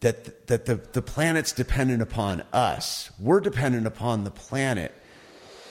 that, 0.00 0.48
that 0.48 0.66
the, 0.66 0.80
the 0.94 1.02
planet's 1.02 1.52
dependent 1.52 2.02
upon 2.02 2.42
us. 2.52 3.12
We're 3.20 3.38
dependent 3.38 3.86
upon 3.86 4.24
the 4.24 4.32
planet. 4.32 4.92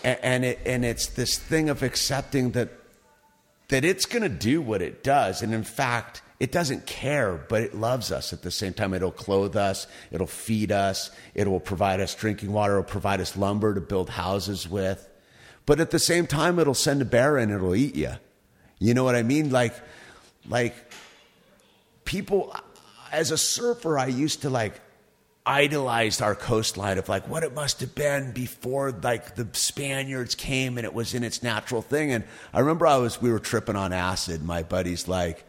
And, 0.03 0.45
it, 0.45 0.60
and 0.65 0.86
it's 0.86 1.07
this 1.07 1.38
thing 1.38 1.69
of 1.69 1.84
accepting 1.84 2.52
that, 2.52 2.69
that 3.69 3.84
it's 3.84 4.06
going 4.06 4.24
to 4.24 4.30
do 4.30 4.61
what 4.61 4.82
it 4.82 5.03
does. 5.03 5.41
And 5.41 5.53
in 5.53 5.64
fact, 5.64 6.22
it 6.40 6.52
doesn't 6.52 6.86
care, 6.86 7.36
but 7.49 7.61
it 7.64 7.76
loves 7.76 8.11
us 8.11 8.32
at 8.32 8.44
the 8.44 8.52
same 8.52 8.74
time. 8.74 8.94
It'll 8.94 9.11
clothe 9.11 9.56
us, 9.56 9.88
it'll 10.11 10.28
feed 10.28 10.72
us, 10.72 11.11
it 11.34 11.48
will 11.48 11.60
provide 11.60 11.99
us 11.99 12.14
drinking 12.14 12.53
water, 12.53 12.74
it'll 12.74 12.84
provide 12.84 13.19
us 13.19 13.36
lumber 13.36 13.74
to 13.74 13.82
build 13.82 14.10
houses 14.11 14.69
with. 14.69 15.10
But 15.65 15.80
at 15.80 15.91
the 15.91 15.99
same 15.99 16.28
time, 16.28 16.60
it'll 16.60 16.74
send 16.74 17.02
a 17.02 17.06
bear 17.06 17.38
and 17.38 17.52
it'll 17.52 17.76
eat 17.76 17.95
you. 17.95 18.14
You 18.80 18.94
know 18.94 19.03
what 19.03 19.15
I 19.15 19.24
mean? 19.24 19.49
Like, 19.49 19.74
like 20.48 20.76
people 22.06 22.56
as 23.11 23.32
a 23.32 23.38
surfer 23.38 23.98
i 23.98 24.07
used 24.07 24.41
to 24.41 24.49
like 24.49 24.80
idolize 25.48 26.19
our 26.19 26.36
coastline 26.36 26.98
of 26.98 27.07
like 27.07 27.28
what 27.30 27.44
it 27.44 27.53
must 27.53 27.80
have 27.80 27.95
been 27.95 28.34
before 28.34 28.91
like 28.91 29.36
the 29.36 29.48
spaniards 29.53 30.36
came 30.36 30.78
and 30.78 30.86
it 30.86 30.94
was 30.94 31.14
in 31.14 31.24
its 31.24 31.41
natural 31.41 31.82
thing. 31.82 32.11
And 32.11 32.26
i 32.53 32.60
remember 32.60 32.86
i 32.86 32.98
was 32.98 33.22
we 33.22 33.32
were 33.32 33.40
tripping 33.40 33.78
on 33.78 33.94
acid. 33.94 34.44
My 34.44 34.64
buddy's 34.64 35.07
like 35.07 35.45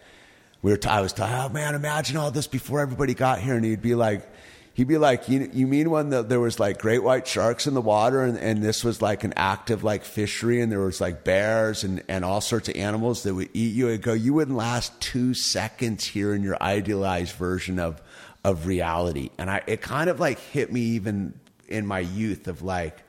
we 0.63 0.71
were 0.71 0.77
t- 0.77 0.89
i 0.89 1.01
was 1.01 1.13
talking 1.13 1.35
oh 1.35 1.49
man 1.49 1.75
imagine 1.75 2.17
all 2.17 2.31
this 2.31 2.47
before 2.47 2.81
everybody 2.81 3.15
got 3.15 3.41
here. 3.41 3.57
And 3.57 3.65
he'd 3.65 3.83
be 3.83 3.97
like 3.97 4.25
he'd 4.73 4.87
be 4.87 4.99
like 4.99 5.29
you, 5.29 5.51
you 5.53 5.67
mean 5.67 5.91
when 5.91 6.11
the, 6.11 6.23
there 6.23 6.39
was 6.39 6.61
like 6.61 6.79
great 6.79 7.03
white 7.03 7.27
sharks 7.27 7.67
in 7.67 7.75
the 7.75 7.81
water 7.81 8.23
and, 8.23 8.39
and 8.39 8.63
this 8.63 8.85
was 8.85 9.03
like 9.03 9.25
an 9.25 9.33
active 9.35 9.83
like 9.83 10.05
fishery 10.05 10.61
and 10.61 10.71
there 10.71 10.79
was 10.79 11.01
like 11.01 11.25
bears 11.25 11.83
and, 11.83 12.05
and 12.09 12.25
all 12.25 12.41
sorts 12.41 12.69
of 12.69 12.77
animals 12.77 13.25
that 13.25 13.35
would 13.35 13.49
eat 13.53 13.75
you? 13.75 13.91
I'd 13.91 14.03
go 14.03 14.13
you 14.13 14.35
wouldn't 14.35 14.57
last 14.57 14.99
two 15.01 15.35
seconds 15.35 16.05
here 16.05 16.33
in 16.33 16.45
your 16.45 16.57
idealized 16.63 17.35
version 17.35 17.81
of 17.81 18.01
of 18.49 18.67
reality 18.67 19.31
and 19.39 19.51
i 19.51 19.63
it 19.67 19.81
kind 19.81 20.09
of 20.11 20.19
like 20.21 20.39
hit 20.39 20.73
me 20.73 20.81
even 20.81 21.39
in 21.69 21.87
my 21.87 22.01
youth 22.01 22.49
of 22.49 22.63
like 22.63 23.03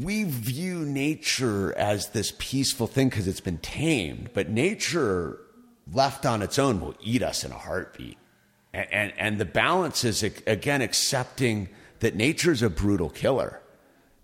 we 0.00 0.24
view 0.24 0.80
nature 0.80 1.76
as 1.78 2.10
this 2.10 2.34
peaceful 2.38 2.86
thing 2.86 3.08
because 3.08 3.26
it's 3.26 3.40
been 3.40 3.58
tamed 3.58 4.30
but 4.34 4.50
nature 4.50 5.38
left 5.92 6.26
on 6.26 6.42
its 6.42 6.58
own 6.58 6.80
will 6.80 6.94
eat 7.02 7.22
us 7.22 7.44
in 7.44 7.50
a 7.50 7.58
heartbeat 7.58 8.18
and, 8.72 8.92
and, 8.92 9.12
and 9.18 9.38
the 9.38 9.44
balance 9.44 10.04
is 10.04 10.22
again 10.22 10.82
accepting 10.82 11.68
that 12.00 12.14
nature 12.14 12.52
is 12.52 12.62
a 12.62 12.70
brutal 12.70 13.10
killer. 13.10 13.60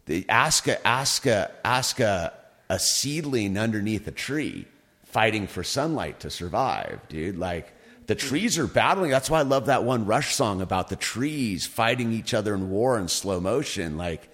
The, 0.07 0.29
ask 0.29 0.69
a, 0.69 0.85
ask 0.87 1.27
a, 1.27 1.51
ask 1.65 2.01
a, 2.01 2.33
a 2.69 2.79
seedling 2.79 3.59
underneath 3.59 4.07
a 4.07 4.13
tree 4.13 4.67
fighting 5.05 5.47
for 5.47 5.65
sunlight 5.65 6.21
to 6.21 6.31
survive, 6.31 7.01
dude. 7.09 7.37
Like 7.37 7.73
the 8.07 8.15
trees 8.15 8.59
are 8.59 8.67
battling. 8.67 9.11
That's 9.11 9.31
why 9.31 9.41
I 9.41 9.43
love 9.43 9.67
that 9.67 9.85
one 9.85 10.07
Rush 10.07 10.35
song 10.35 10.61
about 10.61 10.89
the 10.89 10.97
trees 10.97 11.67
fighting 11.67 12.13
each 12.13 12.35
other 12.35 12.55
in 12.55 12.71
war 12.71 12.99
in 12.99 13.09
slow 13.09 13.41
motion. 13.41 13.97
Like 13.97 14.29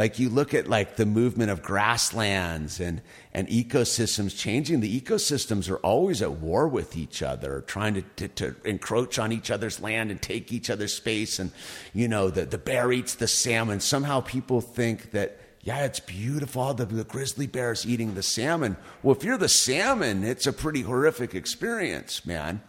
like 0.00 0.18
you 0.18 0.30
look 0.30 0.54
at 0.54 0.66
like 0.66 0.96
the 0.96 1.04
movement 1.04 1.50
of 1.50 1.62
grasslands 1.62 2.80
and, 2.80 3.02
and 3.34 3.46
ecosystems 3.48 4.34
changing. 4.34 4.80
The 4.80 5.00
ecosystems 5.00 5.68
are 5.70 5.76
always 5.76 6.22
at 6.22 6.32
war 6.32 6.68
with 6.68 6.96
each 6.96 7.22
other, 7.22 7.62
trying 7.66 7.92
to, 7.92 8.02
to, 8.16 8.28
to 8.28 8.56
encroach 8.64 9.18
on 9.18 9.30
each 9.30 9.50
other's 9.50 9.78
land 9.78 10.10
and 10.10 10.22
take 10.22 10.52
each 10.52 10.70
other's 10.70 10.94
space. 10.94 11.38
And, 11.38 11.50
you 11.92 12.08
know, 12.08 12.30
the, 12.30 12.46
the 12.46 12.56
bear 12.56 12.90
eats 12.92 13.14
the 13.16 13.28
salmon. 13.28 13.80
Somehow 13.80 14.20
people 14.20 14.62
think 14.62 15.10
that, 15.10 15.38
yeah, 15.60 15.84
it's 15.84 16.00
beautiful. 16.00 16.72
The, 16.72 16.86
the 16.86 17.04
grizzly 17.04 17.46
bear's 17.46 17.86
eating 17.86 18.14
the 18.14 18.22
salmon. 18.22 18.78
Well, 19.02 19.14
if 19.14 19.22
you're 19.22 19.36
the 19.36 19.50
salmon, 19.50 20.24
it's 20.24 20.46
a 20.46 20.52
pretty 20.54 20.80
horrific 20.80 21.34
experience, 21.34 22.24
man. 22.24 22.62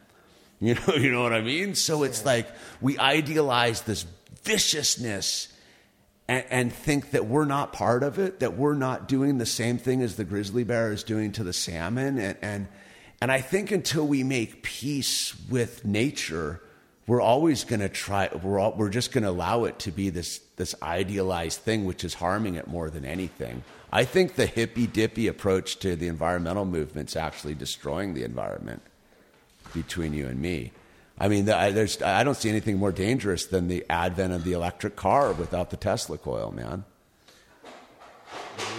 You 0.64 0.76
know, 0.76 0.94
you 0.94 1.12
know 1.12 1.24
what 1.24 1.34
I 1.34 1.42
mean? 1.42 1.74
So 1.74 2.04
it's 2.04 2.24
like 2.24 2.48
we 2.82 2.96
idealize 3.00 3.82
this 3.82 4.06
viciousness 4.44 5.48
and, 6.28 6.46
and 6.52 6.74
think 6.74 7.12
that 7.12 7.26
we're 7.26 7.46
not 7.46 7.74
part 7.74 8.04
of 8.04 8.20
it, 8.20 8.42
that 8.42 8.56
we're 8.58 8.76
not 8.76 9.08
doing 9.08 9.40
the 9.40 9.46
same 9.48 9.80
thing 9.80 10.04
as 10.04 10.18
the 10.18 10.24
grizzly 10.24 10.64
bear 10.64 10.92
is 10.92 11.04
doing 11.04 11.32
to 11.32 11.44
the 11.44 11.52
salmon. 11.52 12.20
And, 12.20 12.38
and, 12.44 12.68
and 13.20 13.32
I 13.32 13.42
think 13.42 13.72
until 13.72 14.06
we 14.06 14.24
make 14.24 14.62
peace 14.62 15.34
with 15.50 15.84
nature, 15.84 16.62
we're 17.08 17.22
always 17.22 17.64
going 17.64 17.80
to 17.80 17.90
try, 17.90 18.30
we're, 18.44 18.60
all, 18.60 18.76
we're 18.78 18.90
just 18.90 19.12
going 19.12 19.24
to 19.24 19.32
allow 19.32 19.64
it 19.64 19.80
to 19.80 19.92
be 19.92 20.12
this, 20.12 20.42
this 20.58 20.76
idealized 20.84 21.62
thing, 21.62 21.86
which 21.86 22.04
is 22.04 22.14
harming 22.14 22.54
it 22.54 22.68
more 22.68 22.92
than 22.92 23.04
anything. 23.04 23.64
I 23.92 24.06
think 24.06 24.36
the 24.36 24.46
hippy 24.46 24.86
dippy 24.86 25.28
approach 25.28 25.80
to 25.80 25.96
the 25.96 26.08
environmental 26.08 26.66
movement 26.66 27.10
is 27.10 27.16
actually 27.16 27.56
destroying 27.56 28.14
the 28.14 28.24
environment 28.24 28.84
between 29.74 30.14
you 30.14 30.28
and 30.28 30.40
me. 30.40 30.72
I 31.18 31.28
mean, 31.28 31.46
the, 31.46 31.56
I, 31.56 31.72
there's, 31.72 32.02
I 32.02 32.24
don't 32.24 32.36
see 32.36 32.50
anything 32.50 32.78
more 32.78 32.92
dangerous 32.92 33.46
than 33.46 33.68
the 33.68 33.86
advent 33.90 34.34
of 34.34 34.44
the 34.44 34.54
electric 34.54 34.96
car 34.96 35.34
without 35.34 35.70
the 35.70 35.78
Tesla 35.78 36.18
coil, 36.18 36.52
man. 36.52 36.84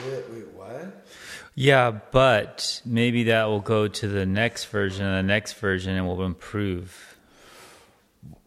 Wait, 0.06 0.48
what? 0.54 1.06
Yeah, 1.54 1.92
but 2.10 2.80
maybe 2.84 3.24
that 3.24 3.44
will 3.44 3.60
go 3.60 3.86
to 3.86 4.08
the 4.08 4.26
next 4.26 4.64
version 4.66 5.06
and 5.06 5.16
the 5.16 5.32
next 5.32 5.52
version 5.54 5.94
and 5.94 6.06
will 6.06 6.24
improve. 6.24 7.16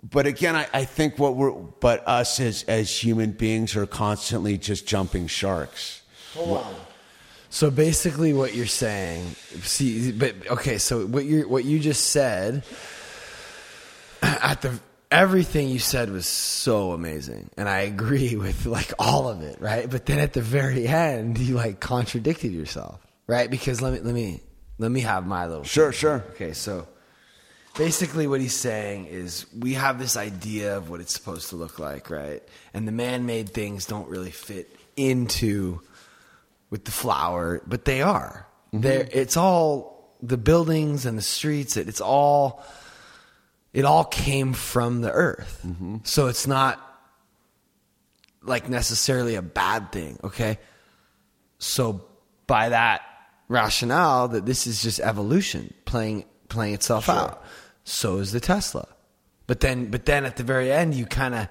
But 0.04 0.28
again, 0.28 0.56
I, 0.56 0.68
I 0.74 0.86
think 0.86 1.18
what 1.18 1.36
we're, 1.36 1.52
but 1.52 2.08
us 2.08 2.40
as, 2.40 2.64
as 2.64 3.04
human 3.04 3.32
beings 3.32 3.76
are 3.76 3.86
constantly 3.86 4.58
just 4.58 4.86
jumping 4.86 5.28
sharks. 5.28 6.02
So 7.56 7.72
basically, 7.72 8.34
what 8.34 8.54
you're 8.54 8.66
saying, 8.66 9.24
see, 9.62 10.12
but 10.12 10.36
okay, 10.46 10.78
so 10.78 11.06
what 11.06 11.24
you 11.24 11.48
what 11.48 11.64
you 11.64 11.80
just 11.80 12.08
said 12.08 12.66
at 14.22 14.62
the 14.62 14.78
everything 15.10 15.70
you 15.70 15.80
said 15.80 16.12
was 16.12 16.28
so 16.28 16.92
amazing, 16.92 17.50
and 17.56 17.70
I 17.70 17.84
agree 17.84 18.36
with 18.46 18.66
like 18.66 18.92
all 19.00 19.30
of 19.30 19.42
it, 19.42 19.62
right? 19.62 19.90
But 19.90 20.06
then 20.06 20.20
at 20.20 20.34
the 20.34 20.42
very 20.42 20.86
end, 20.86 21.38
you 21.38 21.56
like 21.56 21.80
contradicted 21.80 22.52
yourself, 22.52 23.00
right? 23.26 23.50
Because 23.50 23.82
let 23.82 23.94
me 23.94 24.00
let 24.02 24.14
me 24.14 24.42
let 24.78 24.92
me 24.92 25.00
have 25.00 25.26
my 25.26 25.48
little 25.48 25.64
Sure, 25.64 25.94
sure. 25.94 26.26
Okay, 26.32 26.52
so 26.52 26.86
basically 27.78 28.28
what 28.28 28.42
he's 28.42 28.54
saying 28.54 29.06
is 29.06 29.46
we 29.58 29.76
have 29.76 29.98
this 29.98 30.18
idea 30.18 30.76
of 30.76 30.90
what 30.90 31.00
it's 31.00 31.14
supposed 31.14 31.52
to 31.52 31.56
look 31.56 31.80
like, 31.80 32.10
right? 32.10 32.44
And 32.74 32.86
the 32.86 32.92
man-made 32.92 33.52
things 33.52 33.86
don't 33.86 34.10
really 34.10 34.32
fit 34.32 34.78
into 34.98 35.80
with 36.76 36.84
the 36.84 36.92
flower, 36.92 37.62
but 37.66 37.86
they 37.86 38.02
are. 38.02 38.46
Mm-hmm. 38.74 38.82
They're, 38.82 39.08
it's 39.10 39.38
all 39.38 40.14
the 40.22 40.36
buildings 40.36 41.06
and 41.06 41.18
the 41.18 41.22
streets. 41.22 41.78
It, 41.78 41.88
it's 41.88 42.02
all 42.02 42.66
it 43.72 43.86
all 43.86 44.04
came 44.04 44.52
from 44.52 45.00
the 45.00 45.10
earth. 45.10 45.62
Mm-hmm. 45.66 46.00
So 46.04 46.28
it's 46.28 46.46
not 46.48 46.82
like 48.42 48.68
necessarily 48.68 49.36
a 49.36 49.42
bad 49.42 49.94
thing, 49.94 50.20
okay? 50.22 50.60
So 51.60 52.04
by 52.46 52.68
that 52.68 53.04
rationale 53.48 54.28
that 54.28 54.46
this 54.46 54.68
is 54.68 54.84
just 54.84 55.00
evolution 55.00 55.74
playing 55.86 56.26
playing 56.50 56.74
itself 56.74 57.08
out. 57.08 57.42
So 57.86 58.18
is 58.18 58.34
the 58.34 58.42
Tesla. 58.42 58.86
But 59.48 59.62
then 59.62 59.92
but 59.92 60.06
then 60.06 60.26
at 60.26 60.36
the 60.36 60.44
very 60.44 60.74
end 60.74 60.94
you 60.94 61.06
kind 61.06 61.36
of 61.36 61.48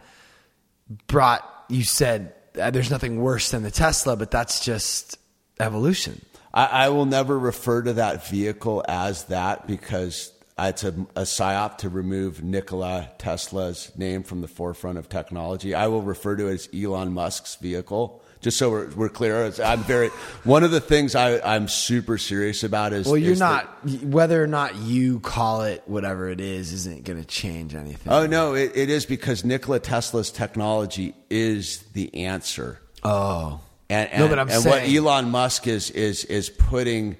brought 1.07 1.51
you 1.71 1.83
said 1.83 2.35
Uh, 2.59 2.71
there's 2.71 2.91
nothing 2.91 3.21
worse 3.21 3.51
than 3.51 3.63
the 3.63 3.71
Tesla, 3.71 4.17
but 4.17 4.31
that's 4.31 4.65
just 4.65 5.19
evolution. 5.61 6.25
I, 6.53 6.67
I 6.67 6.89
will 6.89 7.07
never 7.07 7.39
refer 7.39 7.83
to 7.83 7.95
that 7.95 8.27
vehicle 8.29 8.85
as 8.89 9.25
that 9.25 9.67
because 9.67 10.33
it's 10.59 10.85
a, 10.85 10.91
a 11.17 11.23
psyop 11.23 11.79
to 11.79 11.89
remove 11.89 12.43
Nikola 12.43 13.11
Tesla's 13.19 13.91
name 13.97 14.23
from 14.23 14.41
the 14.41 14.49
forefront 14.49 14.99
of 14.99 15.09
technology. 15.09 15.75
I 15.75 15.89
will 15.89 16.03
refer 16.03 16.37
to 16.37 16.49
it 16.49 16.55
as 16.55 16.69
Elon 16.73 17.13
Musk's 17.13 17.57
vehicle. 17.57 18.23
Just 18.45 18.59
so 18.59 18.71
we're, 18.71 18.89
we're 18.91 19.09
clear, 19.09 19.51
I'm 19.65 19.81
very. 19.85 20.09
One 20.45 20.65
of 20.65 20.71
the 20.71 20.81
things 20.81 21.15
I, 21.15 21.41
I'm 21.41 21.67
super 21.67 22.19
serious 22.19 22.63
about 22.63 22.93
is 22.93 23.07
Well, 23.07 23.17
you're 23.17 23.33
is 23.33 23.39
that- 23.39 23.67
not 23.87 24.03
whether 24.05 24.43
or 24.43 24.47
not 24.47 24.77
you 24.77 25.19
call 25.21 25.63
it 25.63 25.83
whatever 25.87 26.29
it 26.29 26.41
is 26.43 26.73
isn't 26.75 27.05
going 27.05 27.19
to 27.19 27.27
change 27.27 27.75
anything. 27.75 28.13
oh 28.13 28.27
no, 28.27 28.53
it, 28.55 28.73
it 28.77 28.91
is 28.91 29.07
because 29.07 29.45
Nikola 29.47 29.81
Tesla's 29.81 30.31
technology 30.31 31.15
is 31.31 31.79
the 31.95 32.15
answer. 32.27 32.79
Oh. 33.03 33.61
And, 33.89 34.11
and, 34.11 34.21
No, 34.21 34.29
but 34.29 34.39
I'm 34.39 34.51
and 34.51 34.63
saying- 34.63 34.93
what 34.93 34.95
Elon 35.15 35.31
Musk 35.31 35.67
is 35.67 35.91
is 35.91 36.25
is 36.27 36.51
putting 36.51 37.17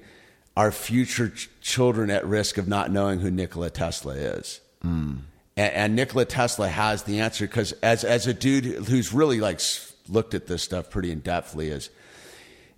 our 0.55 0.71
future 0.71 1.29
ch- 1.29 1.49
children 1.61 2.09
at 2.11 2.25
risk 2.25 2.57
of 2.59 2.67
not 2.67 2.91
knowing 2.91 3.19
who 3.19 3.29
Nikola 3.31 3.71
Tesla 3.71 4.13
is. 4.13 4.61
Hmm. 4.83 5.15
And, 5.57 5.73
and 5.73 5.95
Nikola 5.95 6.25
Tesla 6.25 6.67
has 6.67 7.01
the 7.03 7.19
answer 7.21 7.47
because 7.47 7.71
as 7.81 8.03
as 8.03 8.27
a 8.27 8.33
dude 8.33 8.65
who's 8.85 9.11
really 9.11 9.39
like 9.39 9.59
looked 10.07 10.33
at 10.33 10.47
this 10.47 10.63
stuff 10.63 10.89
pretty 10.89 11.11
in 11.11 11.21
depthly 11.21 11.71
is 11.71 11.89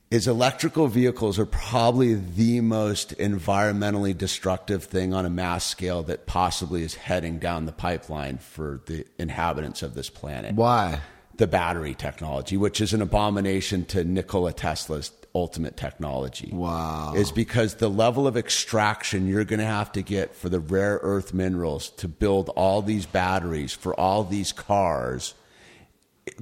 is 0.09 0.25
electrical 0.25 0.87
vehicles 0.87 1.37
are 1.37 1.45
probably 1.45 2.13
the 2.13 2.61
most 2.61 3.17
environmentally 3.17 4.17
destructive 4.17 4.85
thing 4.85 5.13
on 5.13 5.25
a 5.25 5.29
mass 5.29 5.65
scale 5.65 6.01
that 6.03 6.25
possibly 6.25 6.81
is 6.81 6.95
heading 6.95 7.39
down 7.39 7.65
the 7.65 7.73
pipeline 7.73 8.37
for 8.37 8.81
the 8.85 9.05
inhabitants 9.19 9.83
of 9.83 9.95
this 9.95 10.09
planet 10.09 10.55
Why? 10.55 11.01
the 11.35 11.47
battery 11.47 11.93
technology, 11.93 12.57
which 12.57 12.81
is 12.81 12.93
an 12.93 13.01
abomination 13.01 13.85
to 13.85 14.03
Nikola 14.03 14.53
Tesla's 14.53 15.11
ultimate 15.35 15.77
technology. 15.77 16.49
Wow. 16.51 17.13
Is 17.15 17.31
because 17.31 17.75
the 17.75 17.89
level 17.89 18.25
of 18.25 18.35
extraction 18.35 19.27
you're 19.27 19.43
going 19.43 19.59
to 19.59 19.65
have 19.65 19.91
to 19.91 20.01
get 20.01 20.35
for 20.35 20.49
the 20.49 20.59
rare 20.59 20.99
earth 21.03 21.33
minerals 21.33 21.91
to 21.91 22.07
build 22.07 22.49
all 22.49 22.81
these 22.81 23.05
batteries 23.05 23.73
for 23.73 23.97
all 23.99 24.23
these 24.23 24.51
cars 24.51 25.35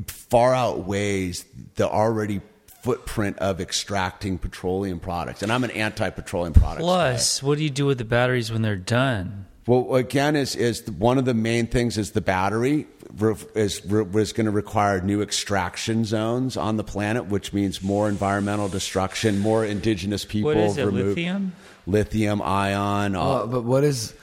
far 0.07 0.53
outweighs 0.53 1.45
the 1.75 1.87
already 1.89 2.41
footprint 2.81 3.37
of 3.39 3.59
extracting 3.59 4.37
petroleum 4.37 4.99
products. 4.99 5.41
And 5.41 5.51
I'm 5.51 5.63
an 5.63 5.71
anti-petroleum 5.71 6.53
products. 6.53 6.81
guy. 6.81 6.85
Plus, 6.85 7.41
what 7.43 7.57
do 7.57 7.63
you 7.63 7.69
do 7.69 7.85
with 7.85 7.97
the 7.97 8.05
batteries 8.05 8.51
when 8.51 8.61
they're 8.61 8.75
done? 8.75 9.45
Well, 9.67 9.95
again, 9.95 10.35
is 10.35 10.55
is 10.55 10.87
one 10.91 11.17
of 11.17 11.25
the 11.25 11.33
main 11.33 11.65
things 11.65 11.97
is 11.97 12.11
the 12.11 12.21
battery 12.21 12.85
re- 13.17 13.33
is 13.55 13.83
re- 13.87 14.05
is 14.21 14.31
going 14.31 14.45
to 14.45 14.51
require 14.51 15.01
new 15.01 15.23
extraction 15.23 16.05
zones 16.05 16.55
on 16.55 16.77
the 16.77 16.83
planet, 16.83 17.25
which 17.25 17.51
means 17.51 17.81
more 17.81 18.07
environmental 18.07 18.67
destruction, 18.67 19.39
more 19.39 19.65
indigenous 19.65 20.23
people. 20.23 20.49
What 20.53 20.57
is 20.57 20.77
it? 20.77 20.85
removed. 20.85 21.07
Lithium? 21.17 21.53
lithium 21.87 22.41
ion, 22.43 23.15
all, 23.15 23.37
Uh, 23.43 23.45
but 23.47 23.63
what 23.63 23.83
is 23.83 24.13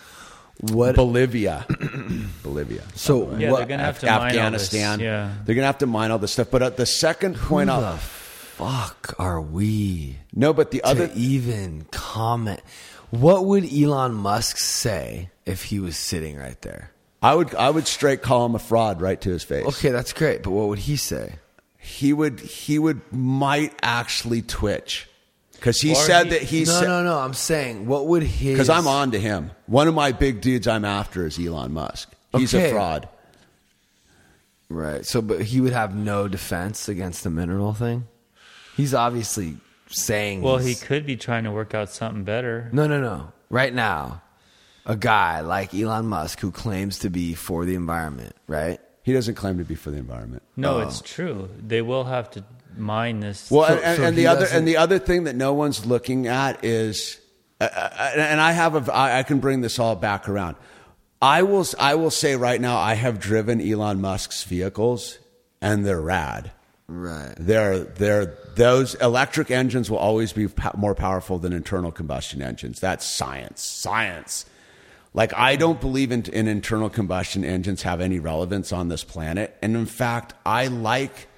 what? 0.61 0.95
Bolivia, 0.97 1.67
Bolivia. 2.43 2.83
so 2.95 3.35
Yeah, 3.37 3.51
what, 3.51 3.59
they're 3.59 3.67
gonna 3.67 3.83
have 3.85 3.99
to 4.01 4.07
mine 4.07 4.15
all 4.17 4.23
this, 4.23 4.35
Afghanistan. 4.35 5.01
yeah. 5.01 5.35
they're 5.45 5.55
going 5.55 5.63
to 5.63 5.67
have 5.67 5.79
to 5.79 5.87
mine 5.87 6.11
all 6.11 6.19
this 6.19 6.33
stuff. 6.33 6.51
But 6.51 6.63
uh, 6.63 6.71
the 6.71 6.87
second 6.87 7.37
who 7.37 7.49
point 7.49 7.69
the 7.69 7.75
out, 7.75 8.01
fuck 8.01 9.15
are 9.19 9.41
we 9.41 10.19
no, 10.35 10.53
but 10.53 10.71
the 10.71 10.79
to 10.79 10.87
other 10.87 11.11
even 11.15 11.87
comment? 11.91 12.61
What 13.11 13.45
would 13.45 13.71
Elon 13.73 14.15
Musk 14.15 14.59
say 14.59 15.31
if 15.45 15.65
he 15.65 15.81
was 15.81 15.97
sitting 15.97 16.37
right 16.39 16.61
there? 16.63 16.93
I 17.23 17.35
would 17.35 17.55
I 17.55 17.71
would 17.71 17.87
straight 17.87 18.23
call 18.23 18.47
him 18.47 18.55
a 18.55 18.59
fraud 18.59 19.01
right 19.01 19.21
to 19.21 19.31
his 19.31 19.45
face. 19.45 19.67
Okay, 19.67 19.91
that's 19.91 20.13
great, 20.13 20.43
but 20.43 20.51
what 20.51 20.69
would 20.69 20.81
he 20.81 20.97
say? 20.97 21.35
He 21.79 22.13
would 22.13 22.41
he 22.41 22.79
would 22.79 23.01
might 23.13 23.75
actually 23.83 24.43
twitch 24.43 25.09
because 25.63 25.81
he 25.81 25.93
Or 25.93 25.95
said 25.95 26.25
he- 26.25 26.31
that 26.31 26.43
he 26.43 26.65
no, 26.65 26.73
said 26.73 26.89
no, 26.89 27.05
no. 27.05 27.19
I'm 27.19 27.35
saying, 27.35 27.87
what 27.87 28.09
would 28.09 28.25
his? 28.25 28.55
because 28.55 28.69
I'm 28.69 28.89
on 28.89 29.13
to 29.13 29.21
him. 29.21 29.53
One 29.67 29.87
of 29.87 29.95
my 29.95 30.11
big 30.11 30.41
dudes 30.41 30.67
I'm 30.67 30.85
after 30.85 31.25
is 31.25 31.39
Elon 31.39 31.73
Musk. 31.73 32.11
He's 32.37 32.53
Okay. 32.53 32.71
a 32.71 32.73
fraud. 32.73 33.09
Right. 34.69 35.07
So, 35.07 35.23
but 35.23 35.43
he 35.43 35.61
would 35.61 35.73
have 35.73 35.95
no 35.95 36.27
defense 36.27 36.89
against 36.89 37.23
the 37.23 37.31
mineral 37.31 37.75
thing. 37.75 38.09
He's 38.77 38.93
obviously 38.93 39.57
saying. 39.89 40.43
Well, 40.43 40.59
he 40.59 40.75
could 40.75 41.07
be 41.07 41.17
trying 41.17 41.45
to 41.45 41.53
work 41.53 41.75
out 41.75 41.91
something 41.91 42.25
better. 42.25 42.69
No, 42.73 42.89
no, 42.89 43.01
no. 43.01 43.33
Right 43.49 43.73
now, 43.73 44.23
a 44.85 44.97
guy 44.97 45.43
like 45.43 45.73
Elon 45.73 46.07
Musk 46.07 46.41
who 46.41 46.51
claims 46.51 46.99
to 47.01 47.11
be 47.11 47.35
for 47.35 47.65
the 47.65 47.77
environment, 47.77 48.35
right? 48.49 48.81
He 49.05 49.13
doesn't 49.13 49.37
claim 49.37 49.59
to 49.59 49.65
be 49.65 49.77
for 49.77 49.93
the 49.93 49.99
environment. 49.99 50.43
No, 50.57 50.77
oh. 50.77 50.81
it's 50.81 51.03
true. 51.03 51.49
They 51.57 51.83
will 51.83 52.05
have 52.05 52.31
to 52.33 52.45
mine 52.79 53.21
this. 53.21 53.51
Well, 53.51 53.69
So- 53.69 53.75
and, 53.75 53.85
and, 53.85 53.97
so 53.97 54.05
and 54.05 54.17
the 54.17 54.27
other 54.27 54.47
and 54.51 54.67
the 54.69 54.77
other 54.77 54.99
thing 54.99 55.25
that 55.25 55.37
no 55.37 55.53
one's 55.55 55.87
looking 55.87 56.27
at 56.27 56.65
is, 56.65 57.21
uh, 57.61 57.65
uh, 57.65 58.13
and 58.17 58.41
I 58.41 58.53
have 58.53 58.89
a, 58.89 58.93
I 58.93 59.19
I 59.21 59.23
can 59.23 59.39
bring 59.41 59.61
this 59.61 59.79
all 59.79 59.97
back 59.97 60.29
around. 60.29 60.57
I 61.21 61.43
will 61.43 61.65
I 61.79 61.95
will 61.95 62.11
say 62.11 62.35
right 62.37 62.61
now 62.61 62.77
I 62.79 62.95
have 62.95 63.21
driven 63.21 63.61
Elon 63.61 64.01
Musk's 64.01 64.45
vehicles 64.45 65.19
and 65.61 65.87
they're 65.87 66.01
rad. 66.01 66.51
Right. 66.89 67.35
They're 67.39 67.79
they're 67.79 68.37
those 68.57 68.95
electric 68.97 69.51
engines 69.51 69.91
will 69.91 69.99
always 69.99 70.33
be 70.33 70.49
po- 70.49 70.73
more 70.77 70.95
powerful 70.95 71.39
than 71.39 71.53
internal 71.53 71.93
combustion 71.93 72.43
engines. 72.43 72.81
That's 72.81 73.07
science. 73.07 73.63
Science. 73.63 74.47
Like 75.15 75.33
I 75.37 75.57
don't 75.57 75.81
believe 75.81 76.11
in, 76.11 76.25
in 76.25 76.49
internal 76.49 76.91
combustion 76.91 77.45
engines 77.45 77.83
have 77.83 78.01
any 78.01 78.19
relevance 78.19 78.73
on 78.73 78.89
this 78.89 79.05
planet, 79.05 79.57
and 79.63 79.77
in 79.77 79.87
fact, 79.87 80.35
I 80.45 80.67
like 80.67 81.29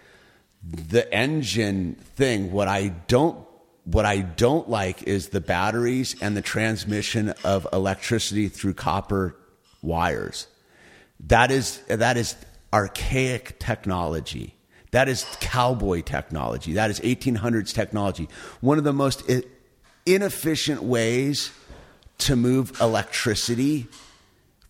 the 0.71 1.13
engine 1.13 1.95
thing. 2.17 2.53
What 2.53 2.69
I 2.69 2.89
don't 2.89 3.39
what 3.85 4.07
I 4.07 4.21
don't 4.21 4.69
like 4.69 5.03
is 5.03 5.29
the 5.29 5.41
batteries 5.41 6.17
and 6.23 6.35
the 6.37 6.43
transmission 6.43 7.35
of 7.45 7.67
electricity 7.73 8.49
through 8.49 8.75
copper 8.75 9.37
wires. 9.83 10.47
That 11.27 11.51
is 11.51 11.79
that 11.89 12.17
is 12.17 12.35
archaic 12.73 13.59
technology. 13.59 14.55
That 14.93 15.09
is 15.09 15.27
cowboy 15.41 16.03
technology. 16.03 16.75
That 16.75 16.91
is 16.91 17.01
1800s 17.01 17.75
technology. 17.75 18.29
One 18.61 18.79
of 18.79 18.85
the 18.85 18.93
most 18.93 19.25
inefficient 20.07 20.83
ways 20.83 21.51
to 22.19 22.37
move 22.37 22.81
electricity, 22.81 23.89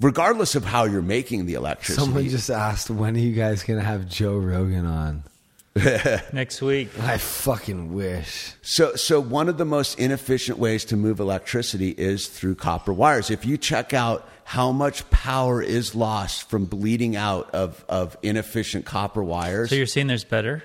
regardless 0.01 0.55
of 0.55 0.65
how 0.65 0.85
you're 0.85 1.03
making 1.03 1.45
the 1.45 1.55
electricity. 1.55 2.07
Someone 2.07 2.29
just 2.31 2.49
asked, 2.49 2.89
when 2.89 3.17
are 3.17 3.19
you 3.19 3.35
guys 3.35 3.65
going 3.65 3.79
to 3.79 3.85
have 3.85 4.09
Joe 4.09 4.39
Rogan 4.39 4.87
on? 4.87 5.25
Next 6.33 6.63
week. 6.63 6.91
I 7.01 7.19
fucking 7.19 7.95
wish. 7.95 8.53
So, 8.63 8.95
so 8.95 9.19
one 9.21 9.49
of 9.49 9.59
the 9.59 9.65
most 9.65 9.99
inefficient 9.99 10.59
ways 10.59 10.85
to 10.87 10.97
move 10.97 11.19
electricity 11.19 11.91
is 11.91 12.29
through 12.29 12.55
copper 12.55 12.93
wires. 12.93 13.29
If 13.31 13.45
you 13.45 13.59
check 13.59 13.93
out 13.93 14.29
how 14.45 14.71
much 14.71 15.09
power 15.11 15.61
is 15.61 15.95
lost 15.95 16.49
from 16.49 16.67
bleeding 16.67 17.17
out 17.17 17.51
of, 17.53 17.85
of 17.89 18.17
inefficient 18.23 18.85
copper 18.85 19.23
wires, 19.25 19.71
So 19.71 19.77
you're 19.77 19.87
saying 19.87 20.07
there's 20.07 20.23
better? 20.25 20.63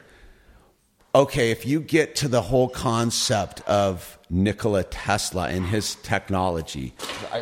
okay, 1.15 1.49
if 1.49 1.65
you 1.65 1.79
get 1.79 2.15
to 2.17 2.27
the 2.27 2.41
whole 2.41 2.69
concept 2.69 3.61
of 3.61 4.19
Nikola 4.29 4.83
Tesla 4.83 5.47
and 5.49 5.65
his 5.65 5.95
technology, 5.95 6.93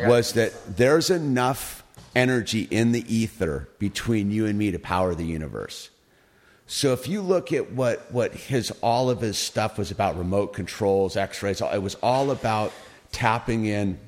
was 0.06 0.32
that 0.32 0.52
there's 0.76 1.10
enough 1.10 1.84
energy 2.16 2.62
in 2.70 2.92
the 2.92 3.04
ether 3.14 3.68
between 3.78 4.30
you 4.30 4.46
and 4.46 4.58
me 4.58 4.70
to 4.70 4.78
power 4.78 5.14
the 5.14 5.26
universe. 5.26 5.90
So 6.70 6.92
if 6.92 7.08
you 7.08 7.22
look 7.22 7.50
at 7.52 7.72
what, 7.72 8.12
what 8.12 8.34
his 8.34 8.70
all 8.82 9.08
of 9.08 9.20
his 9.22 9.38
stuff 9.38 9.78
was 9.78 9.90
about, 9.90 10.18
remote 10.18 10.52
controls, 10.52 11.16
X-rays, 11.16 11.60
it 11.62 11.82
was 11.82 11.94
all 12.02 12.30
about 12.30 12.72
tapping 13.10 13.64
in. 13.64 13.98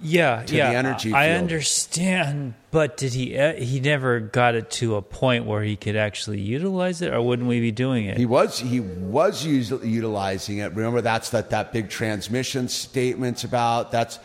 Yeah, 0.00 0.42
To 0.42 0.50
the 0.52 0.56
yeah. 0.58 0.70
energy 0.72 1.12
I 1.14 1.28
field. 1.28 1.38
understand, 1.42 2.54
but 2.70 2.96
did 2.98 3.14
he? 3.14 3.36
Uh, 3.38 3.54
he 3.54 3.80
never 3.80 4.20
got 4.20 4.54
it 4.54 4.70
to 4.72 4.96
a 4.96 5.02
point 5.02 5.46
where 5.46 5.62
he 5.62 5.74
could 5.76 5.96
actually 5.96 6.40
utilize 6.40 7.00
it, 7.00 7.14
or 7.14 7.22
wouldn't 7.22 7.48
we 7.48 7.60
be 7.60 7.70
doing 7.72 8.04
it? 8.04 8.18
He 8.18 8.26
was 8.26 8.58
he 8.58 8.80
was 8.80 9.46
us- 9.46 9.82
utilizing 9.82 10.58
it. 10.58 10.74
Remember 10.74 11.00
that's 11.00 11.30
that 11.30 11.48
that 11.50 11.72
big 11.72 11.88
transmission 11.88 12.68
statements 12.68 13.42
about. 13.44 13.90
That's 13.90 14.18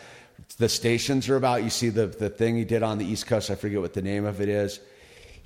the 0.58 0.68
stations 0.68 1.28
are 1.30 1.36
about. 1.36 1.62
You 1.64 1.70
see 1.70 1.88
the 1.88 2.06
the 2.06 2.28
thing 2.28 2.56
he 2.56 2.64
did 2.66 2.82
on 2.82 2.98
the 2.98 3.06
East 3.06 3.26
Coast. 3.26 3.50
I 3.50 3.54
forget 3.54 3.80
what 3.80 3.94
the 3.94 4.02
name 4.02 4.26
of 4.26 4.42
it 4.42 4.50
is. 4.50 4.78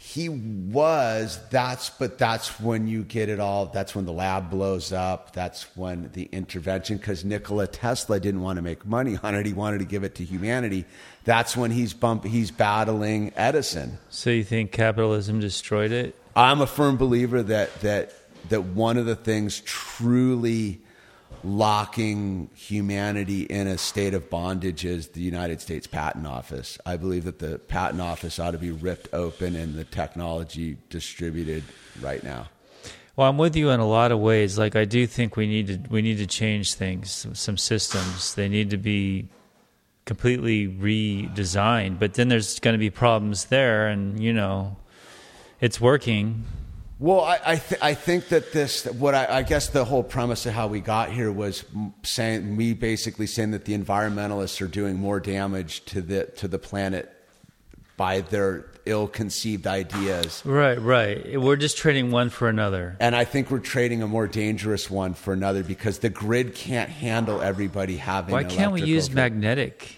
He 0.09 0.29
was 0.29 1.41
that's 1.51 1.91
but 1.91 2.17
that's 2.17 2.61
when 2.61 2.87
you 2.87 3.03
get 3.03 3.29
it 3.29 3.41
all. 3.41 3.67
That's 3.67 3.93
when 3.93 4.05
the 4.05 4.13
lab 4.13 4.51
blows 4.51 4.93
up. 4.93 5.33
That's 5.33 5.65
when 5.77 6.11
the 6.13 6.29
intervention 6.31 6.97
because 6.97 7.25
Nikola 7.25 7.67
Tesla 7.67 8.21
didn't 8.21 8.41
want 8.41 8.57
to 8.57 8.63
make 8.63 8.87
money 8.87 9.19
on 9.25 9.35
it. 9.35 9.47
He 9.47 9.53
wanted 9.53 9.79
to 9.79 9.85
give 9.85 10.05
it 10.05 10.15
to 10.15 10.25
humanity. 10.25 10.85
That's 11.25 11.57
when 11.57 11.73
he's 11.73 11.93
bump 11.93 12.25
he's 12.25 12.53
battling 12.53 13.33
Edison. 13.35 13.99
so 14.09 14.31
you 14.31 14.45
think 14.45 14.71
capitalism 14.71 15.41
destroyed 15.41 15.91
it? 15.91 16.15
I'm 16.37 16.61
a 16.61 16.69
firm 16.69 16.97
believer 16.97 17.43
that 17.43 17.75
that 17.81 18.13
that 18.49 18.63
one 18.63 18.99
of 18.99 19.07
the 19.07 19.17
things 19.17 19.61
truly 19.63 20.81
locking 21.47 22.51
humanity 22.55 23.43
in 23.43 23.69
a 23.69 23.79
state 23.79 24.15
of 24.15 24.29
bondage 24.29 24.85
is 24.85 25.09
the 25.09 25.21
United 25.21 25.61
States 25.61 25.87
Patent 25.87 26.27
Office. 26.27 26.77
I 26.85 26.97
believe 26.97 27.25
that 27.25 27.39
the 27.39 27.59
patent 27.59 28.01
office 28.01 28.39
ought 28.39 28.51
to 28.51 28.59
be 28.59 28.73
ripped 28.73 29.09
open 29.13 29.55
and 29.55 29.75
the 29.75 29.85
technology 29.85 30.77
distributed 30.91 31.63
right 32.01 32.23
now. 32.25 32.49
Well, 33.15 33.31
I'm 33.31 33.39
with 33.39 33.57
you 33.57 33.71
in 33.71 33.81
a 33.81 33.87
lot 33.87 34.13
of 34.13 34.19
ways. 34.19 34.59
Like 34.59 34.77
I 34.77 34.85
do 34.85 35.07
think 35.07 35.37
we 35.37 35.47
need 35.47 35.67
to 35.69 35.81
we 35.89 36.03
need 36.03 36.19
to 36.19 36.27
change 36.27 36.75
things, 36.75 37.27
some, 37.33 37.57
systems. 37.57 38.35
They 38.35 38.49
need 38.49 38.71
to 38.71 38.77
be 38.77 39.29
completely 40.05 40.69
redesigned. 40.69 41.99
But 41.99 42.15
then 42.15 42.29
there's 42.29 42.61
going 42.61 42.75
to 42.75 42.79
be 42.79 42.91
problems 42.91 43.47
there, 43.47 43.89
and 43.89 44.21
you 44.21 44.35
know, 44.35 44.77
it's 45.61 45.81
working. 45.81 46.45
Well, 46.99 47.21
I 47.21 47.39
I, 47.45 47.57
th- 47.57 47.81
I 47.83 47.95
think 47.95 48.29
that 48.29 48.53
this 48.53 48.87
what 48.87 49.15
I, 49.15 49.39
I 49.39 49.43
guess 49.43 49.69
the 49.69 49.85
whole 49.85 50.03
premise 50.03 50.47
of 50.47 50.55
how 50.55 50.67
we 50.67 50.81
got 50.81 51.11
here 51.11 51.31
was 51.31 51.65
saying 52.03 52.57
me 52.57 52.73
basically 52.73 53.27
saying 53.27 53.51
that 53.51 53.67
the 53.67 53.77
environmentalists 53.77 54.61
are 54.63 54.69
doing 54.69 54.97
more 54.97 55.21
damage 55.21 55.85
to 55.87 56.01
the 56.01 56.25
to 56.37 56.49
the 56.49 56.59
planet 56.59 57.13
by 57.97 58.21
their 58.23 58.67
ill-conceived 58.85 59.67
ideas. 59.67 60.43
Right, 60.45 60.81
right. 60.81 61.41
We're 61.41 61.57
just 61.57 61.77
trading 61.77 62.11
one 62.11 62.31
for 62.31 62.49
another. 62.49 62.97
And 63.01 63.17
I 63.17 63.25
think 63.25 63.51
we're 63.51 63.59
trading 63.59 64.03
a 64.03 64.07
more 64.07 64.27
dangerous 64.27 64.91
one 64.91 65.15
for 65.15 65.33
another 65.33 65.65
because 65.65 65.99
the 65.99 66.11
grid 66.11 66.55
can't 66.55 66.89
handle 66.89 67.41
everybody 67.43 67.97
having. 67.97 68.33
Why 68.33 68.45
can't 68.45 68.73
we 68.73 68.83
use 68.83 69.09
dri- 69.09 69.17
magnetic 69.17 69.97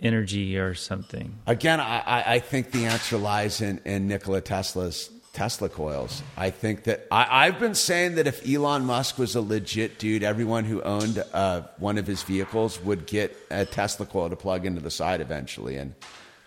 energy 0.00 0.56
or 0.56 0.74
something? 0.74 1.34
Again, 1.46 1.78
I, 1.80 1.98
I, 1.98 2.34
I 2.34 2.38
think 2.38 2.70
the 2.70 2.86
answer 2.86 3.18
lies 3.18 3.60
in, 3.60 3.80
in 3.84 4.08
Nikola 4.08 4.40
Tesla's 4.40 5.10
Tesla 5.32 5.70
coils. 5.70 6.22
I 6.36 6.50
think 6.50 6.84
that 6.84 7.06
I, 7.10 7.46
I've 7.46 7.58
been 7.58 7.74
saying 7.74 8.16
that 8.16 8.26
if 8.26 8.46
Elon 8.46 8.84
Musk 8.84 9.18
was 9.18 9.34
a 9.34 9.40
legit 9.40 9.98
dude, 9.98 10.22
everyone 10.22 10.64
who 10.64 10.82
owned 10.82 11.24
uh, 11.32 11.62
one 11.78 11.96
of 11.96 12.06
his 12.06 12.22
vehicles 12.22 12.80
would 12.82 13.06
get 13.06 13.34
a 13.50 13.64
Tesla 13.64 14.04
coil 14.04 14.28
to 14.28 14.36
plug 14.36 14.66
into 14.66 14.80
the 14.82 14.90
side 14.90 15.22
eventually, 15.22 15.76
and 15.76 15.94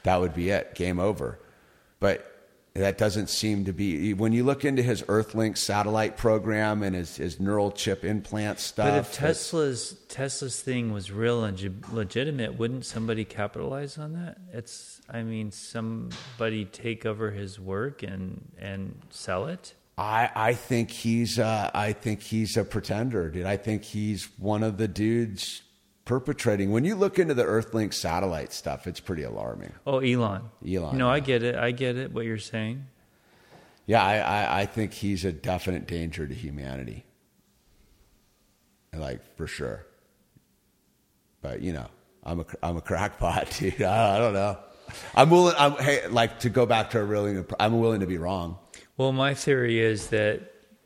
that 0.03 0.19
would 0.19 0.35
be 0.35 0.51
it. 0.51 0.75
Game 0.75 0.99
over. 0.99 1.39
But 1.99 2.31
that 2.75 2.97
doesn't 2.97 3.29
seem 3.29 3.65
to 3.65 3.73
be. 3.73 4.13
When 4.13 4.33
you 4.33 4.43
look 4.43 4.65
into 4.65 4.83
his 4.83 5.01
Earthlink 5.03 5.57
satellite 5.57 6.17
program 6.17 6.83
and 6.83 6.93
his, 6.93 7.15
his 7.15 7.39
neural 7.39 7.71
chip 7.71 8.03
implant 8.03 8.59
stuff, 8.59 8.89
But 8.89 8.99
if 8.99 9.13
Tesla's 9.13 9.95
Tesla's 10.09 10.61
thing 10.61 10.91
was 10.91 11.09
real 11.09 11.43
and 11.43 11.83
legitimate, 11.91 12.59
wouldn't 12.59 12.85
somebody 12.85 13.23
capitalize 13.23 13.97
on 13.97 14.13
that? 14.13 14.37
It's, 14.51 14.94
I 15.09 15.23
mean, 15.23 15.51
somebody 15.51 16.65
take 16.65 17.05
over 17.05 17.31
his 17.31 17.59
work 17.59 18.03
and 18.03 18.51
and 18.57 18.99
sell 19.09 19.45
it. 19.45 19.75
I, 19.97 20.29
I 20.35 20.53
think 20.53 20.91
he's 20.91 21.39
uh, 21.39 21.71
I 21.73 21.93
think 21.93 22.21
he's 22.21 22.57
a 22.57 22.63
pretender, 22.63 23.29
dude. 23.29 23.45
I 23.45 23.57
think 23.57 23.83
he's 23.83 24.27
one 24.37 24.63
of 24.63 24.77
the 24.77 24.87
dudes 24.87 25.61
perpetrating. 26.03 26.71
When 26.71 26.83
you 26.83 26.95
look 26.95 27.17
into 27.17 27.33
the 27.33 27.43
Earthlink 27.43 27.93
satellite 27.93 28.51
stuff, 28.51 28.87
it's 28.87 28.99
pretty 28.99 29.23
alarming. 29.23 29.73
Oh, 29.87 29.99
Elon. 29.99 30.49
Elon, 30.67 30.97
No, 30.97 31.09
I 31.09 31.19
get 31.19 31.43
it. 31.43 31.55
I 31.55 31.71
get 31.71 31.97
it. 31.97 32.11
What 32.11 32.25
you're 32.25 32.37
saying. 32.37 32.85
Yeah, 33.87 34.03
I, 34.03 34.17
I, 34.17 34.61
I 34.61 34.65
think 34.65 34.93
he's 34.93 35.23
a 35.25 35.31
definite 35.31 35.87
danger 35.87 36.27
to 36.27 36.33
humanity. 36.33 37.05
Like 38.93 39.21
for 39.37 39.47
sure. 39.47 39.85
But 41.41 41.61
you 41.61 41.73
know, 41.73 41.87
I'm 42.23 42.39
a 42.41 42.45
I'm 42.63 42.77
a 42.77 42.81
crackpot, 42.81 43.49
dude. 43.59 43.81
I, 43.81 44.15
I 44.15 44.19
don't 44.19 44.33
know. 44.33 44.57
I'm 45.13 45.29
willing. 45.29 45.55
I'm 45.57 45.73
hey, 45.73 46.07
like 46.07 46.39
to 46.39 46.49
go 46.49 46.65
back 46.65 46.91
to 46.91 46.99
a 46.99 47.03
really. 47.03 47.43
I'm 47.59 47.79
willing 47.79 48.01
to 48.01 48.07
be 48.07 48.17
wrong. 48.17 48.57
Well, 48.97 49.11
my 49.11 49.33
theory 49.33 49.79
is 49.79 50.07
that 50.07 50.41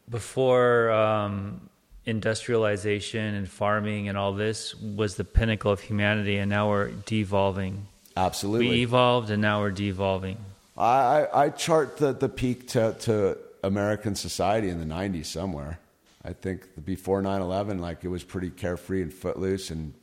before 0.09 0.91
um, 0.91 1.69
industrialization 2.05 3.35
and 3.35 3.47
farming 3.47 4.09
and 4.09 4.17
all 4.17 4.33
this 4.33 4.75
was 4.75 5.15
the 5.15 5.23
pinnacle 5.23 5.71
of 5.71 5.79
humanity, 5.79 6.37
and 6.37 6.49
now 6.49 6.69
we're 6.69 6.89
devolving. 7.05 7.87
Absolutely. 8.17 8.69
We 8.69 8.75
evolved, 8.81 9.29
and 9.29 9.41
now 9.41 9.61
we're 9.61 9.71
devolving. 9.71 10.37
I, 10.77 10.83
I, 10.83 11.45
I 11.45 11.49
chart 11.49 11.97
the, 11.97 12.13
the 12.13 12.29
peak 12.29 12.67
to, 12.69 12.95
to 13.01 13.37
American 13.63 14.15
society 14.15 14.69
in 14.69 14.79
the 14.79 14.93
90s 14.93 15.27
somewhere. 15.27 15.79
I 16.23 16.33
think 16.33 16.85
before 16.85 17.21
9 17.21 17.41
11, 17.41 17.79
like 17.79 18.03
it 18.03 18.09
was 18.09 18.23
pretty 18.23 18.49
carefree 18.49 19.01
and 19.01 19.13
footloose. 19.13 19.69
and. 19.69 19.93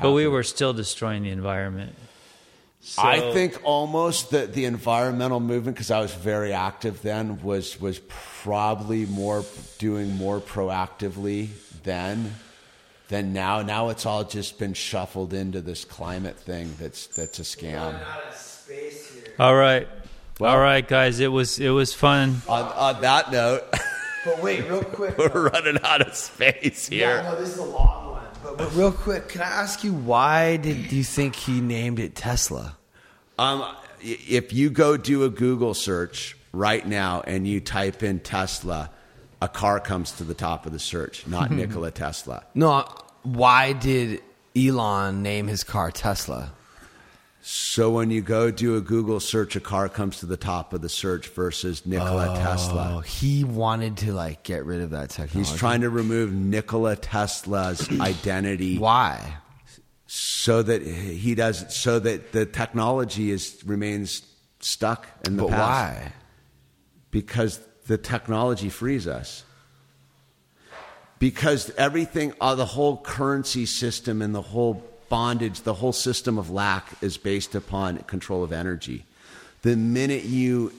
But 0.00 0.12
we 0.12 0.26
were 0.26 0.44
still 0.44 0.72
destroying 0.72 1.24
the 1.24 1.30
environment. 1.30 1.94
So, 2.88 3.02
I 3.02 3.32
think 3.32 3.60
almost 3.64 4.30
the, 4.30 4.46
the 4.46 4.64
environmental 4.64 5.40
movement, 5.40 5.76
because 5.76 5.90
I 5.90 6.00
was 6.00 6.14
very 6.14 6.54
active 6.54 7.02
then, 7.02 7.42
was, 7.42 7.78
was 7.78 8.00
probably 8.42 9.04
more 9.04 9.44
doing 9.76 10.16
more 10.16 10.40
proactively 10.40 11.48
then 11.82 12.34
than 13.08 13.34
now. 13.34 13.60
Now 13.60 13.90
it's 13.90 14.06
all 14.06 14.24
just 14.24 14.58
been 14.58 14.72
shuffled 14.72 15.34
into 15.34 15.60
this 15.60 15.84
climate 15.84 16.38
thing 16.38 16.74
that's, 16.80 17.08
that's 17.08 17.38
a 17.38 17.42
scam. 17.42 18.00
All 19.38 19.54
right. 19.54 19.86
Well- 20.40 20.52
all 20.54 20.58
right, 20.60 20.86
guys. 20.86 21.20
It 21.20 21.28
was 21.32 21.58
it 21.58 21.70
was 21.70 21.92
fun. 21.92 22.40
On, 22.48 22.62
on 22.62 23.00
that 23.02 23.30
note, 23.32 23.64
But 24.24 24.42
wait, 24.42 24.64
real 24.68 24.82
quick. 24.82 25.18
we're 25.18 25.50
running 25.50 25.78
out 25.84 26.00
of 26.00 26.14
space 26.14 26.88
here. 26.88 27.16
Yeah, 27.16 27.22
no, 27.22 27.36
this 27.38 27.50
is 27.50 27.58
a 27.58 27.64
long 27.64 28.12
one. 28.12 28.24
But, 28.42 28.56
but 28.56 28.74
real 28.74 28.92
quick, 28.92 29.28
can 29.28 29.42
I 29.42 29.46
ask 29.46 29.84
you 29.84 29.92
why 29.92 30.56
did 30.56 30.90
you 30.92 31.04
think 31.04 31.34
he 31.36 31.60
named 31.60 31.98
it 31.98 32.14
Tesla? 32.14 32.77
Um, 33.38 33.64
if 34.00 34.52
you 34.52 34.70
go 34.70 34.96
do 34.96 35.24
a 35.24 35.30
Google 35.30 35.74
search 35.74 36.36
right 36.52 36.86
now 36.86 37.20
and 37.26 37.46
you 37.46 37.60
type 37.60 38.02
in 38.02 38.20
Tesla, 38.20 38.90
a 39.40 39.48
car 39.48 39.80
comes 39.80 40.12
to 40.12 40.24
the 40.24 40.34
top 40.34 40.66
of 40.66 40.72
the 40.72 40.78
search, 40.78 41.26
not 41.26 41.50
Nikola 41.50 41.90
Tesla. 41.90 42.44
No, 42.54 42.84
why 43.22 43.72
did 43.72 44.20
Elon 44.56 45.22
name 45.22 45.46
his 45.46 45.62
car 45.62 45.90
Tesla? 45.90 46.52
So 47.40 47.90
when 47.90 48.10
you 48.10 48.20
go 48.20 48.50
do 48.50 48.76
a 48.76 48.80
Google 48.80 49.20
search, 49.20 49.56
a 49.56 49.60
car 49.60 49.88
comes 49.88 50.18
to 50.20 50.26
the 50.26 50.36
top 50.36 50.72
of 50.72 50.82
the 50.82 50.88
search 50.88 51.28
versus 51.28 51.86
Nikola 51.86 52.32
Oh, 52.32 52.42
Tesla. 52.42 53.02
he 53.06 53.44
wanted 53.44 53.96
to 53.98 54.12
like 54.12 54.42
get 54.42 54.64
rid 54.66 54.80
of 54.82 54.90
that 54.90 55.10
technology. 55.10 55.38
He's 55.50 55.58
trying 55.58 55.80
to 55.82 55.88
remove 55.90 56.32
Nikola 56.32 56.96
Tesla's 56.96 57.88
identity 58.00 58.76
Why? 58.78 59.36
So 60.08 60.62
that 60.62 60.82
he 60.82 61.34
does 61.34 61.72
so 61.74 61.98
that 62.00 62.32
the 62.32 62.46
technology 62.46 63.30
is 63.30 63.62
remains 63.64 64.22
stuck 64.58 65.06
in 65.26 65.36
the 65.36 65.42
But 65.44 65.50
past. 65.50 66.00
why? 66.00 66.12
because 67.10 67.60
the 67.86 67.96
technology 67.98 68.68
frees 68.68 69.06
us. 69.06 69.44
Because 71.18 71.70
everything, 71.76 72.32
uh, 72.40 72.54
the 72.54 72.66
whole 72.66 72.98
currency 72.98 73.66
system 73.66 74.22
and 74.22 74.34
the 74.34 74.42
whole 74.42 74.84
bondage, 75.08 75.62
the 75.62 75.74
whole 75.74 75.92
system 75.92 76.38
of 76.38 76.50
lack 76.50 76.86
is 77.02 77.16
based 77.16 77.54
upon 77.54 77.98
control 77.98 78.44
of 78.44 78.52
energy. 78.52 79.04
The 79.62 79.74
minute 79.76 80.24
you 80.24 80.72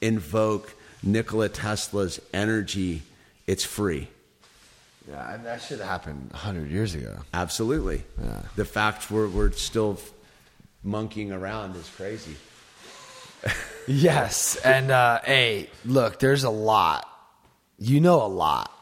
invoke 0.00 0.74
Nikola 1.02 1.48
Tesla's 1.48 2.20
energy, 2.34 3.02
it's 3.46 3.64
free. 3.64 4.08
Yeah, 5.08 5.34
and 5.34 5.46
that 5.46 5.62
should 5.62 5.78
have 5.78 5.88
happened 5.88 6.32
hundred 6.32 6.70
years 6.70 6.94
ago. 6.94 7.18
Absolutely. 7.32 8.02
Yeah. 8.20 8.42
The 8.56 8.64
fact 8.64 9.10
we're, 9.10 9.28
we're 9.28 9.52
still 9.52 9.98
monkeying 10.82 11.32
around 11.32 11.76
is 11.76 11.88
crazy. 11.96 12.36
Yes, 13.88 14.56
and 14.56 14.90
uh, 14.90 15.20
hey, 15.22 15.70
look, 15.84 16.18
there's 16.18 16.42
a 16.42 16.50
lot. 16.50 17.06
You 17.78 18.00
know 18.00 18.20
a 18.20 18.26
lot. 18.26 18.75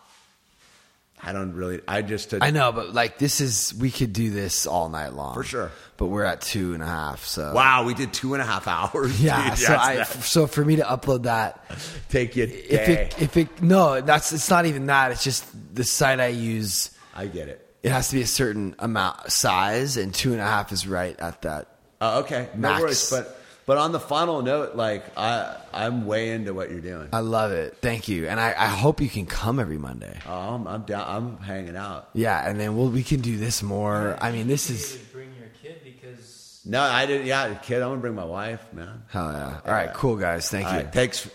I 1.24 1.32
don't 1.32 1.54
really, 1.54 1.80
I 1.88 2.02
just, 2.02 2.34
I 2.40 2.50
know, 2.50 2.70
but 2.72 2.92
like 2.94 3.18
this 3.18 3.40
is 3.40 3.74
we 3.80 3.90
could 3.90 4.12
do 4.12 4.30
this 4.30 4.66
all 4.66 4.88
night 4.88 5.14
long 5.14 5.34
For 5.34 5.42
sure. 5.42 5.70
But 5.96 6.06
we're 6.06 6.24
at 6.24 6.40
two 6.40 6.74
and 6.74 6.82
a 6.82 6.86
half, 6.86 7.24
so 7.24 7.52
wow, 7.54 7.84
we 7.84 7.94
did 7.94 8.12
two 8.12 8.34
and 8.34 8.42
a 8.42 8.46
half 8.46 8.66
hours. 8.68 9.20
Yeah, 9.22 9.50
dude. 9.50 9.58
so 9.58 9.74
I, 9.74 9.96
that- 9.96 10.06
so 10.08 10.46
for 10.46 10.64
me 10.64 10.76
to 10.76 10.82
upload 10.82 11.22
that, 11.24 11.64
take 12.08 12.36
you 12.36 12.44
a 12.44 12.46
if 12.46 12.88
it 12.88 13.22
if 13.22 13.36
it 13.36 13.62
no, 13.62 14.00
that's 14.00 14.32
it's 14.32 14.50
not 14.50 14.66
even 14.66 14.86
that. 14.86 15.12
It's 15.12 15.24
just 15.24 15.44
the 15.74 15.84
site 15.84 16.20
I 16.20 16.26
use. 16.28 16.90
I 17.14 17.26
get 17.26 17.48
it. 17.48 17.60
It 17.82 17.92
has 17.92 18.08
to 18.08 18.14
be 18.16 18.22
a 18.22 18.26
certain 18.26 18.74
amount 18.78 19.30
size, 19.30 19.96
and 19.96 20.12
two 20.12 20.32
and 20.32 20.40
a 20.40 20.44
half 20.44 20.72
is 20.72 20.86
right 20.86 21.18
at 21.20 21.42
that. 21.42 21.68
Uh, 22.00 22.22
okay, 22.24 22.48
no 22.54 22.60
Max. 22.70 22.80
worries. 22.82 23.10
But 23.10 23.40
but 23.66 23.78
on 23.78 23.92
the 23.92 24.00
final 24.00 24.42
note, 24.42 24.74
like 24.76 25.04
I 25.16 25.56
I'm 25.72 26.06
way 26.06 26.30
into 26.30 26.52
what 26.54 26.70
you're 26.70 26.80
doing. 26.80 27.08
I 27.12 27.20
love 27.20 27.52
it. 27.52 27.76
Thank 27.80 28.08
you, 28.08 28.28
and 28.28 28.38
I, 28.38 28.48
I 28.56 28.66
hope 28.66 29.00
you 29.00 29.08
can 29.08 29.26
come 29.26 29.58
every 29.58 29.78
Monday. 29.78 30.18
Oh, 30.28 30.32
I'm 30.54 30.66
I'm 30.66 30.82
down. 30.82 31.04
I'm 31.08 31.38
hanging 31.38 31.76
out. 31.76 32.08
Yeah, 32.14 32.48
and 32.48 32.58
then 32.60 32.76
we'll 32.76 32.88
we 32.90 33.02
can 33.02 33.20
do 33.20 33.36
this 33.36 33.62
more. 33.62 34.16
I 34.20 34.30
mean, 34.32 34.46
this 34.48 34.70
is 34.70 34.96
Bring 35.12 35.30
your 35.38 35.48
kid 35.62 35.80
because 35.84 36.60
No, 36.64 36.80
I 36.82 37.06
didn't. 37.06 37.26
Yeah, 37.26 37.54
kid, 37.54 37.82
I'm 37.82 37.90
gonna 37.90 38.00
bring 38.00 38.14
my 38.14 38.24
wife, 38.24 38.72
man. 38.72 39.02
hell 39.08 39.32
yeah. 39.32 39.60
All 39.64 39.72
right, 39.72 39.92
cool 39.94 40.16
guys. 40.16 40.48
Thank 40.50 40.66
All 40.66 40.72
you. 40.74 40.78
right, 40.80 40.92
thanks. 40.92 41.28